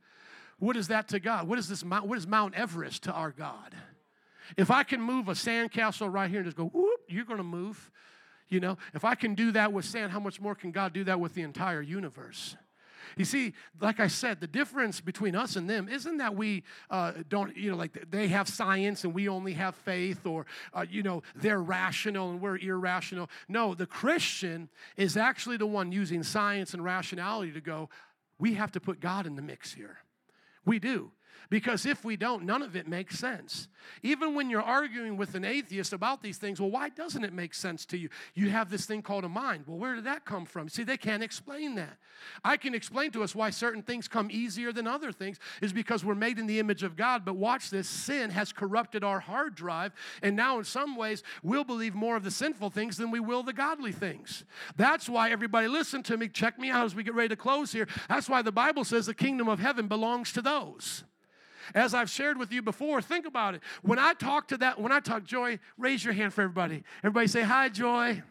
What 0.58 0.76
is 0.76 0.88
that 0.88 1.08
to 1.08 1.20
God? 1.20 1.46
What 1.46 1.58
is 1.58 1.68
this 1.68 1.84
mount? 1.84 2.06
What 2.06 2.18
is 2.18 2.26
Mount 2.26 2.54
Everest 2.54 3.04
to 3.04 3.12
our 3.12 3.30
God? 3.30 3.76
If 4.56 4.70
I 4.70 4.82
can 4.82 5.00
move 5.00 5.28
a 5.28 5.32
sandcastle 5.32 6.12
right 6.12 6.28
here 6.28 6.40
and 6.40 6.46
just 6.46 6.56
go, 6.56 6.66
whoop, 6.66 7.00
you're 7.08 7.24
going 7.24 7.38
to 7.38 7.44
move. 7.44 7.90
You 8.52 8.60
know, 8.60 8.76
if 8.92 9.02
I 9.02 9.14
can 9.14 9.34
do 9.34 9.50
that 9.52 9.72
with 9.72 9.86
sand, 9.86 10.12
how 10.12 10.20
much 10.20 10.38
more 10.38 10.54
can 10.54 10.72
God 10.72 10.92
do 10.92 11.04
that 11.04 11.18
with 11.18 11.32
the 11.32 11.40
entire 11.40 11.80
universe? 11.80 12.54
You 13.16 13.24
see, 13.24 13.54
like 13.80 13.98
I 13.98 14.08
said, 14.08 14.40
the 14.40 14.46
difference 14.46 15.00
between 15.00 15.34
us 15.34 15.56
and 15.56 15.68
them 15.68 15.88
isn't 15.88 16.18
that 16.18 16.34
we 16.34 16.62
uh, 16.90 17.12
don't, 17.30 17.56
you 17.56 17.70
know, 17.70 17.78
like 17.78 18.10
they 18.10 18.28
have 18.28 18.50
science 18.50 19.04
and 19.04 19.14
we 19.14 19.26
only 19.26 19.54
have 19.54 19.74
faith, 19.74 20.26
or, 20.26 20.44
uh, 20.74 20.84
you 20.88 21.02
know, 21.02 21.22
they're 21.34 21.62
rational 21.62 22.30
and 22.30 22.42
we're 22.42 22.58
irrational. 22.58 23.30
No, 23.48 23.74
the 23.74 23.86
Christian 23.86 24.68
is 24.98 25.16
actually 25.16 25.56
the 25.56 25.66
one 25.66 25.90
using 25.90 26.22
science 26.22 26.74
and 26.74 26.84
rationality 26.84 27.52
to 27.52 27.60
go, 27.62 27.88
we 28.38 28.52
have 28.54 28.72
to 28.72 28.80
put 28.80 29.00
God 29.00 29.26
in 29.26 29.34
the 29.34 29.42
mix 29.42 29.72
here. 29.72 29.96
We 30.66 30.78
do. 30.78 31.10
Because 31.52 31.84
if 31.84 32.02
we 32.02 32.16
don't, 32.16 32.44
none 32.46 32.62
of 32.62 32.76
it 32.76 32.88
makes 32.88 33.18
sense. 33.18 33.68
Even 34.02 34.34
when 34.34 34.48
you're 34.48 34.62
arguing 34.62 35.18
with 35.18 35.34
an 35.34 35.44
atheist 35.44 35.92
about 35.92 36.22
these 36.22 36.38
things, 36.38 36.58
well, 36.58 36.70
why 36.70 36.88
doesn't 36.88 37.24
it 37.24 37.34
make 37.34 37.52
sense 37.52 37.84
to 37.86 37.98
you? 37.98 38.08
You 38.32 38.48
have 38.48 38.70
this 38.70 38.86
thing 38.86 39.02
called 39.02 39.24
a 39.24 39.28
mind. 39.28 39.64
Well, 39.66 39.76
where 39.76 39.94
did 39.94 40.04
that 40.04 40.24
come 40.24 40.46
from? 40.46 40.70
See, 40.70 40.82
they 40.82 40.96
can't 40.96 41.22
explain 41.22 41.74
that. 41.74 41.98
I 42.42 42.56
can 42.56 42.74
explain 42.74 43.10
to 43.10 43.22
us 43.22 43.34
why 43.34 43.50
certain 43.50 43.82
things 43.82 44.08
come 44.08 44.30
easier 44.30 44.72
than 44.72 44.86
other 44.86 45.12
things, 45.12 45.38
is 45.60 45.74
because 45.74 46.06
we're 46.06 46.14
made 46.14 46.38
in 46.38 46.46
the 46.46 46.58
image 46.58 46.82
of 46.82 46.96
God. 46.96 47.22
But 47.22 47.36
watch 47.36 47.68
this 47.68 47.86
sin 47.86 48.30
has 48.30 48.50
corrupted 48.50 49.04
our 49.04 49.20
hard 49.20 49.54
drive, 49.54 49.92
and 50.22 50.34
now 50.34 50.56
in 50.56 50.64
some 50.64 50.96
ways, 50.96 51.22
we'll 51.42 51.64
believe 51.64 51.94
more 51.94 52.16
of 52.16 52.24
the 52.24 52.30
sinful 52.30 52.70
things 52.70 52.96
than 52.96 53.10
we 53.10 53.20
will 53.20 53.42
the 53.42 53.52
godly 53.52 53.92
things. 53.92 54.46
That's 54.78 55.06
why 55.06 55.30
everybody, 55.30 55.68
listen 55.68 56.02
to 56.04 56.16
me, 56.16 56.28
check 56.28 56.58
me 56.58 56.70
out 56.70 56.86
as 56.86 56.94
we 56.94 57.02
get 57.02 57.14
ready 57.14 57.28
to 57.28 57.36
close 57.36 57.72
here. 57.72 57.88
That's 58.08 58.30
why 58.30 58.40
the 58.40 58.52
Bible 58.52 58.84
says 58.84 59.04
the 59.04 59.12
kingdom 59.12 59.50
of 59.50 59.58
heaven 59.58 59.86
belongs 59.86 60.32
to 60.32 60.40
those. 60.40 61.04
As 61.74 61.94
I've 61.94 62.10
shared 62.10 62.38
with 62.38 62.52
you 62.52 62.62
before, 62.62 63.00
think 63.02 63.26
about 63.26 63.54
it. 63.54 63.62
When 63.82 63.98
I 63.98 64.14
talk 64.14 64.48
to 64.48 64.56
that, 64.58 64.80
when 64.80 64.92
I 64.92 65.00
talk, 65.00 65.24
Joy, 65.24 65.58
raise 65.78 66.04
your 66.04 66.14
hand 66.14 66.32
for 66.34 66.42
everybody. 66.42 66.84
Everybody 66.98 67.26
say, 67.26 67.42
Hi, 67.42 67.68
Joy. 67.68 68.22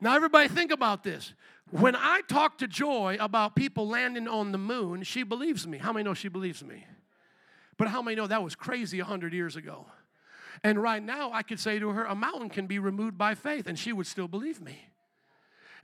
Now, 0.00 0.14
everybody, 0.16 0.48
think 0.48 0.70
about 0.70 1.02
this. 1.02 1.32
When 1.70 1.96
I 1.96 2.20
talk 2.28 2.58
to 2.58 2.68
Joy 2.68 3.16
about 3.18 3.56
people 3.56 3.88
landing 3.88 4.28
on 4.28 4.52
the 4.52 4.58
moon, 4.58 5.02
she 5.02 5.22
believes 5.22 5.66
me. 5.66 5.78
How 5.78 5.92
many 5.92 6.04
know 6.04 6.14
she 6.14 6.28
believes 6.28 6.62
me? 6.62 6.86
But 7.76 7.88
how 7.88 8.02
many 8.02 8.16
know 8.16 8.26
that 8.26 8.42
was 8.42 8.54
crazy 8.54 9.00
100 9.00 9.32
years 9.32 9.56
ago? 9.56 9.86
And 10.62 10.80
right 10.80 11.02
now, 11.02 11.32
I 11.32 11.42
could 11.42 11.58
say 11.58 11.78
to 11.78 11.90
her, 11.90 12.04
a 12.04 12.14
mountain 12.14 12.48
can 12.48 12.66
be 12.66 12.78
removed 12.78 13.18
by 13.18 13.34
faith, 13.34 13.66
and 13.66 13.78
she 13.78 13.92
would 13.92 14.06
still 14.06 14.28
believe 14.28 14.60
me. 14.60 14.78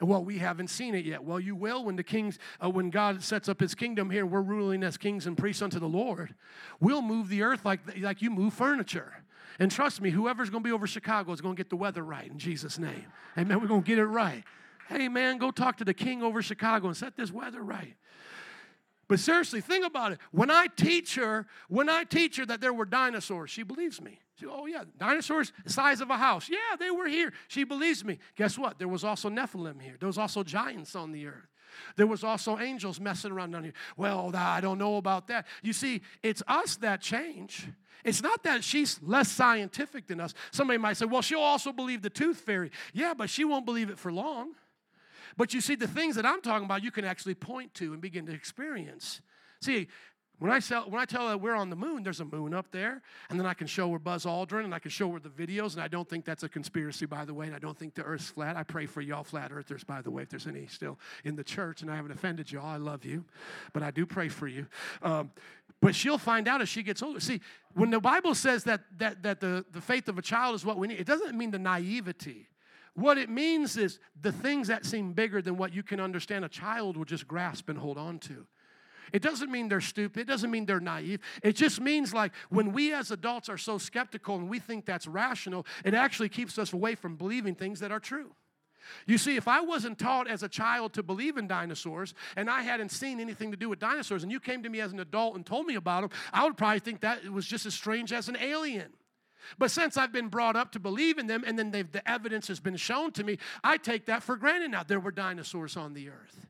Well, 0.00 0.24
we 0.24 0.38
haven't 0.38 0.68
seen 0.68 0.94
it 0.94 1.04
yet. 1.04 1.24
Well, 1.24 1.38
you 1.38 1.54
will 1.54 1.84
when 1.84 1.96
the 1.96 2.02
kings, 2.02 2.38
uh, 2.62 2.70
when 2.70 2.90
God 2.90 3.22
sets 3.22 3.48
up 3.48 3.60
His 3.60 3.74
kingdom 3.74 4.10
here, 4.10 4.24
we're 4.24 4.40
ruling 4.40 4.82
as 4.82 4.96
kings 4.96 5.26
and 5.26 5.36
priests 5.36 5.62
unto 5.62 5.78
the 5.78 5.88
Lord. 5.88 6.34
We'll 6.80 7.02
move 7.02 7.28
the 7.28 7.42
earth 7.42 7.64
like 7.64 7.80
like 7.98 8.22
you 8.22 8.30
move 8.30 8.54
furniture. 8.54 9.24
And 9.58 9.70
trust 9.70 10.00
me, 10.00 10.08
whoever's 10.08 10.48
going 10.48 10.62
to 10.62 10.68
be 10.68 10.72
over 10.72 10.86
Chicago 10.86 11.32
is 11.32 11.42
going 11.42 11.54
to 11.54 11.60
get 11.60 11.68
the 11.68 11.76
weather 11.76 12.02
right 12.02 12.26
in 12.26 12.38
Jesus' 12.38 12.78
name. 12.78 13.04
Amen. 13.36 13.60
We're 13.60 13.68
going 13.68 13.82
to 13.82 13.86
get 13.86 13.98
it 13.98 14.06
right. 14.06 14.42
Hey, 14.88 15.08
man, 15.08 15.36
go 15.36 15.50
talk 15.50 15.76
to 15.76 15.84
the 15.84 15.92
king 15.92 16.22
over 16.22 16.40
Chicago 16.40 16.88
and 16.88 16.96
set 16.96 17.16
this 17.16 17.30
weather 17.30 17.62
right. 17.62 17.94
But 19.06 19.20
seriously, 19.20 19.60
think 19.60 19.84
about 19.84 20.12
it. 20.12 20.18
When 20.30 20.50
I 20.50 20.68
teach 20.68 21.16
her, 21.16 21.46
when 21.68 21.88
I 21.88 22.04
teach 22.04 22.38
her 22.38 22.46
that 22.46 22.60
there 22.60 22.72
were 22.72 22.86
dinosaurs, 22.86 23.50
she 23.50 23.62
believes 23.62 24.00
me. 24.00 24.20
Oh, 24.48 24.66
yeah, 24.66 24.84
dinosaurs 24.98 25.52
size 25.66 26.00
of 26.00 26.10
a 26.10 26.16
house. 26.16 26.48
Yeah, 26.48 26.76
they 26.78 26.90
were 26.90 27.08
here. 27.08 27.32
She 27.48 27.64
believes 27.64 28.04
me. 28.04 28.18
Guess 28.36 28.58
what? 28.58 28.78
There 28.78 28.88
was 28.88 29.04
also 29.04 29.28
Nephilim 29.28 29.80
here. 29.80 29.96
There 29.98 30.06
was 30.06 30.18
also 30.18 30.42
giants 30.42 30.94
on 30.94 31.12
the 31.12 31.26
earth. 31.26 31.48
There 31.96 32.06
was 32.06 32.24
also 32.24 32.58
angels 32.58 33.00
messing 33.00 33.32
around 33.32 33.52
down 33.52 33.64
here. 33.64 33.72
Well, 33.96 34.32
I 34.34 34.60
don't 34.60 34.78
know 34.78 34.96
about 34.96 35.28
that. 35.28 35.46
You 35.62 35.72
see, 35.72 36.02
it's 36.22 36.42
us 36.48 36.76
that 36.76 37.00
change. 37.00 37.68
It's 38.04 38.22
not 38.22 38.42
that 38.44 38.64
she's 38.64 38.98
less 39.02 39.30
scientific 39.30 40.06
than 40.06 40.20
us. 40.20 40.34
Somebody 40.50 40.78
might 40.78 40.96
say, 40.96 41.06
well, 41.06 41.22
she'll 41.22 41.40
also 41.40 41.72
believe 41.72 42.02
the 42.02 42.10
tooth 42.10 42.40
fairy. 42.40 42.70
Yeah, 42.92 43.14
but 43.14 43.30
she 43.30 43.44
won't 43.44 43.66
believe 43.66 43.90
it 43.90 43.98
for 43.98 44.12
long. 44.12 44.52
But 45.36 45.54
you 45.54 45.60
see, 45.60 45.74
the 45.74 45.86
things 45.86 46.16
that 46.16 46.26
I'm 46.26 46.42
talking 46.42 46.64
about, 46.64 46.82
you 46.82 46.90
can 46.90 47.04
actually 47.04 47.34
point 47.34 47.72
to 47.74 47.92
and 47.92 48.02
begin 48.02 48.26
to 48.26 48.32
experience. 48.32 49.20
See, 49.60 49.88
when 50.40 50.50
I, 50.50 50.58
sell, 50.58 50.84
when 50.88 51.00
I 51.00 51.04
tell 51.04 51.28
her 51.28 51.36
we're 51.36 51.54
on 51.54 51.68
the 51.68 51.76
moon, 51.76 52.02
there's 52.02 52.20
a 52.20 52.24
moon 52.24 52.54
up 52.54 52.70
there, 52.72 53.02
and 53.28 53.38
then 53.38 53.46
I 53.46 53.52
can 53.52 53.66
show 53.66 53.92
her 53.92 53.98
Buzz 53.98 54.24
Aldrin, 54.24 54.64
and 54.64 54.74
I 54.74 54.78
can 54.78 54.90
show 54.90 55.12
her 55.12 55.20
the 55.20 55.28
videos, 55.28 55.74
and 55.74 55.82
I 55.82 55.88
don't 55.88 56.08
think 56.08 56.24
that's 56.24 56.42
a 56.42 56.48
conspiracy, 56.48 57.04
by 57.04 57.26
the 57.26 57.34
way, 57.34 57.46
and 57.46 57.54
I 57.54 57.58
don't 57.58 57.78
think 57.78 57.94
the 57.94 58.02
Earth's 58.02 58.30
flat. 58.30 58.56
I 58.56 58.62
pray 58.62 58.86
for 58.86 59.02
y'all 59.02 59.22
flat 59.22 59.52
earthers, 59.52 59.84
by 59.84 60.00
the 60.00 60.10
way, 60.10 60.22
if 60.22 60.30
there's 60.30 60.46
any 60.46 60.66
still 60.66 60.98
in 61.24 61.36
the 61.36 61.44
church, 61.44 61.82
and 61.82 61.90
I 61.90 61.96
haven't 61.96 62.12
offended 62.12 62.50
y'all. 62.50 62.66
I 62.66 62.78
love 62.78 63.04
you, 63.04 63.24
but 63.74 63.82
I 63.82 63.90
do 63.90 64.06
pray 64.06 64.28
for 64.28 64.48
you. 64.48 64.66
Um, 65.02 65.30
but 65.82 65.94
she'll 65.94 66.18
find 66.18 66.48
out 66.48 66.62
as 66.62 66.70
she 66.70 66.82
gets 66.82 67.02
older. 67.02 67.20
See, 67.20 67.42
when 67.74 67.90
the 67.90 68.00
Bible 68.00 68.34
says 68.34 68.64
that, 68.64 68.80
that, 68.96 69.22
that 69.22 69.40
the, 69.40 69.66
the 69.72 69.80
faith 69.82 70.08
of 70.08 70.18
a 70.18 70.22
child 70.22 70.54
is 70.54 70.64
what 70.64 70.78
we 70.78 70.88
need, 70.88 71.00
it 71.00 71.06
doesn't 71.06 71.36
mean 71.36 71.50
the 71.50 71.58
naivety. 71.58 72.48
What 72.94 73.18
it 73.18 73.28
means 73.28 73.76
is 73.76 73.98
the 74.20 74.32
things 74.32 74.68
that 74.68 74.86
seem 74.86 75.12
bigger 75.12 75.40
than 75.42 75.56
what 75.56 75.74
you 75.74 75.82
can 75.82 76.00
understand, 76.00 76.44
a 76.44 76.48
child 76.48 76.96
will 76.96 77.04
just 77.04 77.28
grasp 77.28 77.68
and 77.68 77.78
hold 77.78 77.98
on 77.98 78.18
to. 78.20 78.46
It 79.12 79.22
doesn't 79.22 79.50
mean 79.50 79.68
they're 79.68 79.80
stupid. 79.80 80.22
It 80.22 80.26
doesn't 80.26 80.50
mean 80.50 80.66
they're 80.66 80.80
naive. 80.80 81.20
It 81.42 81.56
just 81.56 81.80
means 81.80 82.14
like 82.14 82.32
when 82.48 82.72
we 82.72 82.92
as 82.92 83.10
adults 83.10 83.48
are 83.48 83.58
so 83.58 83.78
skeptical 83.78 84.36
and 84.36 84.48
we 84.48 84.58
think 84.58 84.86
that's 84.86 85.06
rational, 85.06 85.66
it 85.84 85.94
actually 85.94 86.28
keeps 86.28 86.58
us 86.58 86.72
away 86.72 86.94
from 86.94 87.16
believing 87.16 87.54
things 87.54 87.80
that 87.80 87.92
are 87.92 88.00
true. 88.00 88.34
You 89.06 89.18
see, 89.18 89.36
if 89.36 89.46
I 89.46 89.60
wasn't 89.60 89.98
taught 89.98 90.28
as 90.28 90.42
a 90.42 90.48
child 90.48 90.94
to 90.94 91.02
believe 91.02 91.36
in 91.36 91.46
dinosaurs 91.46 92.14
and 92.36 92.50
I 92.50 92.62
hadn't 92.62 92.90
seen 92.90 93.20
anything 93.20 93.50
to 93.50 93.56
do 93.56 93.68
with 93.68 93.78
dinosaurs 93.78 94.22
and 94.22 94.32
you 94.32 94.40
came 94.40 94.62
to 94.62 94.68
me 94.68 94.80
as 94.80 94.92
an 94.92 95.00
adult 95.00 95.36
and 95.36 95.44
told 95.44 95.66
me 95.66 95.74
about 95.74 96.02
them, 96.02 96.10
I 96.32 96.44
would 96.44 96.56
probably 96.56 96.80
think 96.80 97.00
that 97.00 97.24
it 97.24 97.32
was 97.32 97.46
just 97.46 97.66
as 97.66 97.74
strange 97.74 98.12
as 98.12 98.28
an 98.28 98.36
alien. 98.40 98.92
But 99.58 99.70
since 99.70 99.96
I've 99.96 100.12
been 100.12 100.28
brought 100.28 100.56
up 100.56 100.72
to 100.72 100.78
believe 100.78 101.18
in 101.18 101.26
them 101.26 101.44
and 101.46 101.58
then 101.58 101.70
the 101.70 102.02
evidence 102.08 102.48
has 102.48 102.60
been 102.60 102.76
shown 102.76 103.12
to 103.12 103.24
me, 103.24 103.38
I 103.64 103.78
take 103.78 104.06
that 104.06 104.22
for 104.22 104.36
granted 104.36 104.70
now. 104.70 104.82
There 104.82 105.00
were 105.00 105.12
dinosaurs 105.12 105.76
on 105.76 105.94
the 105.94 106.08
earth. 106.08 106.46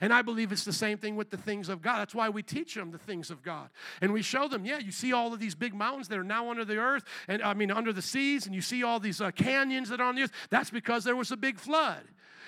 And 0.00 0.12
I 0.12 0.22
believe 0.22 0.52
it's 0.52 0.64
the 0.64 0.72
same 0.72 0.98
thing 0.98 1.16
with 1.16 1.30
the 1.30 1.36
things 1.36 1.68
of 1.68 1.82
God. 1.82 1.98
That's 1.98 2.14
why 2.14 2.28
we 2.28 2.42
teach 2.42 2.74
them 2.74 2.90
the 2.90 2.98
things 2.98 3.30
of 3.30 3.42
God. 3.42 3.68
And 4.00 4.12
we 4.12 4.22
show 4.22 4.48
them, 4.48 4.64
yeah, 4.64 4.78
you 4.78 4.92
see 4.92 5.12
all 5.12 5.32
of 5.32 5.40
these 5.40 5.54
big 5.54 5.74
mountains 5.74 6.08
that 6.08 6.18
are 6.18 6.24
now 6.24 6.50
under 6.50 6.64
the 6.64 6.76
earth, 6.76 7.04
and 7.28 7.42
I 7.42 7.54
mean, 7.54 7.70
under 7.70 7.92
the 7.92 8.02
seas, 8.02 8.46
and 8.46 8.54
you 8.54 8.62
see 8.62 8.82
all 8.82 9.00
these 9.00 9.20
uh, 9.20 9.30
canyons 9.30 9.88
that 9.88 10.00
are 10.00 10.08
on 10.08 10.14
the 10.14 10.22
earth. 10.22 10.32
That's 10.50 10.70
because 10.70 11.04
there 11.04 11.16
was 11.16 11.30
a 11.30 11.36
big 11.36 11.58
flood. 11.58 12.02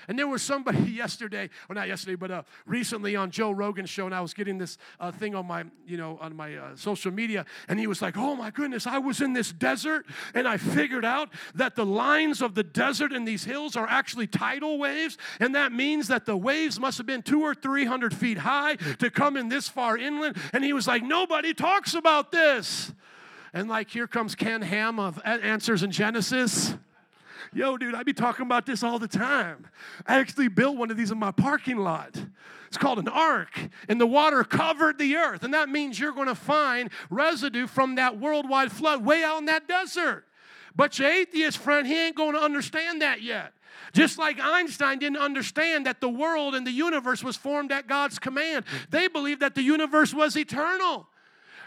And 0.09 0.19
there 0.19 0.29
was 0.29 0.43
somebody 0.43 0.79
yesterday, 0.91 1.51
or 1.69 1.75
not 1.75 1.89
yesterday, 1.89 2.17
but 2.17 2.31
uh, 2.31 2.43
recently 2.67 3.17
on 3.17 3.31
Joe 3.31 3.51
Rogan's 3.51 3.91
show, 3.91 4.07
and 4.07 4.15
I 4.15 4.21
was 4.21 4.35
getting 4.35 4.59
this 4.59 4.79
uh, 5.01 5.13
thing 5.13 5.35
on 5.35 5.47
my, 5.47 5.65
you 5.87 5.97
know, 5.97 6.19
on 6.21 6.37
my 6.37 6.57
uh, 6.57 6.77
social 6.77 7.13
media, 7.13 7.45
and 7.69 7.79
he 7.79 7.87
was 7.87 8.03
like, 8.03 8.17
"Oh 8.17 8.35
my 8.35 8.51
goodness, 8.51 8.87
I 8.87 8.99
was 8.99 9.21
in 9.21 9.33
this 9.33 9.53
desert, 9.53 10.07
and 10.35 10.47
I 10.47 10.57
figured 10.57 11.05
out 11.05 11.31
that 11.55 11.75
the 11.77 11.87
lines 11.87 12.43
of 12.43 12.55
the 12.55 12.63
desert 12.63 13.13
and 13.13 13.27
these 13.27 13.45
hills 13.45 13.77
are 13.77 13.87
actually 13.89 14.27
tidal 14.27 14.79
waves, 14.79 15.19
and 15.41 15.55
that 15.55 15.73
means 15.73 16.09
that 16.09 16.27
the 16.27 16.37
waves 16.37 16.79
must 16.79 16.99
have 16.99 17.07
been 17.07 17.23
two 17.23 17.43
or 17.43 17.55
three 17.55 17.85
hundred 17.85 18.15
feet 18.15 18.39
high 18.39 18.77
to 18.99 19.11
come 19.11 19.37
in 19.37 19.49
this 19.49 19.69
far 19.69 19.97
inland." 19.97 20.37
And 20.53 20.65
he 20.65 20.73
was 20.73 20.87
like, 20.87 21.03
"Nobody 21.03 21.55
talks 21.55 21.95
about 21.95 22.33
this." 22.33 22.93
And 23.55 23.69
like, 23.69 23.89
here 23.89 24.09
comes 24.09 24.35
Ken 24.35 24.63
Ham 24.63 24.99
of 24.99 25.21
Answers 25.25 25.85
in 25.85 25.93
Genesis. 25.93 26.75
Yo, 27.55 27.77
dude, 27.77 27.95
I 27.95 28.03
be 28.03 28.13
talking 28.13 28.45
about 28.45 28.67
this 28.67 28.83
all 28.83 28.99
the 28.99 29.07
time. 29.07 29.69
I 30.07 30.19
actually 30.19 30.49
built 30.49 30.77
one 30.77 30.91
of 30.91 30.97
these 30.97 31.13
in 31.13 31.19
my 31.19 31.31
parking 31.31 31.79
lot. 31.79 32.21
It's 32.67 32.77
called 32.77 32.99
an 32.99 33.07
ark, 33.07 33.57
and 33.89 34.01
the 34.01 34.07
water 34.07 34.43
covered 34.43 34.99
the 34.99 35.15
earth. 35.15 35.45
And 35.45 35.55
that 35.55 35.69
means 35.69 35.99
you're 35.99 36.13
going 36.13 36.27
to 36.27 36.35
find 36.35 36.91
residue 37.11 37.69
from 37.69 37.95
that 37.95 38.19
worldwide 38.19 38.73
flood 38.73 39.05
way 39.05 39.23
out 39.23 39.39
in 39.39 39.45
that 39.45 39.69
desert. 39.69 40.25
But 40.75 40.99
your 40.99 41.09
atheist 41.09 41.59
friend, 41.59 41.87
he 41.87 42.07
ain't 42.07 42.17
going 42.17 42.33
to 42.33 42.41
understand 42.41 43.01
that 43.03 43.23
yet. 43.23 43.53
Just 43.93 44.19
like 44.19 44.41
Einstein 44.41 44.99
didn't 44.99 45.19
understand 45.19 45.87
that 45.87 46.01
the 46.01 46.09
world 46.09 46.57
and 46.57 46.67
the 46.67 46.73
universe 46.73 47.23
was 47.23 47.37
formed 47.37 47.71
at 47.71 47.87
God's 47.87 48.19
command, 48.19 48.65
they 48.91 49.07
believed 49.07 49.41
that 49.41 49.55
the 49.55 49.63
universe 49.63 50.13
was 50.13 50.37
eternal. 50.37 51.07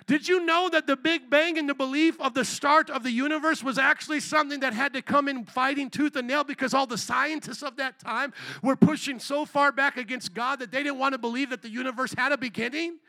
Did 0.07 0.25
you 0.25 0.45
know 0.45 0.69
that 0.69 0.87
the 0.87 0.95
Big 0.95 1.29
Bang 1.29 1.57
and 1.57 1.67
the 1.67 1.73
belief 1.73 2.19
of 2.21 2.33
the 2.33 2.45
start 2.45 2.89
of 2.89 3.03
the 3.03 3.11
universe 3.11 3.61
was 3.61 3.77
actually 3.77 4.21
something 4.21 4.61
that 4.61 4.73
had 4.73 4.93
to 4.93 5.01
come 5.01 5.27
in 5.27 5.43
fighting 5.43 5.89
tooth 5.89 6.15
and 6.15 6.27
nail 6.27 6.45
because 6.45 6.73
all 6.73 6.87
the 6.87 6.97
scientists 6.97 7.61
of 7.61 7.75
that 7.75 7.99
time 7.99 8.33
were 8.63 8.77
pushing 8.77 9.19
so 9.19 9.45
far 9.45 9.73
back 9.73 9.97
against 9.97 10.33
God 10.33 10.59
that 10.59 10.71
they 10.71 10.81
didn't 10.81 10.97
want 10.97 11.11
to 11.11 11.17
believe 11.17 11.49
that 11.49 11.61
the 11.61 11.69
universe 11.69 12.13
had 12.17 12.31
a 12.31 12.37
beginning? 12.37 12.99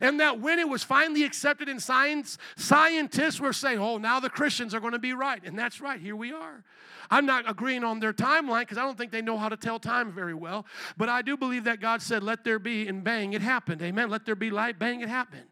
And 0.00 0.18
that 0.18 0.40
when 0.40 0.58
it 0.58 0.68
was 0.68 0.82
finally 0.82 1.22
accepted 1.22 1.68
in 1.68 1.78
science, 1.78 2.36
scientists 2.56 3.38
were 3.38 3.52
saying, 3.52 3.78
oh, 3.78 3.96
now 3.96 4.18
the 4.18 4.28
Christians 4.28 4.74
are 4.74 4.80
going 4.80 4.92
to 4.92 4.98
be 4.98 5.12
right. 5.12 5.40
And 5.44 5.56
that's 5.56 5.80
right, 5.80 6.00
here 6.00 6.16
we 6.16 6.32
are. 6.32 6.64
I'm 7.08 7.24
not 7.24 7.48
agreeing 7.48 7.84
on 7.84 8.00
their 8.00 8.12
timeline 8.12 8.62
because 8.62 8.78
I 8.78 8.82
don't 8.82 8.98
think 8.98 9.12
they 9.12 9.22
know 9.22 9.38
how 9.38 9.48
to 9.48 9.56
tell 9.56 9.78
time 9.78 10.10
very 10.12 10.34
well. 10.34 10.66
But 10.96 11.08
I 11.08 11.22
do 11.22 11.36
believe 11.36 11.64
that 11.64 11.80
God 11.80 12.02
said, 12.02 12.24
let 12.24 12.42
there 12.42 12.58
be, 12.58 12.88
and 12.88 13.04
bang, 13.04 13.32
it 13.32 13.42
happened. 13.42 13.80
Amen. 13.80 14.10
Let 14.10 14.26
there 14.26 14.34
be 14.34 14.50
light, 14.50 14.78
bang, 14.80 15.00
it 15.00 15.08
happened. 15.08 15.46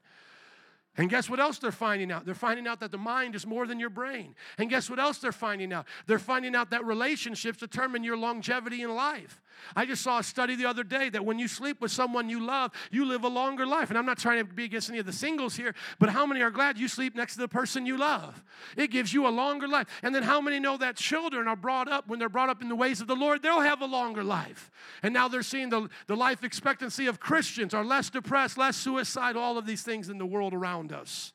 And 0.99 1.11
guess 1.11 1.28
what 1.28 1.40
else 1.40 1.59
they're 1.59 1.72
finding 1.72 2.11
out? 2.11 2.24
They're 2.24 2.34
finding 2.34 2.66
out 2.66 2.80
that 2.80 2.90
the 2.90 2.99
mind 2.99 3.34
is 3.34 3.47
more 3.47 3.66
than 3.66 3.78
your 3.78 3.90
brain. 3.90 4.34
And 4.59 4.70
guess 4.70 4.88
what 4.88 4.99
else 4.99 5.18
they're 5.18 5.32
finding 5.32 5.72
out? 5.72 5.86
They're 6.07 6.18
finding 6.18 6.55
out 6.55 6.70
that 6.70 6.84
relationships 6.84 7.59
determine 7.59 8.03
your 8.03 8.16
longevity 8.16 8.82
in 8.82 8.94
life. 8.94 9.42
I 9.74 9.86
just 9.86 10.03
saw 10.03 10.18
a 10.18 10.22
study 10.22 10.55
the 10.55 10.66
other 10.66 10.84
day 10.84 11.09
that 11.11 11.24
when 11.24 11.38
you 11.38 11.49
sleep 11.49 11.80
with 11.80 11.90
someone 11.90 12.28
you 12.28 12.44
love, 12.44 12.72
you 12.90 13.05
live 13.05 13.24
a 13.24 13.28
longer 13.28 13.66
life. 13.66 13.88
And 13.88 13.99
I'm 13.99 14.07
not 14.07 14.18
trying 14.18 14.47
to 14.47 14.53
be 14.53 14.64
against 14.64 14.90
any 14.90 14.99
of 14.99 15.07
the 15.07 15.12
singles 15.12 15.57
here, 15.57 15.74
but 15.99 16.09
how 16.09 16.26
many 16.26 16.42
are 16.42 16.51
glad 16.51 16.78
you 16.78 16.88
sleep 16.88 17.14
next 17.14 17.34
to 17.34 17.40
the 17.40 17.49
person 17.49 17.86
you 17.86 17.97
love? 17.97 18.42
It 18.76 18.90
gives 18.90 19.12
you 19.12 19.26
a 19.26 19.30
longer 19.30 19.68
life. 19.68 19.86
And 20.03 20.14
then 20.14 20.22
how 20.22 20.40
many 20.40 20.61
know 20.61 20.76
that 20.76 20.97
children 20.97 21.49
are 21.49 21.57
brought 21.57 21.88
up, 21.88 22.09
when 22.09 22.18
they're 22.18 22.28
brought 22.28 22.49
up 22.49 22.62
in 22.62 22.68
the 22.68 22.76
ways 22.76 23.01
of 23.01 23.07
the 23.07 23.16
Lord, 23.16 23.42
they'll 23.42 23.61
have 23.61 23.80
a 23.80 23.86
longer 23.86 24.24
life. 24.24 24.70
And 25.03 25.12
now 25.12 25.28
they're 25.28 25.42
seeing 25.42 25.70
the, 25.70 25.88
the 26.07 26.16
life 26.16 26.44
expectancy 26.44 27.07
of 27.07 27.20
Christians 27.20 27.74
are 27.74 27.84
less 27.84 28.11
depressed, 28.11 28.59
less 28.59 28.76
suicidal, 28.76 29.42
all 29.42 29.59
of 29.59 29.66
these 29.66 29.82
things 29.82 30.09
in 30.09 30.18
the 30.18 30.26
world 30.26 30.55
around 30.55 30.86
us. 30.93 31.32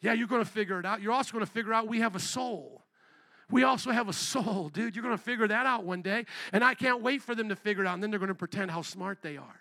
Yeah, 0.00 0.12
you're 0.12 0.28
going 0.28 0.44
to 0.44 0.50
figure 0.50 0.78
it 0.78 0.86
out. 0.86 1.00
You're 1.00 1.12
also 1.12 1.32
going 1.32 1.44
to 1.44 1.50
figure 1.50 1.72
out 1.72 1.88
we 1.88 2.00
have 2.00 2.14
a 2.14 2.20
soul. 2.20 2.82
We 3.50 3.62
also 3.62 3.90
have 3.90 4.08
a 4.08 4.12
soul, 4.12 4.68
dude. 4.68 4.94
You're 4.94 5.02
going 5.02 5.16
to 5.16 5.22
figure 5.22 5.48
that 5.48 5.66
out 5.66 5.84
one 5.84 6.02
day. 6.02 6.26
And 6.52 6.64
I 6.64 6.74
can't 6.74 7.02
wait 7.02 7.22
for 7.22 7.34
them 7.34 7.48
to 7.50 7.56
figure 7.56 7.84
it 7.84 7.86
out. 7.86 7.94
And 7.94 8.02
then 8.02 8.10
they're 8.10 8.18
going 8.18 8.28
to 8.28 8.34
pretend 8.34 8.70
how 8.70 8.82
smart 8.82 9.18
they 9.22 9.36
are. 9.36 9.60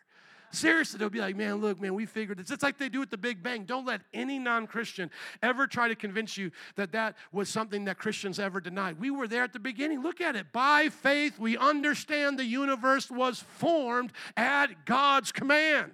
Seriously, 0.54 1.00
they'll 1.00 1.10
be 1.10 1.20
like, 1.20 1.36
man, 1.36 1.56
look, 1.56 1.82
man, 1.82 1.96
we 1.96 2.06
figured 2.06 2.38
this. 2.38 2.52
It's 2.52 2.62
like 2.62 2.78
they 2.78 2.88
do 2.88 3.02
at 3.02 3.10
the 3.10 3.18
Big 3.18 3.42
Bang. 3.42 3.64
Don't 3.64 3.88
let 3.88 4.02
any 4.14 4.38
non 4.38 4.68
Christian 4.68 5.10
ever 5.42 5.66
try 5.66 5.88
to 5.88 5.96
convince 5.96 6.38
you 6.38 6.52
that 6.76 6.92
that 6.92 7.16
was 7.32 7.50
something 7.50 7.86
that 7.86 7.98
Christians 7.98 8.38
ever 8.40 8.62
denied. 8.62 9.00
We 9.00 9.10
were 9.10 9.28
there 9.28 9.44
at 9.44 9.52
the 9.52 9.60
beginning. 9.60 10.04
Look 10.04 10.22
at 10.22 10.36
it. 10.36 10.52
By 10.54 10.90
faith, 10.90 11.40
we 11.40 11.58
understand 11.58 12.38
the 12.38 12.46
universe 12.46 13.10
was 13.10 13.40
formed 13.40 14.12
at 14.38 14.86
God's 14.86 15.32
command. 15.32 15.94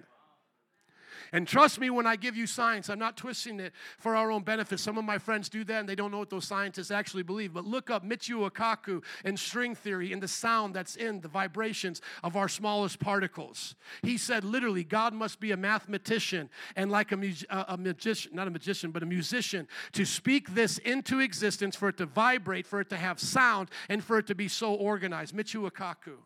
And 1.32 1.46
trust 1.46 1.78
me 1.78 1.90
when 1.90 2.06
I 2.06 2.16
give 2.16 2.36
you 2.36 2.46
science, 2.46 2.88
I'm 2.88 2.98
not 2.98 3.16
twisting 3.16 3.60
it 3.60 3.72
for 3.98 4.16
our 4.16 4.30
own 4.30 4.42
benefit. 4.42 4.80
Some 4.80 4.98
of 4.98 5.04
my 5.04 5.18
friends 5.18 5.48
do 5.48 5.64
that 5.64 5.80
and 5.80 5.88
they 5.88 5.94
don't 5.94 6.10
know 6.10 6.18
what 6.18 6.30
those 6.30 6.46
scientists 6.46 6.90
actually 6.90 7.22
believe. 7.22 7.52
But 7.52 7.64
look 7.64 7.90
up 7.90 8.04
Michio 8.04 8.50
Kaku 8.50 9.02
and 9.24 9.38
string 9.38 9.74
theory 9.74 10.12
and 10.12 10.22
the 10.22 10.28
sound 10.28 10.74
that's 10.74 10.96
in 10.96 11.20
the 11.20 11.28
vibrations 11.28 12.00
of 12.22 12.36
our 12.36 12.48
smallest 12.48 12.98
particles. 12.98 13.74
He 14.02 14.18
said 14.18 14.44
literally, 14.44 14.84
God 14.84 15.14
must 15.14 15.40
be 15.40 15.52
a 15.52 15.56
mathematician 15.56 16.50
and 16.76 16.90
like 16.90 17.12
a, 17.12 17.34
a, 17.50 17.64
a 17.68 17.76
magician, 17.76 18.34
not 18.34 18.48
a 18.48 18.50
magician, 18.50 18.90
but 18.90 19.02
a 19.02 19.06
musician 19.06 19.68
to 19.92 20.04
speak 20.04 20.54
this 20.54 20.78
into 20.78 21.20
existence, 21.20 21.76
for 21.76 21.88
it 21.88 21.96
to 21.98 22.06
vibrate, 22.06 22.66
for 22.66 22.80
it 22.80 22.88
to 22.90 22.96
have 22.96 23.20
sound, 23.20 23.70
and 23.88 24.02
for 24.02 24.18
it 24.18 24.26
to 24.26 24.34
be 24.34 24.48
so 24.48 24.74
organized. 24.74 25.34
Michio 25.34 25.70
Kaku. 25.70 26.16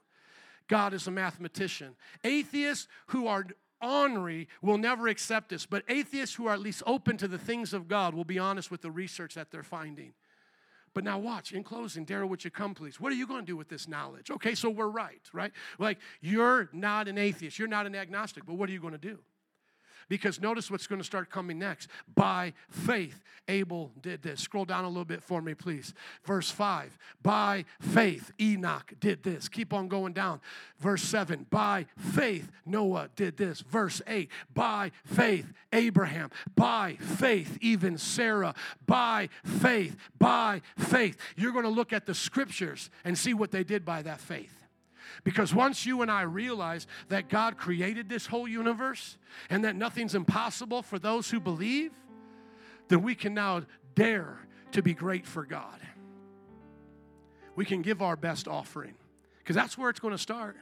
God 0.66 0.94
is 0.94 1.06
a 1.06 1.10
mathematician. 1.10 1.94
Atheists 2.22 2.88
who 3.08 3.26
are 3.26 3.46
ornery 3.82 4.48
will 4.62 4.78
never 4.78 5.08
accept 5.08 5.48
this, 5.48 5.66
but 5.66 5.84
atheists 5.88 6.34
who 6.34 6.46
are 6.46 6.54
at 6.54 6.60
least 6.60 6.82
open 6.86 7.16
to 7.18 7.28
the 7.28 7.38
things 7.38 7.72
of 7.72 7.88
God 7.88 8.14
will 8.14 8.24
be 8.24 8.38
honest 8.38 8.70
with 8.70 8.82
the 8.82 8.90
research 8.90 9.34
that 9.34 9.50
they're 9.50 9.62
finding. 9.62 10.14
But 10.94 11.02
now, 11.02 11.18
watch, 11.18 11.52
in 11.52 11.64
closing, 11.64 12.06
Daryl, 12.06 12.28
would 12.28 12.44
you 12.44 12.50
come, 12.50 12.72
please? 12.72 13.00
What 13.00 13.10
are 13.10 13.16
you 13.16 13.26
going 13.26 13.40
to 13.40 13.46
do 13.46 13.56
with 13.56 13.68
this 13.68 13.88
knowledge? 13.88 14.30
Okay, 14.30 14.54
so 14.54 14.70
we're 14.70 14.86
right, 14.86 15.20
right? 15.32 15.52
Like, 15.78 15.98
you're 16.20 16.68
not 16.72 17.08
an 17.08 17.18
atheist, 17.18 17.58
you're 17.58 17.66
not 17.66 17.86
an 17.86 17.96
agnostic, 17.96 18.46
but 18.46 18.54
what 18.54 18.68
are 18.68 18.72
you 18.72 18.80
going 18.80 18.92
to 18.92 18.98
do? 18.98 19.18
Because 20.08 20.40
notice 20.40 20.70
what's 20.70 20.86
going 20.86 21.00
to 21.00 21.04
start 21.04 21.30
coming 21.30 21.58
next. 21.58 21.88
By 22.14 22.52
faith, 22.70 23.22
Abel 23.48 23.92
did 24.00 24.22
this. 24.22 24.40
Scroll 24.40 24.64
down 24.64 24.84
a 24.84 24.88
little 24.88 25.04
bit 25.04 25.22
for 25.22 25.42
me, 25.42 25.54
please. 25.54 25.92
Verse 26.24 26.50
5. 26.50 26.96
By 27.22 27.64
faith, 27.80 28.32
Enoch 28.40 28.94
did 29.00 29.22
this. 29.22 29.48
Keep 29.48 29.72
on 29.72 29.88
going 29.88 30.12
down. 30.12 30.40
Verse 30.78 31.02
7. 31.02 31.46
By 31.50 31.86
faith, 31.96 32.50
Noah 32.64 33.10
did 33.16 33.36
this. 33.36 33.60
Verse 33.60 34.00
8. 34.06 34.30
By 34.52 34.92
faith, 35.04 35.52
Abraham. 35.72 36.30
By 36.54 36.96
faith, 37.00 37.58
even 37.60 37.98
Sarah. 37.98 38.54
By 38.86 39.28
faith, 39.44 39.96
by 40.18 40.62
faith. 40.78 41.16
You're 41.36 41.52
going 41.52 41.64
to 41.64 41.70
look 41.70 41.92
at 41.92 42.06
the 42.06 42.14
scriptures 42.14 42.90
and 43.04 43.16
see 43.16 43.34
what 43.34 43.50
they 43.50 43.64
did 43.64 43.84
by 43.84 44.02
that 44.02 44.20
faith. 44.20 44.63
Because 45.22 45.54
once 45.54 45.86
you 45.86 46.02
and 46.02 46.10
I 46.10 46.22
realize 46.22 46.86
that 47.08 47.28
God 47.28 47.56
created 47.56 48.08
this 48.08 48.26
whole 48.26 48.48
universe 48.48 49.16
and 49.48 49.64
that 49.64 49.76
nothing's 49.76 50.14
impossible 50.14 50.82
for 50.82 50.98
those 50.98 51.30
who 51.30 51.40
believe, 51.40 51.92
then 52.88 53.02
we 53.02 53.14
can 53.14 53.34
now 53.34 53.62
dare 53.94 54.40
to 54.72 54.82
be 54.82 54.94
great 54.94 55.26
for 55.26 55.44
God. 55.44 55.80
We 57.56 57.64
can 57.64 57.82
give 57.82 58.02
our 58.02 58.16
best 58.16 58.48
offering 58.48 58.94
because 59.38 59.54
that's 59.54 59.78
where 59.78 59.90
it's 59.90 60.00
going 60.00 60.14
to 60.14 60.18
start. 60.18 60.56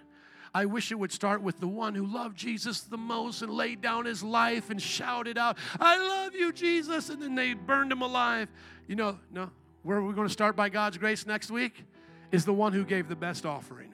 I 0.54 0.66
wish 0.66 0.92
it 0.92 0.96
would 0.96 1.12
start 1.12 1.40
with 1.40 1.60
the 1.60 1.66
one 1.66 1.94
who 1.94 2.04
loved 2.04 2.36
Jesus 2.36 2.82
the 2.82 2.98
most 2.98 3.40
and 3.40 3.50
laid 3.50 3.80
down 3.80 4.04
his 4.04 4.22
life 4.22 4.68
and 4.68 4.80
shouted 4.80 5.38
out, 5.38 5.56
I 5.80 5.96
love 5.96 6.34
you, 6.34 6.52
Jesus. 6.52 7.08
And 7.08 7.22
then 7.22 7.34
they 7.34 7.54
burned 7.54 7.90
him 7.90 8.02
alive. 8.02 8.50
You 8.86 8.96
know, 8.96 9.18
no, 9.32 9.50
where 9.82 9.96
are 9.96 10.02
we 10.02 10.12
going 10.12 10.28
to 10.28 10.32
start 10.32 10.54
by 10.54 10.68
God's 10.68 10.98
grace 10.98 11.26
next 11.26 11.50
week? 11.50 11.84
Is 12.32 12.44
the 12.44 12.52
one 12.52 12.72
who 12.72 12.84
gave 12.84 13.08
the 13.08 13.16
best 13.16 13.46
offering. 13.46 13.91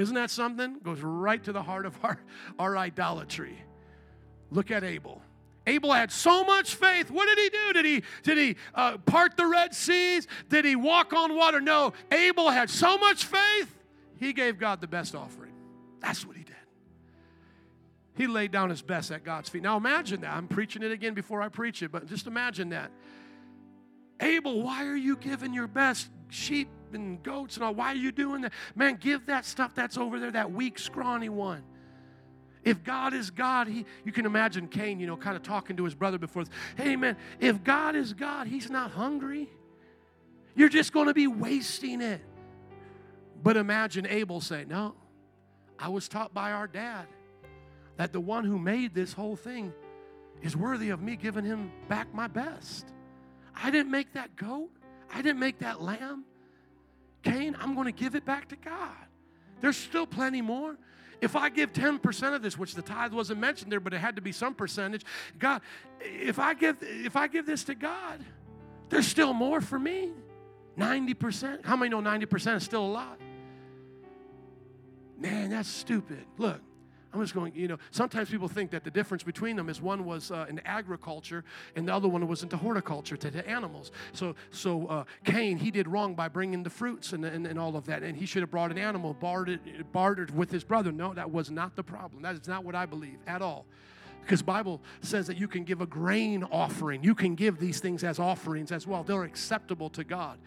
Isn't 0.00 0.14
that 0.14 0.30
something? 0.30 0.78
Goes 0.82 1.02
right 1.02 1.44
to 1.44 1.52
the 1.52 1.62
heart 1.62 1.84
of 1.84 1.94
our, 2.02 2.18
our 2.58 2.74
idolatry. 2.78 3.62
Look 4.50 4.70
at 4.70 4.82
Abel. 4.82 5.20
Abel 5.66 5.92
had 5.92 6.10
so 6.10 6.42
much 6.42 6.74
faith. 6.74 7.10
What 7.10 7.26
did 7.26 7.38
he 7.38 7.50
do? 7.50 7.72
Did 7.74 7.84
he 7.84 8.02
did 8.22 8.38
he 8.38 8.56
uh, 8.74 8.96
part 8.96 9.36
the 9.36 9.46
Red 9.46 9.74
Seas? 9.74 10.26
Did 10.48 10.64
he 10.64 10.74
walk 10.74 11.12
on 11.12 11.36
water? 11.36 11.60
No. 11.60 11.92
Abel 12.10 12.48
had 12.48 12.70
so 12.70 12.96
much 12.96 13.26
faith. 13.26 13.76
He 14.18 14.32
gave 14.32 14.58
God 14.58 14.80
the 14.80 14.86
best 14.86 15.14
offering. 15.14 15.52
That's 16.00 16.26
what 16.26 16.34
he 16.34 16.44
did. 16.44 16.56
He 18.16 18.26
laid 18.26 18.52
down 18.52 18.70
his 18.70 18.80
best 18.80 19.10
at 19.10 19.22
God's 19.22 19.50
feet. 19.50 19.62
Now 19.62 19.76
imagine 19.76 20.22
that. 20.22 20.32
I'm 20.32 20.48
preaching 20.48 20.82
it 20.82 20.92
again 20.92 21.12
before 21.12 21.42
I 21.42 21.50
preach 21.50 21.82
it, 21.82 21.92
but 21.92 22.06
just 22.06 22.26
imagine 22.26 22.70
that. 22.70 22.90
Abel, 24.18 24.62
why 24.62 24.86
are 24.86 24.96
you 24.96 25.16
giving 25.16 25.52
your 25.52 25.68
best 25.68 26.08
sheep 26.30 26.68
and 26.94 27.22
goats 27.22 27.56
and 27.56 27.64
all. 27.64 27.74
Why 27.74 27.88
are 27.88 27.96
you 27.96 28.12
doing 28.12 28.42
that? 28.42 28.52
Man, 28.74 28.96
give 28.96 29.26
that 29.26 29.44
stuff 29.44 29.74
that's 29.74 29.96
over 29.96 30.18
there, 30.18 30.30
that 30.32 30.52
weak, 30.52 30.78
scrawny 30.78 31.28
one. 31.28 31.62
If 32.62 32.84
God 32.84 33.14
is 33.14 33.30
God, 33.30 33.68
he, 33.68 33.86
you 34.04 34.12
can 34.12 34.26
imagine 34.26 34.68
Cain, 34.68 35.00
you 35.00 35.06
know, 35.06 35.16
kind 35.16 35.36
of 35.36 35.42
talking 35.42 35.76
to 35.78 35.84
his 35.84 35.94
brother 35.94 36.18
before. 36.18 36.44
Hey, 36.76 36.94
man, 36.96 37.16
if 37.38 37.64
God 37.64 37.96
is 37.96 38.12
God, 38.12 38.46
he's 38.46 38.70
not 38.70 38.90
hungry. 38.90 39.48
You're 40.54 40.68
just 40.68 40.92
going 40.92 41.06
to 41.06 41.14
be 41.14 41.26
wasting 41.26 42.02
it. 42.02 42.20
But 43.42 43.56
imagine 43.56 44.06
Abel 44.06 44.40
saying, 44.40 44.68
No, 44.68 44.94
I 45.78 45.88
was 45.88 46.08
taught 46.08 46.34
by 46.34 46.52
our 46.52 46.66
dad 46.66 47.06
that 47.96 48.12
the 48.12 48.20
one 48.20 48.44
who 48.44 48.58
made 48.58 48.94
this 48.94 49.12
whole 49.12 49.36
thing 49.36 49.72
is 50.42 50.56
worthy 50.56 50.90
of 50.90 51.00
me 51.00 51.16
giving 51.16 51.44
him 51.44 51.70
back 51.88 52.12
my 52.14 52.26
best. 52.26 52.92
I 53.54 53.70
didn't 53.70 53.90
make 53.90 54.12
that 54.14 54.36
goat, 54.36 54.70
I 55.12 55.22
didn't 55.22 55.40
make 55.40 55.60
that 55.60 55.80
lamb. 55.80 56.24
Cain, 57.22 57.56
I'm 57.60 57.74
going 57.74 57.86
to 57.86 57.92
give 57.92 58.14
it 58.14 58.24
back 58.24 58.48
to 58.48 58.56
God. 58.56 58.96
There's 59.60 59.76
still 59.76 60.06
plenty 60.06 60.40
more. 60.40 60.76
If 61.20 61.36
I 61.36 61.50
give 61.50 61.72
10% 61.72 62.34
of 62.34 62.40
this, 62.40 62.56
which 62.56 62.74
the 62.74 62.82
tithe 62.82 63.12
wasn't 63.12 63.40
mentioned 63.40 63.70
there, 63.70 63.80
but 63.80 63.92
it 63.92 63.98
had 63.98 64.16
to 64.16 64.22
be 64.22 64.32
some 64.32 64.54
percentage, 64.54 65.04
God, 65.38 65.60
if 66.00 66.38
I 66.38 66.54
give 66.54 66.78
if 66.80 67.14
I 67.14 67.26
give 67.26 67.44
this 67.44 67.64
to 67.64 67.74
God, 67.74 68.24
there's 68.88 69.06
still 69.06 69.34
more 69.34 69.60
for 69.60 69.78
me. 69.78 70.12
90%. 70.78 71.64
How 71.64 71.76
many 71.76 71.90
know 71.90 72.00
90% 72.00 72.56
is 72.56 72.64
still 72.64 72.84
a 72.84 72.86
lot? 72.86 73.20
Man, 75.18 75.50
that's 75.50 75.68
stupid. 75.68 76.24
Look, 76.38 76.60
I'm 77.12 77.20
just 77.20 77.34
going, 77.34 77.52
you 77.56 77.66
know, 77.66 77.78
sometimes 77.90 78.30
people 78.30 78.46
think 78.46 78.70
that 78.70 78.84
the 78.84 78.90
difference 78.90 79.24
between 79.24 79.56
them 79.56 79.68
is 79.68 79.82
one 79.82 80.04
was 80.04 80.30
uh, 80.30 80.46
in 80.48 80.60
agriculture 80.64 81.44
and 81.74 81.88
the 81.88 81.94
other 81.94 82.08
one 82.08 82.26
was 82.28 82.44
into 82.44 82.56
horticulture, 82.56 83.16
to 83.16 83.30
the 83.30 83.48
animals. 83.48 83.90
So, 84.12 84.36
so 84.50 84.86
uh, 84.86 85.04
Cain, 85.24 85.58
he 85.58 85.72
did 85.72 85.88
wrong 85.88 86.14
by 86.14 86.28
bringing 86.28 86.62
the 86.62 86.70
fruits 86.70 87.12
and, 87.12 87.24
and, 87.24 87.46
and 87.46 87.58
all 87.58 87.76
of 87.76 87.86
that. 87.86 88.04
And 88.04 88.16
he 88.16 88.26
should 88.26 88.42
have 88.42 88.50
brought 88.50 88.70
an 88.70 88.78
animal, 88.78 89.14
bartered, 89.14 89.60
bartered 89.92 90.36
with 90.36 90.52
his 90.52 90.62
brother. 90.62 90.92
No, 90.92 91.12
that 91.14 91.30
was 91.30 91.50
not 91.50 91.74
the 91.74 91.82
problem. 91.82 92.22
That 92.22 92.36
is 92.36 92.46
not 92.46 92.64
what 92.64 92.76
I 92.76 92.86
believe 92.86 93.18
at 93.26 93.42
all. 93.42 93.66
Because 94.22 94.42
Bible 94.42 94.80
says 95.00 95.26
that 95.26 95.36
you 95.36 95.48
can 95.48 95.64
give 95.64 95.80
a 95.80 95.86
grain 95.86 96.44
offering. 96.44 97.02
You 97.02 97.16
can 97.16 97.34
give 97.34 97.58
these 97.58 97.80
things 97.80 98.04
as 98.04 98.20
offerings 98.20 98.70
as 98.70 98.86
well. 98.86 99.02
They're 99.02 99.24
acceptable 99.24 99.90
to 99.90 100.04
God. 100.04 100.38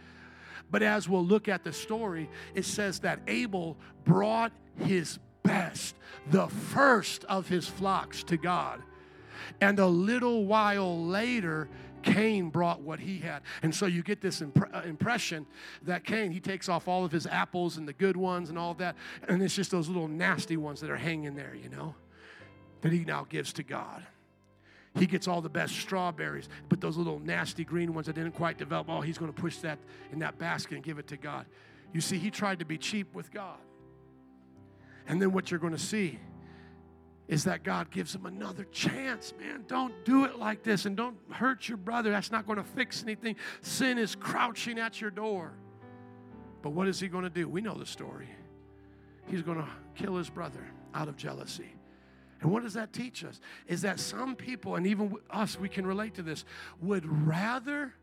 But 0.72 0.82
as 0.82 1.10
we'll 1.10 1.26
look 1.26 1.50
at 1.50 1.66
the 1.66 1.74
story, 1.74 2.30
it 2.56 2.64
says 2.64 3.00
that 3.02 3.20
Abel 3.28 3.78
brought 4.06 4.54
his 4.78 5.20
best, 5.44 5.96
the 6.32 6.48
first 6.48 7.24
of 7.26 7.48
his 7.48 7.68
flocks 7.68 8.24
to 8.24 8.38
God. 8.38 8.82
And 9.62 9.80
a 9.80 9.88
little 9.88 10.46
while 10.46 11.06
later, 11.06 11.70
Cain 12.04 12.50
brought 12.50 12.82
what 12.82 13.00
he 13.00 13.20
had. 13.20 13.42
And 13.62 13.74
so 13.74 13.86
you 13.86 14.04
get 14.04 14.22
this 14.22 14.42
uh, 14.42 14.82
impression 14.86 15.46
that 15.84 16.04
Cain, 16.04 16.32
he 16.32 16.40
takes 16.40 16.70
off 16.70 16.88
all 16.88 17.06
of 17.06 17.12
his 17.12 17.26
apples 17.26 17.78
and 17.78 17.88
the 17.88 17.94
good 17.94 18.18
ones 18.18 18.50
and 18.50 18.60
all 18.60 18.74
that, 18.76 18.96
and 19.28 19.42
it's 19.42 19.56
just 19.56 19.72
those 19.72 19.88
little 19.88 20.08
nasty 20.08 20.58
ones 20.58 20.82
that 20.82 20.90
are 20.90 20.98
hanging 20.98 21.36
there, 21.36 21.56
you 21.56 21.70
know, 21.70 21.96
that 22.82 22.92
he 22.92 23.06
now 23.06 23.26
gives 23.30 23.54
to 23.54 23.64
God. 23.64 24.06
He 24.96 25.08
gets 25.08 25.28
all 25.28 25.42
the 25.42 25.50
best 25.50 25.76
strawberries, 25.76 26.50
but 26.70 26.80
those 26.80 26.98
little 26.98 27.20
nasty 27.20 27.64
green 27.64 27.96
ones 27.96 28.06
that 28.06 28.14
didn't 28.14 28.34
quite 28.34 28.60
develop, 28.60 28.88
oh, 28.90 29.02
he's 29.02 29.18
going 29.18 29.34
to 29.34 29.42
push 29.42 29.58
that 29.60 29.80
in 30.12 30.20
that 30.20 30.38
basket 30.38 30.76
and 30.76 30.84
give 30.84 31.00
it 31.00 31.08
to 31.08 31.18
God. 31.18 31.48
You 31.94 32.02
see, 32.02 32.20
he 32.20 32.30
tried 32.30 32.60
to 32.60 32.66
be 32.66 32.78
cheap 32.78 33.14
with 33.16 33.32
God. 33.32 33.58
And 35.08 35.22
then 35.22 35.32
what 35.32 35.52
you're 35.52 35.60
going 35.60 35.74
to 35.74 35.80
see 35.80 36.20
is 37.28 37.46
that 37.46 37.64
God 37.64 37.90
gives 37.90 38.14
him 38.14 38.26
another 38.26 38.66
chance, 38.66 39.34
man. 39.40 39.64
Don't 39.68 39.94
do 40.06 40.26
it 40.26 40.38
like 40.38 40.64
this 40.64 40.86
and 40.86 40.96
don't 40.96 41.18
hurt 41.32 41.68
your 41.68 41.78
brother. 41.78 42.12
That's 42.12 42.32
not 42.32 42.46
going 42.46 42.58
to 42.58 42.64
fix 42.64 43.02
anything. 43.02 43.38
Sin 43.62 43.98
is 43.98 44.16
crouching 44.16 44.78
at 44.78 45.00
your 45.00 45.12
door. 45.12 45.54
But 46.62 46.72
what 46.72 46.88
is 46.88 47.00
he 47.00 47.08
going 47.08 47.24
to 47.24 47.30
do? 47.30 47.48
We 47.48 47.62
know 47.62 47.76
the 47.76 47.86
story. 47.86 48.30
He's 49.28 49.42
going 49.42 49.58
to 49.58 49.68
kill 49.96 50.16
his 50.18 50.30
brother 50.30 50.66
out 50.94 51.08
of 51.08 51.16
jealousy. 51.16 51.74
And 52.42 52.52
what 52.52 52.64
does 52.64 52.74
that 52.74 52.92
teach 52.92 53.24
us? 53.24 53.40
Is 53.68 53.82
that 53.84 54.00
some 54.02 54.36
people, 54.36 54.76
and 54.76 54.86
even 54.86 55.16
us, 55.30 55.58
we 55.58 55.70
can 55.70 55.88
relate 55.88 56.16
to 56.16 56.24
this, 56.24 56.44
would 56.82 57.06
rather 57.26 57.94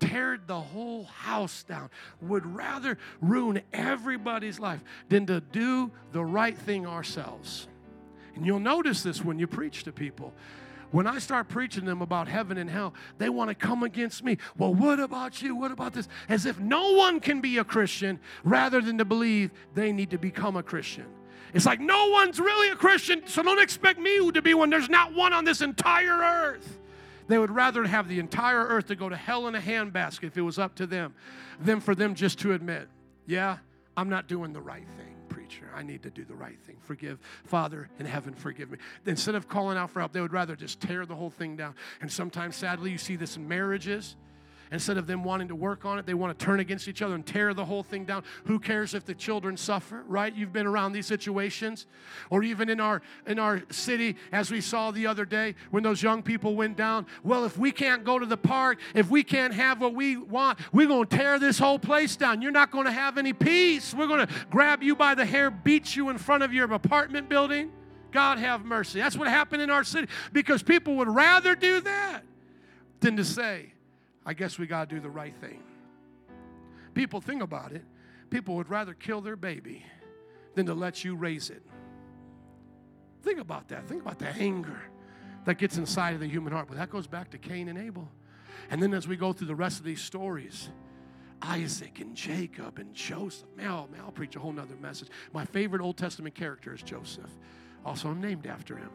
tear 0.00 0.38
the 0.44 0.60
whole 0.60 1.04
house 1.04 1.62
down, 1.62 1.90
would 2.20 2.44
rather 2.44 2.98
ruin 3.20 3.62
everybody's 3.72 4.58
life 4.58 4.80
than 5.08 5.26
to 5.26 5.40
do 5.40 5.90
the 6.12 6.24
right 6.24 6.56
thing 6.56 6.86
ourselves. 6.86 7.68
And 8.34 8.44
you'll 8.44 8.58
notice 8.58 9.02
this 9.02 9.24
when 9.24 9.38
you 9.38 9.46
preach 9.46 9.84
to 9.84 9.92
people. 9.92 10.32
When 10.90 11.06
I 11.06 11.20
start 11.20 11.48
preaching 11.48 11.84
them 11.84 12.02
about 12.02 12.26
heaven 12.26 12.58
and 12.58 12.68
hell, 12.68 12.94
they 13.18 13.28
want 13.28 13.48
to 13.48 13.54
come 13.54 13.84
against 13.84 14.24
me. 14.24 14.38
Well, 14.58 14.74
what 14.74 14.98
about 14.98 15.40
you? 15.40 15.54
What 15.54 15.70
about 15.70 15.92
this? 15.92 16.08
As 16.28 16.46
if 16.46 16.58
no 16.58 16.94
one 16.94 17.20
can 17.20 17.40
be 17.40 17.58
a 17.58 17.64
Christian 17.64 18.18
rather 18.42 18.80
than 18.80 18.98
to 18.98 19.04
believe 19.04 19.52
they 19.74 19.92
need 19.92 20.10
to 20.10 20.18
become 20.18 20.56
a 20.56 20.62
Christian. 20.62 21.06
It's 21.54 21.66
like 21.66 21.80
no 21.80 22.08
one's 22.08 22.40
really 22.40 22.70
a 22.70 22.76
Christian, 22.76 23.22
so 23.26 23.42
don't 23.42 23.60
expect 23.60 24.00
me 24.00 24.30
to 24.32 24.42
be 24.42 24.54
one. 24.54 24.70
There's 24.70 24.88
not 24.88 25.14
one 25.14 25.32
on 25.32 25.44
this 25.44 25.60
entire 25.60 26.18
earth. 26.18 26.79
They 27.30 27.38
would 27.38 27.52
rather 27.52 27.84
have 27.84 28.08
the 28.08 28.18
entire 28.18 28.66
earth 28.66 28.88
to 28.88 28.96
go 28.96 29.08
to 29.08 29.14
hell 29.14 29.46
in 29.46 29.54
a 29.54 29.60
handbasket 29.60 30.24
if 30.24 30.36
it 30.36 30.40
was 30.40 30.58
up 30.58 30.74
to 30.74 30.86
them 30.86 31.14
than 31.60 31.80
for 31.80 31.94
them 31.94 32.16
just 32.16 32.40
to 32.40 32.54
admit, 32.54 32.88
yeah, 33.24 33.58
I'm 33.96 34.08
not 34.08 34.26
doing 34.26 34.52
the 34.52 34.60
right 34.60 34.88
thing, 34.96 35.14
preacher. 35.28 35.70
I 35.72 35.84
need 35.84 36.02
to 36.02 36.10
do 36.10 36.24
the 36.24 36.34
right 36.34 36.58
thing. 36.66 36.78
Forgive, 36.82 37.20
Father 37.44 37.88
in 38.00 38.06
heaven, 38.06 38.34
forgive 38.34 38.72
me. 38.72 38.78
Instead 39.06 39.36
of 39.36 39.46
calling 39.46 39.78
out 39.78 39.90
for 39.90 40.00
help, 40.00 40.10
they 40.10 40.20
would 40.20 40.32
rather 40.32 40.56
just 40.56 40.80
tear 40.80 41.06
the 41.06 41.14
whole 41.14 41.30
thing 41.30 41.54
down. 41.54 41.76
And 42.00 42.10
sometimes, 42.10 42.56
sadly, 42.56 42.90
you 42.90 42.98
see 42.98 43.14
this 43.14 43.36
in 43.36 43.46
marriages. 43.46 44.16
Instead 44.72 44.98
of 44.98 45.06
them 45.08 45.24
wanting 45.24 45.48
to 45.48 45.54
work 45.54 45.84
on 45.84 45.98
it, 45.98 46.06
they 46.06 46.14
want 46.14 46.38
to 46.38 46.44
turn 46.44 46.60
against 46.60 46.86
each 46.86 47.02
other 47.02 47.14
and 47.14 47.26
tear 47.26 47.52
the 47.52 47.64
whole 47.64 47.82
thing 47.82 48.04
down. 48.04 48.22
Who 48.44 48.60
cares 48.60 48.94
if 48.94 49.04
the 49.04 49.14
children 49.14 49.56
suffer, 49.56 50.04
right? 50.06 50.32
You've 50.32 50.52
been 50.52 50.66
around 50.66 50.92
these 50.92 51.06
situations. 51.06 51.86
Or 52.30 52.44
even 52.44 52.68
in 52.68 52.78
our 52.78 53.02
in 53.26 53.40
our 53.40 53.62
city, 53.70 54.16
as 54.30 54.50
we 54.50 54.60
saw 54.60 54.92
the 54.92 55.08
other 55.08 55.24
day 55.24 55.56
when 55.70 55.82
those 55.82 56.02
young 56.02 56.22
people 56.22 56.54
went 56.54 56.76
down. 56.76 57.06
Well, 57.24 57.44
if 57.44 57.58
we 57.58 57.72
can't 57.72 58.04
go 58.04 58.18
to 58.18 58.26
the 58.26 58.36
park, 58.36 58.78
if 58.94 59.10
we 59.10 59.24
can't 59.24 59.54
have 59.54 59.80
what 59.80 59.94
we 59.94 60.16
want, 60.16 60.60
we're 60.72 60.86
going 60.86 61.06
to 61.06 61.16
tear 61.16 61.38
this 61.40 61.58
whole 61.58 61.78
place 61.78 62.14
down. 62.14 62.40
You're 62.40 62.52
not 62.52 62.70
going 62.70 62.86
to 62.86 62.92
have 62.92 63.18
any 63.18 63.32
peace. 63.32 63.92
We're 63.92 64.06
going 64.06 64.26
to 64.26 64.32
grab 64.50 64.82
you 64.82 64.94
by 64.94 65.16
the 65.16 65.24
hair, 65.24 65.50
beat 65.50 65.96
you 65.96 66.10
in 66.10 66.18
front 66.18 66.44
of 66.44 66.54
your 66.54 66.72
apartment 66.72 67.28
building. 67.28 67.72
God 68.12 68.38
have 68.38 68.64
mercy. 68.64 69.00
That's 69.00 69.16
what 69.16 69.28
happened 69.28 69.62
in 69.62 69.70
our 69.70 69.84
city 69.84 70.08
because 70.32 70.62
people 70.62 70.96
would 70.96 71.08
rather 71.08 71.54
do 71.54 71.80
that 71.80 72.22
than 73.00 73.16
to 73.16 73.24
say, 73.24 73.72
I 74.24 74.34
guess 74.34 74.58
we 74.58 74.66
got 74.66 74.88
to 74.88 74.94
do 74.94 75.00
the 75.00 75.10
right 75.10 75.34
thing. 75.36 75.62
People 76.94 77.20
think 77.20 77.42
about 77.42 77.72
it. 77.72 77.84
People 78.30 78.56
would 78.56 78.68
rather 78.68 78.94
kill 78.94 79.20
their 79.20 79.36
baby 79.36 79.84
than 80.54 80.66
to 80.66 80.74
let 80.74 81.04
you 81.04 81.16
raise 81.16 81.50
it. 81.50 81.62
Think 83.22 83.38
about 83.38 83.68
that. 83.68 83.86
Think 83.86 84.02
about 84.02 84.18
the 84.18 84.28
anger 84.28 84.80
that 85.44 85.58
gets 85.58 85.76
inside 85.78 86.14
of 86.14 86.20
the 86.20 86.28
human 86.28 86.52
heart. 86.52 86.68
But 86.68 86.76
that 86.78 86.90
goes 86.90 87.06
back 87.06 87.30
to 87.30 87.38
Cain 87.38 87.68
and 87.68 87.78
Abel. 87.78 88.10
And 88.70 88.82
then 88.82 88.94
as 88.94 89.08
we 89.08 89.16
go 89.16 89.32
through 89.32 89.48
the 89.48 89.54
rest 89.54 89.78
of 89.78 89.84
these 89.84 90.00
stories, 90.00 90.70
Isaac 91.42 92.00
and 92.00 92.14
Jacob 92.14 92.78
and 92.78 92.94
Joseph. 92.94 93.48
Man, 93.56 93.68
I'll, 93.68 93.88
man, 93.88 94.02
I'll 94.04 94.12
preach 94.12 94.36
a 94.36 94.38
whole 94.38 94.52
nother 94.52 94.76
message. 94.76 95.08
My 95.32 95.44
favorite 95.44 95.82
Old 95.82 95.96
Testament 95.96 96.34
character 96.34 96.74
is 96.74 96.82
Joseph. 96.82 97.30
Also, 97.84 98.08
I'm 98.08 98.20
named 98.20 98.46
after 98.46 98.76
him. 98.76 98.90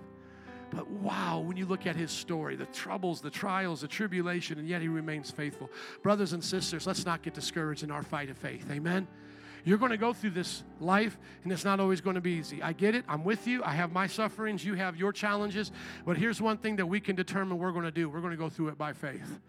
But 0.71 0.89
wow, 0.89 1.39
when 1.39 1.57
you 1.57 1.65
look 1.65 1.85
at 1.85 1.95
his 1.95 2.11
story, 2.11 2.55
the 2.55 2.65
troubles, 2.67 3.21
the 3.21 3.29
trials, 3.29 3.81
the 3.81 3.87
tribulation, 3.87 4.59
and 4.59 4.67
yet 4.67 4.81
he 4.81 4.87
remains 4.87 5.31
faithful. 5.31 5.69
Brothers 6.03 6.33
and 6.33 6.43
sisters, 6.43 6.87
let's 6.87 7.05
not 7.05 7.21
get 7.21 7.33
discouraged 7.33 7.83
in 7.83 7.91
our 7.91 8.03
fight 8.03 8.29
of 8.29 8.37
faith. 8.37 8.65
Amen. 8.71 9.07
You're 9.65 9.79
going 9.79 9.91
to 9.91 9.97
go 9.97 10.13
through 10.13 10.29
this 10.31 10.63
life, 10.79 11.17
and 11.43 11.51
it's 11.51 11.65
not 11.65 11.79
always 11.79 11.99
going 11.99 12.13
to 12.13 12.21
be 12.21 12.33
easy. 12.33 12.61
I 12.61 12.71
get 12.73 12.93
it. 12.93 13.03
I'm 13.07 13.23
with 13.23 13.47
you. 13.47 13.63
I 13.63 13.73
have 13.73 13.91
my 13.91 14.05
sufferings. 14.05 14.63
You 14.63 14.75
have 14.75 14.95
your 14.95 15.11
challenges. 15.11 15.71
But 16.05 16.17
here's 16.17 16.39
one 16.39 16.57
thing 16.57 16.75
that 16.75 16.85
we 16.85 16.99
can 16.99 17.15
determine 17.15 17.57
we're 17.57 17.71
going 17.71 17.85
to 17.85 17.91
do 17.91 18.07
we're 18.07 18.21
going 18.21 18.31
to 18.31 18.37
go 18.37 18.49
through 18.49 18.67
it 18.69 18.77
by 18.77 18.93
faith. 18.93 19.39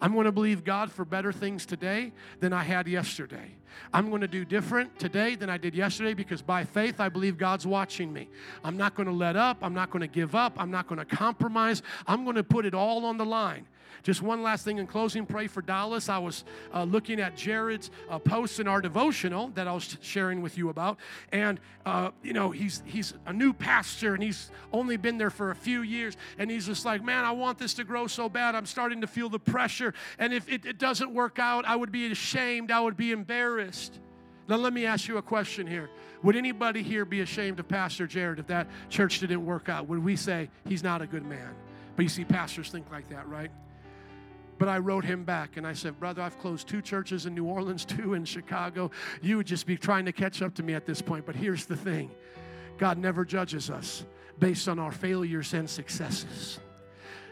I'm 0.00 0.12
going 0.12 0.26
to 0.26 0.32
believe 0.32 0.64
God 0.64 0.92
for 0.92 1.04
better 1.04 1.32
things 1.32 1.66
today 1.66 2.12
than 2.40 2.52
I 2.52 2.62
had 2.62 2.86
yesterday. 2.86 3.56
I'm 3.92 4.08
going 4.08 4.20
to 4.20 4.28
do 4.28 4.44
different 4.44 4.98
today 4.98 5.34
than 5.34 5.50
I 5.50 5.56
did 5.56 5.74
yesterday 5.74 6.14
because 6.14 6.42
by 6.42 6.64
faith 6.64 7.00
I 7.00 7.08
believe 7.08 7.36
God's 7.36 7.66
watching 7.66 8.12
me. 8.12 8.28
I'm 8.64 8.76
not 8.76 8.94
going 8.94 9.06
to 9.06 9.12
let 9.12 9.36
up. 9.36 9.58
I'm 9.62 9.74
not 9.74 9.90
going 9.90 10.00
to 10.00 10.08
give 10.08 10.34
up. 10.34 10.54
I'm 10.56 10.70
not 10.70 10.86
going 10.86 10.98
to 10.98 11.04
compromise. 11.04 11.82
I'm 12.06 12.24
going 12.24 12.36
to 12.36 12.44
put 12.44 12.64
it 12.64 12.74
all 12.74 13.04
on 13.04 13.16
the 13.16 13.26
line. 13.26 13.66
Just 14.02 14.22
one 14.22 14.42
last 14.42 14.64
thing 14.64 14.78
in 14.78 14.86
closing 14.86 15.26
pray 15.26 15.46
for 15.46 15.62
Dallas. 15.62 16.08
I 16.08 16.18
was 16.18 16.44
uh, 16.72 16.84
looking 16.84 17.20
at 17.20 17.36
Jared's 17.36 17.90
uh, 18.08 18.18
posts 18.18 18.60
in 18.60 18.68
our 18.68 18.80
devotional 18.80 19.48
that 19.54 19.68
I 19.68 19.72
was 19.72 19.96
sharing 20.00 20.42
with 20.42 20.56
you 20.56 20.68
about. 20.68 20.98
And, 21.32 21.60
uh, 21.84 22.10
you 22.22 22.32
know, 22.32 22.50
he's, 22.50 22.82
he's 22.86 23.14
a 23.26 23.32
new 23.32 23.52
pastor 23.52 24.14
and 24.14 24.22
he's 24.22 24.50
only 24.72 24.96
been 24.96 25.18
there 25.18 25.30
for 25.30 25.50
a 25.50 25.56
few 25.56 25.82
years. 25.82 26.16
And 26.38 26.50
he's 26.50 26.66
just 26.66 26.84
like, 26.84 27.02
man, 27.02 27.24
I 27.24 27.32
want 27.32 27.58
this 27.58 27.74
to 27.74 27.84
grow 27.84 28.06
so 28.06 28.28
bad. 28.28 28.54
I'm 28.54 28.66
starting 28.66 29.00
to 29.00 29.06
feel 29.06 29.28
the 29.28 29.38
pressure. 29.38 29.94
And 30.18 30.32
if 30.32 30.48
it, 30.48 30.64
it 30.64 30.78
doesn't 30.78 31.12
work 31.12 31.38
out, 31.38 31.64
I 31.66 31.76
would 31.76 31.92
be 31.92 32.10
ashamed. 32.10 32.70
I 32.70 32.80
would 32.80 32.96
be 32.96 33.12
embarrassed. 33.12 33.98
Now, 34.48 34.56
let 34.56 34.72
me 34.72 34.86
ask 34.86 35.08
you 35.08 35.18
a 35.18 35.22
question 35.22 35.66
here. 35.66 35.90
Would 36.22 36.34
anybody 36.34 36.82
here 36.82 37.04
be 37.04 37.20
ashamed 37.20 37.60
of 37.60 37.68
Pastor 37.68 38.06
Jared 38.06 38.38
if 38.38 38.46
that 38.46 38.66
church 38.88 39.20
didn't 39.20 39.44
work 39.44 39.68
out? 39.68 39.86
Would 39.88 40.02
we 40.02 40.16
say 40.16 40.48
he's 40.66 40.82
not 40.82 41.02
a 41.02 41.06
good 41.06 41.24
man? 41.24 41.54
But 41.96 42.04
you 42.04 42.08
see, 42.08 42.24
pastors 42.24 42.70
think 42.70 42.90
like 42.90 43.08
that, 43.10 43.28
right? 43.28 43.50
But 44.58 44.68
I 44.68 44.78
wrote 44.78 45.04
him 45.04 45.24
back 45.24 45.56
and 45.56 45.66
I 45.66 45.72
said, 45.72 45.98
Brother, 46.00 46.22
I've 46.22 46.38
closed 46.38 46.68
two 46.68 46.82
churches 46.82 47.26
in 47.26 47.34
New 47.34 47.44
Orleans, 47.44 47.84
two 47.84 48.14
in 48.14 48.24
Chicago. 48.24 48.90
You 49.22 49.36
would 49.38 49.46
just 49.46 49.66
be 49.66 49.76
trying 49.76 50.04
to 50.06 50.12
catch 50.12 50.42
up 50.42 50.54
to 50.56 50.62
me 50.62 50.74
at 50.74 50.86
this 50.86 51.00
point. 51.00 51.26
But 51.26 51.36
here's 51.36 51.66
the 51.66 51.76
thing 51.76 52.10
God 52.76 52.98
never 52.98 53.24
judges 53.24 53.70
us 53.70 54.04
based 54.38 54.68
on 54.68 54.78
our 54.78 54.92
failures 54.92 55.54
and 55.54 55.68
successes. 55.68 56.60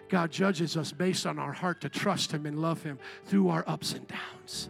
God 0.09 0.31
judges 0.31 0.77
us 0.77 0.93
based 0.93 1.27
on 1.27 1.39
our 1.39 1.53
heart 1.53 1.81
to 1.81 1.89
trust 1.89 2.33
Him 2.33 2.47
and 2.47 2.61
love 2.61 2.83
Him 2.83 2.99
through 3.25 3.49
our 3.49 3.65
ups 3.67 3.93
and 3.93 4.07
downs. 4.07 4.69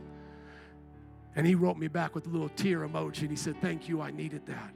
And 1.34 1.46
he 1.46 1.54
wrote 1.54 1.76
me 1.76 1.88
back 1.88 2.14
with 2.14 2.26
a 2.26 2.30
little 2.30 2.48
tear 2.48 2.80
emoji 2.80 3.22
and 3.22 3.30
he 3.30 3.36
said, 3.36 3.60
Thank 3.60 3.90
you, 3.90 4.00
I 4.00 4.10
needed 4.10 4.46
that 4.46 4.72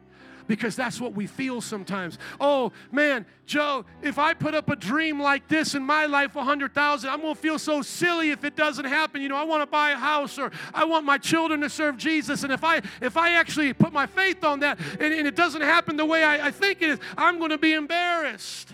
because 0.51 0.75
that's 0.75 1.01
what 1.01 1.15
we 1.15 1.29
feel 1.29 1.61
sometimes. 1.61 2.19
Oh 2.41 2.73
man, 2.91 3.25
Joe, 3.47 3.85
if 4.03 4.19
I 4.19 4.35
put 4.35 4.53
up 4.53 4.69
a 4.69 4.75
dream 4.75 5.23
like 5.23 5.47
this 5.47 5.77
in 5.77 5.83
my 5.85 6.07
life, 6.07 6.35
100,000, 6.35 7.09
I'm 7.09 7.21
going 7.21 7.37
to 7.37 7.41
feel 7.41 7.57
so 7.57 7.83
silly 7.83 8.33
if 8.33 8.43
it 8.43 8.57
doesn't 8.57 8.85
happen. 8.85 9.23
You 9.23 9.29
know, 9.29 9.37
I 9.37 9.45
want 9.45 9.63
to 9.63 9.67
buy 9.67 9.93
a 9.93 9.97
house 9.97 10.41
or 10.41 10.51
I 10.75 10.87
want 10.87 11.07
my 11.07 11.19
children 11.19 11.61
to 11.61 11.71
serve 11.71 11.97
Jesus. 11.97 12.43
And 12.43 12.53
if 12.53 12.65
I 12.65 12.83
if 13.01 13.17
I 13.17 13.35
actually 13.35 13.73
put 13.73 13.93
my 13.93 14.07
faith 14.09 14.43
on 14.43 14.59
that 14.61 14.81
and, 14.99 15.15
and 15.15 15.29
it 15.29 15.37
doesn't 15.37 15.63
happen 15.63 15.97
the 15.97 16.05
way 16.05 16.25
I, 16.25 16.49
I 16.49 16.51
think 16.51 16.83
it 16.83 16.89
is, 16.89 16.99
I'm 17.17 17.39
going 17.39 17.51
to 17.51 17.59
be 17.59 17.75
embarrassed. 17.75 18.73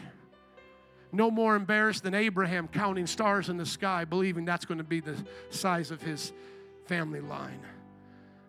No 1.13 1.31
more 1.31 1.57
embarrassed 1.57 2.05
than 2.05 2.15
Abraham 2.15 2.69
counting 2.69 3.07
stars 3.07 3.51
in 3.51 3.59
the 3.59 3.67
sky, 3.67 4.07
believing 4.07 4.47
that's 4.47 4.65
going 4.65 4.79
to 4.79 4.85
be 4.85 5.01
the 5.01 5.17
size 5.51 5.91
of 5.91 6.01
his 6.01 6.33
family 6.87 7.21
line. 7.21 7.61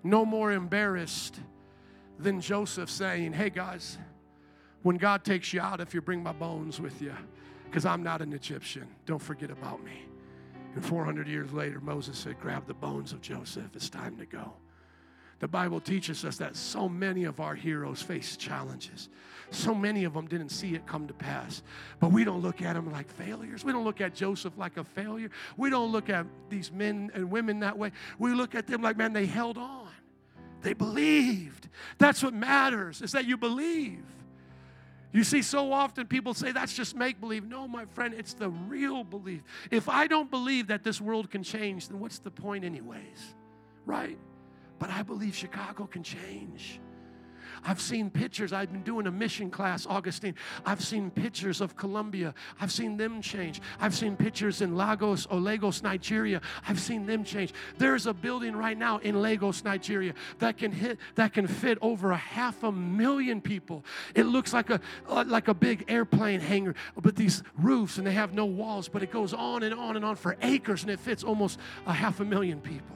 No 0.02 0.24
more 0.24 0.54
embarrassed 0.54 1.38
than 2.20 2.42
Joseph 2.42 2.90
saying, 2.90 3.34
Hey 3.34 3.50
guys, 3.50 3.98
when 4.84 4.98
God 4.98 5.24
takes 5.24 5.54
you 5.54 5.62
out, 5.62 5.82
if 5.82 5.94
you 5.94 6.02
bring 6.02 6.24
my 6.24 6.34
bones 6.34 6.80
with 6.80 7.02
you, 7.02 7.14
because 7.66 7.86
I'm 7.86 8.04
not 8.04 8.22
an 8.22 8.34
Egyptian, 8.34 8.88
don't 9.06 9.22
forget 9.22 9.52
about 9.52 9.84
me. 9.84 10.04
And 10.76 10.86
400 10.86 11.28
years 11.28 11.52
later, 11.52 11.80
Moses 11.80 12.18
said, 12.18 12.40
Grab 12.40 12.68
the 12.68 12.74
bones 12.74 13.12
of 13.12 13.22
Joseph, 13.22 13.76
it's 13.76 13.90
time 13.90 14.18
to 14.18 14.26
go. 14.26 14.54
The 15.40 15.48
Bible 15.48 15.80
teaches 15.80 16.26
us 16.26 16.38
that 16.38 16.56
so 16.56 16.90
many 16.90 17.26
of 17.26 17.40
our 17.40 17.54
heroes 17.54 18.02
face 18.02 18.38
challenges. 18.38 19.10
So 19.52 19.74
many 19.74 20.04
of 20.04 20.14
them 20.14 20.28
didn't 20.28 20.50
see 20.50 20.74
it 20.74 20.88
come 20.88 21.08
to 21.08 21.14
pass. 21.14 21.62
But 22.00 22.12
we 22.12 22.24
don't 22.24 22.42
look 22.42 22.62
at 22.64 22.74
them 22.74 22.92
like 22.92 23.10
failures. 23.10 23.64
We 23.64 23.72
don't 23.72 23.84
look 23.84 24.02
at 24.02 24.16
Joseph 24.16 24.58
like 24.58 24.78
a 24.78 24.84
failure. 24.84 25.30
We 25.56 25.70
don't 25.70 25.92
look 25.92 26.10
at 26.10 26.26
these 26.50 26.72
men 26.72 27.12
and 27.14 27.30
women 27.30 27.60
that 27.60 27.78
way. 27.78 27.92
We 28.18 28.34
look 28.34 28.56
at 28.56 28.66
them 28.66 28.82
like, 28.82 28.98
man, 28.98 29.14
they 29.14 29.28
held 29.28 29.60
on. 29.60 29.88
They 30.62 30.74
believed. 30.74 31.70
That's 31.98 32.24
what 32.24 32.34
matters, 32.34 33.02
is 33.02 33.12
that 33.12 33.26
you 33.26 33.38
believe. 33.38 34.04
You 35.14 35.24
see, 35.24 35.42
so 35.42 35.72
often 35.72 36.06
people 36.08 36.34
say 36.34 36.52
that's 36.52 36.74
just 36.74 36.96
make 36.96 37.20
believe. 37.20 37.46
No, 37.46 37.68
my 37.68 37.86
friend, 37.86 38.14
it's 38.14 38.34
the 38.34 38.50
real 38.50 39.04
belief. 39.04 39.42
If 39.72 39.88
I 39.90 40.08
don't 40.08 40.30
believe 40.30 40.68
that 40.68 40.84
this 40.84 41.00
world 41.00 41.32
can 41.32 41.44
change, 41.44 41.88
then 41.88 42.00
what's 42.00 42.20
the 42.20 42.32
point, 42.32 42.66
anyways? 42.66 43.36
Right? 43.86 44.18
But 44.80 44.90
I 44.90 45.04
believe 45.04 45.36
Chicago 45.36 45.86
can 45.86 46.04
change. 46.04 46.80
I've 47.66 47.82
seen 47.82 48.10
pictures. 48.10 48.54
I've 48.54 48.72
been 48.72 48.84
doing 48.84 49.08
a 49.08 49.12
mission 49.12 49.50
class, 49.50 49.86
Augustine. 49.86 50.36
I've 50.66 50.84
seen 50.84 51.12
pictures 51.12 51.62
of 51.62 51.76
Colombia. 51.76 52.34
I've 52.60 52.72
seen 52.72 52.98
them 52.98 53.22
change. 53.22 53.62
I've 53.80 53.96
seen 53.96 54.16
pictures 54.16 54.62
in 54.62 54.76
Lagos 54.76 55.26
or 55.26 55.40
Lagos, 55.40 55.84
Nigeria. 55.84 56.42
I've 56.68 56.80
seen 56.80 57.06
them 57.06 57.24
change. 57.24 57.54
There's 57.78 58.08
a 58.08 58.14
building 58.14 58.56
right 58.56 58.78
now 58.78 58.98
in 59.00 59.22
Lagos, 59.22 59.64
Nigeria 59.64 60.14
that 60.40 60.58
can 60.58 60.72
hit 60.72 60.98
that 61.16 61.34
can 61.34 61.48
fit 61.48 61.78
over 61.82 62.12
a 62.12 62.18
half 62.18 62.64
a 62.64 62.72
million 62.72 63.42
people. 63.42 63.84
It 64.16 64.24
looks 64.24 64.54
like 64.54 64.70
a 64.70 64.80
uh, 65.08 65.24
like 65.28 65.48
a 65.48 65.54
big 65.54 65.86
airplane 65.88 66.40
hangar, 66.40 66.76
but 67.02 67.16
these 67.16 67.44
roofs 67.58 67.98
and 67.98 68.08
they 68.08 68.14
have 68.14 68.34
no 68.34 68.46
walls, 68.46 68.88
but 68.88 69.04
it 69.04 69.12
goes 69.12 69.34
on 69.34 69.64
and 69.64 69.74
on 69.74 69.96
and 69.96 70.06
on 70.06 70.16
for 70.16 70.38
acres 70.42 70.84
and 70.84 70.92
it 70.92 71.00
fits 71.00 71.24
almost 71.24 71.60
a 71.86 71.94
half 71.94 72.20
a 72.20 72.26
million 72.26 72.60
people. 72.62 72.96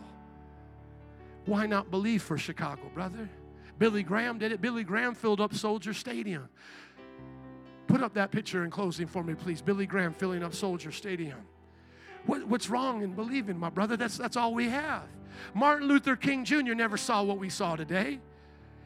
Why 1.46 1.66
not 1.66 1.90
believe 1.90 2.22
for 2.22 2.38
Chicago, 2.38 2.84
brother? 2.94 3.30
Billy 3.82 4.04
Graham 4.04 4.38
did 4.38 4.52
it. 4.52 4.62
Billy 4.62 4.84
Graham 4.84 5.16
filled 5.16 5.42
up 5.42 5.56
Soldier 5.56 5.92
Stadium. 5.92 6.48
Put 7.88 8.04
up 8.04 8.14
that 8.14 8.30
picture 8.30 8.64
in 8.64 8.70
closing 8.70 9.08
for 9.08 9.24
me, 9.24 9.34
please. 9.34 9.60
Billy 9.60 9.88
Graham 9.88 10.14
filling 10.14 10.44
up 10.44 10.54
Soldier 10.54 10.92
Stadium. 10.92 11.40
What, 12.28 12.46
what's 12.46 12.70
wrong 12.70 13.02
in 13.02 13.16
believing, 13.16 13.58
my 13.58 13.72
brother? 13.72 13.98
That's, 13.98 14.20
that's 14.20 14.38
all 14.38 14.54
we 14.54 14.70
have. 14.70 15.02
Martin 15.56 15.88
Luther 15.88 16.16
King 16.16 16.46
Jr. 16.46 16.76
never 16.76 16.96
saw 16.96 17.24
what 17.24 17.40
we 17.40 17.50
saw 17.50 17.76
today. 17.76 18.20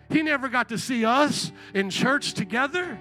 He 0.09 0.23
never 0.23 0.47
got 0.47 0.69
to 0.69 0.77
see 0.77 1.03
us 1.03 1.51
in 1.73 1.89
church 1.89 2.34
together. 2.34 2.97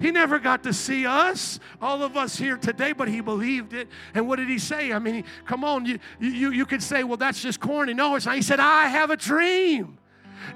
He 0.00 0.10
never 0.10 0.40
got 0.40 0.64
to 0.64 0.72
see 0.72 1.06
us, 1.06 1.60
all 1.80 2.02
of 2.02 2.16
us 2.16 2.36
here 2.36 2.56
today, 2.56 2.90
but 2.90 3.06
he 3.06 3.20
believed 3.20 3.74
it. 3.74 3.86
And 4.12 4.26
what 4.26 4.40
did 4.40 4.48
he 4.48 4.58
say? 4.58 4.92
I 4.92 4.98
mean, 4.98 5.22
come 5.44 5.62
on, 5.62 5.86
you, 5.86 6.00
you, 6.18 6.50
you 6.50 6.66
could 6.66 6.82
say, 6.82 7.04
well, 7.04 7.16
that's 7.16 7.40
just 7.40 7.60
corny. 7.60 7.94
No, 7.94 8.16
it's 8.16 8.26
not. 8.26 8.34
He 8.34 8.42
said, 8.42 8.58
I 8.58 8.88
have 8.88 9.10
a 9.10 9.16
dream. 9.16 9.98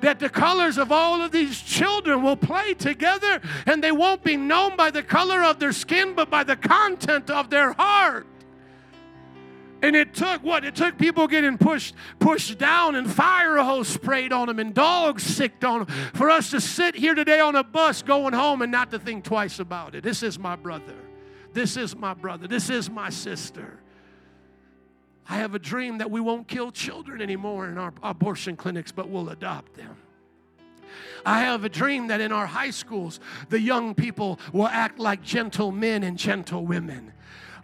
That 0.00 0.18
the 0.18 0.28
colors 0.28 0.78
of 0.78 0.90
all 0.92 1.22
of 1.22 1.32
these 1.32 1.60
children 1.60 2.22
will 2.22 2.36
play 2.36 2.74
together 2.74 3.40
and 3.66 3.82
they 3.82 3.92
won't 3.92 4.22
be 4.22 4.36
known 4.36 4.76
by 4.76 4.90
the 4.90 5.02
color 5.02 5.42
of 5.42 5.58
their 5.58 5.72
skin, 5.72 6.14
but 6.14 6.30
by 6.30 6.44
the 6.44 6.56
content 6.56 7.30
of 7.30 7.50
their 7.50 7.72
heart. 7.72 8.26
And 9.82 9.96
it 9.96 10.14
took 10.14 10.44
what? 10.44 10.64
It 10.64 10.76
took 10.76 10.96
people 10.96 11.26
getting 11.26 11.58
pushed, 11.58 11.96
pushed 12.20 12.56
down 12.56 12.94
and 12.94 13.10
fire 13.12 13.56
hose 13.56 13.88
sprayed 13.88 14.32
on 14.32 14.46
them 14.46 14.60
and 14.60 14.72
dogs 14.72 15.24
sicked 15.24 15.64
on 15.64 15.84
them 15.84 15.86
for 16.14 16.30
us 16.30 16.50
to 16.50 16.60
sit 16.60 16.94
here 16.94 17.14
today 17.14 17.40
on 17.40 17.56
a 17.56 17.64
bus 17.64 18.00
going 18.02 18.32
home 18.32 18.62
and 18.62 18.70
not 18.70 18.92
to 18.92 18.98
think 19.00 19.24
twice 19.24 19.58
about 19.58 19.96
it. 19.96 20.04
This 20.04 20.22
is 20.22 20.38
my 20.38 20.54
brother. 20.54 20.94
This 21.52 21.76
is 21.76 21.96
my 21.96 22.14
brother. 22.14 22.46
This 22.46 22.70
is 22.70 22.88
my 22.88 23.10
sister. 23.10 23.81
I 25.32 25.36
have 25.36 25.54
a 25.54 25.58
dream 25.58 25.96
that 25.96 26.10
we 26.10 26.20
won't 26.20 26.46
kill 26.46 26.70
children 26.70 27.22
anymore 27.22 27.66
in 27.66 27.78
our 27.78 27.94
abortion 28.02 28.54
clinics, 28.54 28.92
but 28.92 29.08
we'll 29.08 29.30
adopt 29.30 29.72
them. 29.72 29.96
I 31.24 31.40
have 31.40 31.64
a 31.64 31.70
dream 31.70 32.08
that 32.08 32.20
in 32.20 32.32
our 32.32 32.44
high 32.44 32.68
schools, 32.68 33.18
the 33.48 33.58
young 33.58 33.94
people 33.94 34.38
will 34.52 34.66
act 34.66 34.98
like 34.98 35.22
gentle 35.22 35.72
men 35.72 36.02
and 36.02 36.18
gentle 36.18 36.66
women. 36.66 37.14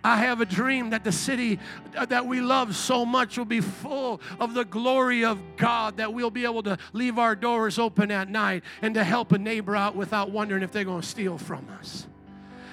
I 0.02 0.16
have 0.16 0.40
a 0.40 0.46
dream 0.46 0.88
that 0.90 1.04
the 1.04 1.12
city 1.12 1.58
uh, 1.94 2.06
that 2.06 2.24
we 2.24 2.40
love 2.40 2.74
so 2.74 3.04
much 3.04 3.36
will 3.36 3.44
be 3.44 3.60
full 3.60 4.22
of 4.40 4.54
the 4.54 4.64
glory 4.64 5.22
of 5.26 5.38
God, 5.58 5.98
that 5.98 6.14
we'll 6.14 6.30
be 6.30 6.46
able 6.46 6.62
to 6.62 6.78
leave 6.94 7.18
our 7.18 7.36
doors 7.36 7.78
open 7.78 8.10
at 8.10 8.30
night 8.30 8.64
and 8.80 8.94
to 8.94 9.04
help 9.04 9.32
a 9.32 9.38
neighbor 9.38 9.76
out 9.76 9.94
without 9.94 10.30
wondering 10.30 10.62
if 10.62 10.72
they're 10.72 10.84
going 10.84 11.02
to 11.02 11.06
steal 11.06 11.36
from 11.36 11.68
us. 11.78 12.06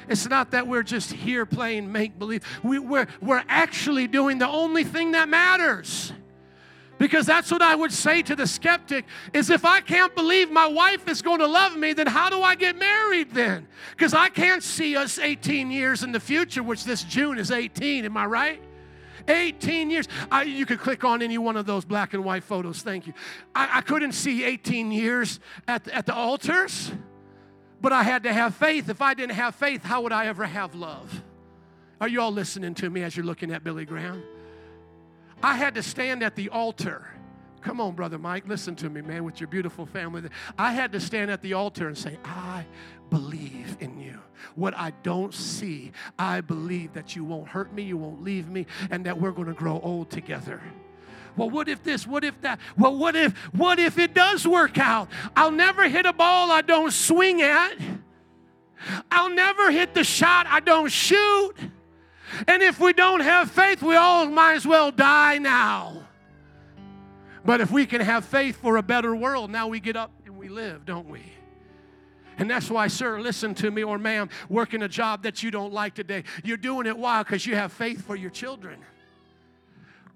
It's 0.07 0.27
not 0.27 0.51
that 0.51 0.67
we're 0.67 0.83
just 0.83 1.11
here 1.11 1.45
playing 1.45 1.91
make 1.91 2.17
believe. 2.17 2.43
We, 2.63 2.79
we're, 2.79 3.07
we're 3.21 3.43
actually 3.47 4.07
doing 4.07 4.37
the 4.37 4.47
only 4.47 4.83
thing 4.83 5.11
that 5.11 5.29
matters. 5.29 6.13
Because 6.97 7.25
that's 7.25 7.51
what 7.51 7.61
I 7.61 7.75
would 7.75 7.91
say 7.91 8.21
to 8.21 8.35
the 8.35 8.47
skeptic 8.47 9.05
is 9.33 9.49
if 9.49 9.65
I 9.65 9.81
can't 9.81 10.15
believe 10.15 10.49
my 10.49 10.67
wife 10.67 11.07
is 11.09 11.21
going 11.21 11.39
to 11.39 11.47
love 11.47 11.75
me, 11.75 11.91
then 11.93 12.07
how 12.07 12.29
do 12.29 12.41
I 12.41 12.55
get 12.55 12.77
married 12.77 13.33
then? 13.33 13.67
Because 13.91 14.13
I 14.13 14.29
can't 14.29 14.63
see 14.63 14.95
us 14.95 15.19
18 15.19 15.71
years 15.71 16.03
in 16.03 16.13
the 16.13 16.19
future, 16.19 16.63
which 16.63 16.85
this 16.85 17.03
June 17.03 17.37
is 17.37 17.51
18, 17.51 18.05
am 18.05 18.15
I 18.15 18.25
right? 18.25 18.61
18 19.27 19.89
years. 19.89 20.07
I, 20.31 20.43
you 20.43 20.65
could 20.65 20.79
click 20.79 21.03
on 21.03 21.21
any 21.21 21.37
one 21.37 21.57
of 21.57 21.65
those 21.65 21.83
black 21.83 22.13
and 22.13 22.23
white 22.23 22.43
photos. 22.43 22.81
Thank 22.81 23.07
you. 23.07 23.13
I, 23.53 23.79
I 23.79 23.81
couldn't 23.81 24.13
see 24.13 24.43
18 24.43 24.91
years 24.91 25.39
at, 25.67 25.87
at 25.89 26.05
the 26.05 26.13
altars, 26.13 26.91
but 27.81 27.93
I 27.93 28.03
had 28.03 28.23
to 28.23 28.33
have 28.33 28.55
faith. 28.55 28.89
If 28.89 29.01
I 29.01 29.13
didn't 29.13 29.35
have 29.35 29.55
faith, 29.55 29.83
how 29.83 30.01
would 30.01 30.11
I 30.11 30.27
ever 30.27 30.45
have 30.45 30.75
love? 30.75 31.21
Are 32.01 32.07
you 32.07 32.21
all 32.21 32.31
listening 32.31 32.73
to 32.75 32.89
me 32.89 33.03
as 33.03 33.15
you're 33.15 33.25
looking 33.25 33.51
at 33.51 33.63
Billy 33.63 33.85
Graham? 33.85 34.23
I 35.41 35.55
had 35.55 35.75
to 35.75 35.83
stand 35.83 36.23
at 36.23 36.35
the 36.35 36.49
altar. 36.49 37.07
Come 37.61 37.81
on, 37.81 37.95
Brother 37.95 38.19
Mike, 38.19 38.47
listen 38.47 38.75
to 38.75 38.89
me, 38.89 39.01
man, 39.01 39.23
with 39.23 39.39
your 39.39 39.47
beautiful 39.47 39.85
family. 39.85 40.29
I 40.57 40.71
had 40.73 40.91
to 40.91 40.99
stand 40.99 41.31
at 41.31 41.41
the 41.41 41.53
altar 41.53 41.87
and 41.87 41.97
say, 41.97 42.17
I 42.23 42.65
believe 43.09 43.77
in 43.79 43.99
you. 43.99 44.19
What 44.53 44.77
I 44.77 44.91
don't 45.01 45.33
see, 45.33 45.91
I 46.19 46.41
believe 46.41 46.93
that 46.93 47.15
you 47.15 47.23
won't 47.23 47.47
hurt 47.47 47.73
me, 47.73 47.81
you 47.81 47.97
won't 47.97 48.23
leave 48.23 48.49
me, 48.49 48.67
and 48.91 49.05
that 49.05 49.19
we're 49.19 49.31
going 49.31 49.47
to 49.47 49.53
grow 49.53 49.79
old 49.81 50.11
together. 50.11 50.61
Well, 51.35 51.49
what 51.49 51.67
if 51.67 51.83
this? 51.83 52.07
What 52.07 52.23
if 52.23 52.39
that? 52.41 52.59
Well, 52.77 52.95
what 52.95 53.15
if 53.15 53.35
what 53.53 53.79
if 53.79 53.97
it 53.97 54.13
does 54.13 54.47
work 54.47 54.77
out? 54.77 55.09
I'll 55.35 55.51
never 55.51 55.87
hit 55.89 56.05
a 56.05 56.13
ball 56.13 56.51
I 56.51 56.61
don't 56.61 56.91
swing 56.91 57.41
at. 57.41 57.73
I'll 59.11 59.29
never 59.29 59.71
hit 59.71 59.93
the 59.93 60.03
shot 60.03 60.47
I 60.47 60.59
don't 60.59 60.91
shoot. 60.91 61.53
And 62.47 62.61
if 62.61 62.79
we 62.79 62.93
don't 62.93 63.21
have 63.21 63.51
faith, 63.51 63.81
we 63.81 63.95
all 63.95 64.25
might 64.27 64.55
as 64.55 64.65
well 64.65 64.91
die 64.91 65.37
now. 65.37 66.03
But 67.43 67.61
if 67.61 67.71
we 67.71 67.85
can 67.85 68.01
have 68.01 68.25
faith 68.25 68.57
for 68.57 68.77
a 68.77 68.83
better 68.83 69.15
world, 69.15 69.51
now 69.51 69.67
we 69.67 69.79
get 69.79 69.95
up 69.95 70.11
and 70.25 70.35
we 70.37 70.49
live, 70.49 70.85
don't 70.85 71.07
we? 71.07 71.21
And 72.37 72.49
that's 72.49 72.69
why, 72.69 72.87
sir, 72.87 73.21
listen 73.21 73.53
to 73.55 73.71
me, 73.71 73.83
or 73.83 73.97
ma'am, 73.97 74.29
working 74.49 74.81
a 74.81 74.89
job 74.89 75.23
that 75.23 75.41
you 75.41 75.51
don't 75.51 75.71
like 75.71 75.93
today. 75.93 76.23
You're 76.43 76.57
doing 76.57 76.85
it 76.85 76.97
why? 76.97 77.23
Because 77.23 77.45
you 77.45 77.55
have 77.55 77.71
faith 77.71 78.01
for 78.01 78.15
your 78.15 78.31
children. 78.31 78.79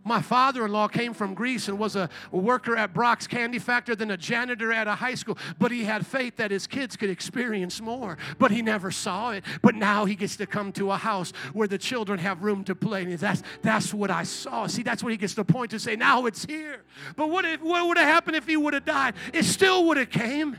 My 0.03 0.21
father 0.21 0.65
in 0.65 0.71
law 0.71 0.87
came 0.87 1.13
from 1.13 1.33
Greece 1.33 1.67
and 1.67 1.77
was 1.77 1.95
a 1.95 2.09
worker 2.31 2.75
at 2.75 2.93
Brach's 2.93 3.27
Candy 3.27 3.59
Factory, 3.59 3.95
then 3.95 4.11
a 4.11 4.17
janitor 4.17 4.71
at 4.71 4.87
a 4.87 4.95
high 4.95 5.15
school. 5.15 5.37
But 5.59 5.71
he 5.71 5.83
had 5.83 6.05
faith 6.05 6.37
that 6.37 6.51
his 6.51 6.67
kids 6.67 6.95
could 6.95 7.09
experience 7.09 7.81
more. 7.81 8.17
But 8.37 8.51
he 8.51 8.61
never 8.61 8.91
saw 8.91 9.31
it. 9.31 9.43
But 9.61 9.75
now 9.75 10.05
he 10.05 10.15
gets 10.15 10.37
to 10.37 10.45
come 10.45 10.71
to 10.73 10.91
a 10.91 10.97
house 10.97 11.31
where 11.53 11.67
the 11.67 11.77
children 11.77 12.17
have 12.19 12.43
room 12.43 12.63
to 12.65 12.75
play. 12.75 13.03
And 13.03 13.13
that's, 13.13 13.43
that's 13.61 13.93
what 13.93 14.09
I 14.09 14.23
saw. 14.23 14.67
See, 14.67 14.83
that's 14.83 15.03
what 15.03 15.11
he 15.11 15.17
gets 15.17 15.35
to 15.35 15.43
point 15.43 15.71
to 15.71 15.79
say, 15.79 15.95
now 15.95 16.25
it's 16.25 16.45
here. 16.45 16.83
But 17.15 17.29
what, 17.29 17.45
if, 17.45 17.61
what 17.61 17.87
would 17.87 17.97
have 17.97 18.07
happened 18.07 18.37
if 18.37 18.47
he 18.47 18.57
would 18.57 18.73
have 18.73 18.85
died? 18.85 19.15
It 19.33 19.43
still 19.43 19.85
would 19.85 19.97
have 19.97 20.09
came. 20.09 20.57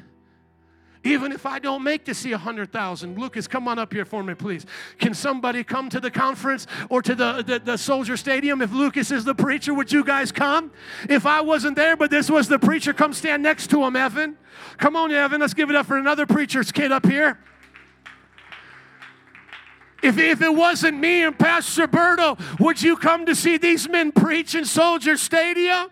Even 1.03 1.33
if 1.33 1.47
I 1.47 1.59
don't 1.59 1.83
make 1.83 2.05
to 2.05 2.15
see 2.15 2.33
a 2.33 2.37
100,000. 2.37 3.19
Lucas, 3.19 3.49
come 3.49 3.67
on 3.69 3.79
up 3.79 3.93
here 3.93 4.05
for 4.05 4.23
me, 4.23 4.35
please. 4.35 4.67
Can 4.99 5.15
somebody 5.15 5.65
come 5.65 5.89
to 5.89 5.99
the 5.99 6.11
conference 6.11 6.67
or 6.91 7.01
to 7.01 7.15
the, 7.15 7.43
the, 7.43 7.59
the, 7.59 7.79
Soldier 7.79 8.19
Stadium? 8.19 8.61
If 8.61 8.71
Lucas 8.73 9.11
is 9.11 9.25
the 9.25 9.35
preacher, 9.35 9.73
would 9.73 9.91
you 9.91 10.05
guys 10.05 10.31
come? 10.31 10.71
If 11.09 11.25
I 11.25 11.41
wasn't 11.41 11.77
there, 11.77 11.97
but 11.97 12.11
this 12.11 12.31
was 12.31 12.49
the 12.49 12.59
preacher, 12.59 12.93
come 12.93 13.15
stand 13.15 13.43
next 13.43 13.71
to 13.71 13.83
him, 13.83 13.97
Evan. 13.97 14.37
Come 14.77 14.95
on, 14.95 15.11
Evan. 15.11 15.41
Let's 15.41 15.55
give 15.55 15.71
it 15.71 15.77
up 15.77 15.87
for 15.87 15.97
another 15.97 16.27
preacher's 16.27 16.71
kid 16.71 16.93
up 16.93 17.07
here. 17.07 17.39
If, 20.03 20.19
if 20.19 20.43
it 20.43 20.55
wasn't 20.55 20.99
me 20.99 21.23
and 21.23 21.39
Pastor 21.39 21.87
Berto, 21.87 22.39
would 22.59 22.83
you 22.83 22.97
come 22.97 23.25
to 23.27 23.35
see 23.35 23.57
these 23.57 23.89
men 23.89 24.13
preach 24.13 24.55
in 24.55 24.67
Soldier 24.67 25.17
Stadium? 25.17 25.89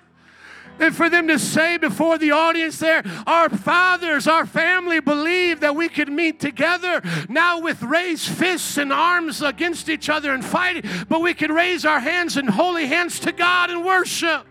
And 0.81 0.95
for 0.95 1.11
them 1.11 1.29
to 1.29 1.39
say 1.39 1.77
before 1.77 2.19
the 2.19 2.31
audience 2.31 2.79
there, 2.79 3.03
our 3.27 3.49
fathers, 3.49 4.27
our 4.27 4.47
family 4.47 5.01
believed 5.01 5.61
that 5.61 5.77
we 5.77 5.89
could 5.89 6.09
meet 6.09 6.41
together 6.41 7.03
now 7.29 7.61
with 7.61 7.83
raised 7.83 8.29
fists 8.29 8.79
and 8.79 8.93
arms 8.93 9.43
against 9.43 9.89
each 9.89 10.09
other 10.09 10.33
and 10.33 10.45
fighting, 10.45 10.83
but 11.09 11.21
we 11.21 11.35
could 11.35 11.51
raise 11.51 11.85
our 11.85 12.01
hands 12.01 12.37
in 12.37 12.47
holy 12.47 12.87
hands 12.87 13.21
to 13.21 13.33
God 13.33 13.71
and 13.71 13.85
worship. 13.85 14.47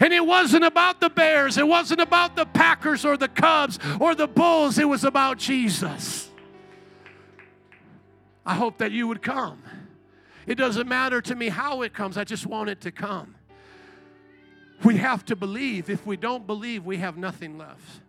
And 0.00 0.12
it 0.12 0.24
wasn't 0.24 0.64
about 0.64 1.00
the 1.00 1.08
Bears, 1.08 1.56
it 1.56 1.66
wasn't 1.66 2.00
about 2.00 2.36
the 2.36 2.44
Packers 2.44 3.04
or 3.04 3.16
the 3.16 3.28
Cubs 3.28 3.78
or 3.98 4.14
the 4.14 4.26
Bulls, 4.26 4.78
it 4.78 4.84
was 4.84 5.04
about 5.04 5.38
Jesus. 5.38 6.28
I 8.44 8.54
hope 8.54 8.78
that 8.78 8.92
you 8.92 9.08
would 9.08 9.22
come. 9.22 9.62
It 10.46 10.56
doesn't 10.56 10.86
matter 10.86 11.20
to 11.22 11.34
me 11.34 11.48
how 11.48 11.82
it 11.82 11.94
comes, 11.94 12.16
I 12.16 12.24
just 12.24 12.46
want 12.46 12.68
it 12.68 12.82
to 12.82 12.92
come. 12.92 13.35
We 14.84 14.96
have 14.96 15.24
to 15.26 15.36
believe. 15.36 15.90
If 15.90 16.06
we 16.06 16.16
don't 16.16 16.46
believe, 16.46 16.84
we 16.84 16.98
have 16.98 17.16
nothing 17.16 17.58
left. 17.58 18.00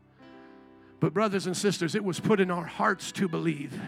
But, 0.99 1.13
brothers 1.13 1.45
and 1.45 1.55
sisters, 1.55 1.95
it 1.95 2.03
was 2.03 2.19
put 2.19 2.39
in 2.39 2.49
our 2.49 2.65
hearts 2.65 3.11
to 3.13 3.27
believe. 3.27 3.79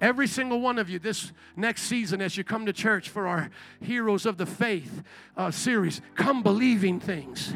Every 0.00 0.26
single 0.26 0.60
one 0.60 0.78
of 0.78 0.88
you, 0.88 0.98
this 0.98 1.32
next 1.56 1.82
season, 1.82 2.20
as 2.20 2.36
you 2.36 2.44
come 2.44 2.66
to 2.66 2.72
church 2.72 3.08
for 3.08 3.26
our 3.26 3.50
Heroes 3.80 4.26
of 4.26 4.36
the 4.36 4.46
Faith 4.46 5.02
uh, 5.36 5.50
series, 5.50 6.00
come 6.14 6.42
believing 6.42 7.00
things. 7.00 7.52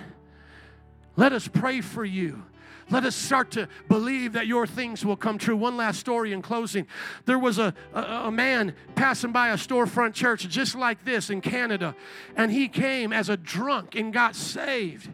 Let 1.17 1.33
us 1.33 1.47
pray 1.47 1.81
for 1.81 2.05
you. 2.05 2.45
Let 2.93 3.07
us 3.07 3.17
start 3.17 3.51
to 3.53 3.69
believe 3.89 4.35
that 4.35 4.47
your 4.47 4.67
things 4.67 5.03
will 5.03 5.17
come 5.17 5.39
true. 5.39 5.57
One 5.57 5.79
last 5.79 5.99
story 5.99 6.35
in 6.35 6.43
closing. 6.43 6.87
There 7.25 7.39
was 7.39 7.59
a, 7.59 7.73
a, 7.95 8.03
a, 8.03 8.31
man 8.31 8.75
passing 8.95 9.33
by 9.33 9.49
a 9.49 9.55
storefront 9.55 10.13
church 10.13 10.47
just 10.47 10.75
like 10.75 11.03
this 11.03 11.31
in 11.31 11.41
Canada, 11.41 11.97
and 12.37 12.53
he 12.53 12.69
came 12.69 13.11
as 13.11 13.31
a 13.31 13.39
drunk 13.39 13.95
and 13.95 14.13
got 14.13 14.37
saved. 14.37 15.09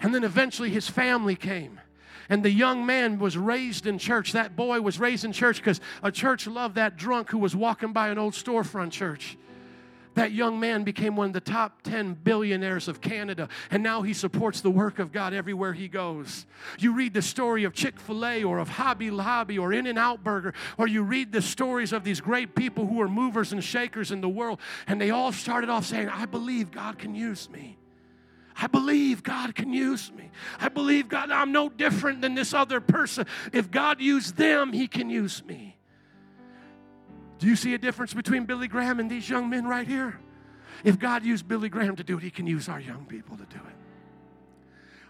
And 0.00 0.14
then 0.14 0.22
eventually 0.22 0.70
his 0.70 0.88
family 0.88 1.34
came. 1.34 1.80
And 2.28 2.44
the 2.44 2.52
young 2.52 2.86
man 2.86 3.18
was 3.18 3.36
raised 3.36 3.86
in 3.86 3.98
church. 3.98 4.30
That 4.30 4.54
boy 4.54 4.80
was 4.80 5.00
raised 5.00 5.24
in 5.24 5.32
church 5.32 5.56
because 5.56 5.80
a 6.04 6.12
church 6.12 6.46
loved 6.46 6.76
that 6.76 6.96
drunk 6.96 7.30
who 7.30 7.38
was 7.38 7.56
walking 7.56 7.92
by 7.92 8.10
an 8.10 8.18
old 8.18 8.34
storefront 8.34 8.92
church. 8.92 9.36
That 10.14 10.32
young 10.32 10.58
man 10.58 10.82
became 10.82 11.14
one 11.14 11.28
of 11.28 11.32
the 11.32 11.40
top 11.40 11.82
10 11.82 12.14
billionaires 12.14 12.88
of 12.88 13.00
Canada, 13.00 13.48
and 13.70 13.82
now 13.82 14.02
he 14.02 14.12
supports 14.12 14.60
the 14.60 14.70
work 14.70 14.98
of 14.98 15.12
God 15.12 15.32
everywhere 15.32 15.72
he 15.72 15.86
goes. 15.86 16.46
You 16.78 16.92
read 16.92 17.14
the 17.14 17.22
story 17.22 17.62
of 17.62 17.74
Chick 17.74 18.00
fil 18.00 18.26
A 18.26 18.42
or 18.42 18.58
of 18.58 18.68
Hobby 18.68 19.10
Lobby 19.10 19.56
or 19.56 19.72
In 19.72 19.86
N 19.86 19.98
Out 19.98 20.24
Burger, 20.24 20.52
or 20.78 20.88
you 20.88 21.02
read 21.02 21.30
the 21.30 21.40
stories 21.40 21.92
of 21.92 22.02
these 22.02 22.20
great 22.20 22.56
people 22.56 22.86
who 22.86 23.00
are 23.00 23.08
movers 23.08 23.52
and 23.52 23.62
shakers 23.62 24.10
in 24.10 24.20
the 24.20 24.28
world, 24.28 24.58
and 24.88 25.00
they 25.00 25.10
all 25.10 25.32
started 25.32 25.70
off 25.70 25.86
saying, 25.86 26.08
I 26.08 26.26
believe 26.26 26.72
God 26.72 26.98
can 26.98 27.14
use 27.14 27.48
me. 27.48 27.78
I 28.56 28.66
believe 28.66 29.22
God 29.22 29.54
can 29.54 29.72
use 29.72 30.12
me. 30.12 30.30
I 30.58 30.68
believe 30.68 31.08
God, 31.08 31.30
I'm 31.30 31.52
no 31.52 31.68
different 31.68 32.20
than 32.20 32.34
this 32.34 32.52
other 32.52 32.80
person. 32.80 33.26
If 33.52 33.70
God 33.70 34.00
used 34.00 34.36
them, 34.36 34.72
He 34.72 34.86
can 34.88 35.08
use 35.08 35.42
me. 35.44 35.69
Do 37.40 37.46
you 37.46 37.56
see 37.56 37.72
a 37.72 37.78
difference 37.78 38.12
between 38.12 38.44
Billy 38.44 38.68
Graham 38.68 39.00
and 39.00 39.10
these 39.10 39.28
young 39.28 39.48
men 39.48 39.66
right 39.66 39.88
here? 39.88 40.20
If 40.84 40.98
God 40.98 41.24
used 41.24 41.48
Billy 41.48 41.70
Graham 41.70 41.96
to 41.96 42.04
do 42.04 42.18
it, 42.18 42.22
He 42.22 42.30
can 42.30 42.46
use 42.46 42.68
our 42.68 42.80
young 42.80 43.06
people 43.06 43.36
to 43.38 43.44
do 43.44 43.56
it. 43.56 43.76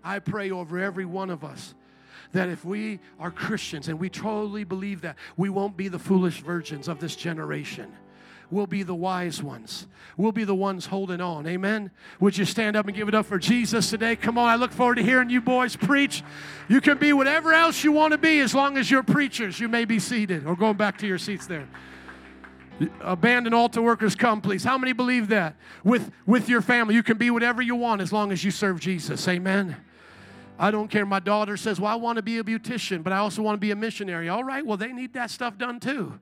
I 0.03 0.21
pray 0.21 0.51
over 0.51 0.79
every 0.79 1.05
one 1.05 1.29
of 1.29 1.45
us 1.45 1.75
that 2.33 2.49
if 2.49 2.65
we 2.65 3.01
are 3.19 3.33
Christians 3.33 3.89
and 3.89 3.99
we 3.99 4.09
totally 4.09 4.63
believe 4.63 5.01
that, 5.01 5.17
we 5.37 5.49
won't 5.49 5.77
be 5.77 5.89
the 5.89 5.99
foolish 5.99 6.41
virgins 6.41 6.87
of 6.87 7.01
this 7.01 7.17
generation. 7.17 7.93
we'll 8.53 8.67
be 8.67 8.83
the 8.83 8.95
wise 8.95 9.41
ones. 9.43 9.87
We'll 10.17 10.33
be 10.33 10.43
the 10.43 10.55
ones 10.55 10.87
holding 10.87 11.21
on. 11.21 11.47
Amen. 11.47 11.91
Would 12.19 12.37
you 12.37 12.45
stand 12.45 12.77
up 12.77 12.87
and 12.87 12.97
give 12.97 13.07
it 13.07 13.15
up 13.15 13.27
for 13.27 13.39
Jesus 13.39 13.91
today? 13.91 14.17
Come 14.17 14.39
on, 14.39 14.49
I 14.49 14.57
look 14.57 14.73
forward 14.73 14.97
to 14.97 15.05
hearing 15.05 15.31
you 15.31 15.41
boys 15.41 15.77
preach. 15.77 16.25
You 16.69 16.81
can 16.81 16.99
be 16.99 17.13
whatever 17.13 17.53
else 17.53 17.85
you 17.85 17.93
want 17.93 18.13
to 18.13 18.19
be 18.19 18.41
as 18.41 18.55
long 18.55 18.77
as 18.77 18.91
you're 18.91 19.05
preachers. 19.05 19.61
You 19.61 19.69
may 19.69 19.85
be 19.85 19.99
seated 19.99 20.47
or 20.47 20.57
going 20.57 20.77
back 20.77 20.99
to 20.99 21.07
your 21.07 21.19
seats 21.19 21.47
there. 21.47 21.69
Abandoned 23.01 23.55
altar 23.55 23.83
workers, 23.83 24.15
come, 24.15 24.41
please. 24.41 24.65
How 24.65 24.79
many 24.79 24.93
believe 24.93 25.29
that? 25.29 25.57
With, 25.85 26.11
with 26.27 26.49
your 26.49 26.63
family, 26.63 26.95
you 26.95 27.03
can 27.03 27.19
be 27.19 27.31
whatever 27.31 27.61
you 27.61 27.75
want 27.75 28.01
as 28.01 28.13
long 28.13 28.33
as 28.33 28.43
you 28.43 28.51
serve 28.51 28.81
Jesus. 28.81 29.27
Amen. 29.29 29.77
I 30.59 30.71
don't 30.71 30.89
care. 30.89 31.05
My 31.07 31.21
daughter 31.21 31.57
says, 31.57 31.81
Well, 31.81 31.91
I 31.91 31.97
want 31.97 32.17
to 32.17 32.23
be 32.23 32.39
a 32.39 32.45
beautician, 32.45 33.03
but 33.03 33.13
I 33.13 33.19
also 33.19 33.43
want 33.43 33.57
to 33.57 33.61
be 33.61 33.71
a 33.71 33.77
missionary. 33.77 34.29
All 34.29 34.45
right, 34.45 34.65
well, 34.65 34.77
they 34.77 34.93
need 34.93 35.15
that 35.15 35.31
stuff 35.31 35.59
done 35.59 35.81
too. 35.81 36.21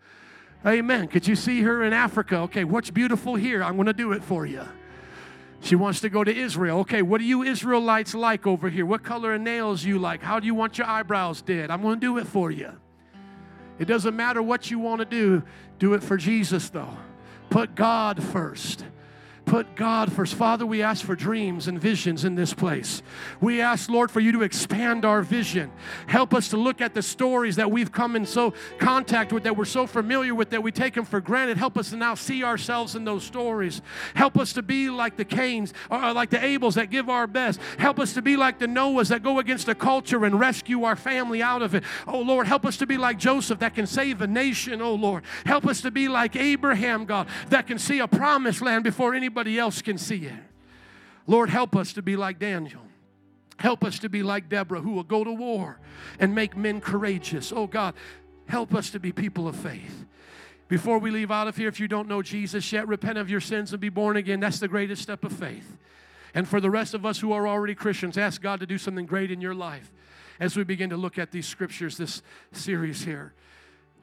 Amen. 0.67 1.09
Could 1.09 1.27
you 1.27 1.37
see 1.37 1.63
her 1.63 1.85
in 1.85 1.93
Africa? 1.93 2.39
Okay, 2.39 2.65
what's 2.65 2.91
beautiful 2.91 3.37
here? 3.37 3.63
I'm 3.63 3.75
going 3.75 3.87
to 3.87 3.93
do 3.93 4.13
it 4.13 4.25
for 4.25 4.47
you. 4.47 4.63
She 5.61 5.75
wants 5.77 6.01
to 6.01 6.09
go 6.09 6.23
to 6.23 6.35
Israel. 6.35 6.81
Okay, 6.81 7.03
what 7.03 7.19
do 7.19 7.25
you 7.25 7.43
Israelites 7.43 8.15
like 8.15 8.47
over 8.47 8.69
here? 8.71 8.87
What 8.87 9.03
color 9.03 9.35
of 9.35 9.41
nails 9.41 9.85
you 9.85 9.99
like? 9.99 10.23
How 10.23 10.39
do 10.39 10.47
you 10.47 10.55
want 10.55 10.79
your 10.79 10.87
eyebrows 10.87 11.43
did? 11.43 11.71
I'm 11.71 11.83
going 11.83 11.97
to 11.97 12.01
do 12.01 12.19
it 12.19 12.27
for 12.27 12.51
you. 12.51 12.73
It 13.79 13.87
doesn't 13.87 14.17
matter 14.17 14.43
what 14.43 14.71
you 14.71 14.79
want 14.79 15.01
to 15.01 15.05
do, 15.05 15.43
do 15.79 15.95
it 15.95 16.03
for 16.03 16.17
Jesus, 16.17 16.69
though. 16.71 16.97
Put 17.51 17.75
God 17.75 18.23
first. 18.23 18.85
Put 19.49 19.77
God 19.77 20.13
first. 20.13 20.35
Father, 20.35 20.67
we 20.67 20.83
ask 20.83 21.03
for 21.03 21.17
dreams 21.17 21.69
and 21.69 21.81
visions 21.81 22.27
in 22.27 22.35
this 22.35 22.53
place. 22.53 23.03
We 23.41 23.63
ask, 23.63 23.89
Lord, 23.89 24.11
for 24.11 24.21
you 24.21 24.31
to 24.33 24.43
expand 24.43 25.07
our 25.07 25.23
vision. 25.23 25.73
Help 26.07 26.35
us 26.35 26.49
to 26.51 26.59
look 26.59 26.83
at 26.83 26.93
the 26.93 27.01
stories 27.01 27.57
that 27.57 27.71
we've 27.71 27.91
come 27.91 28.15
in 28.15 28.27
so 28.27 28.53
contact 28.79 29.33
with, 29.33 29.45
that 29.45 29.57
we're 29.57 29.65
so 29.65 29.87
familiar 29.87 30.35
with, 30.35 30.51
that 30.51 30.63
we 30.63 30.71
take 30.71 30.93
them 30.93 31.07
for 31.07 31.19
granted. 31.23 31.57
Help 31.57 31.79
us 31.79 31.89
to 31.91 31.97
now 31.97 32.15
see 32.15 32.45
ourselves 32.45 32.95
in 32.95 33.05
those 33.05 33.25
stories. 33.25 33.81
Help 34.13 34.37
us 34.37 34.53
to 34.53 34.61
be 34.61 34.91
like 34.91 35.17
the 35.17 35.25
Cains, 35.25 35.73
or 35.91 36.13
like 36.13 36.29
the 36.29 36.37
Abels 36.37 36.75
that 36.75 36.91
give 36.91 37.09
our 37.09 37.27
best. 37.27 37.59
Help 37.79 37.99
us 37.99 38.13
to 38.13 38.21
be 38.21 38.37
like 38.37 38.59
the 38.59 38.67
Noahs 38.67 39.09
that 39.09 39.23
go 39.23 39.39
against 39.39 39.65
the 39.65 39.75
culture 39.75 40.27
and 40.27 40.39
rescue 40.39 40.85
our 40.85 40.95
family 40.95 41.43
out 41.43 41.63
of 41.63 41.75
it. 41.75 41.85
Oh, 42.07 42.21
Lord, 42.21 42.47
help 42.47 42.67
us 42.67 42.77
to 42.77 42.87
be 42.87 42.99
like 42.99 43.19
Joseph 43.19 43.61
that 43.61 43.75
can 43.75 43.87
save 43.87 44.21
a 44.21 44.27
nation, 44.27 44.83
oh, 44.83 44.95
Lord. 44.95 45.23
Help 45.47 45.67
us 45.67 45.81
to 45.81 45.91
be 45.91 46.07
like 46.07 46.37
Abraham, 46.37 47.07
God, 47.07 47.29
that 47.49 47.67
can 47.67 47.79
see 47.79 48.01
a 48.01 48.07
promised 48.07 48.61
land 48.61 48.85
before 48.85 49.15
anybody 49.15 49.38
else 49.47 49.83
can 49.83 49.99
see 49.99 50.25
it. 50.25 50.43
Lord, 51.27 51.51
help 51.51 51.77
us 51.77 51.93
to 51.93 52.03
be 52.03 52.17
like 52.17 52.39
Daniel. 52.39 52.81
Help 53.59 53.85
us 53.85 53.99
to 54.01 54.09
be 54.09 54.23
like 54.23 54.49
Deborah, 54.49 54.81
who 54.81 54.93
will 54.93 55.05
go 55.05 55.23
to 55.23 55.33
war 55.33 55.79
and 56.19 56.35
make 56.35 56.57
men 56.57 56.81
courageous. 56.81 57.53
Oh 57.55 57.67
God, 57.67 57.95
help 58.49 58.75
us 58.75 58.91
to 58.91 58.99
be 58.99 59.13
people 59.13 59.47
of 59.47 59.55
faith. 59.55 60.07
Before 60.69 60.99
we 60.99 61.11
leave 61.11 61.31
out 61.31 61.49
of 61.49 61.57
here, 61.57 61.69
if 61.69 61.81
you 61.81 61.89
don't 61.89 62.09
know 62.09 62.23
Jesus 62.23 62.73
yet, 62.73 62.89
repent 62.89 63.19
of 63.19 63.31
your 63.31 63.41
sins 63.41 63.73
and 63.73 63.81
be 63.81 63.89
born 63.89 64.17
again. 64.17 64.41
That's 64.41 64.59
the 64.59 64.69
greatest 64.69 65.03
step 65.03 65.25
of 65.25 65.33
faith. 65.33 65.77
And 66.35 66.47
for 66.47 66.61
the 66.61 66.71
rest 66.71 66.95
of 66.95 67.07
us 67.07 67.19
who 67.19 67.33
are 67.33 67.49
already 67.49 67.75
Christians, 67.75 68.19
ask 68.19 68.41
God 68.41 68.61
to 68.61 68.67
do 68.67 68.79
something 68.79 69.07
great 69.07 69.31
in 69.31 69.41
your 69.41 69.55
life 69.55 69.91
as 70.39 70.57
we 70.57 70.65
begin 70.65 70.91
to 70.91 70.97
look 70.97 71.19
at 71.19 71.31
these 71.31 71.47
scriptures, 71.47 71.97
this 71.97 72.23
series 72.53 73.05
here. 73.05 73.33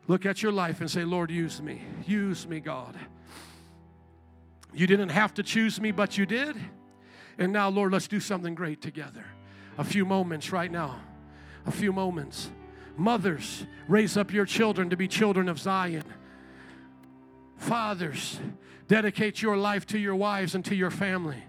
Look 0.07 0.25
at 0.25 0.43
your 0.43 0.51
life 0.51 0.81
and 0.81 0.89
say, 0.89 1.03
Lord, 1.03 1.31
use 1.31 1.61
me. 1.61 1.81
Use 2.05 2.47
me, 2.47 2.59
God. 2.59 2.95
You 4.75 4.87
didn't 4.87 5.09
have 5.09 5.33
to 5.35 5.43
choose 5.43 5.79
me, 5.79 5.91
but 5.91 6.17
you 6.17 6.25
did. 6.25 6.55
And 7.37 7.53
now, 7.53 7.69
Lord, 7.69 7.93
let's 7.93 8.07
do 8.07 8.19
something 8.19 8.55
great 8.55 8.81
together. 8.81 9.25
A 9.77 9.83
few 9.83 10.05
moments 10.05 10.51
right 10.51 10.71
now. 10.71 10.99
A 11.65 11.71
few 11.71 11.93
moments. 11.93 12.51
Mothers, 12.97 13.65
raise 13.87 14.17
up 14.17 14.33
your 14.33 14.45
children 14.45 14.89
to 14.89 14.97
be 14.97 15.07
children 15.07 15.49
of 15.49 15.59
Zion. 15.59 16.03
Fathers, 17.57 18.39
dedicate 18.87 19.41
your 19.41 19.57
life 19.57 19.85
to 19.87 19.97
your 19.97 20.15
wives 20.15 20.55
and 20.55 20.63
to 20.65 20.75
your 20.75 20.91
family. 20.91 21.43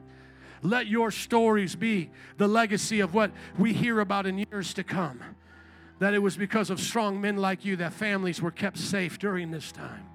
Let 0.62 0.86
your 0.86 1.10
stories 1.10 1.76
be 1.76 2.10
the 2.38 2.48
legacy 2.48 3.00
of 3.00 3.12
what 3.12 3.32
we 3.58 3.72
hear 3.72 4.00
about 4.00 4.26
in 4.26 4.38
years 4.38 4.72
to 4.74 4.84
come. 4.84 5.20
That 5.98 6.14
it 6.14 6.18
was 6.18 6.36
because 6.36 6.70
of 6.70 6.80
strong 6.80 7.20
men 7.20 7.36
like 7.36 7.64
you 7.64 7.76
that 7.76 7.92
families 7.92 8.40
were 8.40 8.50
kept 8.50 8.78
safe 8.78 9.18
during 9.18 9.50
this 9.50 9.72
time 9.72 10.06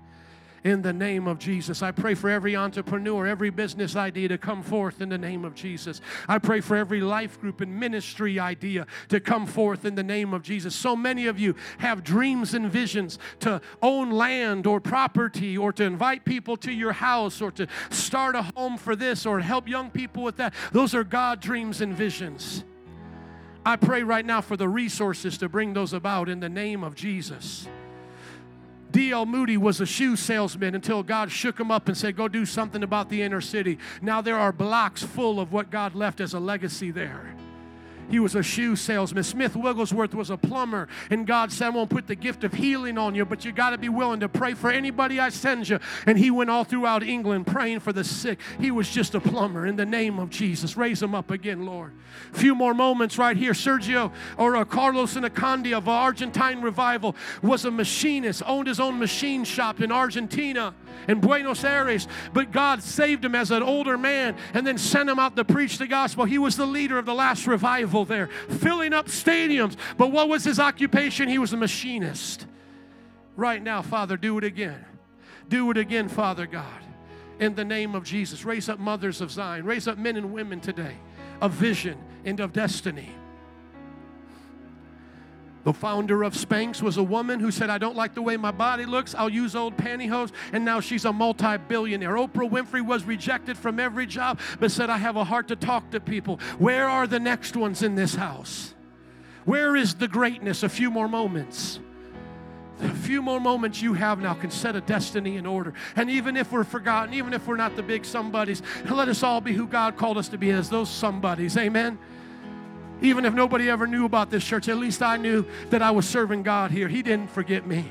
in 0.64 0.82
the 0.82 0.94
name 0.94 1.28
of 1.28 1.40
Jesus. 1.40 1.82
I 1.82 1.92
pray 1.92 2.14
for 2.14 2.30
every 2.30 2.56
entrepreneur, 2.56 3.26
every 3.26 3.50
business 3.50 3.96
idea 3.96 4.28
to 4.30 4.38
come 4.38 4.62
forth 4.62 5.02
in 5.02 5.10
the 5.10 5.18
name 5.18 5.44
of 5.44 5.56
Jesus. 5.56 6.02
I 6.28 6.38
pray 6.38 6.62
for 6.62 6.76
every 6.76 7.02
life 7.02 7.40
group 7.40 7.62
and 7.62 7.80
ministry 7.80 8.40
idea 8.40 8.86
to 9.10 9.20
come 9.20 9.46
forth 9.46 9.86
in 9.86 9.96
the 9.96 10.04
name 10.04 10.34
of 10.34 10.44
Jesus. 10.44 10.76
So 10.76 10.96
many 10.96 11.28
of 11.28 11.40
you 11.40 11.56
have 11.80 12.04
dreams 12.04 12.54
and 12.54 12.72
visions 12.72 13.18
to 13.40 13.62
own 13.82 14.12
land 14.12 14.68
or 14.68 14.80
property 14.80 15.58
or 15.58 15.74
to 15.74 15.84
invite 15.84 16.26
people 16.26 16.58
to 16.58 16.72
your 16.72 16.94
house 16.94 17.42
or 17.42 17.52
to 17.52 17.68
start 17.90 18.36
a 18.36 18.44
home 18.56 18.78
for 18.78 18.96
this 18.96 19.26
or 19.26 19.40
help 19.40 19.68
young 19.68 19.90
people 19.90 20.24
with 20.24 20.38
that. 20.38 20.54
Those 20.72 20.94
are 20.94 21.04
God 21.04 21.40
dreams 21.42 21.82
and 21.82 21.94
visions. 21.94 22.64
I 23.66 23.76
pray 23.76 24.02
right 24.02 24.26
now 24.26 24.42
for 24.42 24.58
the 24.58 24.68
resources 24.68 25.38
to 25.38 25.50
bring 25.50 25.74
those 25.74 25.94
about 25.94 26.30
in 26.30 26.40
the 26.40 26.50
name 26.50 26.84
of 26.84 26.96
Jesus. 26.96 27.68
D.L. 28.92 29.26
Moody 29.26 29.58
was 29.58 29.80
a 29.80 29.86
shoe 29.86 30.16
salesman 30.16 30.76
until 30.76 31.02
God 31.02 31.32
shook 31.32 31.60
him 31.60 31.72
up 31.72 31.88
and 31.88 31.98
said, 31.98 32.16
Go 32.18 32.28
do 32.28 32.46
something 32.46 32.84
about 32.84 33.10
the 33.10 33.22
inner 33.22 33.42
city. 33.42 33.78
Now 34.02 34.22
there 34.22 34.38
are 34.38 34.52
blocks 34.52 35.02
full 35.02 35.40
of 35.40 35.52
what 35.54 35.70
God 35.70 35.96
left 35.96 36.20
as 36.20 36.34
a 36.34 36.40
legacy 36.40 36.92
there. 36.92 37.34
He 38.12 38.20
was 38.20 38.36
a 38.36 38.44
shoe 38.44 38.76
salesman. 38.76 39.24
Smith 39.24 39.56
Wigglesworth 39.56 40.14
was 40.14 40.30
a 40.30 40.38
plumber. 40.38 40.90
And 41.10 41.26
God 41.26 41.52
said, 41.52 41.68
I 41.68 41.70
won't 41.70 41.90
put 41.90 42.08
the 42.08 42.16
gift 42.16 42.44
of 42.44 42.54
healing 42.54 42.98
on 42.98 43.16
you, 43.16 43.26
but 43.26 43.46
you 43.46 43.54
got 43.54 43.70
to 43.70 43.78
be 43.78 43.88
willing 43.88 44.20
to 44.20 44.30
pray 44.30 44.54
for 44.54 44.70
anybody 44.70 45.20
I 45.20 45.30
send 45.30 45.70
you. 45.70 45.80
And 46.06 46.20
he 46.20 46.30
went 46.30 46.50
all 46.50 46.66
throughout 46.66 47.04
England 47.04 47.48
praying 47.48 47.80
for 47.80 47.94
the 47.94 48.04
sick. 48.04 48.40
He 48.60 48.70
was 48.70 48.90
just 48.90 49.16
a 49.16 49.22
plumber 49.22 49.66
in 49.66 49.78
the 49.78 49.86
name 49.86 50.20
of 50.20 50.30
Jesus. 50.30 50.76
Raise 50.76 51.02
him 51.02 51.16
up 51.16 51.32
again, 51.32 51.66
Lord. 51.66 51.94
A 52.34 52.38
few 52.38 52.54
more 52.54 52.74
moments 52.74 53.18
right 53.18 53.38
here. 53.38 53.54
Sergio 53.54 54.12
or 54.38 54.58
uh, 54.58 54.66
Carlos 54.66 55.16
Annacondia 55.16 55.78
of 55.78 55.88
Argentine 55.88 56.62
Revival 56.62 57.16
was 57.42 57.64
a 57.64 57.72
machinist, 57.72 58.44
owned 58.46 58.68
his 58.68 58.82
own 58.82 59.00
machine 59.00 59.46
shop 59.46 59.80
in 59.80 59.92
Argentina 59.92 60.74
in 61.08 61.20
Buenos 61.20 61.64
Aires, 61.64 62.08
but 62.34 62.52
God 62.52 62.84
saved 62.84 63.24
him 63.24 63.36
as 63.36 63.52
an 63.52 63.64
older 63.64 63.98
man 63.98 64.36
and 64.54 64.66
then 64.68 64.78
sent 64.78 65.10
him 65.10 65.20
out 65.20 65.36
to 65.36 65.46
preach 65.46 65.78
the 65.78 65.88
gospel. 65.88 66.26
He 66.26 66.38
was 66.38 66.58
the 66.58 66.66
leader 66.66 66.98
of 66.98 67.06
the 67.06 67.14
last 67.14 67.48
revival 67.48 68.01
there, 68.06 68.28
filling 68.50 68.94
up 68.94 69.08
stadiums. 69.08 69.76
But 69.98 70.12
what 70.12 70.30
was 70.30 70.44
his 70.44 70.60
occupation? 70.60 71.30
He 71.30 71.38
was 71.38 71.54
a 71.54 71.58
machinist. 71.58 72.46
Right 73.36 73.62
now, 73.62 73.82
Father, 73.82 74.18
do 74.18 74.38
it 74.38 74.44
again. 74.44 74.86
Do 75.48 75.70
it 75.72 75.78
again, 75.78 76.10
Father 76.10 76.46
God. 76.46 76.66
In 77.40 77.56
the 77.56 77.66
name 77.66 77.96
of 77.96 78.04
Jesus, 78.04 78.46
raise 78.46 78.70
up 78.70 78.80
mothers 78.80 79.20
of 79.20 79.32
Zion, 79.32 79.66
raise 79.66 79.88
up 79.88 79.98
men 79.98 80.16
and 80.16 80.32
women 80.32 80.60
today 80.60 80.96
of 81.42 81.52
vision 81.52 81.98
and 82.24 82.40
of 82.40 82.54
destiny. 82.54 83.10
The 85.64 85.74
founder 85.74 86.24
of 86.24 86.34
Spanx 86.34 86.82
was 86.82 86.98
a 86.98 87.04
woman 87.04 87.40
who 87.40 87.52
said, 87.52 87.70
I 87.70 87.78
don't 87.78 87.96
like 87.96 88.16
the 88.16 88.22
way 88.22 88.36
my 88.36 88.52
body 88.52 88.86
looks. 88.86 89.14
I'll 89.14 89.30
use 89.30 89.56
old 89.56 89.78
pantyhose. 89.78 90.32
And 90.54 90.66
now 90.66 90.80
she's 90.80 91.06
a 91.06 91.14
multi 91.14 91.58
billionaire. 91.58 92.16
Oprah 92.16 92.50
Winfrey 92.50 92.84
was 92.84 93.04
rejected 93.04 93.58
from 93.58 93.80
every 93.80 94.08
job, 94.08 94.40
but 94.60 94.72
said, 94.72 94.90
I 94.90 94.98
have 94.98 95.18
a 95.18 95.24
heart 95.24 95.48
to 95.50 95.56
talk 95.56 95.92
to 95.92 96.00
people. 96.00 96.40
Where 96.58 96.90
are 96.90 97.06
the 97.06 97.20
next 97.20 97.56
ones 97.56 97.84
in 97.84 97.96
this 97.96 98.16
house? 98.16 98.74
Where 99.46 99.76
is 99.76 99.96
the 99.96 100.08
greatness? 100.08 100.64
A 100.64 100.70
few 100.70 100.90
more 100.90 101.08
moments. 101.08 101.80
A 102.80 102.90
few 102.96 103.22
more 103.22 103.40
moments 103.40 103.80
you 103.80 103.94
have 103.94 104.20
now 104.20 104.34
can 104.34 104.50
set 104.50 104.76
a 104.76 104.82
destiny 104.82 105.38
in 105.38 105.46
order. 105.46 105.74
And 105.96 106.10
even 106.10 106.36
if 106.36 106.52
we're 106.52 106.64
forgotten, 106.64 107.14
even 107.14 107.34
if 107.34 107.46
we're 107.46 107.56
not 107.56 107.76
the 107.76 107.84
big 107.84 108.06
somebodies, 108.06 108.64
let 108.90 109.08
us 109.08 109.22
all 109.22 109.42
be 109.42 109.54
who 109.54 109.68
God 109.68 109.98
called 109.98 110.18
us 110.18 110.30
to 110.30 110.40
be 110.40 110.50
as 110.50 110.70
those 110.70 110.90
somebodies. 110.90 111.56
Amen. 111.58 112.00
Even 113.02 113.26
if 113.26 113.34
nobody 113.34 113.70
ever 113.70 113.88
knew 113.88 114.06
about 114.06 114.30
this 114.30 114.44
church, 114.44 114.70
at 114.70 114.78
least 114.78 115.02
I 115.02 115.18
knew 115.18 115.46
that 115.72 115.82
I 115.82 115.92
was 115.92 116.08
serving 116.08 116.44
God 116.44 116.72
here. 116.72 116.88
He 116.88 117.02
didn't 117.02 117.30
forget 117.30 117.66
me. 117.66 117.86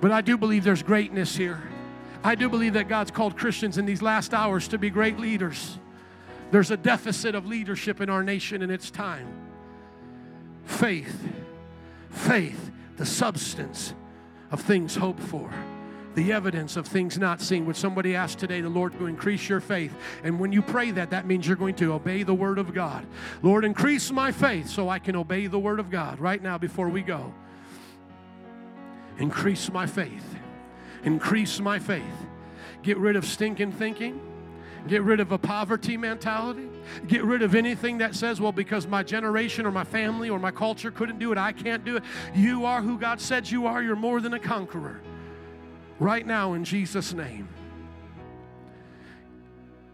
But 0.00 0.12
I 0.12 0.20
do 0.20 0.36
believe 0.36 0.62
there's 0.62 0.82
greatness 0.82 1.36
here. 1.36 1.62
I 2.22 2.34
do 2.34 2.48
believe 2.48 2.74
that 2.74 2.88
God's 2.88 3.10
called 3.10 3.36
Christians 3.36 3.78
in 3.78 3.86
these 3.86 4.02
last 4.02 4.32
hours 4.32 4.68
to 4.68 4.78
be 4.78 4.90
great 4.90 5.18
leaders. 5.18 5.78
There's 6.50 6.70
a 6.70 6.76
deficit 6.76 7.34
of 7.34 7.46
leadership 7.46 8.00
in 8.00 8.08
our 8.08 8.22
nation, 8.22 8.62
and 8.62 8.70
it's 8.70 8.90
time. 8.90 9.26
Faith, 10.64 11.28
faith, 12.10 12.70
the 12.96 13.06
substance 13.06 13.94
of 14.50 14.60
things 14.60 14.94
hoped 14.94 15.22
for 15.22 15.52
the 16.16 16.32
evidence 16.32 16.76
of 16.76 16.86
things 16.86 17.18
not 17.18 17.42
seen. 17.42 17.66
Would 17.66 17.76
somebody 17.76 18.16
ask 18.16 18.38
today 18.38 18.62
the 18.62 18.70
Lord 18.70 18.98
to 18.98 19.06
increase 19.06 19.48
your 19.48 19.60
faith? 19.60 19.94
And 20.24 20.40
when 20.40 20.50
you 20.50 20.62
pray 20.62 20.90
that, 20.92 21.10
that 21.10 21.26
means 21.26 21.46
you're 21.46 21.56
going 21.56 21.76
to 21.76 21.92
obey 21.92 22.22
the 22.22 22.34
Word 22.34 22.58
of 22.58 22.72
God. 22.74 23.06
Lord, 23.42 23.64
increase 23.64 24.10
my 24.10 24.32
faith 24.32 24.68
so 24.68 24.88
I 24.88 24.98
can 24.98 25.14
obey 25.14 25.46
the 25.46 25.58
Word 25.58 25.78
of 25.78 25.90
God 25.90 26.18
right 26.18 26.42
now 26.42 26.56
before 26.56 26.88
we 26.88 27.02
go. 27.02 27.32
Increase 29.18 29.70
my 29.70 29.86
faith. 29.86 30.34
Increase 31.04 31.60
my 31.60 31.78
faith. 31.78 32.02
Get 32.82 32.96
rid 32.96 33.14
of 33.16 33.26
stinking 33.26 33.72
thinking. 33.72 34.18
Get 34.88 35.02
rid 35.02 35.20
of 35.20 35.32
a 35.32 35.38
poverty 35.38 35.98
mentality. 35.98 36.68
Get 37.08 37.24
rid 37.24 37.42
of 37.42 37.54
anything 37.54 37.98
that 37.98 38.14
says, 38.14 38.40
well, 38.40 38.52
because 38.52 38.86
my 38.86 39.02
generation 39.02 39.66
or 39.66 39.70
my 39.70 39.84
family 39.84 40.30
or 40.30 40.38
my 40.38 40.50
culture 40.50 40.90
couldn't 40.90 41.18
do 41.18 41.30
it, 41.30 41.36
I 41.36 41.52
can't 41.52 41.84
do 41.84 41.96
it. 41.96 42.04
You 42.34 42.64
are 42.64 42.80
who 42.80 42.98
God 42.98 43.20
said 43.20 43.50
you 43.50 43.66
are. 43.66 43.82
You're 43.82 43.96
more 43.96 44.22
than 44.22 44.32
a 44.32 44.38
conqueror. 44.38 45.00
Right 45.98 46.26
now 46.26 46.54
in 46.54 46.64
Jesus' 46.64 47.12
name. 47.12 47.48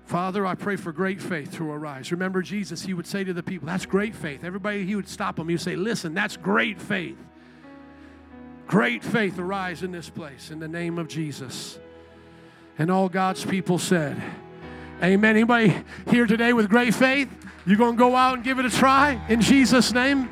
Father, 0.04 0.44
I 0.44 0.54
pray 0.54 0.76
for 0.76 0.92
great 0.92 1.22
faith 1.22 1.54
to 1.54 1.70
arise. 1.70 2.12
Remember, 2.12 2.42
Jesus, 2.42 2.82
he 2.82 2.92
would 2.92 3.06
say 3.06 3.24
to 3.24 3.32
the 3.32 3.42
people, 3.42 3.66
That's 3.66 3.86
great 3.86 4.14
faith. 4.14 4.44
Everybody, 4.44 4.84
he 4.84 4.94
would 4.94 5.08
stop 5.08 5.36
them. 5.36 5.48
He 5.48 5.54
would 5.54 5.62
say, 5.62 5.74
Listen, 5.74 6.12
that's 6.12 6.36
great 6.36 6.80
faith. 6.80 7.16
Great 8.66 9.02
faith 9.02 9.38
arise 9.38 9.82
in 9.82 9.90
this 9.90 10.10
place 10.10 10.50
in 10.50 10.58
the 10.58 10.68
name 10.68 10.98
of 10.98 11.08
Jesus. 11.08 11.78
And 12.78 12.90
all 12.90 13.08
God's 13.08 13.44
people 13.44 13.78
said, 13.78 14.20
Amen. 15.02 15.36
Anybody 15.36 15.74
here 16.08 16.26
today 16.26 16.52
with 16.52 16.68
great 16.68 16.94
faith? 16.94 17.28
You're 17.64 17.78
going 17.78 17.94
to 17.94 17.98
go 17.98 18.14
out 18.14 18.34
and 18.34 18.44
give 18.44 18.58
it 18.58 18.66
a 18.66 18.70
try 18.70 19.20
in 19.28 19.40
Jesus' 19.40 19.92
name? 19.92 20.28